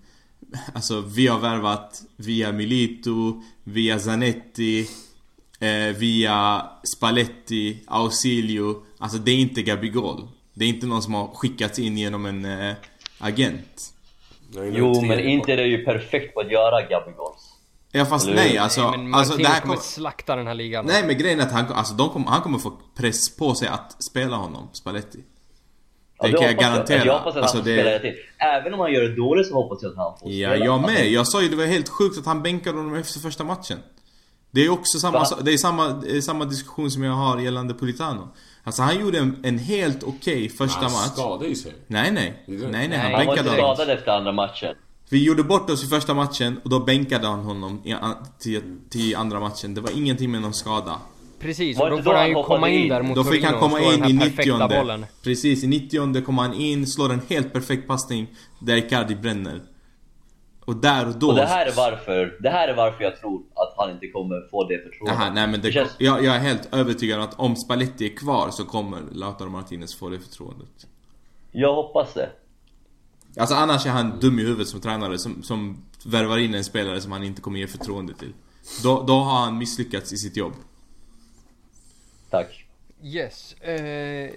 Alltså 0.75 1.01
vi 1.01 1.27
har 1.27 1.39
värvat 1.39 2.03
via 2.17 2.53
Milito, 2.53 3.43
via 3.65 3.99
Zanetti, 3.99 4.87
eh, 5.61 5.97
via 5.97 6.67
Spalletti, 6.97 7.83
Ausilio 7.87 8.83
Alltså 8.99 9.19
det 9.19 9.31
är 9.31 9.37
inte 9.37 9.63
Gabigol 9.63 10.29
Det 10.55 10.65
är 10.65 10.69
inte 10.69 10.87
någon 10.87 11.03
som 11.03 11.15
har 11.15 11.27
skickats 11.27 11.79
in 11.79 11.99
genom 11.99 12.27
en 12.27 12.45
eh, 12.45 12.75
agent 13.19 13.95
Jo, 14.53 15.03
men 15.03 15.21
inte 15.21 15.53
är 15.53 15.57
det 15.57 15.67
ju 15.67 15.85
perfekt 15.85 16.35
på 16.35 16.41
att 16.41 16.51
göra 16.51 16.83
Gabigols. 16.83 17.50
Ja 17.93 18.05
fast 18.05 18.27
Eller 18.27 18.37
nej 18.37 18.59
alltså, 18.59 18.91
Nej, 18.91 18.99
men 18.99 19.15
alltså 19.15 19.37
det 19.37 19.47
här 19.49 19.61
kommer 19.61 19.77
slakta 19.77 20.37
den 20.37 20.47
här 20.47 20.55
ligan. 20.55 20.87
Nej 20.87 21.07
men 21.07 21.19
grejen 21.19 21.41
är 21.41 21.45
att 21.45 21.53
han, 21.53 21.67
alltså, 21.73 21.95
de 21.95 22.09
kommer, 22.09 22.27
han 22.27 22.43
kommer 22.43 22.59
få 22.59 22.73
press 22.97 23.37
på 23.37 23.55
sig 23.55 23.69
att 23.69 24.03
spela 24.03 24.37
honom, 24.37 24.69
Spalletti 24.73 25.19
Det 26.23 26.29
Ja, 26.29 26.39
kan 26.39 26.47
jag 26.47 26.57
garantera 26.59 27.05
Jag 27.05 27.19
hoppas 27.19 27.37
att 27.37 27.43
alltså, 27.43 27.57
han 27.57 27.65
får 27.65 27.71
det, 27.71 27.81
spela 27.81 27.99
tiden. 27.99 28.15
Även 28.39 28.75
om 28.75 28.81
han 28.81 28.93
gör 28.93 29.03
det 29.03 29.17
dåligt 29.17 29.47
så 29.49 29.55
hoppas 29.55 29.83
jag 29.83 29.91
att 29.91 29.97
han 29.97 30.19
får 30.21 30.31
Ja, 30.33 30.49
spela. 30.51 30.65
jag 30.65 30.75
Alltså, 30.75 30.91
med. 30.93 31.11
Jag 31.11 31.27
sa 31.29 31.43
ju 31.43 31.49
det 31.49 31.57
var 31.57 31.65
helt 31.65 31.89
sjukt 31.89 32.19
att 32.19 32.27
han 32.27 32.43
bänkade 32.43 32.77
honom 32.79 32.95
efter 32.95 33.21
första 33.21 33.45
matchen. 33.45 33.79
Det 34.51 34.61
är 34.65 34.69
också 34.71 34.99
samma, 34.99 35.19
Va? 35.19 35.27
det 35.43 35.53
är 35.53 35.59
samma, 35.59 35.89
det 35.89 36.17
är 36.17 36.21
samma 36.21 36.45
diskussion 36.45 36.91
som 36.91 37.03
jag 37.03 37.13
har 37.13 37.39
gällande 37.39 37.75
Politano. 37.75 38.29
Alltså 38.65 38.83
han 38.83 39.01
gjorde 39.01 39.19
en, 39.19 39.41
en 39.45 39.59
helt 39.59 40.03
okej 40.03 40.49
första 40.49 40.81
Han 40.81 40.93
match. 40.93 41.13
skadade 41.13 41.47
ju 41.49 41.55
sig. 41.55 41.73
Nej, 41.87 42.11
nej. 42.11 42.45
Nej, 42.47 42.59
nej, 42.71 42.89
Nej, 42.89 42.99
han 42.99 43.01
Han 43.01 43.13
var 43.13 43.19
bänkade 43.19 43.49
inte 43.51 43.63
honom. 43.63 43.77
skadad 43.77 43.99
efter 43.99 44.13
andra 44.13 44.33
matchen. 44.33 44.75
Vi 45.11 45.25
gjorde 45.25 45.43
bort 45.43 45.71
oss 45.71 45.85
i 45.85 45.87
första 45.87 46.15
matchen 46.15 46.61
och 46.65 46.71
då 46.71 46.81
bänkade 46.81 47.27
han 47.27 47.41
honom 47.41 47.83
i, 47.85 47.95
till, 48.39 48.63
till 48.91 49.17
andra 49.17 49.41
matchen. 49.41 49.75
Det 49.75 49.81
var 49.81 49.91
ingenting 49.97 50.31
med 50.31 50.43
någon 50.43 50.55
skada. 50.55 51.01
Precis, 51.39 51.81
och 51.81 51.91
då 51.91 52.03
får 52.03 52.15
han 52.15 52.29
ju 52.29 52.35
komma 52.35 52.69
in 52.69 52.89
där 52.89 53.03
mot 53.03 53.17
Då 53.17 53.25
fick 53.25 53.45
han 53.45 53.61
komma 53.61 53.81
in 53.81 54.05
i 54.05 54.13
här 54.13 54.21
perfekta 54.21 54.67
90 54.67 54.79
bollen. 54.79 55.07
Precis, 55.23 55.65
i 55.65 55.67
90 55.67 56.23
kommer 56.23 56.43
han 56.43 56.55
in, 56.55 56.87
slår 56.87 57.13
en 57.13 57.21
helt 57.29 57.53
perfekt 57.53 57.89
passning 57.89 58.27
där 58.59 58.77
Icardi 58.77 59.15
bränner. 59.15 59.61
Och 60.65 60.77
där 60.77 61.09
och 61.09 61.15
då... 61.15 61.29
Och 61.29 61.35
det 61.35 61.47
här 61.47 61.67
är 61.67 61.73
varför, 61.77 62.37
det 62.41 62.51
här 62.51 62.69
är 62.69 62.75
varför 62.75 63.05
jag 63.05 63.21
tror 63.21 63.43
att 63.55 63.75
han 63.77 63.91
inte 63.91 64.09
kommer 64.09 64.51
få 64.51 64.69
det 64.69 64.83
förtroendet. 64.83 65.19
Jaha, 65.19 65.33
nej 65.35 65.49
men 65.49 65.61
det, 65.61 65.73
känns, 65.73 65.91
jag, 65.99 66.25
jag 66.25 66.37
är 66.37 66.41
helt 66.41 66.75
övertygad 66.75 67.19
om 67.19 67.25
att 67.25 67.39
om 67.39 67.57
Spalletti 67.57 68.13
är 68.13 68.17
kvar 68.17 68.51
så 68.51 68.65
kommer 68.65 69.01
Lautaro 69.13 69.49
Martinez 69.49 69.95
få 69.95 70.09
det 70.09 70.19
förtroendet. 70.19 70.87
Jag 71.53 71.75
hoppas 71.75 72.15
det. 72.15 72.29
Alltså 73.37 73.55
annars 73.55 73.87
är 73.87 73.91
han 73.91 74.21
dum 74.21 74.39
i 74.39 74.43
huvudet 74.43 74.69
som 74.69 74.81
tränare 74.81 75.19
som, 75.19 75.43
som 75.43 75.85
värvar 76.05 76.39
in 76.39 76.55
en 76.55 76.65
spelare 76.65 77.01
som 77.01 77.13
han 77.13 77.25
inte 77.25 77.41
kommer 77.41 77.59
ge 77.59 77.67
förtroende 77.67 78.15
till. 78.15 78.33
Då, 78.83 79.03
då 79.03 79.13
har 79.13 79.41
han 79.41 79.59
misslyckats 79.59 80.13
i 80.13 80.17
sitt 80.17 80.37
jobb. 80.37 80.53
Tack. 82.31 82.67
Yes. 83.03 83.55
Eh, 83.55 84.31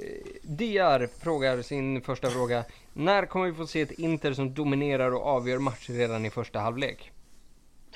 DR 0.43 1.23
frågar 1.23 1.61
sin 1.61 2.01
första 2.01 2.29
fråga. 2.29 2.63
När 2.93 3.25
kommer 3.25 3.45
vi 3.45 3.53
få 3.53 3.67
se 3.67 3.81
ett 3.81 3.91
Inter 3.91 4.33
som 4.33 4.53
dominerar 4.53 5.11
och 5.11 5.25
avgör 5.25 5.59
matcher 5.59 5.93
redan 5.93 6.25
i 6.25 6.29
första 6.29 6.59
halvlek? 6.59 7.11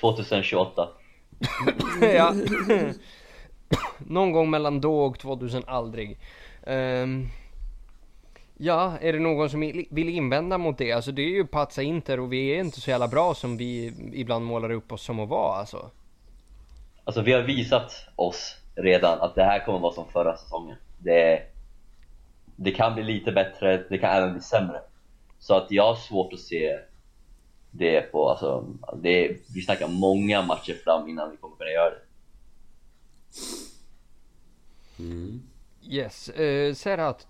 2028. 0.00 0.88
ja. 2.00 2.34
Någon 3.98 4.32
gång 4.32 4.50
mellan 4.50 4.80
då 4.80 5.00
och 5.04 5.18
2000 5.18 5.62
aldrig. 5.66 6.18
Ehm, 6.66 7.28
ja, 8.58 8.98
är 9.00 9.12
det 9.12 9.18
någon 9.18 9.50
som 9.50 9.60
vill 9.90 10.08
invända 10.08 10.58
mot 10.58 10.78
det? 10.78 10.92
Alltså 10.92 11.12
det 11.12 11.22
är 11.22 11.30
ju 11.30 11.46
Pazza 11.46 11.82
Inter 11.82 12.20
och 12.20 12.32
vi 12.32 12.48
är 12.48 12.60
inte 12.60 12.80
så 12.80 12.90
jävla 12.90 13.08
bra 13.08 13.34
som 13.34 13.56
vi 13.56 13.94
ibland 14.12 14.44
målar 14.44 14.70
upp 14.70 14.92
oss 14.92 15.02
som 15.02 15.20
att 15.20 15.28
vara 15.28 15.56
alltså. 15.56 15.90
Alltså 17.04 17.22
vi 17.22 17.32
har 17.32 17.42
visat 17.42 17.92
oss 18.16 18.56
redan 18.74 19.20
att 19.20 19.34
det 19.34 19.44
här 19.44 19.64
kommer 19.64 19.78
vara 19.78 19.92
som 19.92 20.08
förra 20.08 20.36
säsongen. 20.36 20.76
Det, 20.98 21.42
det 22.56 22.70
kan 22.70 22.94
bli 22.94 23.02
lite 23.02 23.32
bättre, 23.32 23.84
det 23.88 23.98
kan 23.98 24.10
även 24.10 24.32
bli 24.32 24.42
sämre. 24.42 24.80
Så 25.38 25.54
att 25.54 25.70
jag 25.70 25.86
har 25.86 25.94
svårt 25.94 26.32
att 26.32 26.40
se 26.40 26.78
det 27.70 28.00
på, 28.00 28.30
alltså, 28.30 28.64
det, 29.02 29.36
vi 29.54 29.60
snackar 29.60 29.88
många 29.88 30.42
matcher 30.42 30.74
fram 30.84 31.08
innan 31.08 31.30
vi 31.30 31.36
kommer 31.36 31.56
kunna 31.56 31.70
göra 31.70 31.90
det. 31.90 32.00
Yes, 35.82 36.28
eh, 36.28 36.74
Serhat. 36.74 37.26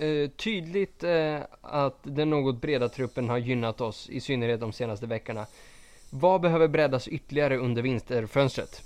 Eh, 0.00 0.30
tydligt 0.30 1.04
eh, 1.04 1.40
att 1.60 1.98
den 2.02 2.30
något 2.30 2.60
breda 2.60 2.88
truppen 2.88 3.28
har 3.28 3.38
gynnat 3.38 3.80
oss, 3.80 4.08
i 4.10 4.20
synnerhet 4.20 4.60
de 4.60 4.72
senaste 4.72 5.06
veckorna. 5.06 5.46
Vad 6.10 6.40
behöver 6.40 6.68
breddas 6.68 7.08
ytterligare 7.08 7.56
under 7.56 7.82
vinterfönstret? 7.82 8.82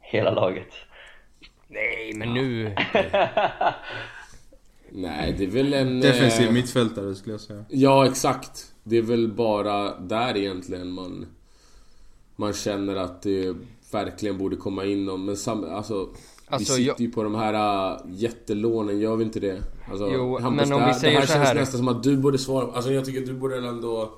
Hela 0.00 0.30
laget. 0.30 0.72
Nej, 1.68 2.12
men 2.14 2.34
nu... 2.34 2.64
Nej, 4.90 5.34
det 5.38 5.44
är 5.44 5.50
väl 5.50 5.74
en... 5.74 6.00
Defensiv 6.00 6.46
eh, 6.46 6.52
mittfältare 6.52 7.14
skulle 7.14 7.34
jag 7.34 7.40
säga. 7.40 7.64
Ja, 7.68 8.06
exakt. 8.06 8.74
Det 8.82 8.96
är 8.96 9.02
väl 9.02 9.28
bara 9.28 9.98
där 9.98 10.36
egentligen 10.36 10.90
man... 10.90 11.26
Man 12.36 12.52
känner 12.52 12.96
att 12.96 13.22
det 13.22 13.56
verkligen 13.92 14.38
borde 14.38 14.56
komma 14.56 14.84
in 14.84 15.04
någon. 15.04 15.24
Men 15.24 15.36
sam, 15.36 15.64
alltså... 15.64 16.08
Alltså, 16.50 16.72
vi 16.72 16.76
sitter 16.76 16.88
jag- 16.88 17.00
ju 17.00 17.10
på 17.12 17.22
de 17.22 17.34
här 17.34 17.54
äh, 17.94 18.00
jättelånen, 18.08 18.98
gör 19.00 19.16
vi 19.16 19.24
inte 19.24 19.40
det? 19.40 19.62
Alltså, 19.90 20.10
Jo, 20.12 20.38
Hampus, 20.38 20.68
men 20.68 20.72
om 20.76 20.80
det 20.80 20.86
vi 20.86 20.92
här, 20.92 20.98
säger 20.98 21.14
det 21.14 21.20
här 21.20 21.26
så 21.26 21.32
känns 21.32 21.48
här. 21.48 21.54
nästan 21.54 21.78
som 21.78 21.88
att 21.88 22.02
du 22.02 22.16
borde 22.16 22.38
svara. 22.38 22.72
Alltså 22.72 22.92
jag 22.92 23.04
tycker 23.04 23.20
att 23.20 23.26
du 23.26 23.34
borde 23.34 23.56
ändå 23.56 24.10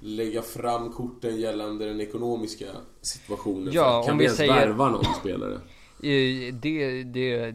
lägga 0.00 0.42
fram 0.42 0.92
korten 0.92 1.36
gällande 1.40 1.86
den 1.86 2.00
ekonomiska 2.00 2.66
situationen. 3.00 3.68
Ja, 3.72 4.02
kan 4.02 4.12
om 4.12 4.18
vi 4.18 4.24
ens 4.24 4.36
säger- 4.36 4.54
värva 4.54 4.90
någon 4.90 5.04
spelare? 5.20 5.58
Det, 6.00 6.50
det, 7.02 7.52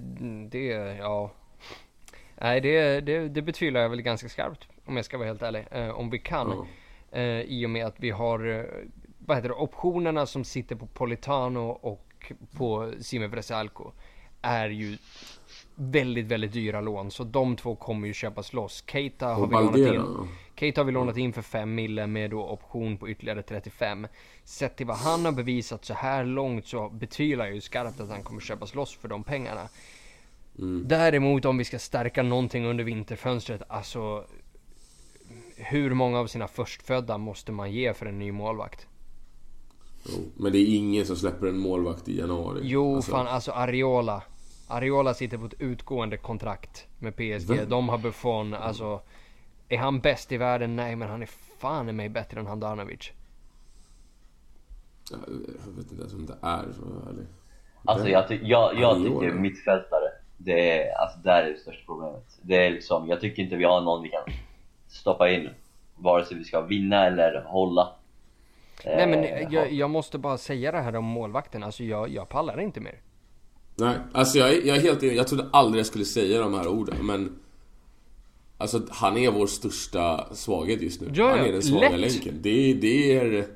det, 0.51 0.65
ja. 0.99 1.31
Nej, 2.41 2.61
det, 2.61 3.01
det, 3.01 3.27
det 3.29 3.41
betvivlar 3.41 3.81
jag 3.81 3.89
väl 3.89 4.01
ganska 4.01 4.29
skarpt. 4.29 4.67
Om 4.85 4.95
jag 4.95 5.05
ska 5.05 5.17
vara 5.17 5.27
helt 5.27 5.41
ärlig. 5.41 5.67
Eh, 5.71 5.89
om 5.89 6.09
vi 6.09 6.19
kan. 6.19 6.67
Eh, 7.11 7.41
I 7.41 7.65
och 7.65 7.69
med 7.69 7.85
att 7.85 7.95
vi 7.99 8.09
har, 8.09 8.47
eh, 8.59 8.63
vad 9.25 9.37
heter 9.37 9.49
det, 9.49 9.55
optionerna 9.55 10.25
som 10.25 10.43
sitter 10.43 10.75
på 10.75 10.85
Politano 10.87 11.69
och 11.69 12.08
på 12.57 12.93
Sime 13.01 13.27
Vresalco. 13.27 13.91
Är 14.41 14.69
ju 14.69 14.97
väldigt, 15.75 16.25
väldigt 16.25 16.53
dyra 16.53 16.81
lån. 16.81 17.11
Så 17.11 17.23
de 17.23 17.55
två 17.55 17.75
kommer 17.75 18.07
ju 18.07 18.13
köpas 18.13 18.53
loss. 18.53 18.83
Keita 18.87 19.27
har 19.27 19.47
vi 19.47 19.53
lånat 19.53 19.77
in. 19.77 20.27
Kate 20.55 20.81
har 20.81 20.85
vi 20.85 20.91
lånat 20.91 21.17
in 21.17 21.33
för 21.33 21.41
5 21.41 21.75
mille 21.75 22.07
med 22.07 22.31
då 22.31 22.47
option 22.47 22.97
på 22.97 23.09
ytterligare 23.09 23.41
35. 23.41 24.07
Sett 24.43 24.75
till 24.75 24.85
vad 24.85 24.97
han 24.97 25.25
har 25.25 25.31
bevisat 25.31 25.85
så 25.85 25.93
här 25.93 26.25
långt 26.25 26.67
så 26.67 26.89
betvivlar 26.89 27.45
jag 27.45 27.55
ju 27.55 27.61
skarpt 27.61 27.99
att 27.99 28.09
han 28.09 28.23
kommer 28.23 28.41
köpas 28.41 28.75
loss 28.75 28.97
för 28.97 29.07
de 29.07 29.23
pengarna. 29.23 29.69
Däremot 30.85 31.45
om 31.45 31.57
vi 31.57 31.63
ska 31.63 31.79
stärka 31.79 32.23
någonting 32.23 32.65
under 32.65 32.83
vinterfönstret, 32.83 33.61
alltså 33.67 34.25
hur 35.55 35.93
många 35.93 36.19
av 36.19 36.27
sina 36.27 36.47
förstfödda 36.47 37.17
måste 37.17 37.51
man 37.51 37.71
ge 37.71 37.93
för 37.93 38.05
en 38.05 38.19
ny 38.19 38.31
målvakt? 38.31 38.87
Jo, 40.03 40.31
men 40.37 40.51
det 40.51 40.57
är 40.57 40.75
ingen 40.75 41.05
som 41.05 41.15
släpper 41.15 41.47
en 41.47 41.57
målvakt 41.57 42.09
i 42.09 42.19
januari. 42.19 42.59
Jo, 42.63 42.95
Alltså, 42.95 43.11
fan 43.11 43.27
alltså 43.27 43.51
Ariola. 43.51 44.23
Ariola 44.67 45.13
sitter 45.13 45.37
på 45.37 45.45
ett 45.45 45.61
utgående 45.61 46.17
kontrakt 46.17 46.87
med 46.99 47.15
PSG. 47.15 47.49
Vem? 47.55 47.69
De 47.69 47.89
har 47.89 47.97
Buffon, 47.97 48.53
alltså. 48.53 49.01
Är 49.69 49.77
han 49.77 49.99
bäst 49.99 50.31
i 50.31 50.37
världen? 50.37 50.75
Nej, 50.75 50.95
men 50.95 51.09
han 51.09 51.21
är 51.21 51.29
fan 51.59 51.89
i 51.89 51.91
mig 51.91 52.09
bättre 52.09 52.39
än 52.39 52.47
Handanovic. 52.47 53.11
Jag 55.11 55.17
vet 55.75 55.91
inte 55.91 55.95
ens 56.01 56.13
om 56.13 56.25
det 56.25 56.37
är 56.41 56.63
så 56.63 57.09
ärlig. 57.09 57.25
Alltså 57.85 58.09
jag, 58.09 58.27
ty- 58.27 58.39
jag, 58.43 58.79
jag 58.79 58.97
tycker 58.97 59.33
mittfältare, 59.33 60.09
det 60.37 60.81
är, 60.83 60.97
alltså 61.01 61.19
där 61.19 61.43
är 61.43 61.51
det 61.51 61.57
största 61.57 61.81
problemet. 61.85 62.39
Det 62.41 62.65
är 62.67 62.71
liksom, 62.71 63.07
jag 63.07 63.21
tycker 63.21 63.43
inte 63.43 63.55
vi 63.55 63.63
har 63.63 63.81
någon 63.81 64.03
vi 64.03 64.09
kan 64.09 64.23
stoppa 64.87 65.29
in. 65.29 65.49
Vare 65.95 66.25
sig 66.25 66.37
vi 66.37 66.43
ska 66.43 66.61
vinna 66.61 67.05
eller 67.05 67.43
hålla. 67.47 67.91
Nej 68.85 69.07
men 69.07 69.19
Eh, 69.23 69.47
jag, 69.53 69.73
jag 69.73 69.89
måste 69.89 70.17
bara 70.17 70.37
säga 70.37 70.71
det 70.71 70.81
här 70.81 70.95
om 70.95 71.05
målvakten. 71.05 71.63
Alltså 71.63 71.83
jag, 71.83 72.09
jag 72.09 72.29
pallar 72.29 72.61
inte 72.61 72.79
mer. 72.79 73.01
Nej, 73.75 73.97
alltså 74.13 74.37
jag, 74.37 74.65
jag 74.65 74.77
är 74.77 74.81
helt. 74.81 75.03
Jag 75.03 75.27
trodde 75.27 75.49
aldrig 75.51 75.79
jag 75.79 75.85
skulle 75.85 76.05
säga 76.05 76.41
de 76.41 76.53
här 76.53 76.67
orden, 76.67 77.05
men... 77.05 77.39
Alltså 78.57 78.81
han 78.89 79.17
är 79.17 79.31
vår 79.31 79.47
största 79.47 80.33
svaghet 80.33 80.81
just 80.81 81.01
nu. 81.01 81.11
Ja, 81.13 81.29
han 81.29 81.39
är 81.39 81.51
den 81.51 81.61
svaga 81.61 81.89
lätt. 81.89 82.13
länken. 82.13 82.39
Det, 82.41 82.73
det 82.73 83.17
är... 83.17 83.47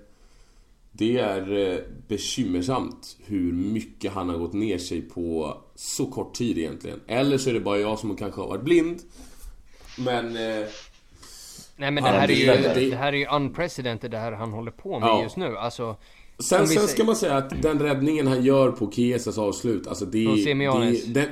Det 0.95 1.17
är 1.17 1.71
eh, 1.71 1.79
bekymmersamt 2.07 3.17
hur 3.25 3.53
mycket 3.53 4.13
han 4.13 4.29
har 4.29 4.37
gått 4.37 4.53
ner 4.53 4.77
sig 4.77 5.01
på 5.01 5.57
så 5.75 6.05
kort 6.05 6.35
tid 6.35 6.57
egentligen. 6.57 7.01
Eller 7.07 7.37
så 7.37 7.49
är 7.49 7.53
det 7.53 7.59
bara 7.59 7.77
jag 7.77 7.99
som 7.99 8.15
kanske 8.15 8.41
har 8.41 8.47
varit 8.47 8.63
blind. 8.63 9.01
Men... 9.97 10.37
Nej 11.75 11.91
men 11.91 12.03
det 12.03 12.09
Han 12.09 12.19
här, 12.19 12.31
är 12.31 12.33
ju, 12.33 12.45
det- 12.45 12.89
det 12.89 12.95
här 12.95 13.13
är 13.13 13.17
ju 13.17 13.25
unprecedented 13.27 14.11
det 14.11 14.17
här 14.17 14.31
han 14.31 14.51
håller 14.51 14.71
på 14.71 14.99
med 14.99 15.09
Ja. 15.09 15.23
just 15.23 15.37
nu. 15.37 15.57
Alltså. 15.57 15.95
Sen, 16.39 16.67
sen 16.67 16.87
ska 16.87 17.03
man 17.03 17.15
säga 17.15 17.37
att 17.37 17.61
den 17.61 17.79
räddningen 17.79 18.27
han 18.27 18.43
gör 18.43 18.71
på 18.71 18.91
Chiesas 18.91 19.37
avslut, 19.37 19.87
alltså 19.87 20.05
det... 20.05 20.19
Det 20.19 20.25
den, 21.13 21.27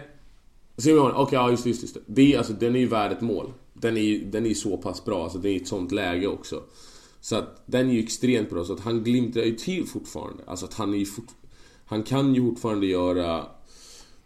Simeone, 0.78 1.14
okej 1.14 1.40
ja 1.40 1.50
just, 1.52 1.66
just, 1.66 1.82
just 1.82 1.94
det. 1.96 2.02
det. 2.08 2.34
är, 2.34 2.38
alltså, 2.38 2.54
den 2.54 2.76
är 2.76 2.80
ju 2.80 2.88
värd 2.88 3.12
ett 3.12 3.22
mål. 3.22 3.54
Den 3.74 3.98
är 3.98 4.02
ju 4.02 4.26
den 4.26 4.46
är 4.46 4.54
så 4.54 4.78
pass 4.78 5.06
bra, 5.06 5.24
alltså 5.24 5.38
det 5.38 5.50
är 5.50 5.56
ett 5.56 5.68
sånt 5.68 5.92
läge 5.92 6.28
också. 6.28 6.64
Så 7.20 7.36
att 7.36 7.64
den 7.66 7.90
är 7.90 7.94
ju 7.94 8.00
extremt 8.04 8.50
bra, 8.50 8.64
så 8.64 8.74
att 8.74 8.80
han 8.80 9.04
glimtar 9.04 9.42
ju 9.42 9.56
till 9.56 9.86
fortfarande. 9.88 10.44
Alltså 10.48 10.66
att 10.66 10.74
han 10.74 10.94
är 10.94 10.98
ju 10.98 11.06
fort, 11.06 11.28
Han 11.86 12.04
kan 12.04 12.36
ju 12.36 12.42
fortfarande 12.42 12.86
göra... 12.86 13.46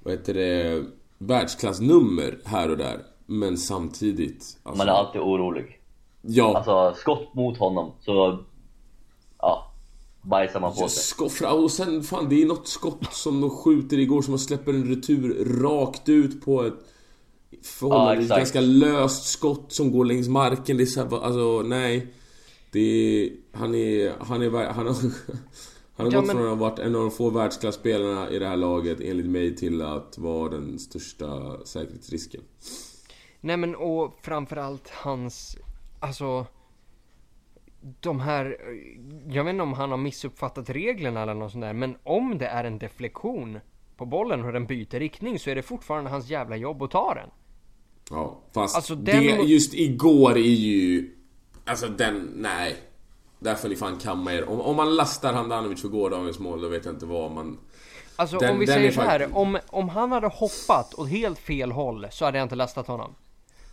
Vad 0.03 0.13
heter 0.13 0.33
det? 0.33 0.83
Världsklassnummer 1.17 2.37
här 2.43 2.69
och 2.71 2.77
där. 2.77 2.99
Men 3.25 3.57
samtidigt... 3.57 4.57
Alltså, 4.63 4.77
Man 4.77 4.87
är 4.87 4.99
alltid 4.99 5.21
orolig. 5.21 5.79
Ja. 6.27 6.57
Alltså 6.57 7.01
skott 7.01 7.33
mot 7.33 7.57
honom 7.57 7.91
så... 8.01 8.39
Ja. 9.39 9.71
Bajsar 10.21 10.59
man 10.59 10.71
på 10.75 10.87
sig. 10.87 11.03
skoffra. 11.03 11.53
Och 11.53 11.71
sen 11.71 12.03
fan 12.03 12.29
det 12.29 12.41
är 12.41 12.45
något 12.45 12.67
skott 12.67 13.13
som 13.13 13.41
de 13.41 13.49
skjuter 13.49 13.99
igår 13.99 14.21
som 14.21 14.31
man 14.31 14.39
släpper 14.39 14.73
en 14.73 14.83
retur 14.95 15.45
rakt 15.61 16.09
ut 16.09 16.45
på 16.45 16.63
ett 16.63 16.73
förhållandevis 17.63 18.29
Ja, 18.29 18.37
ganska 18.37 18.61
löst 18.61 19.25
skott 19.25 19.65
som 19.71 19.91
går 19.91 20.05
längs 20.05 20.27
marken. 20.27 20.77
Det 20.77 20.83
är 20.83 20.85
så 20.85 21.03
här, 21.03 21.23
alltså 21.23 21.61
nej. 21.61 22.13
Det 22.71 22.79
är, 22.79 23.29
han 23.57 23.75
är, 23.75 24.13
han 24.19 24.41
är, 24.41 24.49
han 24.49 24.87
har, 24.87 24.93
han 25.95 26.05
har 26.05 26.11
Ja, 26.11 26.19
gått 26.19 26.27
men- 26.27 26.35
från 26.35 26.43
att 26.51 26.59
ha 26.59 26.69
varit 26.69 26.79
en 26.79 26.95
av 26.95 27.01
de 27.01 27.11
få 27.11 27.29
världsklassspelarna 27.29 28.29
i 28.29 28.39
det 28.39 28.47
här 28.47 28.57
laget 28.57 28.99
enligt 29.01 29.25
mig 29.25 29.55
till 29.55 29.81
att 29.81 30.17
vara 30.17 30.49
den 30.49 30.79
största 30.79 31.57
säkerhetsrisken. 31.65 32.41
Nej 33.41 33.57
men 33.57 33.75
och 33.75 34.19
framförallt 34.23 34.89
hans, 34.89 35.57
alltså. 36.05 36.45
De 37.99 38.19
här, 38.19 38.57
jag 39.27 39.43
vet 39.43 39.51
inte 39.51 39.63
om 39.63 39.73
han 39.73 39.91
har 39.91 39.97
missuppfattat 39.97 40.69
reglerna 40.69 41.21
eller 41.21 41.33
något 41.33 41.51
sånt 41.51 41.61
där. 41.61 41.73
Men 41.73 41.97
om 42.03 42.37
det 42.37 42.47
är 42.47 42.63
en 42.63 42.79
deflektion 42.79 43.59
på 43.97 44.05
bollen 44.05 44.45
och 44.45 44.53
den 44.53 44.65
byter 44.65 44.99
riktning 44.99 45.39
så 45.39 45.49
är 45.49 45.55
det 45.55 45.61
fortfarande 45.61 46.09
hans 46.09 46.29
jävla 46.29 46.55
jobb 46.55 46.83
att 46.83 46.91
ta 46.91 47.13
den. 47.13 47.29
Ja, 48.09 48.39
fast 48.53 48.75
Alltså, 48.75 48.95
den- 48.95 49.23
det 49.23 49.43
just 49.43 49.73
igår 49.73 50.31
är 50.31 50.37
ju... 50.39 51.15
Alltså 51.65 51.87
den, 51.87 52.31
nej. 52.35 52.75
Där 53.39 53.55
får 53.55 53.69
ni 53.69 53.75
fan 53.75 53.97
kamma 53.97 54.33
er. 54.33 54.49
Om, 54.49 54.61
om 54.61 54.75
man 54.75 54.95
lastar 54.95 55.33
Handanovic 55.33 55.81
för 55.81 55.87
gårdagens 55.89 56.39
mål, 56.39 56.61
då 56.61 56.67
vet 56.67 56.85
jag 56.85 56.93
inte 56.93 57.05
vad 57.05 57.31
man... 57.31 57.57
Alltså 58.15 58.37
Den- 58.37 58.53
om 58.53 58.59
vi 58.59 58.67
säger 58.67 58.91
så 58.91 59.01
här, 59.01 59.19
faktiskt- 59.19 59.37
om, 59.37 59.57
om 59.67 59.89
han 59.89 60.11
hade 60.11 60.27
hoppat 60.27 60.93
åt 60.93 61.09
helt 61.09 61.39
fel 61.39 61.71
håll 61.71 62.07
så 62.11 62.25
hade 62.25 62.37
jag 62.37 62.45
inte 62.45 62.55
lastat 62.55 62.87
honom. 62.87 63.15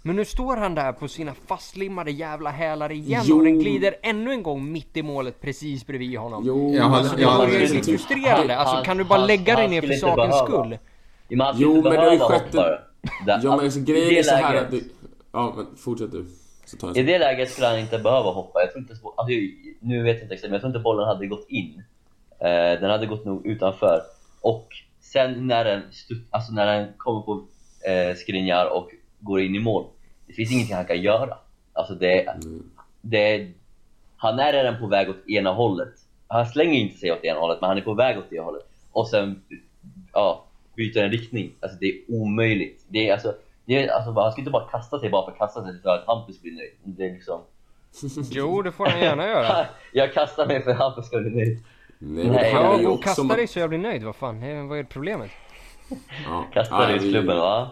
Men 0.05 0.17
nu 0.17 0.25
står 0.25 0.57
han 0.57 0.75
där 0.75 0.93
på 0.93 1.09
sina 1.09 1.35
fastlimmade 1.47 2.11
jävla 2.11 2.51
hälar 2.51 2.93
igen 2.93 3.23
Jo. 3.25 3.39
och 3.39 3.45
den 3.45 3.59
glider 3.59 3.95
ännu 4.03 4.33
en 4.33 4.43
gång 4.43 4.73
mitt 4.73 4.97
i 4.97 5.03
målet 5.03 5.41
precis 5.41 5.87
bredvid 5.87 6.19
honom. 6.19 6.43
Jo, 6.47 6.75
Jag 6.75 6.93
alltså, 6.93 7.13
jag 7.21 7.31
Det 7.31 7.35
håller- 7.37 7.47
börjar 7.47 7.61
ju 7.61 7.67
det- 7.67 7.73
bli 7.73 7.83
frustrerande. 7.83 8.57
Alltså 8.57 8.85
kan 8.85 8.97
du 8.97 9.05
bara 9.05 9.27
lägga 9.27 9.57
dig 9.57 9.69
ner 9.69 9.83
för 9.83 9.93
sakens 9.95 10.39
skull? 10.39 10.79
Jo, 11.29 11.83
men 11.83 11.93
det 11.93 11.99
har 11.99 12.13
ju 12.13 12.19
skett 12.19 12.55
en- 12.55 12.61
Ja 13.27 13.39
men 13.43 13.51
alltså, 13.61 13.81
grejen 13.81 14.09
det 14.09 14.19
är 14.19 14.23
så 14.23 14.35
här 14.35 14.57
att 14.57 14.71
det, 14.71 14.81
Ja 15.33 15.53
men 15.57 15.77
fortsätt 15.77 16.13
du. 16.13 16.27
Så 16.65 16.77
tar 16.77 16.89
jag 16.89 16.97
I 16.97 17.03
det 17.03 17.19
läget 17.19 17.51
skulle 17.51 17.67
han 17.67 17.79
inte 17.79 17.99
behöva 17.99 18.31
hoppa. 18.31 18.61
Jag 18.61 18.71
tror 18.73 18.81
inte, 18.83 18.93
alltså, 18.93 19.27
nu 19.81 20.03
vet 20.03 20.17
jag 20.17 20.25
inte 20.25 20.35
exakt, 20.35 20.43
men 20.51 20.53
jag 20.53 20.61
tror 20.61 20.69
inte 20.71 20.79
bollen 20.81 21.07
hade 21.09 21.27
gått 21.27 21.47
in. 21.49 21.83
Eh, 22.41 22.81
den 22.81 22.91
hade 22.91 23.07
gått 23.07 23.25
nog 23.25 23.47
utanför. 23.47 24.01
Och 24.41 24.69
sen 25.01 25.47
när 25.47 25.65
den, 25.65 25.83
alltså 26.31 26.53
när 26.53 26.67
den 26.67 26.89
kommer 26.97 27.21
på 27.21 27.45
eh, 27.89 28.15
Skriniar 28.17 28.67
och 28.67 28.91
går 29.23 29.41
in 29.41 29.55
i 29.55 29.59
mål. 29.59 29.87
Det 30.27 30.33
finns 30.33 30.53
ingenting 30.53 30.77
han 30.77 30.85
kan 30.85 31.01
göra. 31.01 31.37
Alltså 31.73 31.95
det, 31.95 32.37
det, 33.01 33.53
han 34.17 34.39
är 34.39 34.53
redan 34.53 34.79
på 34.79 34.87
väg 34.87 35.11
åt 35.11 35.29
ena 35.29 35.53
hållet. 35.53 35.95
Han 36.29 36.47
slänger 36.47 36.81
inte 36.81 36.99
sig 36.99 37.13
åt 37.13 37.25
ena 37.25 37.41
hållet, 37.41 37.59
men 37.61 37.69
han 37.69 37.79
är 37.79 37.83
på 37.83 37.95
väg 37.95 38.19
åt 38.19 38.31
det 38.31 38.41
hållet. 38.41 38.63
Och 38.93 39.09
sen 39.09 39.43
ja, 40.13 40.45
byter 40.77 40.99
en 40.99 41.11
riktning. 41.11 41.53
Alltså 41.61 41.79
det 41.81 41.87
är 41.87 41.95
omöjligt. 42.09 42.85
Det 42.89 43.09
är 43.09 43.13
alltså, 43.13 43.35
det 43.65 43.85
är, 43.85 43.89
alltså, 43.89 44.13
han 44.13 44.33
ska 44.33 44.41
inte 44.41 44.51
bara 44.51 44.69
kasta 44.69 45.01
sig 45.01 45.11
bara 45.11 45.25
för 45.25 45.33
att 45.33 45.39
kasta 45.39 45.65
sig 45.65 45.83
för 45.83 45.89
att 45.89 46.07
Hampus 46.07 46.43
blir 46.43 46.53
nöjd. 46.53 46.73
Det 46.85 47.05
är 47.07 47.13
liksom... 47.13 47.41
Jo, 48.31 48.63
det 48.63 48.73
får 48.73 48.87
han 48.87 49.01
gärna 49.01 49.29
göra. 49.29 49.67
Jag 49.93 50.13
kastar 50.15 50.47
mig 50.47 50.63
för 50.63 50.71
att 50.71 50.79
Hampus 50.79 51.07
ska 51.07 51.19
bli 51.19 51.31
nöjd. 51.31 51.63
Nej, 51.99 52.27
Nej, 52.27 52.51
Ja, 52.53 52.89
och 52.89 53.03
kasta 53.03 53.37
dig 53.37 53.47
så 53.47 53.59
jag 53.59 53.69
blir 53.69 53.79
nöjd. 53.79 54.03
Vad 54.03 54.17
fan, 54.17 54.69
vad 54.69 54.79
är 54.79 54.85
problemet? 54.85 55.31
Ja. 56.27 56.47
Kasta 56.53 56.83
Ja, 56.83 56.87
dig 56.87 56.97
i 56.97 57.11
klubben 57.11 57.37
va? 57.39 57.61
Eh, 57.61 57.69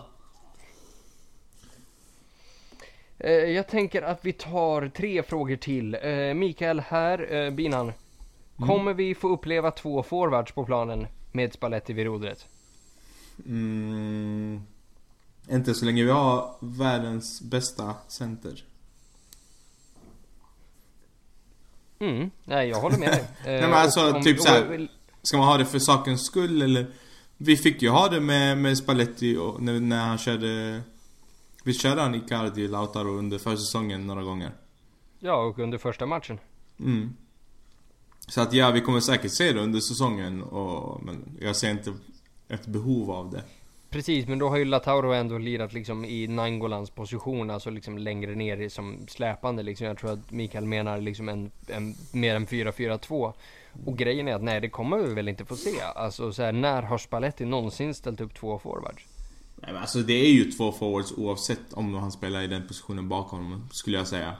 jag 3.28 3.68
tänker 3.68 4.02
att 4.02 4.18
vi 4.24 4.32
tar 4.32 4.88
tre 4.88 5.22
frågor 5.22 5.56
till. 5.56 5.94
Eh, 6.02 6.34
Mikael 6.34 6.80
här, 6.80 7.34
eh, 7.34 7.50
Binan. 7.50 7.92
Kommer 8.58 8.94
vi 8.94 9.14
få 9.14 9.28
uppleva 9.28 9.70
två 9.70 10.02
forwards 10.02 10.52
på 10.52 10.64
planen 10.64 11.06
med 11.32 11.52
Spalletti 11.52 11.92
vid 11.92 12.06
rodret? 12.06 12.46
Mm, 13.46 14.60
inte 15.50 15.74
så 15.74 15.84
länge 15.84 16.04
vi 16.04 16.10
har 16.10 16.54
världens 16.60 17.40
bästa 17.42 17.94
center. 18.08 18.64
Mm, 21.98 22.30
nej 22.44 22.68
jag 22.68 22.80
håller 22.80 22.98
med 22.98 23.08
dig. 23.08 23.20
Eh, 23.40 23.44
Nej 23.46 23.60
men 23.60 23.72
alltså 23.72 24.12
om- 24.14 24.22
typ 24.22 24.38
och- 24.38 24.44
såhär, 24.44 24.88
ska 25.22 25.36
man 25.36 25.46
ha 25.46 25.58
det 25.58 25.66
för 25.66 25.78
sakens 25.78 26.26
skull 26.26 26.62
eller? 26.62 26.86
Vi 27.36 27.56
fick 27.56 27.82
ju 27.82 27.88
ha 27.88 28.08
det 28.08 28.20
med, 28.20 28.58
med 28.58 28.78
Spalletti 28.78 29.36
och 29.36 29.62
när, 29.62 29.80
när 29.80 30.04
han 30.06 30.18
körde 30.18 30.80
Vi 31.64 31.72
körde 31.72 32.00
han 32.00 32.14
Icardi 32.14 32.68
Lautaro 32.68 33.18
under 33.18 33.38
försäsongen 33.38 34.06
några 34.06 34.22
gånger. 34.22 34.50
Ja, 35.18 35.34
och 35.34 35.58
under 35.58 35.78
första 35.78 36.06
matchen. 36.06 36.38
Mm. 36.80 37.16
Så 38.28 38.40
att 38.40 38.52
ja, 38.52 38.70
vi 38.70 38.80
kommer 38.80 39.00
säkert 39.00 39.32
se 39.32 39.52
det 39.52 39.60
under 39.60 39.80
säsongen 39.80 40.42
och, 40.42 41.02
men 41.02 41.38
jag 41.40 41.56
ser 41.56 41.70
inte 41.70 41.94
ett 42.48 42.66
behov 42.66 43.10
av 43.10 43.30
det. 43.30 43.42
Precis, 43.90 44.26
men 44.26 44.38
då 44.38 44.48
har 44.48 44.56
ju 44.56 44.64
Latauro 44.64 45.12
ändå 45.12 45.38
lirat 45.38 45.72
liksom 45.72 46.04
i 46.04 46.26
Nangolans 46.26 46.90
position, 46.90 47.50
alltså 47.50 47.70
liksom 47.70 47.98
längre 47.98 48.34
ner 48.34 48.68
som 48.68 49.06
släpande 49.08 49.62
liksom. 49.62 49.86
Jag 49.86 49.98
tror 49.98 50.12
att 50.12 50.30
Mikael 50.30 50.66
menar 50.66 51.00
liksom 51.00 51.28
en, 51.28 51.50
en 51.66 51.94
mer 52.12 52.36
än 52.36 52.46
4-4-2. 52.46 53.32
Och 53.86 53.98
grejen 53.98 54.28
är 54.28 54.34
att 54.34 54.42
nej, 54.42 54.60
det 54.60 54.68
kommer 54.68 54.98
vi 54.98 55.14
väl 55.14 55.28
inte 55.28 55.44
få 55.44 55.56
se. 55.56 55.80
Alltså 55.94 56.32
så 56.32 56.42
här, 56.42 56.52
när 56.52 56.82
har 56.82 56.98
Spalletti 56.98 57.44
någonsin 57.44 57.94
ställt 57.94 58.20
upp 58.20 58.34
två 58.34 58.58
forwards? 58.58 59.09
Nej 59.62 59.72
men 59.72 59.80
alltså 59.82 59.98
det 59.98 60.12
är 60.12 60.30
ju 60.32 60.50
två 60.52 60.72
forwards 60.72 61.12
oavsett 61.16 61.72
om 61.72 61.94
han 61.94 62.12
spelar 62.12 62.42
i 62.42 62.46
den 62.46 62.66
positionen 62.68 63.08
bakom 63.08 63.44
honom, 63.44 63.68
skulle 63.72 63.98
jag 63.98 64.06
säga. 64.06 64.32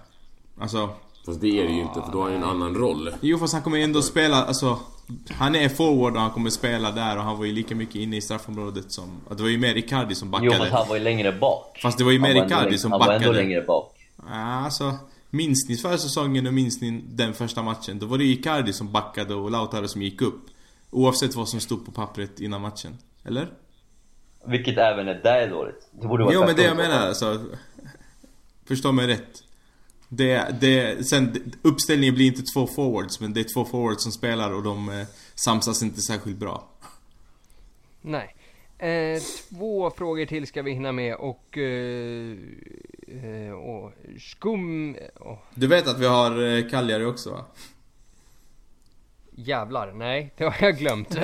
Alltså, 0.60 0.88
Fast 1.26 1.40
det 1.40 1.60
är 1.60 1.64
det 1.68 1.72
ju 1.72 1.80
inte 1.80 2.02
för 2.02 2.12
då 2.12 2.18
har 2.18 2.22
han 2.22 2.32
ju 2.32 2.36
en 2.38 2.44
annan 2.44 2.74
roll. 2.74 3.10
jo 3.20 3.38
fast 3.38 3.52
han 3.52 3.62
kommer 3.62 3.78
ändå 3.78 4.02
spela, 4.02 4.44
alltså 4.44 4.78
Han 5.30 5.54
är 5.54 5.68
forward 5.68 6.14
och 6.14 6.20
han 6.20 6.30
kommer 6.30 6.50
spela 6.50 6.90
där 6.90 7.16
och 7.16 7.22
han 7.22 7.38
var 7.38 7.44
ju 7.44 7.52
lika 7.52 7.74
mycket 7.74 7.94
inne 7.94 8.16
i 8.16 8.20
straffområdet 8.20 8.92
som... 8.92 9.08
Det 9.36 9.42
var 9.42 9.48
ju 9.48 9.58
mer 9.58 9.74
Icardi 9.74 10.14
som 10.14 10.28
Jo 10.28 10.32
backade. 10.32 10.56
fast 10.58 10.72
han 10.72 10.88
var 10.88 10.96
ju 10.96 11.02
längre 11.02 11.32
bak. 11.32 11.78
Fast 11.82 11.98
det 11.98 12.04
var 12.04 12.12
ju 12.12 12.18
mer 12.20 12.46
Icardi 12.46 12.78
som 12.78 12.90
Han 12.92 13.00
var 13.00 13.06
ändå 13.06 13.18
backade. 13.18 13.38
längre 13.42 13.62
bak. 13.62 13.96
Ja, 14.28 14.34
alltså, 14.34 14.94
minns 15.30 15.68
ni 15.68 15.76
förra 15.76 15.98
säsongen 15.98 16.46
och 16.46 16.54
minns 16.54 16.80
ni 16.80 17.04
den 17.08 17.34
första 17.34 17.62
matchen? 17.62 17.98
Då 17.98 18.06
var 18.06 18.18
det 18.18 18.24
Icardi 18.24 18.72
som 18.72 18.92
backade 18.92 19.34
och 19.34 19.50
Lautaro 19.50 19.88
som 19.88 20.02
gick 20.02 20.22
upp. 20.22 20.40
Oavsett 20.90 21.34
vad 21.34 21.48
som 21.48 21.60
stod 21.60 21.86
på 21.86 21.92
pappret 21.92 22.40
innan 22.40 22.60
matchen. 22.60 22.98
Eller? 23.24 23.50
Vilket 24.46 24.78
även 24.78 25.08
är 25.08 25.14
där 25.14 25.40
är 25.40 25.50
dåligt. 25.50 25.88
Det 25.90 26.06
borde 26.06 26.24
vara 26.24 26.34
Jo 26.34 26.44
men 26.46 26.56
det 26.56 26.62
jag 26.62 26.76
menar 26.76 27.06
alltså. 27.06 27.44
Förstå 28.68 28.92
mig 28.92 29.06
rätt. 29.06 29.42
Det, 30.08 30.60
det, 30.60 31.04
sen, 31.08 31.52
uppställningen 31.62 32.14
blir 32.14 32.26
inte 32.26 32.42
två 32.42 32.66
forwards, 32.66 33.20
men 33.20 33.32
det 33.32 33.40
är 33.40 33.54
två 33.54 33.64
forwards 33.64 34.02
som 34.02 34.12
spelar 34.12 34.52
och 34.52 34.62
de 34.62 34.88
eh, 34.88 35.06
samsas 35.34 35.82
inte 35.82 36.00
särskilt 36.00 36.36
bra. 36.36 36.68
Nej. 38.00 38.36
Eh, 38.78 39.20
två 39.50 39.90
frågor 39.90 40.26
till 40.26 40.46
ska 40.46 40.62
vi 40.62 40.72
hinna 40.72 40.92
med 40.92 41.14
och... 41.14 41.58
Eh, 41.58 42.36
eh, 43.08 43.52
och 43.52 43.92
skum... 44.18 44.96
Oh, 45.20 45.38
Du 45.54 45.66
vet 45.66 45.88
att 45.88 45.98
vi 45.98 46.06
har 46.06 46.56
eh, 46.56 46.68
Cagliari 46.70 47.04
också 47.04 47.30
va? 47.30 47.44
Jävlar, 49.46 49.92
nej, 49.92 50.32
det 50.36 50.44
har 50.44 50.56
jag 50.60 50.76
glömt. 50.78 51.08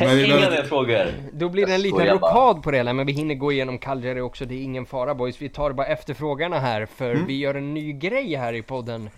Men 0.00 0.16
vi 0.16 0.24
Inga 0.26 0.36
mer 0.50 0.62
frågor. 0.62 1.06
Då 1.32 1.48
blir 1.48 1.66
det 1.66 1.74
en 1.74 1.82
liten 1.82 2.06
rokad 2.06 2.62
på 2.62 2.70
det 2.70 2.76
hela, 2.76 2.92
men 2.92 3.06
vi 3.06 3.12
hinner 3.12 3.34
gå 3.34 3.52
igenom 3.52 3.78
Cagliari 3.78 4.20
också. 4.20 4.44
Det 4.44 4.54
är 4.54 4.62
ingen 4.62 4.86
fara 4.86 5.14
boys. 5.14 5.42
Vi 5.42 5.48
tar 5.48 5.72
bara 5.72 5.86
efterfrågarna 5.86 6.58
här, 6.58 6.86
för 6.86 7.10
Mm. 7.10 7.26
vi 7.26 7.38
gör 7.38 7.54
en 7.54 7.74
ny 7.74 7.92
grej 7.92 8.34
här 8.34 8.52
i 8.52 8.62
podden. 8.62 9.10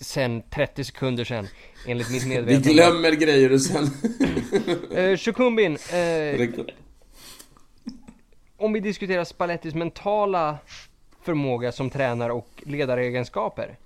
Sen 0.00 0.42
30 0.50 0.84
sekunder 0.84 1.24
sen, 1.24 1.46
enligt 1.86 2.10
mitt 2.10 2.24
Vi 2.24 2.28
medvetande. 2.28 2.68
glömmer 2.72 3.10
grejer 3.10 3.52
och 3.52 3.60
sen... 3.60 3.86
Eh, 4.96 5.16
Shukumbin, 5.16 5.72
eh, 5.92 6.48
om 8.56 8.72
vi 8.72 8.80
diskuterar 8.80 9.24
Spallettis 9.24 9.74
mentala 9.74 10.58
förmåga 11.22 11.72
som 11.72 11.90
tränare 11.90 12.32
och 12.32 12.48
ledaregenskaper. 12.66 13.76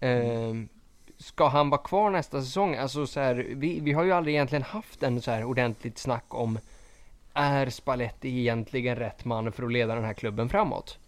Eh, 0.00 0.10
ska 1.18 1.48
han 1.48 1.70
vara 1.70 1.82
kvar 1.82 2.10
nästa 2.10 2.42
säsong? 2.42 2.76
Alltså 2.76 3.06
så 3.06 3.20
här, 3.20 3.34
vi, 3.48 3.80
vi 3.80 3.92
har 3.92 4.04
ju 4.04 4.12
aldrig 4.12 4.34
egentligen 4.34 4.62
haft 4.62 5.02
en 5.02 5.22
så 5.22 5.30
här 5.30 5.44
ordentligt 5.44 5.98
snack 5.98 6.24
om 6.28 6.58
är 7.34 7.70
Spalletti 7.70 8.38
egentligen 8.38 8.96
rätt 8.96 9.24
man 9.24 9.52
för 9.52 9.62
att 9.62 9.72
leda 9.72 9.94
den 9.94 10.04
här 10.04 10.14
klubben 10.14 10.48
framåt? 10.48 10.98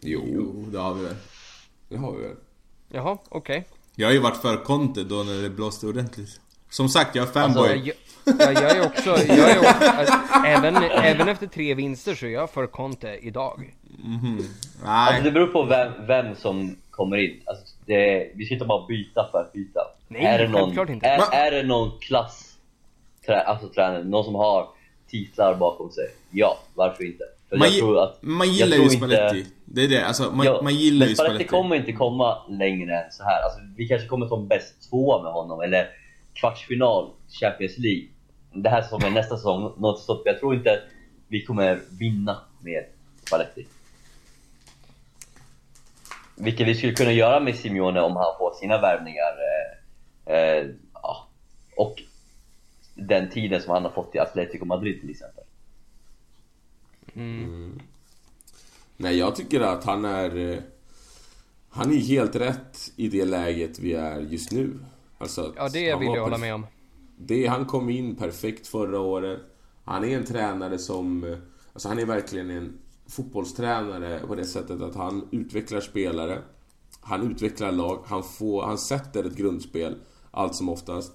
Jo, 0.00 0.64
det 0.72 0.78
har 0.78 0.94
vi 0.94 1.04
väl. 1.04 1.16
det 1.88 1.96
har 1.96 2.12
vi 2.12 2.22
väl. 2.22 2.36
Jaha, 2.88 3.18
okej. 3.28 3.64
Jag 3.94 4.08
har 4.08 4.12
ju 4.12 4.18
varit 4.18 4.36
för 4.36 4.56
Conte 4.56 5.04
då 5.04 5.14
när 5.14 5.42
det 5.42 5.50
blåste 5.50 5.86
ordentligt. 5.86 6.40
Som 6.70 6.88
sagt, 6.88 7.14
jag 7.14 7.28
är 7.28 7.32
fanboy. 7.32 7.68
Jag, 7.68 7.86
jag, 7.86 7.94
ja, 8.40 8.62
jag 8.62 8.76
är 8.76 8.86
också, 8.86 9.10
jag 9.28 9.50
är 9.50 9.58
också 9.58 10.14
äh, 10.34 10.44
även, 10.44 10.76
även 10.76 11.28
efter 11.28 11.46
tre 11.46 11.74
vinster 11.74 12.14
så 12.14 12.26
är 12.26 12.30
jag 12.30 12.50
för 12.50 12.66
Conte 12.66 13.18
idag. 13.22 13.74
Nej. 14.04 14.48
Alltså 14.84 15.22
det 15.22 15.30
beror 15.30 15.46
på 15.46 15.64
vem, 15.64 15.92
vem 16.06 16.36
som 16.36 16.76
kommer 17.00 17.16
in. 17.16 17.40
Alltså, 17.46 17.64
det, 17.86 18.30
vi 18.34 18.44
ska 18.44 18.54
inte 18.54 18.66
bara 18.66 18.86
byta 18.86 19.28
för 19.32 19.38
att 19.40 19.52
byta. 19.52 19.80
Nej, 20.08 20.24
är 20.24 20.38
det 20.38 20.48
någon, 20.48 20.60
självklart 20.62 20.88
inte. 20.88 21.06
Är, 21.06 21.46
är 21.46 21.50
det 21.50 21.62
någon 21.62 21.90
klass, 22.00 22.56
trä, 23.26 23.40
alltså 23.40 23.68
tränare, 23.68 24.04
någon 24.04 24.24
som 24.24 24.34
har 24.34 24.68
titlar 25.10 25.54
bakom 25.54 25.90
sig? 25.90 26.04
Ja, 26.30 26.58
varför 26.74 27.04
inte? 27.06 27.24
För 27.48 27.56
man, 27.56 27.68
jag 27.68 27.78
tror 27.78 28.02
att- 28.02 28.18
man 28.22 28.46
jag 28.46 28.56
gillar 28.56 28.76
tror 28.76 28.78
ju 28.78 28.82
inte- 28.94 28.96
Spalletti. 28.96 29.46
Det 29.64 29.84
är 29.84 29.88
det, 29.88 30.06
alltså 30.06 30.30
man, 30.32 30.46
Ja, 30.46 30.60
man 30.62 30.74
gillar 30.74 30.98
men 30.98 31.08
ju 31.08 31.14
Spalletti 31.14 31.34
Spalletti. 31.34 31.48
kommer 31.50 31.76
inte 31.76 31.92
komma 31.92 32.38
längre 32.48 32.94
än 33.04 33.12
så 33.12 33.22
här. 33.24 33.42
Alltså, 33.44 33.60
vi 33.76 33.88
kanske 33.88 34.08
kommer 34.08 34.26
som 34.26 34.48
bäst 34.48 34.90
tvåa 34.90 35.22
med 35.22 35.32
honom, 35.32 35.60
eller 35.60 35.88
kvartsfinal 36.34 37.10
Champions 37.40 37.78
League. 37.78 38.06
Det 38.54 38.68
här 38.68 38.82
säsongen, 38.82 39.14
nästa 39.14 39.36
säsong, 39.36 39.72
något 39.78 40.00
sånt. 40.00 40.22
Jag 40.24 40.40
tror 40.40 40.54
inte 40.54 40.80
vi 41.28 41.44
kommer 41.44 41.80
vinna 42.00 42.38
med 42.60 42.84
Spalletti. 43.26 43.66
Vilket 46.40 46.66
vi 46.68 46.74
skulle 46.74 46.92
kunna 46.92 47.12
göra 47.12 47.40
med 47.40 47.56
Simeone 47.56 48.00
om 48.00 48.16
han 48.16 48.34
får 48.38 48.54
sina 48.60 48.80
värvningar. 48.80 49.32
Eh, 50.26 50.34
eh, 50.36 50.66
ja. 51.02 51.28
Och 51.76 52.02
den 52.94 53.30
tiden 53.30 53.62
som 53.62 53.72
han 53.74 53.82
har 53.84 53.90
fått 53.90 54.14
i 54.14 54.18
Atletico 54.18 54.64
Madrid 54.64 55.00
till 55.00 55.10
exempel. 55.10 55.44
Nej, 58.96 59.18
jag 59.18 59.36
tycker 59.36 59.60
att 59.60 59.84
han 59.84 60.04
är... 60.04 60.52
eh, 60.52 60.58
Han 61.70 61.92
är 61.92 61.96
helt 61.96 62.36
rätt 62.36 62.92
i 62.96 63.08
det 63.08 63.24
läget 63.24 63.78
vi 63.78 63.92
är 63.92 64.20
just 64.20 64.52
nu. 64.52 64.78
Alltså 65.18 65.54
Ja, 65.56 65.68
det 65.68 65.96
vill 65.96 66.08
jag 66.14 66.22
hålla 66.22 66.38
med 66.38 66.54
om. 66.54 66.66
Det, 67.18 67.46
han 67.46 67.64
kom 67.64 67.90
in 67.90 68.16
perfekt 68.16 68.66
förra 68.66 69.00
året. 69.00 69.40
Han 69.84 70.04
är 70.04 70.16
en 70.16 70.24
tränare 70.24 70.78
som... 70.78 71.24
eh, 71.24 71.38
Alltså 71.72 71.88
han 71.88 71.98
är 71.98 72.04
verkligen 72.06 72.50
en 72.50 72.78
fotbollstränare 73.10 74.20
på 74.26 74.34
det 74.34 74.44
sättet 74.44 74.80
att 74.80 74.94
han 74.94 75.28
utvecklar 75.30 75.80
spelare. 75.80 76.42
Han 77.00 77.30
utvecklar 77.30 77.72
lag, 77.72 78.02
han, 78.06 78.22
får, 78.22 78.62
han 78.62 78.78
sätter 78.78 79.24
ett 79.24 79.36
grundspel 79.36 79.94
allt 80.30 80.54
som 80.54 80.68
oftast. 80.68 81.12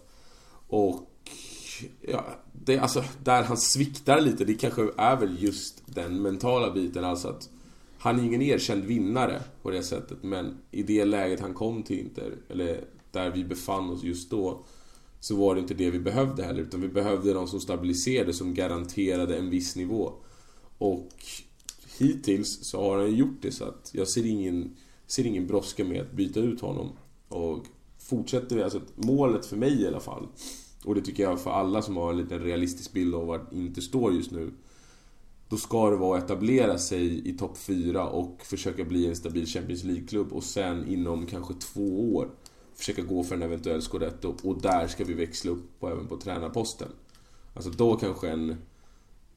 Och... 0.67 1.11
Ja, 2.01 2.25
det, 2.53 2.79
alltså, 2.79 3.03
där 3.23 3.43
han 3.43 3.57
sviktar 3.57 4.21
lite, 4.21 4.45
det 4.45 4.53
kanske 4.53 4.89
är 4.97 5.15
väl 5.15 5.43
just 5.43 5.83
den 5.85 6.21
mentala 6.21 6.71
biten. 6.71 7.03
Alltså 7.03 7.27
att 7.27 7.49
han 7.97 8.19
är 8.19 8.23
ingen 8.23 8.41
erkänd 8.41 8.83
vinnare 8.83 9.41
på 9.61 9.71
det 9.71 9.83
sättet, 9.83 10.23
men 10.23 10.57
i 10.71 10.83
det 10.83 11.05
läget 11.05 11.39
han 11.39 11.53
kom 11.53 11.83
till 11.83 11.99
Inter, 11.99 12.33
eller 12.49 12.83
där 13.11 13.31
vi 13.31 13.43
befann 13.43 13.89
oss 13.89 14.03
just 14.03 14.29
då, 14.29 14.63
så 15.19 15.35
var 15.35 15.55
det 15.55 15.61
inte 15.61 15.73
det 15.73 15.91
vi 15.91 15.99
behövde 15.99 16.43
heller, 16.43 16.61
utan 16.61 16.81
vi 16.81 16.87
behövde 16.87 17.33
någon 17.33 17.47
som 17.47 17.59
stabiliserade, 17.59 18.33
som 18.33 18.53
garanterade 18.53 19.37
en 19.37 19.49
viss 19.49 19.75
nivå. 19.75 20.13
Och 20.77 21.09
hittills 21.97 22.63
så 22.63 22.81
har 22.81 22.97
han 22.97 23.15
gjort 23.15 23.41
det, 23.41 23.51
så 23.51 23.65
att 23.65 23.91
jag 23.93 24.07
ser 24.07 24.25
ingen, 24.25 24.75
ser 25.07 25.25
ingen 25.25 25.47
brådska 25.47 25.85
med 25.85 26.01
att 26.01 26.11
byta 26.11 26.39
ut 26.39 26.61
honom. 26.61 26.89
Och 27.27 27.65
fortsätter 27.99 28.55
vi, 28.55 28.63
alltså 28.63 28.81
målet 28.95 29.45
för 29.45 29.57
mig 29.57 29.81
i 29.81 29.87
alla 29.87 29.99
fall, 29.99 30.27
och 30.85 30.95
det 30.95 31.01
tycker 31.01 31.23
jag 31.23 31.41
för 31.41 31.51
alla 31.51 31.81
som 31.81 31.97
har 31.97 32.11
en 32.11 32.17
liten 32.17 32.39
realistisk 32.39 32.93
bild 32.93 33.15
av 33.15 33.27
vart 33.27 33.53
Inter 33.53 33.81
står 33.81 34.13
just 34.13 34.31
nu, 34.31 34.51
då 35.49 35.57
ska 35.57 35.89
det 35.89 35.95
vara 35.95 36.17
att 36.17 36.23
etablera 36.23 36.77
sig 36.77 37.29
i 37.29 37.37
topp 37.37 37.57
4 37.57 38.09
och 38.09 38.41
försöka 38.43 38.83
bli 38.83 39.07
en 39.07 39.15
stabil 39.15 39.45
Champions 39.45 39.83
League-klubb 39.83 40.33
och 40.33 40.43
sen 40.43 40.87
inom 40.87 41.25
kanske 41.25 41.53
två 41.53 42.15
år 42.15 42.29
försöka 42.75 43.01
gå 43.01 43.23
för 43.23 43.35
en 43.35 43.41
eventuell 43.41 43.81
scudetto 43.81 44.35
och 44.43 44.61
där 44.61 44.87
ska 44.87 45.03
vi 45.03 45.13
växla 45.13 45.51
upp 45.51 45.79
på, 45.79 45.89
även 45.89 46.07
på 46.07 46.17
tränarposten. 46.17 46.87
Alltså 47.53 47.69
då 47.69 47.95
kanske 47.95 48.29
en 48.29 48.55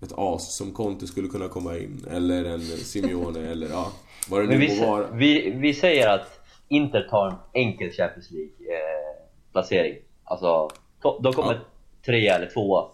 ett 0.03 0.13
as 0.17 0.57
som 0.57 0.73
Conte 0.73 1.07
skulle 1.07 1.29
kunna 1.29 1.49
komma 1.49 1.77
in 1.79 2.07
eller 2.11 2.45
en 2.45 2.61
Simeone 2.61 3.41
eller 3.51 3.69
ja, 3.69 3.93
vad 4.29 4.41
det 4.41 4.47
nu 4.47 4.57
vi, 4.57 4.81
må 4.81 4.87
vara. 4.91 5.11
vi, 5.11 5.51
vi 5.51 5.75
säger 5.75 6.09
att 6.09 6.41
Inter 6.69 7.09
tar 7.11 7.29
en 7.29 7.37
enkel 7.53 7.91
Champions 7.93 8.31
League-placering. 8.31 9.99
alltså, 10.25 10.69
to- 11.03 11.23
de 11.23 11.33
kommer 11.33 11.55
Ja. 11.55 11.61
trea 12.07 12.35
eller 12.37 12.51
tvåa. 12.51 12.89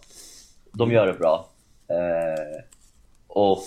De 0.72 0.92
gör 0.92 1.06
det 1.06 1.12
bra. 1.12 1.48
Eh, 1.88 2.62
och 3.26 3.58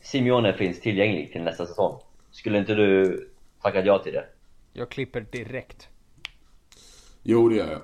Simeone 0.00 0.52
finns 0.52 0.80
tillgänglig 0.80 1.32
till 1.32 1.42
nästa 1.42 1.66
säsong. 1.66 2.00
Skulle 2.30 2.58
inte 2.58 2.74
du 2.74 3.28
tackat 3.62 3.86
ja 3.86 3.98
till 3.98 4.12
det? 4.12 4.24
Jag 4.72 4.88
klipper 4.90 5.20
direkt. 5.20 5.88
Jo, 7.22 7.48
det 7.48 7.56
gör 7.56 7.70
jag. 7.72 7.80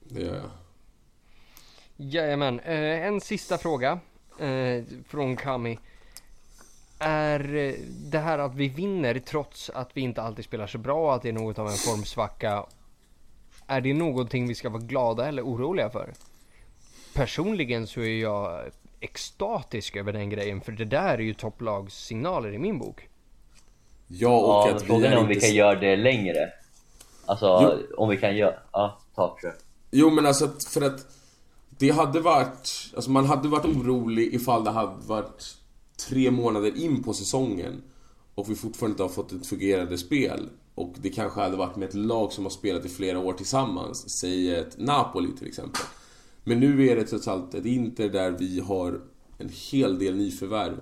Det 0.00 0.20
gör 0.22 0.34
jag. 0.36 0.50
Jajamän. 1.96 2.60
Eh, 2.60 3.06
en 3.06 3.20
sista 3.20 3.58
fråga 3.58 3.98
eh, 4.38 4.84
från 5.08 5.36
Kami. 5.36 5.78
Är 6.98 7.54
eh, 7.54 7.74
det 8.10 8.18
här 8.18 8.38
att 8.38 8.54
vi 8.54 8.68
vinner 8.68 9.18
trots 9.18 9.70
att 9.70 9.90
vi 9.94 10.00
inte 10.00 10.22
alltid 10.22 10.44
spelar 10.44 10.66
så 10.66 10.78
bra, 10.78 11.14
att 11.14 11.22
det 11.22 11.28
är 11.28 11.32
något 11.32 11.58
av 11.58 11.66
en 11.66 11.76
formsvacka. 11.76 12.66
Är 13.66 13.80
det 13.80 13.94
någonting 13.94 14.48
vi 14.48 14.54
ska 14.54 14.68
vara 14.68 14.82
glada 14.82 15.28
eller 15.28 15.42
oroliga 15.42 15.90
för? 15.90 16.12
Personligen 17.14 17.86
så 17.86 18.00
är 18.00 18.20
jag 18.20 18.64
extatisk 19.00 19.96
över 19.96 20.12
den 20.12 20.30
grejen, 20.30 20.60
för 20.60 20.72
det 20.72 20.84
där 20.84 21.14
är 21.14 21.18
ju 21.18 21.34
topplagssignaler 21.34 22.54
i 22.54 22.58
min 22.58 22.78
bok. 22.78 23.08
Ja, 24.06 24.28
och 24.28 24.70
Ja, 24.70 24.76
att 24.76 24.82
vi 24.82 24.86
frågan 24.86 25.12
är 25.12 25.18
om 25.18 25.28
vi 25.28 25.40
kan 25.40 25.54
göra 25.54 25.80
det 25.80 25.96
längre. 25.96 26.52
Alltså, 27.26 27.78
om 27.96 28.08
vi 28.08 28.16
kan 28.16 28.36
göra... 28.36 28.54
Ja, 28.72 28.98
ta 29.14 29.38
kör. 29.42 29.54
Jo 29.90 30.10
men 30.10 30.26
alltså 30.26 30.44
att, 30.44 30.64
för 30.64 30.82
att 30.82 31.15
det 31.78 31.90
hade 31.90 32.20
varit, 32.20 32.92
alltså 32.94 33.10
man 33.10 33.24
hade 33.24 33.48
varit 33.48 33.64
orolig 33.64 34.34
ifall 34.34 34.64
det 34.64 34.70
hade 34.70 35.06
varit 35.06 35.56
tre 36.08 36.30
månader 36.30 36.76
in 36.76 37.02
på 37.02 37.12
säsongen 37.12 37.82
och 38.34 38.50
vi 38.50 38.54
fortfarande 38.54 38.92
inte 38.92 39.02
har 39.02 39.10
fått 39.10 39.32
ett 39.32 39.46
fungerande 39.46 39.98
spel. 39.98 40.48
Och 40.74 40.94
det 41.02 41.10
kanske 41.10 41.40
hade 41.40 41.56
varit 41.56 41.76
med 41.76 41.88
ett 41.88 41.94
lag 41.94 42.32
som 42.32 42.44
har 42.44 42.50
spelat 42.50 42.84
i 42.84 42.88
flera 42.88 43.18
år 43.18 43.32
tillsammans, 43.32 44.10
säg 44.10 44.54
ett 44.54 44.78
Napoli 44.78 45.28
till 45.38 45.46
exempel. 45.46 45.82
Men 46.44 46.60
nu 46.60 46.88
är 46.88 46.96
det 46.96 47.04
trots 47.04 47.28
allt 47.28 47.54
ett 47.54 47.64
Inter 47.64 48.08
där 48.08 48.30
vi 48.30 48.60
har 48.60 49.00
en 49.38 49.50
hel 49.70 49.98
del 49.98 50.16
nyförvärv. 50.16 50.80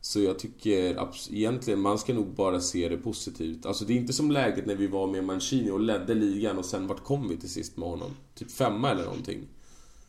Så 0.00 0.20
jag 0.20 0.38
tycker 0.38 1.08
egentligen 1.30 1.80
man 1.80 1.98
ska 1.98 2.14
nog 2.14 2.34
bara 2.34 2.60
se 2.60 2.88
det 2.88 2.96
positivt. 2.96 3.66
Alltså 3.66 3.84
det 3.84 3.92
är 3.92 3.96
inte 3.96 4.12
som 4.12 4.30
läget 4.30 4.66
när 4.66 4.74
vi 4.74 4.86
var 4.86 5.06
med 5.06 5.24
Mancini 5.24 5.70
och 5.70 5.80
ledde 5.80 6.14
ligan 6.14 6.58
och 6.58 6.64
sen 6.64 6.86
vart 6.86 7.04
kom 7.04 7.28
vi 7.28 7.36
till 7.36 7.50
sist 7.50 7.76
med 7.76 7.88
honom? 7.88 8.10
Typ 8.34 8.50
femma 8.50 8.90
eller 8.90 9.04
någonting 9.04 9.38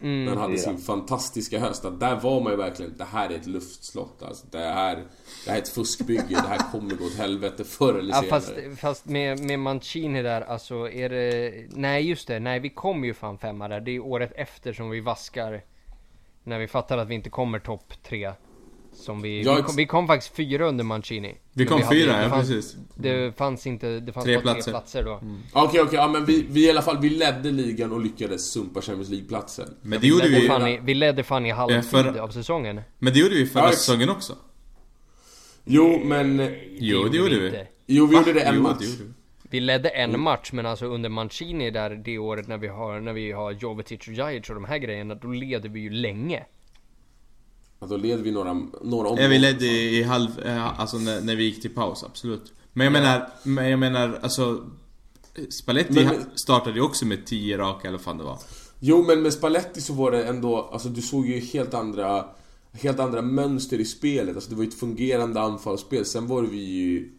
när 0.04 0.28
han 0.28 0.38
hade 0.38 0.54
fyra. 0.54 0.64
sin 0.64 0.78
fantastiska 0.78 1.60
höst. 1.60 1.84
Där 2.00 2.16
var 2.20 2.42
man 2.42 2.52
ju 2.52 2.58
verkligen, 2.58 2.98
det 2.98 3.04
här 3.04 3.30
är 3.30 3.36
ett 3.36 3.48
luftslott 3.48 4.24
alltså. 4.24 4.48
Det 4.52 4.58
här, 4.58 4.96
det 5.46 5.52
här 5.52 5.58
är 5.58 5.62
ett 5.62 5.70
fuskbygge. 5.70 6.24
Det 6.30 6.48
här 6.48 6.72
kommer 6.72 6.96
gå 6.96 7.06
åt 7.06 7.16
helvete 7.16 7.64
förr 7.64 8.00
eller 8.00 8.14
Ja, 8.14 8.22
senare. 8.22 8.30
fast, 8.42 8.54
fast 8.82 9.06
med, 9.06 9.40
med 9.40 9.60
Mancini 9.60 10.22
där, 10.22 10.42
alltså 10.42 10.90
är 10.90 11.10
det... 11.10 11.54
Nej 11.70 12.10
just 12.10 12.28
det, 12.28 12.40
nej 12.40 12.60
vi 12.60 12.70
kom 12.70 13.06
ju 13.06 13.14
fan 13.14 13.38
femma 13.38 13.68
där. 13.68 13.80
Det 13.82 13.92
är 13.92 14.00
året 14.00 14.32
efter 14.36 14.74
som 14.74 14.90
vi 14.90 15.00
vaskar. 15.00 15.64
När 16.44 16.60
vi 16.60 16.68
fattar 16.68 16.98
att 16.98 17.08
vi 17.08 17.16
inte 17.16 17.30
kommer 17.30 17.60
topp 17.60 17.94
tre. 18.04 18.32
Som 18.94 19.22
vi, 19.22 19.42
Ja, 19.44 19.56
vi, 19.56 19.62
kom, 19.62 19.76
vi 19.76 19.86
kom 19.86 20.08
faktiskt 20.08 20.36
fyra 20.36 20.66
under 20.68 20.84
Mancini. 20.84 21.36
Vi 21.54 21.66
kom 21.66 21.82
hade- 21.82 21.96
fyra, 21.96 22.18
det 22.18 22.24
ja, 22.24 22.30
fanns, 22.30 22.50
precis. 22.50 22.76
Det 22.96 23.38
fanns 23.38 23.68
inte, 23.68 24.00
det 24.00 24.14
fanns 24.14 24.26
Tre 24.26 24.36
bara 24.36 24.42
platser. 24.42 24.62
tre 24.64 24.72
platser 24.72 25.04
då. 25.04 25.22
Okej, 25.54 25.82
okej, 25.82 25.96
ja 25.96 26.08
men 26.08 26.26
vi, 26.26 26.46
vi 26.50 26.66
i 26.68 26.70
alla 26.70 26.82
fall, 26.82 26.98
vi 27.02 27.10
ledde 27.10 27.52
ligan 27.52 27.92
och 27.92 28.02
lyckades 28.02 28.52
sumpa 28.52 28.82
Champions 28.82 29.10
League-platsen. 29.10 29.70
Men 29.82 30.02
det 30.02 30.08
gjorde 30.08 30.28
vi 30.28 30.48
fan 30.48 30.68
i, 30.68 30.80
vi 30.84 30.94
ledde 30.94 31.24
fan 31.24 31.46
i 31.46 31.52
halvtid 31.52 31.86
för- 31.86 32.20
av 32.20 32.28
säsongen. 32.30 32.82
Men 33.00 33.14
det 33.14 33.20
gjorde 33.20 33.36
vi 33.36 33.46
förra 33.46 33.64
Ja, 33.64 33.72
säsongen 33.72 34.10
också. 34.10 34.36
Jo, 35.66 36.02
men... 36.06 36.52
Jo, 36.80 37.04
det 37.08 37.18
gjorde 37.18 37.40
vi. 37.40 37.46
inte. 37.46 37.68
Jo, 37.88 38.06
vi 38.06 38.16
Va? 38.16 38.20
gjorde 38.22 38.34
det 38.34 38.42
en 38.42 38.56
Jo, 38.56 38.62
match. 38.62 38.78
det 38.80 39.04
vi. 39.04 39.10
Vi 39.50 39.60
ledde 39.60 39.90
en 39.90 40.10
Mm. 40.10 40.22
match 40.22 40.50
men 40.54 40.66
alltså 40.66 40.86
under 40.86 41.10
Mancini 41.10 41.72
där 41.72 41.90
det 41.90 42.18
året 42.18 42.48
när 42.48 42.58
vi 42.58 42.68
har, 42.68 43.00
när 43.00 43.14
vi 43.14 43.32
har 43.32 43.52
Jovetic 43.52 44.08
och 44.08 44.14
Jajic 44.14 44.50
och 44.50 44.56
de 44.56 44.66
här 44.66 44.78
grejerna, 44.78 45.16
då 45.16 45.28
leder 45.28 45.70
vi 45.70 45.80
ju 45.80 45.90
länge. 45.90 46.44
Ja, 47.84 47.88
då 47.90 47.98
led 47.98 48.20
vi 48.22 48.32
några, 48.32 48.54
några 48.82 49.22
Ja, 49.22 49.28
vi 49.28 49.40
ledde 49.40 49.66
i 49.66 50.04
halv... 50.04 50.40
eh, 50.46 50.80
Alltså 50.80 50.98
när, 50.98 51.22
när 51.22 51.36
vi 51.36 51.44
gick 51.44 51.62
till 51.62 51.74
paus, 51.76 52.04
absolut. 52.04 52.54
Men 52.74 52.84
jag 52.86 52.92
menar, 52.94 53.30
men 53.44 53.70
jag 53.70 53.80
menar 53.80 54.20
alltså... 54.22 54.66
Spalletti 55.50 55.94
Men- 55.94 56.16
startade 56.36 56.76
ju 56.76 56.82
också 56.82 57.06
med 57.06 57.26
10 57.26 57.58
raka 57.58 57.88
eller 57.88 57.98
vad 57.98 58.06
fan 58.06 58.18
det 58.18 58.24
var. 58.24 58.40
Jo, 58.80 59.04
men 59.08 59.22
med 59.22 59.34
Spalletti 59.34 59.82
så 59.82 59.94
var 59.94 60.12
det 60.12 60.24
ändå, 60.26 60.70
alltså 60.72 60.90
du 60.90 61.02
såg 61.02 61.28
ju 61.28 61.40
helt 61.40 61.74
andra, 61.74 62.26
helt 62.72 63.00
andra 63.00 63.22
mönster 63.22 63.78
i 63.80 63.86
spelet. 63.86 64.36
Alltså 64.36 64.50
det 64.50 64.56
var 64.56 64.64
ju 64.64 64.70
ett 64.70 64.80
fungerande 64.80 65.42
anfallsspel. 65.42 66.06
Sen 66.06 66.28
var 66.28 66.42
vi 66.42 66.58
ju... 66.58 67.10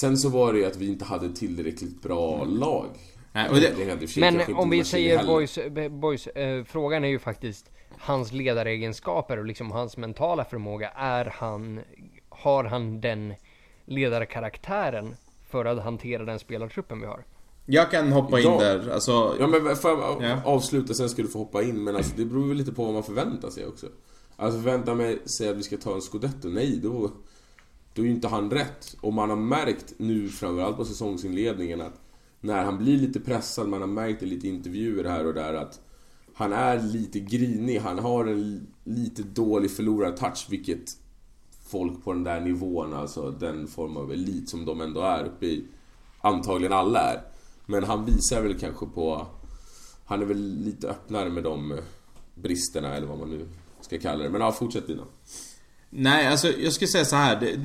Sen 0.00 0.16
så 0.18 0.28
var 0.28 0.52
det 0.52 0.58
ju 0.58 0.64
att 0.64 0.76
vi 0.76 0.86
inte 0.88 1.04
hade 1.04 1.32
tillräckligt 1.32 2.02
bra 2.02 2.44
lag. 2.44 2.86
Nej, 3.32 3.48
och 3.48 3.56
det- 3.56 4.06
sig 4.08 4.20
Men 4.20 4.54
om 4.54 4.70
vi 4.70 4.84
säger 4.84 5.16
heller. 5.16 5.32
boys, 5.32 5.58
eh, 5.58 5.88
boys 5.88 6.26
eh, 6.26 6.64
frågan 6.64 7.04
är 7.04 7.08
ju 7.08 7.18
faktiskt 7.18 7.70
hans 8.04 8.32
ledaregenskaper 8.32 9.38
och 9.38 9.44
liksom 9.44 9.70
hans 9.70 9.96
mentala 9.96 10.44
förmåga. 10.44 10.90
Är 10.90 11.24
han, 11.24 11.80
har 12.28 12.64
han 12.64 13.00
den 13.00 13.34
ledarkaraktären 13.84 15.16
för 15.48 15.64
att 15.64 15.82
hantera 15.84 16.24
den 16.24 16.38
spelartruppen 16.38 17.00
vi 17.00 17.06
har? 17.06 17.24
Jag 17.66 17.90
kan 17.90 18.12
hoppa 18.12 18.40
in 18.40 18.46
Ja. 18.46 18.58
där, 18.60 18.90
alltså... 18.90 19.36
Ja 19.40 19.46
men 19.46 19.76
får 19.76 19.90
jag 19.90 20.22
Ja. 20.22 20.40
avsluta 20.44 20.94
sen 20.94 21.08
ska 21.08 21.22
du 21.22 21.28
få 21.28 21.38
hoppa 21.38 21.62
in 21.62 21.84
men 21.84 21.96
alltså 21.96 22.12
det 22.16 22.24
beror 22.24 22.48
väl 22.48 22.56
lite 22.56 22.72
på 22.72 22.84
vad 22.84 22.94
man 22.94 23.02
förväntar 23.02 23.50
sig 23.50 23.66
också. 23.66 23.86
Alltså 24.36 24.60
förväntar 24.62 24.94
mig 24.94 25.18
säga 25.24 25.50
att 25.50 25.56
vi 25.56 25.62
ska 25.62 25.76
ta 25.76 25.94
en 25.94 26.00
scudetto, 26.00 26.48
nej 26.48 26.80
då... 26.82 27.10
Då 27.94 28.02
är 28.02 28.06
ju 28.06 28.12
inte 28.12 28.28
han 28.28 28.50
rätt. 28.50 28.96
Och 29.00 29.12
man 29.12 29.30
har 29.30 29.36
märkt 29.36 29.94
nu 29.96 30.28
framförallt 30.28 30.76
på 30.76 30.84
säsongsinledningen 30.84 31.80
att 31.80 32.00
när 32.40 32.64
han 32.64 32.78
blir 32.78 32.96
lite 32.96 33.20
pressad, 33.20 33.68
man 33.68 33.80
har 33.80 33.88
märkt 33.88 34.22
i 34.22 34.26
lite 34.26 34.48
intervjuer 34.48 35.04
här 35.04 35.26
och 35.26 35.34
där 35.34 35.54
att 35.54 35.80
han 36.34 36.52
är 36.52 36.82
lite 36.82 37.20
grinig, 37.20 37.78
han 37.78 37.98
har 37.98 38.26
en 38.26 38.66
lite 38.84 39.22
dålig 39.22 39.70
förlorartouch 39.70 40.46
vilket 40.50 40.96
folk 41.66 42.04
på 42.04 42.12
den 42.12 42.24
där 42.24 42.40
nivån, 42.40 42.94
alltså 42.94 43.30
den 43.30 43.66
form 43.66 43.96
av 43.96 44.12
elit 44.12 44.48
som 44.48 44.64
de 44.64 44.80
ändå 44.80 45.00
är 45.00 45.24
uppe 45.24 45.46
i, 45.46 45.64
antagligen 46.20 46.72
alla 46.72 47.00
är. 47.00 47.20
Men 47.66 47.84
han 47.84 48.04
visar 48.04 48.42
väl 48.42 48.58
kanske 48.58 48.86
på... 48.86 49.26
Han 50.06 50.22
är 50.22 50.26
väl 50.26 50.58
lite 50.64 50.88
öppnare 50.88 51.30
med 51.30 51.44
de 51.44 51.80
bristerna 52.34 52.94
eller 52.94 53.06
vad 53.06 53.18
man 53.18 53.30
nu 53.30 53.48
ska 53.80 53.98
kalla 53.98 54.24
det. 54.24 54.30
Men 54.30 54.40
ja, 54.40 54.52
fortsätt 54.52 54.86
Dina. 54.86 55.02
Nej, 55.90 56.26
alltså 56.26 56.48
jag 56.48 56.72
skulle 56.72 56.88
säga 56.88 57.04
så 57.04 57.16
här. 57.16 57.40
Det, 57.40 57.60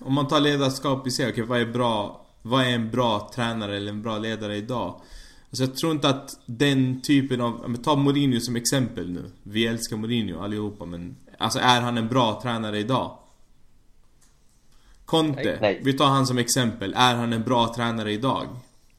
om 0.00 0.12
man 0.14 0.28
tar 0.28 0.40
ledarskap 0.40 1.06
i 1.06 1.10
sig, 1.10 1.30
okej 1.30 1.44
vad 1.44 1.60
är 1.60 1.66
bra? 1.66 2.26
Vad 2.42 2.64
är 2.64 2.68
en 2.68 2.90
bra 2.90 3.30
tränare 3.34 3.76
eller 3.76 3.92
en 3.92 4.02
bra 4.02 4.18
ledare 4.18 4.56
idag? 4.56 5.00
Alltså 5.52 5.64
jag 5.64 5.76
tror 5.76 5.92
inte 5.92 6.08
att 6.08 6.40
den 6.46 7.00
typen 7.00 7.40
av, 7.40 7.64
men 7.66 7.82
ta 7.82 7.96
Mourinho 7.96 8.40
som 8.40 8.56
exempel 8.56 9.10
nu. 9.10 9.30
Vi 9.42 9.66
älskar 9.66 9.96
Mourinho 9.96 10.40
allihopa 10.40 10.84
men 10.84 11.16
Alltså 11.42 11.58
är 11.58 11.80
han 11.80 11.98
en 11.98 12.08
bra 12.08 12.40
tränare 12.42 12.78
idag? 12.78 13.18
Conte, 15.04 15.58
Nej. 15.60 15.80
vi 15.84 15.92
tar 15.92 16.06
han 16.06 16.26
som 16.26 16.38
exempel. 16.38 16.94
Är 16.96 17.14
han 17.14 17.32
en 17.32 17.42
bra 17.42 17.74
tränare 17.74 18.12
idag? 18.12 18.46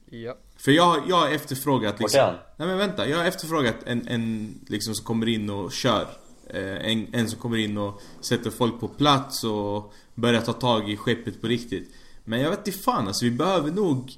Ja. 0.10 0.38
För 0.58 0.72
jag, 0.72 1.04
jag 1.10 1.16
har 1.16 1.30
efterfrågat 1.30 2.00
liksom... 2.00 2.34
Nej 2.58 2.68
men 2.68 2.78
vänta, 2.78 3.10
jag 3.10 3.18
har 3.18 3.26
efterfrågat 3.26 3.76
en, 3.86 4.08
en 4.08 4.54
liksom 4.68 4.96
som 4.96 5.06
kommer 5.06 5.28
in 5.28 5.50
och 5.50 5.72
kör. 5.72 6.08
Eh, 6.48 6.92
en, 6.92 7.08
en 7.14 7.30
som 7.30 7.40
kommer 7.40 7.58
in 7.58 7.78
och 7.78 8.02
sätter 8.22 8.50
folk 8.50 8.80
på 8.80 8.88
plats 8.88 9.44
och 9.44 9.94
börjar 10.16 10.42
ta 10.42 10.54
tag 10.54 10.90
i 10.90 10.98
skeppet 10.98 11.42
på 11.42 11.48
riktigt. 11.48 11.94
Men 12.24 12.40
jag 12.40 12.50
vet 12.50 12.68
inte 12.68 12.80
fan 12.80 13.08
alltså, 13.08 13.26
vi 13.26 13.32
behöver 13.32 13.72
nog 13.72 14.14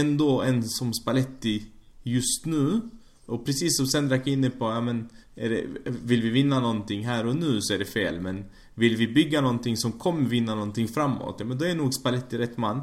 ändå 0.00 0.42
en 0.42 0.64
som 0.64 0.94
Spalletti 0.94 1.64
just 2.02 2.46
nu. 2.46 2.80
Och 3.26 3.46
precis 3.46 3.76
som 3.76 3.86
Sendrak 3.86 4.26
är 4.26 4.30
inne 4.32 4.50
på, 4.50 4.64
ja 4.64 4.80
men 4.80 5.08
är 5.34 5.50
det, 5.50 5.64
vill 5.84 6.22
vi 6.22 6.30
vinna 6.30 6.60
någonting 6.60 7.06
här 7.06 7.26
och 7.26 7.36
nu 7.36 7.60
så 7.60 7.74
är 7.74 7.78
det 7.78 7.84
fel. 7.84 8.20
Men 8.20 8.44
vill 8.74 8.96
vi 8.96 9.08
bygga 9.08 9.40
någonting 9.40 9.76
som 9.76 9.92
kommer 9.92 10.28
vinna 10.28 10.54
någonting 10.54 10.88
framåt, 10.88 11.36
ja 11.38 11.44
men 11.44 11.58
då 11.58 11.64
är 11.64 11.74
nog 11.74 11.94
Spalletti 11.94 12.38
rätt 12.38 12.56
man. 12.56 12.80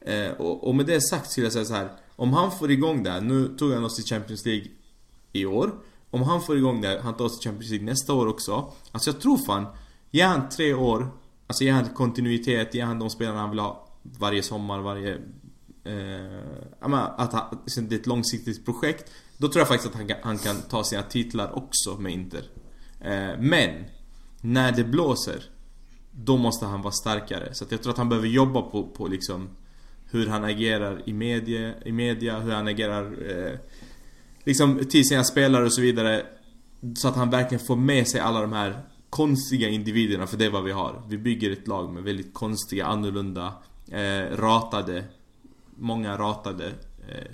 Eh, 0.00 0.30
och, 0.30 0.68
och 0.68 0.74
med 0.74 0.86
det 0.86 1.00
sagt 1.00 1.30
skulle 1.30 1.46
jag 1.46 1.52
säga 1.52 1.64
så 1.64 1.74
här. 1.74 1.88
Om 2.16 2.32
han 2.32 2.50
får 2.52 2.70
igång 2.70 3.02
det 3.02 3.10
här, 3.10 3.20
nu 3.20 3.56
tog 3.58 3.72
han 3.72 3.84
oss 3.84 3.96
till 3.96 4.04
Champions 4.04 4.46
League 4.46 4.66
i 5.32 5.46
år. 5.46 5.72
Om 6.10 6.22
han 6.22 6.42
får 6.42 6.56
igång 6.56 6.80
det 6.80 6.88
här, 6.88 6.98
han 6.98 7.16
tar 7.16 7.24
oss 7.24 7.38
till 7.38 7.50
Champions 7.50 7.70
League 7.70 7.86
nästa 7.86 8.12
år 8.12 8.26
också. 8.26 8.72
Alltså 8.92 9.10
jag 9.10 9.20
tror 9.20 9.38
fan, 9.46 9.66
ge 10.10 10.22
han 10.22 10.48
tre 10.48 10.74
år, 10.74 11.08
alltså 11.46 11.64
ge 11.64 11.70
han 11.70 11.88
kontinuitet, 11.88 12.74
ge 12.74 12.80
han 12.80 12.98
de 12.98 13.10
spelarna 13.10 13.40
han 13.40 13.50
vill 13.50 13.58
ha 13.58 13.88
varje 14.02 14.42
sommar, 14.42 14.80
varje... 14.80 15.18
Eh, 15.84 16.92
att 17.16 17.32
han, 17.32 17.58
liksom, 17.64 17.88
det 17.88 17.94
är 17.94 18.00
ett 18.00 18.06
långsiktigt 18.06 18.64
projekt. 18.64 19.10
Då 19.38 19.48
tror 19.48 19.60
jag 19.60 19.68
faktiskt 19.68 19.88
att 19.88 19.98
han 19.98 20.08
kan, 20.08 20.16
han 20.22 20.38
kan 20.38 20.56
ta 20.62 20.84
sina 20.84 21.02
titlar 21.02 21.56
också 21.58 21.96
med 21.96 22.12
Inter. 22.12 22.44
Eh, 23.00 23.38
men, 23.38 23.84
när 24.40 24.72
det 24.72 24.84
blåser, 24.84 25.44
då 26.10 26.36
måste 26.36 26.66
han 26.66 26.82
vara 26.82 26.92
starkare. 26.92 27.54
Så 27.54 27.64
att 27.64 27.72
jag 27.72 27.82
tror 27.82 27.92
att 27.92 27.98
han 27.98 28.08
behöver 28.08 28.28
jobba 28.28 28.62
på, 28.62 28.86
på 28.86 29.06
liksom 29.06 29.48
hur 30.10 30.26
han 30.26 30.44
agerar 30.44 31.02
i 31.06 31.12
media, 31.12 31.74
i 31.84 31.92
media 31.92 32.38
hur 32.40 32.52
han 32.52 32.68
agerar 32.68 33.30
eh, 33.30 33.58
liksom 34.44 34.84
till 34.90 35.08
sina 35.08 35.24
spelare 35.24 35.64
och 35.64 35.74
så 35.74 35.80
vidare. 35.80 36.26
Så 36.96 37.08
att 37.08 37.16
han 37.16 37.30
verkligen 37.30 37.64
får 37.64 37.76
med 37.76 38.08
sig 38.08 38.20
alla 38.20 38.40
de 38.40 38.52
här 38.52 38.80
konstiga 39.10 39.68
individerna, 39.68 40.26
för 40.26 40.36
det 40.36 40.44
är 40.44 40.50
vad 40.50 40.64
vi 40.64 40.72
har. 40.72 41.02
Vi 41.08 41.18
bygger 41.18 41.50
ett 41.50 41.68
lag 41.68 41.92
med 41.92 42.02
väldigt 42.02 42.34
konstiga, 42.34 42.86
annorlunda, 42.86 43.54
eh, 43.88 44.36
ratade, 44.36 45.04
många 45.82 46.18
ratade. 46.18 46.66
Eh, 47.08 47.32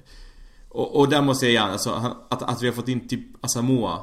och, 0.69 0.97
och 0.97 1.09
där 1.09 1.23
måste 1.23 1.47
jag 1.47 1.53
ge 1.53 1.59
alltså, 1.59 1.91
han, 1.91 2.05
alltså, 2.05 2.25
att, 2.29 2.43
att 2.43 2.63
vi 2.63 2.67
har 2.67 2.75
fått 2.75 2.89
in 2.89 3.09
typ 3.09 3.45
Asamoah 3.45 4.01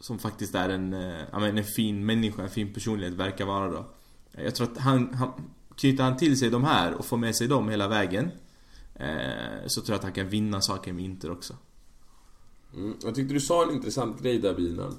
som 0.00 0.18
faktiskt 0.18 0.54
är 0.54 0.68
en, 0.68 0.92
eh, 0.94 1.44
en 1.44 1.64
fin 1.64 2.06
människa, 2.06 2.42
en 2.42 2.50
fin 2.50 2.74
personlighet, 2.74 3.14
verkar 3.14 3.46
vara 3.46 3.70
då. 3.70 3.84
Jag 4.32 4.54
tror 4.54 4.72
att 4.72 4.78
han, 4.78 5.14
han 5.14 5.32
knyter 5.74 6.04
han 6.04 6.16
till 6.16 6.38
sig 6.38 6.50
de 6.50 6.64
här 6.64 6.94
och 6.94 7.04
får 7.04 7.16
med 7.16 7.36
sig 7.36 7.48
dem 7.48 7.68
hela 7.68 7.88
vägen 7.88 8.30
eh, 8.94 9.66
Så 9.66 9.80
tror 9.80 9.92
jag 9.94 9.98
att 9.98 10.04
han 10.04 10.12
kan 10.12 10.28
vinna 10.28 10.60
saker 10.60 10.92
med 10.92 11.04
Inter 11.04 11.30
också 11.30 11.54
Mm. 12.76 12.96
Jag 13.02 13.14
tyckte 13.14 13.34
du 13.34 13.40
sa 13.40 13.62
en 13.62 13.70
intressant 13.70 14.22
grej 14.22 14.38
där 14.38 14.54
Binan. 14.54 14.96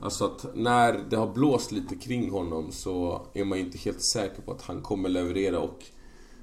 Alltså 0.00 0.24
att 0.24 0.46
när 0.54 1.04
det 1.10 1.16
har 1.16 1.34
blåst 1.34 1.72
lite 1.72 1.96
kring 1.96 2.30
honom 2.30 2.72
så 2.72 3.26
är 3.34 3.44
man 3.44 3.58
ju 3.58 3.64
inte 3.64 3.78
helt 3.78 4.04
säker 4.04 4.42
på 4.42 4.52
att 4.52 4.62
han 4.62 4.82
kommer 4.82 5.08
leverera 5.08 5.58
och 5.58 5.84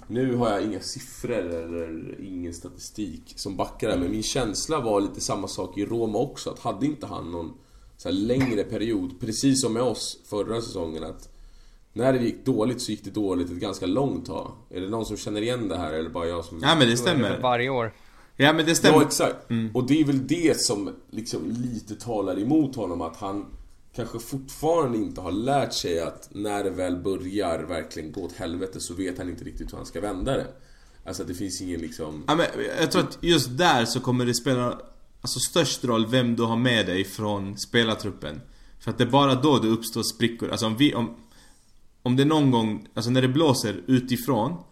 nu 0.07 0.35
har 0.35 0.49
jag 0.49 0.63
inga 0.63 0.79
siffror 0.79 1.31
eller 1.31 2.15
ingen 2.21 2.53
statistik 2.53 3.33
som 3.35 3.57
backar 3.57 3.89
det 3.89 3.97
men 3.97 4.11
min 4.11 4.23
känsla 4.23 4.79
var 4.79 5.01
lite 5.01 5.21
samma 5.21 5.47
sak 5.47 5.77
i 5.77 5.85
Roma 5.85 6.17
också. 6.19 6.49
Att 6.49 6.59
hade 6.59 6.85
inte 6.85 7.07
han 7.07 7.31
någon 7.31 7.53
så 7.97 8.09
här 8.09 8.15
längre 8.15 8.63
period, 8.63 9.19
precis 9.19 9.61
som 9.61 9.73
med 9.73 9.83
oss 9.83 10.19
förra 10.25 10.61
säsongen 10.61 11.03
att 11.03 11.29
när 11.93 12.13
det 12.13 12.19
gick 12.19 12.45
dåligt 12.45 12.81
så 12.81 12.91
gick 12.91 13.03
det 13.03 13.11
dåligt 13.11 13.51
ett 13.51 13.57
ganska 13.57 13.85
långt 13.85 14.25
tag. 14.25 14.51
Är 14.69 14.81
det 14.81 14.89
någon 14.89 15.05
som 15.05 15.17
känner 15.17 15.41
igen 15.41 15.67
det 15.67 15.77
här 15.77 15.93
eller 15.93 16.09
bara 16.09 16.27
jag 16.27 16.45
som... 16.45 16.59
Ja 16.61 16.75
men 16.75 16.87
det 16.87 16.97
stämmer 16.97 17.39
varje 17.41 17.69
år. 17.69 17.93
Ja 18.35 18.53
men 18.53 18.65
det 18.65 18.75
stämmer 18.75 18.97
Ja, 18.97 19.03
exakt. 19.03 19.35
Och 19.73 19.87
det 19.87 20.01
är 20.01 20.05
väl 20.05 20.27
det 20.27 20.61
som 20.61 20.89
liksom 21.09 21.39
lite 21.45 21.95
talar 21.95 22.39
emot 22.39 22.75
honom, 22.75 23.01
att 23.01 23.17
han 23.17 23.45
kanske 23.95 24.19
fortfarande 24.19 24.97
inte 24.97 25.21
har 25.21 25.31
lärt 25.31 25.73
sig 25.73 25.99
att 25.99 26.29
när 26.31 26.63
det 26.63 26.69
väl 26.69 26.97
börjar 26.97 27.63
verkligen 27.63 28.11
gå 28.11 28.21
åt 28.21 28.33
helvete 28.33 28.79
så 28.79 28.93
vet 28.93 29.17
han 29.17 29.29
inte 29.29 29.43
riktigt 29.43 29.73
hur 29.73 29.77
han 29.77 29.85
ska 29.85 30.01
vända 30.01 30.37
det. 30.37 30.47
Alltså 31.05 31.23
det 31.23 31.33
finns 31.33 31.61
ingen 31.61 31.81
liksom... 31.81 32.23
Ja 32.27 32.35
men 32.35 32.45
jag 32.79 32.91
tror 32.91 33.03
att 33.03 33.17
just 33.21 33.57
där 33.57 33.85
så 33.85 33.99
kommer 33.99 34.25
det 34.25 34.33
spela 34.33 34.81
Alltså 35.21 35.39
störst 35.39 35.85
roll 35.85 36.07
vem 36.07 36.35
du 36.35 36.43
har 36.43 36.57
med 36.57 36.85
dig 36.85 37.03
från 37.03 37.57
spelartruppen. 37.57 38.41
För 38.79 38.91
att 38.91 38.97
det 38.97 39.03
är 39.03 39.09
bara 39.09 39.35
då 39.35 39.59
det 39.59 39.67
uppstår 39.67 40.03
sprickor, 40.03 40.49
alltså 40.49 40.65
om 40.65 40.77
vi, 40.77 40.95
om 40.95 41.15
Om 42.01 42.15
det 42.15 42.25
någon 42.25 42.51
gång, 42.51 42.87
alltså 42.93 43.11
när 43.11 43.21
det 43.21 43.27
blåser 43.27 43.83
utifrån 43.87 44.63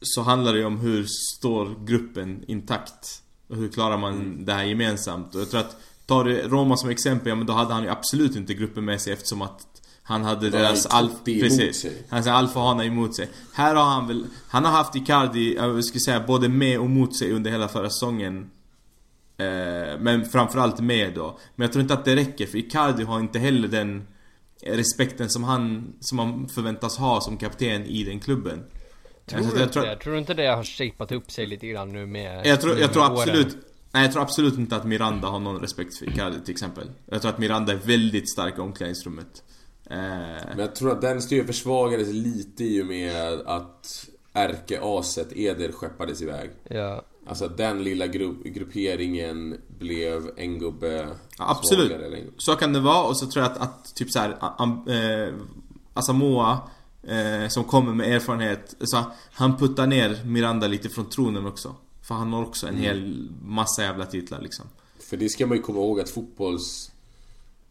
Så 0.00 0.22
handlar 0.22 0.52
det 0.52 0.58
ju 0.58 0.64
om 0.64 0.78
hur 0.78 1.06
står 1.38 1.86
gruppen 1.86 2.44
intakt. 2.46 3.22
Och 3.48 3.56
hur 3.56 3.68
klarar 3.68 3.98
man 3.98 4.44
det 4.44 4.52
här 4.52 4.64
gemensamt. 4.64 5.34
Och 5.34 5.40
jag 5.40 5.50
tror 5.50 5.60
att 5.60 5.76
Tar 6.06 6.24
du 6.24 6.42
Roma 6.48 6.76
som 6.76 6.90
exempel, 6.90 7.28
ja 7.28 7.34
men 7.34 7.46
då 7.46 7.52
hade 7.52 7.74
han 7.74 7.82
ju 7.82 7.88
absolut 7.88 8.36
inte 8.36 8.54
gruppen 8.54 8.84
med 8.84 9.00
sig 9.00 9.12
eftersom 9.12 9.42
att 9.42 9.60
Han 10.02 10.24
hade 10.24 10.46
har 10.46 10.50
deras 10.50 10.86
han 10.90 11.04
alf... 11.04 11.12
Precis. 11.24 11.80
sig. 11.80 11.92
Hans 12.10 12.26
alfahana 12.26 12.84
emot 12.84 13.16
sig. 13.16 13.28
Här 13.54 13.74
har 13.74 13.84
han 13.84 14.06
väl... 14.06 14.26
Han 14.48 14.64
har 14.64 14.72
haft 14.72 14.96
Icardi, 14.96 15.54
jag 15.56 15.84
skulle 15.84 16.00
säga, 16.00 16.20
både 16.20 16.48
med 16.48 16.78
och 16.80 16.90
mot 16.90 17.16
sig 17.16 17.32
under 17.32 17.50
hela 17.50 17.68
förra 17.68 17.90
säsongen. 17.90 18.50
Eh, 19.38 19.98
men 19.98 20.24
framförallt 20.24 20.80
med 20.80 21.14
då. 21.14 21.38
Men 21.54 21.64
jag 21.64 21.72
tror 21.72 21.82
inte 21.82 21.94
att 21.94 22.04
det 22.04 22.16
räcker, 22.16 22.46
för 22.46 22.58
Icardi 22.58 23.04
har 23.04 23.20
inte 23.20 23.38
heller 23.38 23.68
den 23.68 24.06
respekten 24.66 25.30
som 25.30 25.44
han, 25.44 25.92
som 26.00 26.16
man 26.16 26.48
förväntas 26.48 26.96
ha 26.98 27.20
som 27.20 27.36
kapten 27.36 27.84
i 27.86 28.04
den 28.04 28.20
klubben. 28.20 28.62
Tror 29.26 29.42
Så 29.42 29.50
du 29.50 29.58
jag 29.58 29.62
inte 29.66 29.72
tror- 29.72 29.86
det? 29.86 29.96
Tror 29.96 30.12
du 30.12 30.18
inte 30.18 30.34
det 30.34 30.46
har 30.46 30.64
shapat 30.64 31.12
upp 31.12 31.30
sig 31.30 31.46
lite 31.46 31.66
grann 31.66 31.92
nu 31.92 32.06
med 32.06 32.46
Jag 32.46 32.60
tror, 32.60 32.78
jag 32.78 32.92
tror 32.92 33.04
absolut 33.06 33.56
Nej 33.96 34.04
jag 34.04 34.12
tror 34.12 34.22
absolut 34.22 34.58
inte 34.58 34.76
att 34.76 34.84
Miranda 34.84 35.28
har 35.28 35.38
någon 35.40 35.60
respekt 35.60 35.96
för 35.96 36.06
Icardi 36.08 36.40
till 36.40 36.52
exempel. 36.52 36.90
Jag 37.06 37.22
tror 37.22 37.32
att 37.32 37.38
Miranda 37.38 37.72
är 37.72 37.76
väldigt 37.76 38.30
stark 38.32 38.58
i 38.58 38.60
omklädningsrummet. 38.60 39.42
Eh, 39.90 39.96
Men 39.96 40.58
jag 40.58 40.74
tror 40.74 40.90
att 40.92 41.00
den 41.00 41.22
styrkan 41.22 41.46
försvagades 41.46 42.08
lite 42.08 42.64
i 42.64 42.82
och 42.82 42.86
med 42.86 43.40
att 43.46 44.06
ärke-aset 44.32 45.32
Eder 45.36 45.72
skeppades 45.72 46.22
iväg. 46.22 46.50
Ja. 46.70 47.04
Alltså 47.26 47.44
att 47.44 47.56
den 47.56 47.84
lilla 47.84 48.06
grupp, 48.06 48.44
grupperingen 48.44 49.56
blev 49.78 50.30
en 50.36 50.58
gubbe 50.58 51.08
Ja, 51.38 51.50
absolut. 51.50 51.86
svagare. 51.88 52.06
Eller 52.06 52.16
en- 52.16 52.32
Så 52.36 52.54
kan 52.54 52.72
det 52.72 52.80
vara 52.80 53.02
och 53.04 53.16
så 53.16 53.26
tror 53.26 53.44
jag 53.44 53.52
att, 53.52 53.58
att 53.60 53.94
typ 53.94 54.10
så 54.10 54.18
här, 54.18 54.30
eh, 54.88 55.28
eh, 57.16 57.48
som 57.48 57.64
kommer 57.64 57.94
med 57.94 58.12
erfarenhet, 58.16 58.74
så 58.80 58.98
han 59.32 59.56
puttar 59.56 59.86
ner 59.86 60.24
Miranda 60.24 60.66
lite 60.66 60.88
från 60.88 61.08
tronen 61.08 61.46
också. 61.46 61.74
För 62.06 62.14
han 62.14 62.32
har 62.32 62.42
också 62.42 62.66
en 62.66 62.74
Mm. 62.74 62.84
hel 62.84 63.28
massa 63.44 63.82
jävla 63.82 64.06
titlar 64.06 64.40
liksom. 64.40 64.66
För 64.98 65.16
det 65.16 65.28
ska 65.28 65.46
man 65.46 65.56
ju 65.56 65.62
komma 65.62 65.78
ihåg 65.78 66.00
att 66.00 66.10
fotbolls... 66.10 66.92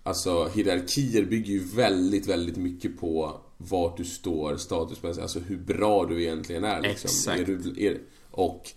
Alltså 0.04 0.48
hierarkier 0.48 1.26
bygger 1.26 1.54
ju 1.54 1.60
väldigt, 1.64 2.28
väldigt 2.28 2.58
mycket 2.58 3.00
på 3.00 3.40
vart 3.58 3.98
du 3.98 4.06
står 4.06 4.58
statusmässigt. 4.58 5.22
Alltså 5.22 5.40
hur 5.40 5.58
bra 5.58 6.06
du 6.06 6.22
egentligen 6.24 6.64
är 6.64 6.82
liksom. 6.82 7.08
Exakt. 7.08 7.40
Är 7.40 7.46
du, 7.46 7.86
är, 7.86 8.00
och 8.32 8.72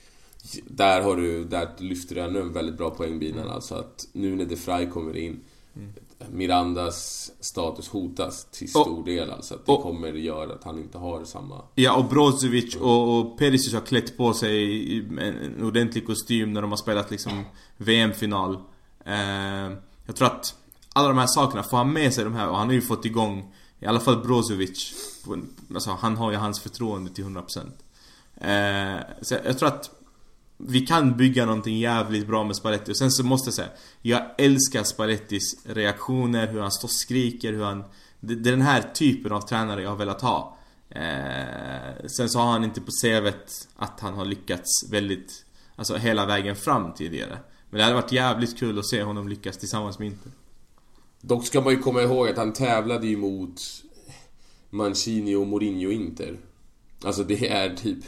där 0.67 1.01
har 1.01 1.17
du, 1.17 1.45
där 1.45 1.69
lyfter 1.79 2.15
du 2.15 2.21
ännu 2.21 2.41
en 2.41 2.53
väldigt 2.53 2.77
bra 2.77 2.91
poängbina. 2.91 3.45
Alltså 3.45 3.75
att 3.75 4.09
nu 4.13 4.37
när 4.37 4.45
De 4.45 4.57
Frey 4.57 4.87
kommer 4.87 5.17
in 5.17 5.41
Mirandas 6.31 7.31
status 7.41 7.89
hotas 7.89 8.45
till 8.51 8.71
stor 8.71 9.05
del 9.05 9.31
alltså. 9.31 9.55
Att 9.55 9.67
det 9.67 9.73
och- 9.73 9.83
kommer 9.83 10.13
göra 10.13 10.53
att 10.53 10.65
han 10.65 10.79
inte 10.79 10.99
har 10.99 11.25
samma... 11.25 11.63
Ja 11.75 11.97
och 11.97 12.05
Brozovic 12.05 12.77
och, 12.77 13.19
och 13.19 13.39
Perisic 13.39 13.75
har 13.75 13.81
klätt 13.81 14.17
på 14.17 14.33
sig 14.35 14.99
en, 14.99 15.19
en 15.19 15.65
ordentlig 15.65 16.07
kostym 16.07 16.53
när 16.53 16.63
de 16.63 16.71
har 16.71 16.77
spelat 16.77 17.11
liksom 17.11 17.45
VM-final. 17.77 18.55
Eh, 19.05 19.73
jag 20.07 20.17
tror 20.17 20.27
att 20.27 20.55
alla 20.93 21.09
de 21.09 21.19
här 21.19 21.27
sakerna, 21.27 21.63
får 21.63 21.77
han 21.77 21.93
med 21.93 22.15
sig 22.15 22.25
de 22.25 22.35
här 22.35 22.49
och 22.49 22.57
han 22.57 22.67
har 22.67 22.75
ju 22.75 22.81
fått 22.81 23.05
igång 23.05 23.55
i 23.81 23.87
alla 23.87 24.01
fall 24.01 24.23
Brozovic. 24.23 24.95
Alltså 25.75 25.91
han 25.91 26.17
har 26.17 26.31
ju 26.31 26.37
hans 26.37 26.61
förtroende 26.61 27.11
till 27.11 27.25
100%. 27.25 27.59
Eh, 28.41 29.01
så 29.23 29.35
jag, 29.35 29.47
jag 29.47 29.59
tror 29.59 29.69
att 29.69 29.91
vi 30.59 30.87
kan 30.87 31.17
bygga 31.17 31.47
någonting 31.47 31.79
jävligt 31.79 32.27
bra 32.27 32.45
med 32.45 32.57
Spalletti. 32.57 32.93
Och 32.93 32.97
sen 32.97 33.11
så 33.11 33.25
måste 33.25 33.49
jag 33.49 33.55
säga 33.55 33.69
Jag 34.03 34.23
älskar 34.39 34.83
Spallettis 34.83 35.67
reaktioner, 35.67 36.47
hur 36.47 36.61
han 36.61 36.71
står 36.71 36.89
och 36.89 36.93
skriker, 36.93 37.53
hur 37.53 37.65
han 37.65 37.85
Det 38.21 38.33
är 38.33 38.37
den 38.37 38.63
här 38.63 38.83
typen 38.95 39.33
av 39.33 39.41
tränare 39.41 39.83
jag 39.83 39.91
har 39.91 39.97
velat 39.97 40.23
ha. 40.23 40.59
Eh, 40.91 42.07
Sen 42.07 42.29
så 42.29 42.39
har 42.39 42.53
han 42.53 42.65
inte 42.65 42.81
på 42.81 42.91
CVt 43.03 43.69
att 43.77 44.01
han 44.01 44.15
har 44.15 44.25
lyckats 44.25 44.91
väldigt 44.91 45.45
Alltså 45.77 45.97
hela 45.97 46.27
vägen 46.27 46.57
fram 46.57 46.95
tidigare. 46.95 47.39
Men 47.71 47.79
det 47.79 47.85
hade 47.85 47.95
varit 47.95 48.13
jävligt 48.13 48.59
kul 48.59 48.79
att 48.79 48.87
se 48.87 49.03
honom 49.03 49.29
lyckas 49.29 49.57
tillsammans 49.57 49.99
med 49.99 50.07
Inter. 50.07 50.33
Dock 51.21 51.47
ska 51.47 51.61
man 51.61 51.73
ju 51.73 51.79
komma 51.79 52.03
ihåg 52.03 52.29
att 52.29 52.37
han 52.37 52.53
tävlade 52.53 53.07
ju 53.07 53.17
mot 53.17 53.61
Mancini 54.71 55.35
och 55.35 55.47
Mourinho 55.47 55.91
Inter. 55.91 56.39
Alltså 57.05 57.25
det 57.25 57.49
är 57.49 57.77
typ 57.77 57.99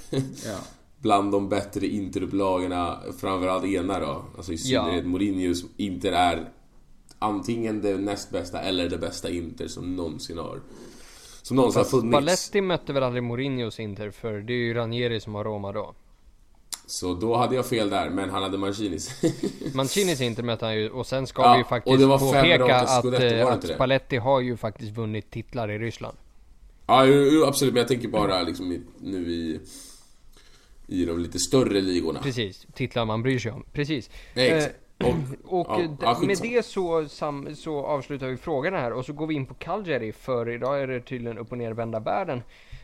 Ja 0.44 0.58
bland 1.02 1.32
de 1.32 1.48
bättre 1.48 1.86
Interupplagorna, 1.86 2.98
framförallt 3.20 3.64
ena 3.64 4.00
då. 4.00 4.24
Alltså 4.36 4.52
i 4.52 4.56
Ja. 4.64 4.84
synnerhet 4.84 5.06
Mourinhos 5.06 5.64
Inter 5.76 6.12
är 6.12 6.48
antingen 7.18 7.80
det 7.82 7.96
näst 7.98 8.30
bästa 8.30 8.60
eller 8.60 8.88
det 8.88 8.98
bästa 8.98 9.30
Inter 9.30 9.68
som 9.68 9.96
någonsin 9.96 10.38
har 10.38 10.60
Som 11.42 11.56
någonsin 11.56 11.78
har 11.78 11.84
funnits. 11.84 12.12
Spalletti 12.16 12.60
mötte 12.60 12.92
väl 12.92 13.02
aldrig 13.02 13.22
Mourinhos 13.22 13.80
Inter 13.80 14.10
för 14.10 14.32
det 14.40 14.52
är 14.52 14.56
ju 14.56 14.74
Ranieri 14.74 15.20
som 15.20 15.34
har 15.34 15.44
Roma 15.44 15.72
då. 15.72 15.94
Så 16.86 17.14
då 17.14 17.36
hade 17.36 17.54
jag 17.54 17.66
fel 17.66 17.90
där, 17.90 18.10
men 18.10 18.30
han 18.30 18.42
hade 18.42 18.58
Mancinis. 18.58 19.22
Mancinis 19.74 20.20
Inter 20.20 20.42
mötte 20.42 20.64
han 20.64 20.76
ju 20.76 20.90
och 20.90 21.06
sen 21.06 21.26
ska 21.26 21.42
Ja, 21.42 21.52
vi 21.52 21.58
ju 21.58 21.64
faktiskt 21.64 22.08
påpeka 22.20 22.76
att, 22.76 23.04
eh, 23.04 23.46
att? 23.46 23.64
Spalletti 23.68 24.16
har 24.16 24.40
ju 24.40 24.56
faktiskt 24.56 24.96
vunnit 24.96 25.30
titlar 25.30 25.70
i 25.70 25.78
Ryssland. 25.78 26.16
ja, 26.86 27.04
absolut, 27.46 27.74
men 27.74 27.78
jag 27.80 27.88
tänker 27.88 28.08
bara 28.08 28.42
liksom 28.42 28.84
nu 29.00 29.18
i 29.32 29.60
i 30.90 31.04
de 31.04 31.18
lite 31.18 31.38
större 31.38 31.80
ligorna. 31.80 32.20
Precis, 32.22 32.66
titlar 32.74 33.04
man 33.04 33.22
bryr 33.22 33.38
sig 33.38 33.52
om. 33.52 33.64
Precis. 33.72 34.10
Nej, 34.34 34.50
Eh. 34.50 34.64
Och, 35.06 35.14
Och 35.44 35.80
ja, 36.00 36.12
eh, 36.12 36.26
med 36.26 36.38
det 36.42 36.66
så, 36.66 37.08
sam, 37.08 37.56
så 37.56 37.84
avslutar 37.86 38.26
vi 38.28 38.36
frågorna 38.36 38.78
här 38.78 38.92
och 38.92 39.04
så 39.04 39.12
går 39.12 39.26
vi 39.26 39.34
in 39.34 39.46
på 39.46 39.54
Cagliari 39.54 40.12
för 40.12 40.48
idag 40.48 40.80
är 40.82 40.86
det 40.86 41.00
tydligen 41.00 41.38
upp 41.38 41.52
och 41.52 41.58
ner 41.58 41.72
vända 41.72 42.00
världen. 42.00 42.42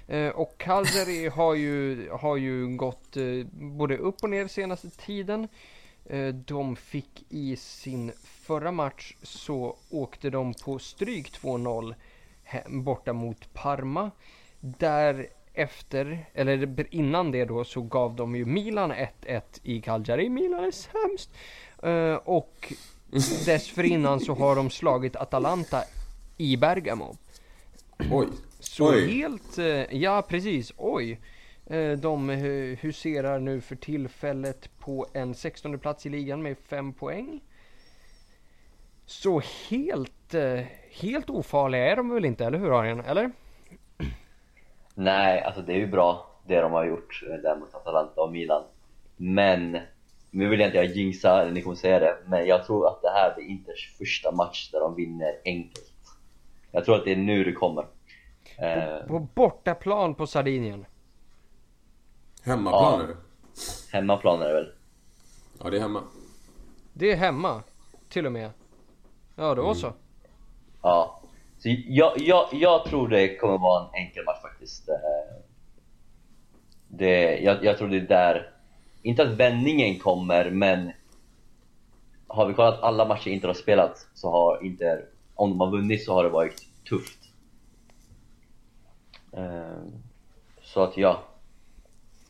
Eh, 0.09 0.29
och 0.29 0.55
Cagliari 0.59 1.29
har 1.35 1.55
ju, 1.55 2.09
har 2.11 2.37
ju 2.37 2.77
gått 2.77 3.17
eh, 3.17 3.23
både 3.53 3.97
upp 3.99 4.23
och 4.23 4.31
ner 4.31 4.47
senaste 4.49 4.91
tiden. 4.91 5.49
Eh, 6.07 6.29
de 6.29 6.77
fick 6.77 7.25
i 7.29 7.57
sin 7.57 8.13
förra 8.25 8.73
match 8.73 9.17
så 9.23 9.77
åkte 9.91 10.31
de 10.31 10.55
på 10.55 10.79
stryk 10.79 11.31
2-0 11.43 11.95
he- 12.51 12.83
borta 12.83 13.13
mot 13.13 13.53
Parma. 13.55 14.11
Därefter, 15.57 16.27
eller 16.35 16.87
innan 16.95 17.31
det 17.31 17.45
då, 17.45 17.65
så 17.65 17.83
gav 17.83 18.17
de 18.17 18.37
ju 18.37 18.45
Milan 18.45 18.93
1-1 18.93 19.41
i 19.63 19.81
Cagliari. 19.81 20.29
Milan 20.29 20.65
är 20.65 20.71
sämst! 20.71 21.31
Eh, 21.83 22.15
och 22.15 22.73
dessförinnan 23.47 24.21
så 24.21 24.35
har 24.35 24.57
de 24.57 24.71
slagit 24.71 25.17
Atalanta 25.17 25.83
i 26.37 26.57
Bergamo. 26.57 27.17
Oj. 28.13 28.27
Så 28.61 28.89
Oj. 28.91 29.09
helt, 29.17 29.59
eh, 29.59 29.97
ja 30.03 30.23
precis, 30.29 30.73
oj. 30.77 31.21
Eh, 31.67 31.93
De 31.93 32.29
huserar 32.81 33.39
nu 33.39 33.61
för 33.61 33.77
tillfället 33.77 34.71
på 34.79 35.07
en 35.13 35.35
16 35.35 35.79
plats 35.79 36.07
i 36.07 36.09
ligan 36.09 36.43
med 36.43 36.57
5 36.59 36.93
poäng. 36.93 37.41
Så 39.07 39.43
helt, 39.71 40.35
helt 40.91 41.31
ofarliga 41.31 41.91
är 41.93 41.97
de 41.97 42.11
väl 42.11 42.25
inte, 42.25 42.45
eller 42.45 42.59
hur 42.59 42.81
Arjen? 42.81 43.01
Eller? 43.01 43.31
Nej, 44.99 45.43
alltså 45.43 45.63
det 45.63 45.73
är 45.73 45.77
ju 45.79 45.87
bra 45.87 46.27
det 46.47 46.61
de 46.61 46.73
har 46.73 46.85
gjort 46.85 47.23
eh, 47.31 47.35
där 47.43 47.57
mot 47.57 47.75
Atalanta 47.75 48.21
och 48.21 48.33
Milan. 48.33 48.63
Men, 49.17 49.79
nu 50.31 50.49
vill 50.49 50.61
jag 50.61 50.69
inte 50.69 50.77
jag 50.79 50.87
jinxa, 50.87 51.43
eller 51.43 51.53
ni 51.53 51.63
kommer 51.63 51.77
säga 51.77 51.99
det, 51.99 52.19
men 52.27 52.47
jag 52.47 52.67
tror 52.67 52.87
att 52.89 53.03
det 53.03 53.11
här 53.11 53.35
blir 53.35 53.45
Inters 53.47 53.95
första 53.99 54.33
match 54.33 54.71
där 54.73 54.81
de 54.81 54.95
vinner 54.95 55.41
enkelt. 55.45 55.93
Jag 56.71 56.85
tror 56.85 56.97
att 56.97 57.05
det 57.05 57.13
är 57.13 57.17
nu 57.17 57.45
det 57.45 57.53
kommer. 57.53 57.87
Eh, 58.59 59.07
På 59.07 59.19
bortaplan 59.35 60.15
på 60.15 60.27
Sardinien. 60.27 60.87
Hemmaplan 62.45 62.95
Ja. 62.99 63.03
är 63.03 63.07
det. 63.09 63.17
hemmaplan 63.93 64.43
är 64.43 64.47
det 64.49 64.55
väl? 64.55 64.73
Ja, 65.63 65.71
det 65.71 65.77
är 65.77 65.81
hemma. 65.81 66.03
Det 66.93 67.13
är 67.13 67.17
hemma, 67.17 67.63
till 68.09 68.27
och 68.27 68.33
med. 68.33 68.51
Ja, 69.37 69.55
det 69.55 69.63
var 69.63 69.75
så. 69.75 69.93
Ja. 70.83 71.21
Så 71.59 71.69
jag, 71.87 72.13
jag, 72.19 72.49
jag 72.53 72.85
tror 72.85 73.09
det 73.09 73.37
kommer 73.37 73.59
vara 73.59 73.83
en 73.85 73.95
enkel 74.07 74.25
match 74.25 74.43
faktiskt. 74.43 74.89
Eh, 74.89 74.95
Det, 76.89 77.39
jag, 77.39 77.65
jag 77.65 77.79
tror 77.79 77.89
det 77.89 77.97
är 77.97 78.01
där, 78.01 78.51
inte 79.03 79.23
att 79.23 79.29
vändningen 79.29 79.99
kommer, 79.99 80.51
men 80.51 80.93
har 82.27 82.47
vi 82.47 82.55
kollat 82.55 82.81
alla 82.83 83.05
matcher 83.09 83.29
Inter 83.31 83.49
har 83.49 83.55
spelat 83.55 84.07
så 84.15 84.31
har 84.31 84.65
Inter, 84.65 85.05
om 85.35 85.51
de 85.51 85.61
har 85.61 85.71
vunnit 85.71 86.05
så 86.05 86.13
har 86.15 86.25
det 86.25 86.31
varit 86.31 86.67
tufft. 86.89 87.19
Eh, 89.33 89.83
Så 90.63 90.83
att 90.83 90.97
ja, 90.97 91.23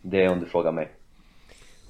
det 0.03 0.23
är 0.25 0.29
om 0.29 0.41
du 0.41 0.47
frågar 0.47 0.73
mig. 0.73 0.89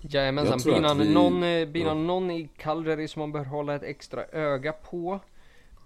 Jajamensan, 0.00 0.54
att 0.58 0.64
Binan, 0.64 0.98
vi- 0.98 1.14
någon, 1.14 1.42
eh, 1.42 1.48
ja. 1.82 1.94
någon 1.94 2.30
i 2.30 2.48
Cagliari 2.56 3.08
som 3.08 3.20
man 3.20 3.32
bör 3.32 3.44
hålla 3.44 3.74
ett 3.74 3.82
extra 3.82 4.24
öga 4.24 4.72
på. 4.72 5.20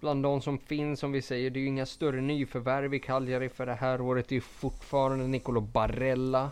Bland 0.00 0.22
de 0.22 0.42
som 0.42 0.58
finns, 0.58 1.00
som 1.00 1.12
vi 1.12 1.22
säger, 1.22 1.50
det 1.50 1.58
är 1.58 1.60
ju 1.60 1.66
inga 1.66 1.86
större 1.86 2.20
nyförvärv 2.20 2.94
i 2.94 3.00
Cagliari 3.00 3.48
för 3.48 3.66
det 3.66 3.74
här 3.74 4.00
året. 4.00 4.28
Det 4.28 4.36
är 4.36 4.40
fortfarande 4.40 5.26
Nicolo 5.26 5.60
Barella. 5.60 6.50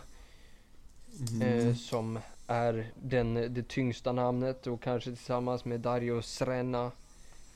Eh, 1.41 1.75
som 1.75 2.19
är 2.47 2.91
den, 2.95 3.33
det 3.33 3.67
tyngsta 3.67 4.11
namnet 4.11 4.67
och 4.67 4.81
kanske 4.81 5.09
tillsammans 5.09 5.65
med 5.65 5.79
Dario 5.79 6.21
Srena, 6.21 6.91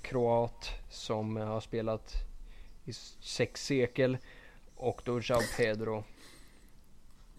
kroat, 0.02 0.70
som 0.90 1.38
har 1.38 1.62
spelat 1.62 2.14
i 2.86 2.94
sex 3.20 3.66
sekel. 3.66 4.18
Och 4.76 5.02
då 5.06 5.20
João 5.20 5.58
Pedro. 5.58 6.04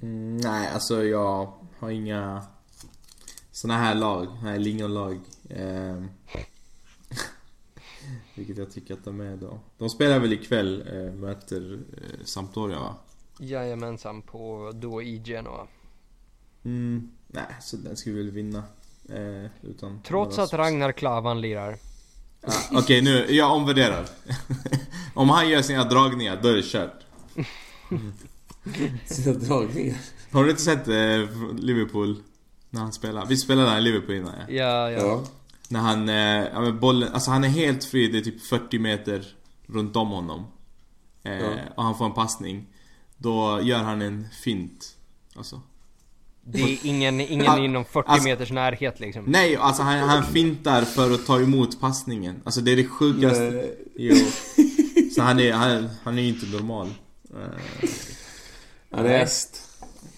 Mm, 0.02 0.36
nej, 0.36 0.68
alltså 0.68 1.04
jag 1.04 1.52
har 1.78 1.90
inga 1.90 2.46
såna 3.50 3.76
här 3.76 3.94
lag, 3.94 4.26
här 4.26 4.58
lingonlag. 4.58 5.20
Eh, 5.50 6.02
vilket 8.34 8.58
jag 8.58 8.72
tycker 8.72 8.94
att 8.94 9.04
de 9.04 9.20
är 9.20 9.36
då. 9.36 9.58
De 9.78 9.90
spelar 9.90 10.18
väl 10.18 10.32
ikväll, 10.32 10.84
eh, 10.92 11.12
möter 11.12 11.78
eh, 11.96 12.24
Sampdoria 12.24 12.78
va? 12.78 12.94
Jajamensan 13.38 14.22
på 14.22 14.72
då 14.74 15.02
i 15.02 15.22
Genoa. 15.24 15.66
Mm, 16.64 17.10
nej, 17.26 17.44
så 17.60 17.76
den 17.76 17.96
ska 17.96 18.10
vi 18.10 18.16
väl 18.16 18.30
vinna. 18.30 18.62
Eh, 19.08 19.50
utan 19.62 20.02
Trots 20.02 20.38
att 20.38 20.52
Ragnar 20.52 20.92
Klavan 20.92 21.40
lirar. 21.40 21.76
Ah, 22.42 22.52
Okej 22.72 23.02
nu, 23.02 23.26
jag 23.30 23.52
omvärderar. 23.52 24.06
Om 25.14 25.28
han 25.30 25.48
gör 25.48 25.62
sina 25.62 25.84
dragningar, 25.84 26.38
då 26.42 26.48
är 26.48 26.54
det 26.54 26.62
kört. 26.62 27.06
Sina 29.04 29.38
dragningar. 29.38 29.96
Har 30.30 30.44
du 30.44 30.50
inte 30.50 30.62
sett 30.62 30.88
eh, 30.88 31.54
Liverpool? 31.58 32.16
När 32.70 32.80
han 32.80 32.92
spelar? 32.92 33.26
Vi 33.26 33.36
spelade 33.36 33.70
där 33.70 33.78
i 33.78 33.80
Liverpool 33.80 34.14
innan 34.14 34.32
ja. 34.38 34.54
Ja, 34.54 34.90
ja. 34.90 34.98
Ja. 34.98 35.24
När 35.68 35.80
han, 35.80 36.08
eh, 36.08 36.14
ja 36.52 36.60
men 36.60 36.80
bollen, 36.80 37.12
alltså 37.12 37.30
han 37.30 37.44
är 37.44 37.48
helt 37.48 37.84
fri, 37.84 38.08
det 38.08 38.18
är 38.18 38.22
typ 38.22 38.42
40 38.42 38.78
meter 38.78 39.24
runt 39.66 39.96
om 39.96 40.08
honom. 40.08 40.46
Eh, 41.22 41.32
Ja. 41.32 41.54
Och 41.76 41.82
han 41.84 41.98
får 41.98 42.04
en 42.06 42.12
passning. 42.14 42.66
Då 43.16 43.60
gör 43.62 43.78
han 43.82 44.02
en 44.02 44.26
fint. 44.42 44.96
Alltså. 45.36 45.60
Det 46.46 46.58
är 46.62 46.78
ingen, 46.86 47.20
ingen 47.20 47.58
inom 47.58 47.84
40 47.84 48.08
alltså- 48.08 48.28
meters 48.28 48.50
närhet 48.50 49.00
liksom. 49.00 49.24
Nej, 49.26 49.56
alltså 49.56 49.82
han, 49.82 49.98
han 50.08 50.24
fintar 50.24 50.82
för 50.82 51.10
att 51.14 51.26
ta 51.26 51.40
emot 51.40 51.80
passningen. 51.80 52.40
Alltså 52.44 52.60
det 52.60 52.72
är 52.72 52.76
det 52.76 52.84
sjukaste. 52.86 53.50
Nej. 53.50 53.78
Jo. 53.96 54.16
Så 55.14 55.22
han 55.22 55.40
är, 55.40 55.52
han, 55.52 55.88
han 56.04 56.18
är 56.18 56.22
ju 56.22 56.28
inte 56.28 56.46
normal. 56.46 56.90
Eh, 57.34 57.88
Han 58.90 59.06
är 59.06 59.18
häst. 59.18 59.60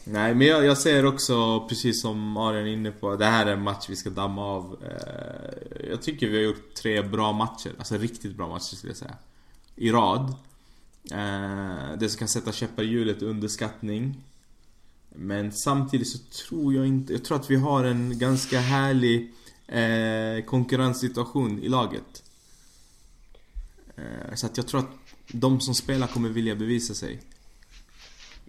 Nej 0.09 0.35
men 0.35 0.47
jag, 0.47 0.65
jag 0.65 0.79
ser 0.79 1.05
också, 1.07 1.67
precis 1.69 2.03
som 2.03 2.37
Arian 2.37 2.67
är 2.67 2.73
inne 2.73 2.91
på, 2.91 3.17
det 3.17 3.25
här 3.25 3.47
är 3.47 3.53
en 3.53 3.63
match 3.63 3.87
vi 3.89 3.97
ska 3.97 4.11
damma 4.11 4.45
av. 4.45 4.77
Eh, 4.85 5.89
Jag 5.91 6.03
tycker 6.03 6.29
vi 6.29 6.37
har 6.37 6.45
gjort 6.45 6.75
tre 6.75 7.03
bra 7.03 7.33
matcher, 7.33 7.73
alltså 7.79 7.97
riktigt 7.97 8.37
bra 8.37 8.49
matcher 8.49 8.77
skulle 8.77 8.91
jag 8.91 8.97
säga. 8.99 9.17
I 9.77 9.91
rad. 9.91 10.35
Eh, 11.11 11.99
Det 11.99 12.09
som 12.09 12.19
kan 12.19 12.29
sätta 12.29 12.53
käppar 12.53 12.83
i 12.83 12.87
hjulet 12.87 13.23
är 13.23 13.27
underskattning. 13.27 14.23
Men 15.09 15.53
samtidigt 15.53 16.09
så 16.09 16.19
tror 16.19 16.75
jag 16.75 16.87
inte, 16.87 17.13
jag 17.13 17.25
tror 17.25 17.37
att 17.37 17.51
vi 17.51 17.57
har 17.57 17.85
en 17.85 18.19
ganska 18.19 18.61
härlig 18.61 19.33
eh, 19.67 20.45
konkurrenssituation 20.45 21.63
i 21.63 21.69
laget. 21.69 22.23
Eh, 23.97 24.35
så 24.35 24.47
att 24.47 24.57
jag 24.57 24.67
tror 24.67 24.81
att 24.81 24.91
de 25.29 25.61
som 25.61 25.75
spelar 25.75 26.07
kommer 26.07 26.29
vilja 26.29 26.55
bevisa 26.55 26.95
sig. 26.95 27.21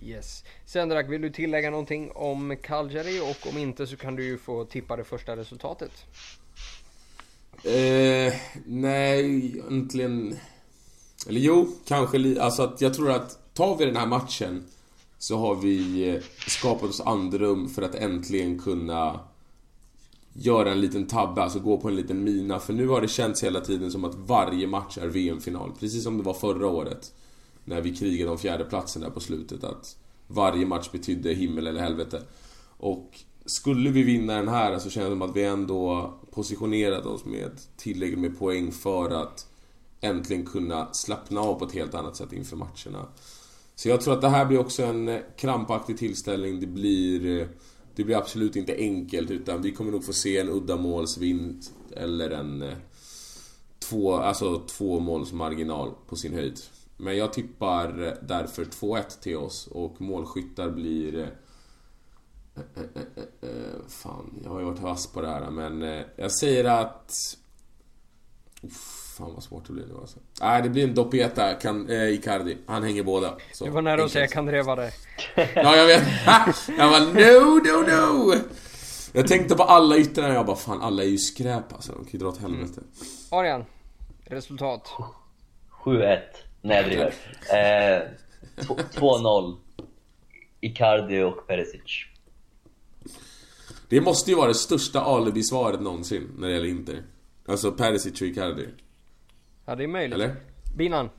Yes. 0.02 0.44
Sendrak, 0.66 1.10
vill 1.10 1.22
du 1.22 1.30
tillägga 1.30 1.70
någonting 1.70 2.12
om 2.12 2.58
Calgary 2.64 3.20
och 3.20 3.50
om 3.50 3.58
inte 3.58 3.88
så 3.88 3.98
kan 3.98 4.16
du 4.16 4.24
ju 4.24 4.38
få 4.38 4.66
tippa 4.66 4.96
det 4.96 5.04
första 5.04 5.36
resultatet. 5.36 5.92
Eh, 7.64 8.34
nej, 8.66 9.46
egentligen... 9.46 10.38
Eller 11.28 11.40
jo, 11.40 11.68
kanske 11.88 12.18
lite. 12.18 12.44
Alltså 12.44 12.64
att 12.64 12.82
jag 12.82 12.94
tror 12.94 13.12
att 13.12 13.54
tar 13.54 13.78
vi 13.78 13.86
den 13.86 13.96
här 13.96 14.06
matchen 14.06 14.64
så 15.18 15.38
har 15.38 15.56
vi 15.56 16.10
eh, 16.10 16.22
skapat 16.48 16.90
oss 16.90 17.02
andrum 17.02 17.70
för 17.70 17.82
att 17.82 17.96
äntligen 17.96 18.60
kunna 18.60 19.20
göra 20.34 20.72
en 20.72 20.82
liten 20.82 21.08
tabbe, 21.08 21.42
alltså 21.42 21.60
gå 21.60 21.78
på 21.78 21.88
en 21.88 21.96
liten 21.96 22.24
mina. 22.24 22.60
För 22.60 22.74
nu 22.74 22.88
har 22.88 23.02
det 23.02 23.08
känts 23.08 23.44
hela 23.44 23.62
tiden 23.62 23.92
som 23.92 24.06
att 24.06 24.16
varje 24.16 24.68
match 24.68 24.98
är 24.98 25.08
VM-final. 25.08 25.72
Precis 25.80 26.04
som 26.04 26.18
det 26.18 26.24
var 26.24 26.34
förra 26.34 26.68
året. 26.68 27.14
När 27.68 27.82
vi 27.82 27.96
krigade 27.96 28.32
om 28.32 28.38
fjärdeplatsen 28.38 29.02
där 29.02 29.10
på 29.10 29.20
slutet. 29.20 29.64
Att 29.64 29.98
varje 30.28 30.66
match 30.66 30.92
betydde 30.92 31.34
himmel 31.34 31.68
eller 31.68 31.82
helvete. 31.82 32.22
Och 32.78 33.20
skulle 33.46 33.90
vi 33.90 34.04
vinna 34.04 34.36
den 34.36 34.48
här 34.48 34.80
så 34.80 34.90
känns 34.90 35.06
det 35.06 35.12
som 35.12 35.22
att 35.22 35.36
vi 35.36 35.44
ändå 35.44 36.14
positionerat 36.32 37.06
oss 37.06 37.26
med 37.26 37.52
tillräckligt 37.78 38.20
med 38.20 38.40
poäng 38.40 38.72
för 38.72 39.10
att 39.10 39.48
äntligen 40.02 40.46
kunna 40.46 40.94
slappna 40.94 41.42
av 41.42 41.60
på 41.60 41.66
ett 41.66 41.74
helt 41.74 41.94
annat 41.94 42.16
sätt 42.16 42.34
inför 42.34 42.56
matcherna. 42.56 43.08
Så 43.76 43.90
jag 43.90 44.02
tror 44.02 44.14
att 44.14 44.22
det 44.22 44.30
här 44.30 44.46
blir 44.46 44.60
också 44.60 44.84
en 44.84 45.20
krampaktig 45.38 45.98
tillställning. 45.98 46.60
Det 46.60 46.68
blir, 46.68 47.48
det 47.96 48.04
blir 48.04 48.16
absolut 48.16 48.56
inte 48.56 48.76
enkelt 48.76 49.32
utan 49.32 49.62
vi 49.62 49.72
kommer 49.72 49.92
nog 49.92 50.06
få 50.06 50.14
se 50.14 50.38
en 50.38 50.50
uddamålsvinst 50.50 51.74
eller 51.96 52.30
en 52.30 52.62
eh, 52.62 52.78
två, 53.80 54.16
alltså 54.16 54.62
två 54.68 55.00
måls 55.00 55.34
marginal 55.34 55.92
på 56.08 56.16
sin 56.16 56.34
höjd. 56.34 56.60
Men 56.98 57.18
jag 57.18 57.34
tippar 57.34 58.18
därför 58.22 58.66
2-1 58.66 59.22
till 59.22 59.38
oss 59.38 59.68
och 59.68 60.02
målskyttar 60.02 60.70
blir... 60.70 61.20
eh, 62.56 62.64
eh, 62.76 63.50
eh, 63.50 63.50
Fan, 63.88 64.40
jag 64.44 64.50
har 64.52 64.60
ju 64.60 64.66
varit 64.66 64.80
vass 64.80 65.08
på 65.08 65.22
det 65.22 65.28
här 65.28 65.50
men 65.52 66.04
jag 66.16 66.32
säger 66.32 66.64
att... 66.66 67.12
Uff, 68.62 69.14
fan 69.18 69.34
vad 69.34 69.44
svårt 69.44 69.68
det 69.68 69.74
blir 69.74 69.86
nu 69.86 69.96
alltså. 70.02 70.20
Nej, 70.42 70.62
det 70.62 70.70
blir 70.70 70.84
en 70.84 70.96
Doppietta, 70.96 71.54
kan, 71.54 71.90
eh, 71.90 72.10
Icardi. 72.10 72.58
Han 72.68 72.84
hänger 72.84 73.04
båda. 73.04 73.38
Så, 73.54 73.66
Du 73.66 73.72
var 73.72 73.82
nära 73.82 74.04
att 74.04 74.12
säga 74.12 74.28
Kandrevare. 74.28 74.92
Ja, 75.36 75.76
jag 75.76 75.88
vet. 75.88 76.04
Jag 76.78 76.92
bara 76.92 77.00
no, 77.00 77.60
no, 77.60 77.90
no! 77.90 78.34
Jag 79.14 79.28
tänkte 79.28 79.56
på 79.56 79.64
alla 79.64 79.98
yttrarna 79.98 80.34
jag 80.34 80.46
bara 80.46 80.56
fan 80.56 80.82
alla 80.82 81.04
är 81.04 81.08
ju 81.08 81.18
skräp 81.18 81.74
alltså. 81.74 81.92
De 81.92 82.04
kan 82.04 82.12
ju 82.12 82.20
dra 82.20 82.28
åt 82.28 82.38
helvete. 82.38 82.82
Arian, 83.32 83.66
resultat. 84.26 84.90
7-1. 85.84 86.20
Nej 86.68 86.78
jag 86.78 86.86
driver. 86.86 87.14
Eh, 87.54 88.02
tw- 88.56 88.84
2-0. 88.94 89.58
Icardi 90.62 91.22
och 91.22 91.48
Perisic. 91.48 92.06
Det 93.90 94.02
måste 94.02 94.32
ju 94.32 94.38
vara 94.38 94.48
det 94.48 94.54
största 94.56 95.02
alibi-svaret 95.02 95.82
någonsin 95.82 96.30
när 96.38 96.48
det 96.48 96.54
gäller 96.54 96.68
Inter. 96.68 97.04
Alltså 97.46 97.72
Perisic 97.72 98.22
och 98.22 98.28
Icardi. 98.28 98.68
Ja, 99.66 99.76
det 99.76 99.84
är 99.84 99.88
möjligt. 99.88 100.14
Eller? 100.16 100.36
Binan. 100.78 101.10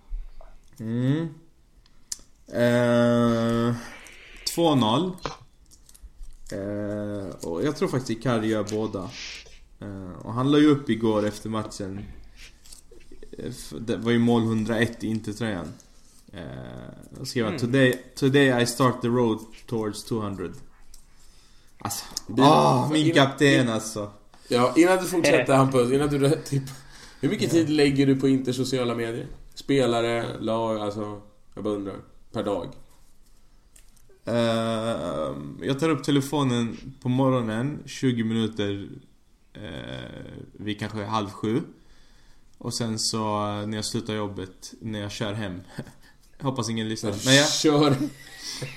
Mm. 0.81 1.29
Eh, 2.53 3.75
2-0. 4.57 5.13
Eh, 6.53 7.49
och 7.49 7.65
jag 7.65 7.77
tror 7.77 7.89
faktiskt 7.89 8.11
Icardi 8.21 8.49
gör 8.49 8.65
båda. 8.71 9.11
Eh, 9.81 10.27
och 10.27 10.33
han 10.33 10.53
la 10.53 10.59
ju 10.59 10.67
upp 10.67 10.91
igår 10.91 11.27
efter 11.27 11.49
matchen. 11.49 12.05
Eh, 13.39 13.79
Det 13.81 13.97
var 13.97 14.13
ju 14.13 14.19
mål 14.19 14.43
101 14.43 15.05
i 15.05 15.07
Intertröjan. 15.07 15.73
Eh, 16.33 17.21
och 17.21 17.29
skrev 17.29 17.47
att 17.47 17.59
today, 17.59 18.03
today 18.15 18.63
I 18.63 18.67
start 18.67 19.03
the 19.03 19.09
road 19.09 19.39
towards 19.67 20.05
200. 20.05 20.49
Alltså, 21.79 22.05
ah, 22.39 22.89
min 22.93 23.15
kapten 23.15 23.69
alltså. 23.69 24.11
Ja, 24.49 24.75
innan 24.77 24.97
du 24.99 25.05
fortsätter 25.05 25.57
Hampus, 25.57 25.93
innan 25.93 26.09
du 26.09 26.31
typ... 26.31 26.63
Hur 27.21 27.29
mycket 27.29 27.51
tid 27.51 27.71
lägger 27.71 28.07
du 28.07 28.17
på 28.17 28.29
Inters 28.29 28.57
sociala 28.57 28.95
medier? 28.95 29.27
Spelare, 29.55 30.41
lag, 30.41 30.79
alltså... 30.79 31.21
Jag 31.55 31.65
bara 31.65 31.75
undrar. 31.75 31.97
Per 32.33 32.45
dag. 32.45 32.69
Eh, 34.25 35.37
jag 35.63 35.81
tar 35.81 35.89
upp 35.89 36.05
telefonen 36.05 36.77
på 37.03 37.09
morgonen, 37.09 37.83
20 37.87 38.25
minuter 38.25 38.89
uh, 39.57 39.63
vid 40.53 40.81
kanske 40.81 41.05
halv 41.05 41.31
sju. 41.31 41.63
Och 42.59 42.75
sen 42.75 42.99
så 42.99 43.19
när 43.67 43.77
jag 43.77 43.85
slutar 43.85 44.15
jobbet, 44.15 44.75
när 44.81 45.01
jag 45.01 45.13
kör 45.13 45.33
hem. 45.33 45.61
Hoppas 46.41 46.71
ingen 46.71 46.89
lyssnar. 46.89 47.15
Men 47.25 47.35
jag, 47.35 47.53
Kör! 47.53 47.97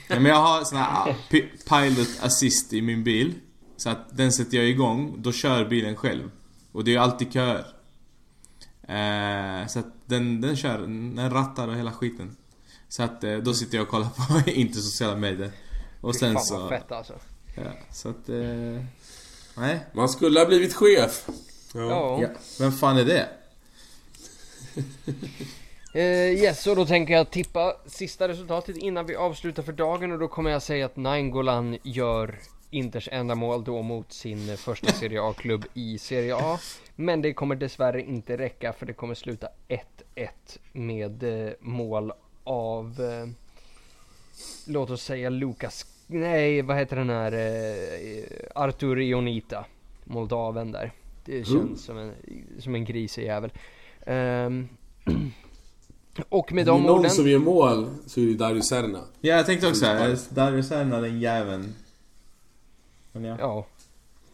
ja, 0.08 0.20
men 0.20 0.26
jag 0.26 0.36
har 0.36 0.64
sån 0.64 0.78
här 0.78 1.10
ah, 1.10 1.16
pi- 1.30 1.49
pilot 1.70 2.08
assist 2.22 2.74
i 2.74 2.82
min 2.82 3.03
bil. 3.03 3.34
Så 3.78 3.90
att 3.90 4.18
den 4.18 4.32
sätter 4.32 4.58
jag 4.58 4.66
igång, 4.66 5.16
då 5.18 5.32
kör 5.32 5.66
bilen 5.66 5.95
själv. 5.95 6.32
Och 6.72 6.84
det 6.84 6.91
är 6.91 6.94
ju 6.94 6.99
alltid 6.99 7.34
köer. 7.34 7.66
Eh, 8.88 9.68
så 9.68 9.80
att 9.80 9.94
den, 10.06 10.41
den 10.41 10.56
kör, 10.56 10.80
den 11.16 11.30
rattar 11.30 11.68
och 11.68 11.76
hela 11.76 11.91
skiten. 11.91 12.36
Så 12.90 13.03
att 13.03 13.24
eh, 13.24 13.38
då 13.38 13.53
sitter 13.53 13.78
jag 13.78 13.84
och 13.84 13.90
kollar 13.90 14.10
på 14.10 14.49
inte 14.49 14.82
sociala 14.82 15.16
medier. 15.16 15.52
Och 16.02 16.16
sen 16.16 16.34
fan 16.34 16.44
så... 16.44 16.60
vad 16.60 16.70
fett 16.70 16.91
alltså. 16.91 17.14
Ja, 17.56 17.72
så 17.94 18.10
att... 18.10 18.30
Eh, 18.30 18.86
nej. 19.58 19.86
Man 19.94 20.10
skulle 20.10 20.40
ha 20.40 20.45
blivit 20.45 20.74
chef. 20.74 21.28
Ja. 21.74 22.22
Ja. 22.22 22.30
Vem 22.60 22.72
fan 22.72 22.98
är 22.98 23.06
det? 23.06 23.30
Eh, 25.93 26.03
yes, 26.03 26.68
och 26.68 26.76
då 26.76 26.85
tänker 26.85 27.14
jag 27.14 27.31
tippa 27.31 27.76
sista 27.85 28.27
resultatet 28.27 28.77
innan 28.77 29.06
vi 29.06 29.15
avslutar 29.15 29.64
för 29.64 29.73
dagen 29.73 30.11
och 30.11 30.19
då 30.19 30.27
kommer 30.27 30.52
jag 30.52 30.61
säga 30.61 30.85
att 30.85 30.95
Nainggolan 30.95 31.77
gör 31.84 32.39
Inters 32.69 33.10
enda 33.11 33.35
mål 33.35 33.64
då 33.64 33.81
mot 33.81 34.14
sin 34.14 34.57
första 34.57 34.91
Serie 34.91 35.22
A-klubb 35.22 35.65
i 35.73 35.98
Serie 35.98 36.35
A. 36.35 36.60
Men 36.95 37.22
det 37.22 37.34
kommer 37.34 37.56
dessvärre 37.56 38.02
inte 38.02 38.38
räcka 38.38 38.73
för 38.73 38.85
det 38.85 38.93
kommer 38.93 39.15
sluta 39.15 39.48
1-1 40.15 40.30
med 40.72 41.23
eh, 41.23 41.53
mål 41.60 42.11
av 42.43 43.02
eh, 43.02 43.30
Låt 44.68 44.89
oss 44.89 45.03
säga 45.03 45.30
Lukas, 45.30 45.85
nej 46.07 46.61
vad 46.61 46.77
heter 46.77 46.95
den 46.95 47.10
här 47.10 47.31
eh, 47.31 48.23
Artur 48.56 48.99
Ionita 48.99 49.65
Moldaven 50.03 50.72
där. 50.72 50.91
Det 51.26 51.48
känns 51.48 51.85
som 51.85 51.98
en, 51.98 52.14
som 52.60 52.76
en 52.76 52.85
grisig 52.85 53.26
jävel. 53.26 53.52
Ehm, 54.06 54.68
och 56.30 56.53
med 56.53 56.65
de 56.65 56.84
någon 56.84 56.99
orden... 56.99 57.11
som 57.11 57.30
gör 57.30 57.40
mål 57.40 57.90
så 58.06 58.19
är 58.19 58.26
det 58.26 58.34
Darius 58.34 58.68
Serna. 58.68 58.99
Ja, 59.22 59.36
jag 59.36 59.45
tänkte 59.45 59.68
också 59.68 59.86
här. 59.86 60.18
Darius 60.30 60.68
Serna, 60.68 61.02
den 61.02 61.19
jäveln. 61.19 61.76
Men 63.11 63.23
ja. 63.23 63.36
Ja. 63.40 63.65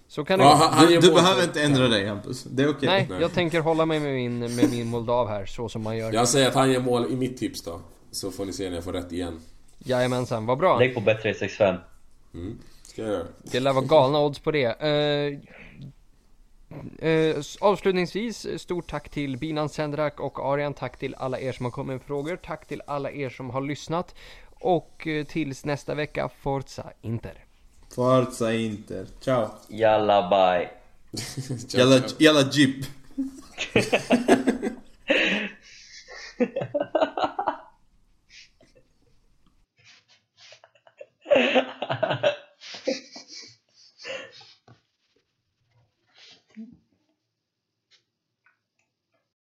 Så 0.08 0.26
kan 0.26 0.40
det 0.40 0.46
Ja, 0.46 0.56
han, 0.56 0.74
han 0.74 0.88
Du, 0.88 1.14
behöver 1.14 1.44
inte 1.44 1.64
ändra 1.64 1.88
dig 1.88 2.08
Hampus. 2.08 2.44
Det 2.44 2.64
är 2.64 2.70
okej. 2.70 2.90
Nej, 2.90 3.08
Nej. 3.10 3.22
jag 3.22 3.34
tänker 3.34 3.60
hålla 3.60 3.86
mig 3.86 4.00
med 4.00 4.14
min, 4.14 4.40
med 4.40 4.70
min 4.72 4.88
Moldav 4.88 5.28
här, 5.28 5.46
så 5.46 5.70
som 5.70 5.84
man 5.84 5.98
gör. 5.98 6.14
Jag 6.14 6.28
säger 6.28 6.48
att 6.48 6.54
han 6.54 6.72
gör 6.72 6.82
mål 6.82 7.06
i 7.12 7.16
mitt 7.16 7.38
tips 7.38 7.62
då. 7.62 7.80
Så 8.12 8.32
får 8.32 8.46
ni 8.46 8.54
se 8.54 8.70
när 8.70 8.76
jag 8.76 8.84
får 8.84 8.94
rätt 8.94 9.12
igen. 9.12 9.40
Jajamensan, 9.80 10.46
vad 10.46 10.58
bra. 10.58 10.80
Lägg 10.80 10.96
på 10.96 11.00
Bet365. 11.02 11.22
365. 11.22 11.76
Ska 12.84 13.02
jag 13.02 13.12
göra. 13.12 13.24
Det 13.44 13.60
lär 13.60 13.74
vara 13.74 13.86
galna 13.86 14.20
odds 14.20 14.40
på 14.40 14.52
det. 14.52 14.66
Eh, 14.66 15.40
Eh, 17.00 17.36
avslutningsvis, 17.60 18.46
eh, 18.46 18.58
stort 18.58 18.90
tack 18.90 19.10
till 19.10 19.38
Binan 19.38 19.70
Sendrak 19.70 20.20
och 20.20 20.40
Arian. 20.40 20.74
Tack 20.74 20.98
till 20.98 21.16
alla 21.16 21.40
er 21.40 21.52
som 21.52 21.66
har 21.66 21.72
kommit 21.72 21.94
med 21.94 22.02
frågor. 22.02 22.36
Tack 22.36 22.68
till 22.68 22.82
alla 22.88 23.12
er 23.12 23.30
som 23.30 23.50
har 23.50 23.62
lyssnat. 23.62 24.16
Och 24.60 25.08
eh, 25.08 25.26
tills 25.26 25.66
nästa 25.66 25.96
vecka, 25.96 26.30
Forza 26.42 26.92
Inter. 27.02 27.44
Forza 27.96 28.54
Inter. 28.54 29.08
Ciao. 29.22 29.50
Jalla 29.68 30.30
bye! 30.30 30.70
Ciao, 31.68 31.80
Jalla, 31.80 32.00
ciao. 32.00 32.16
jalla 32.20 32.42
Jeep. 32.52 32.86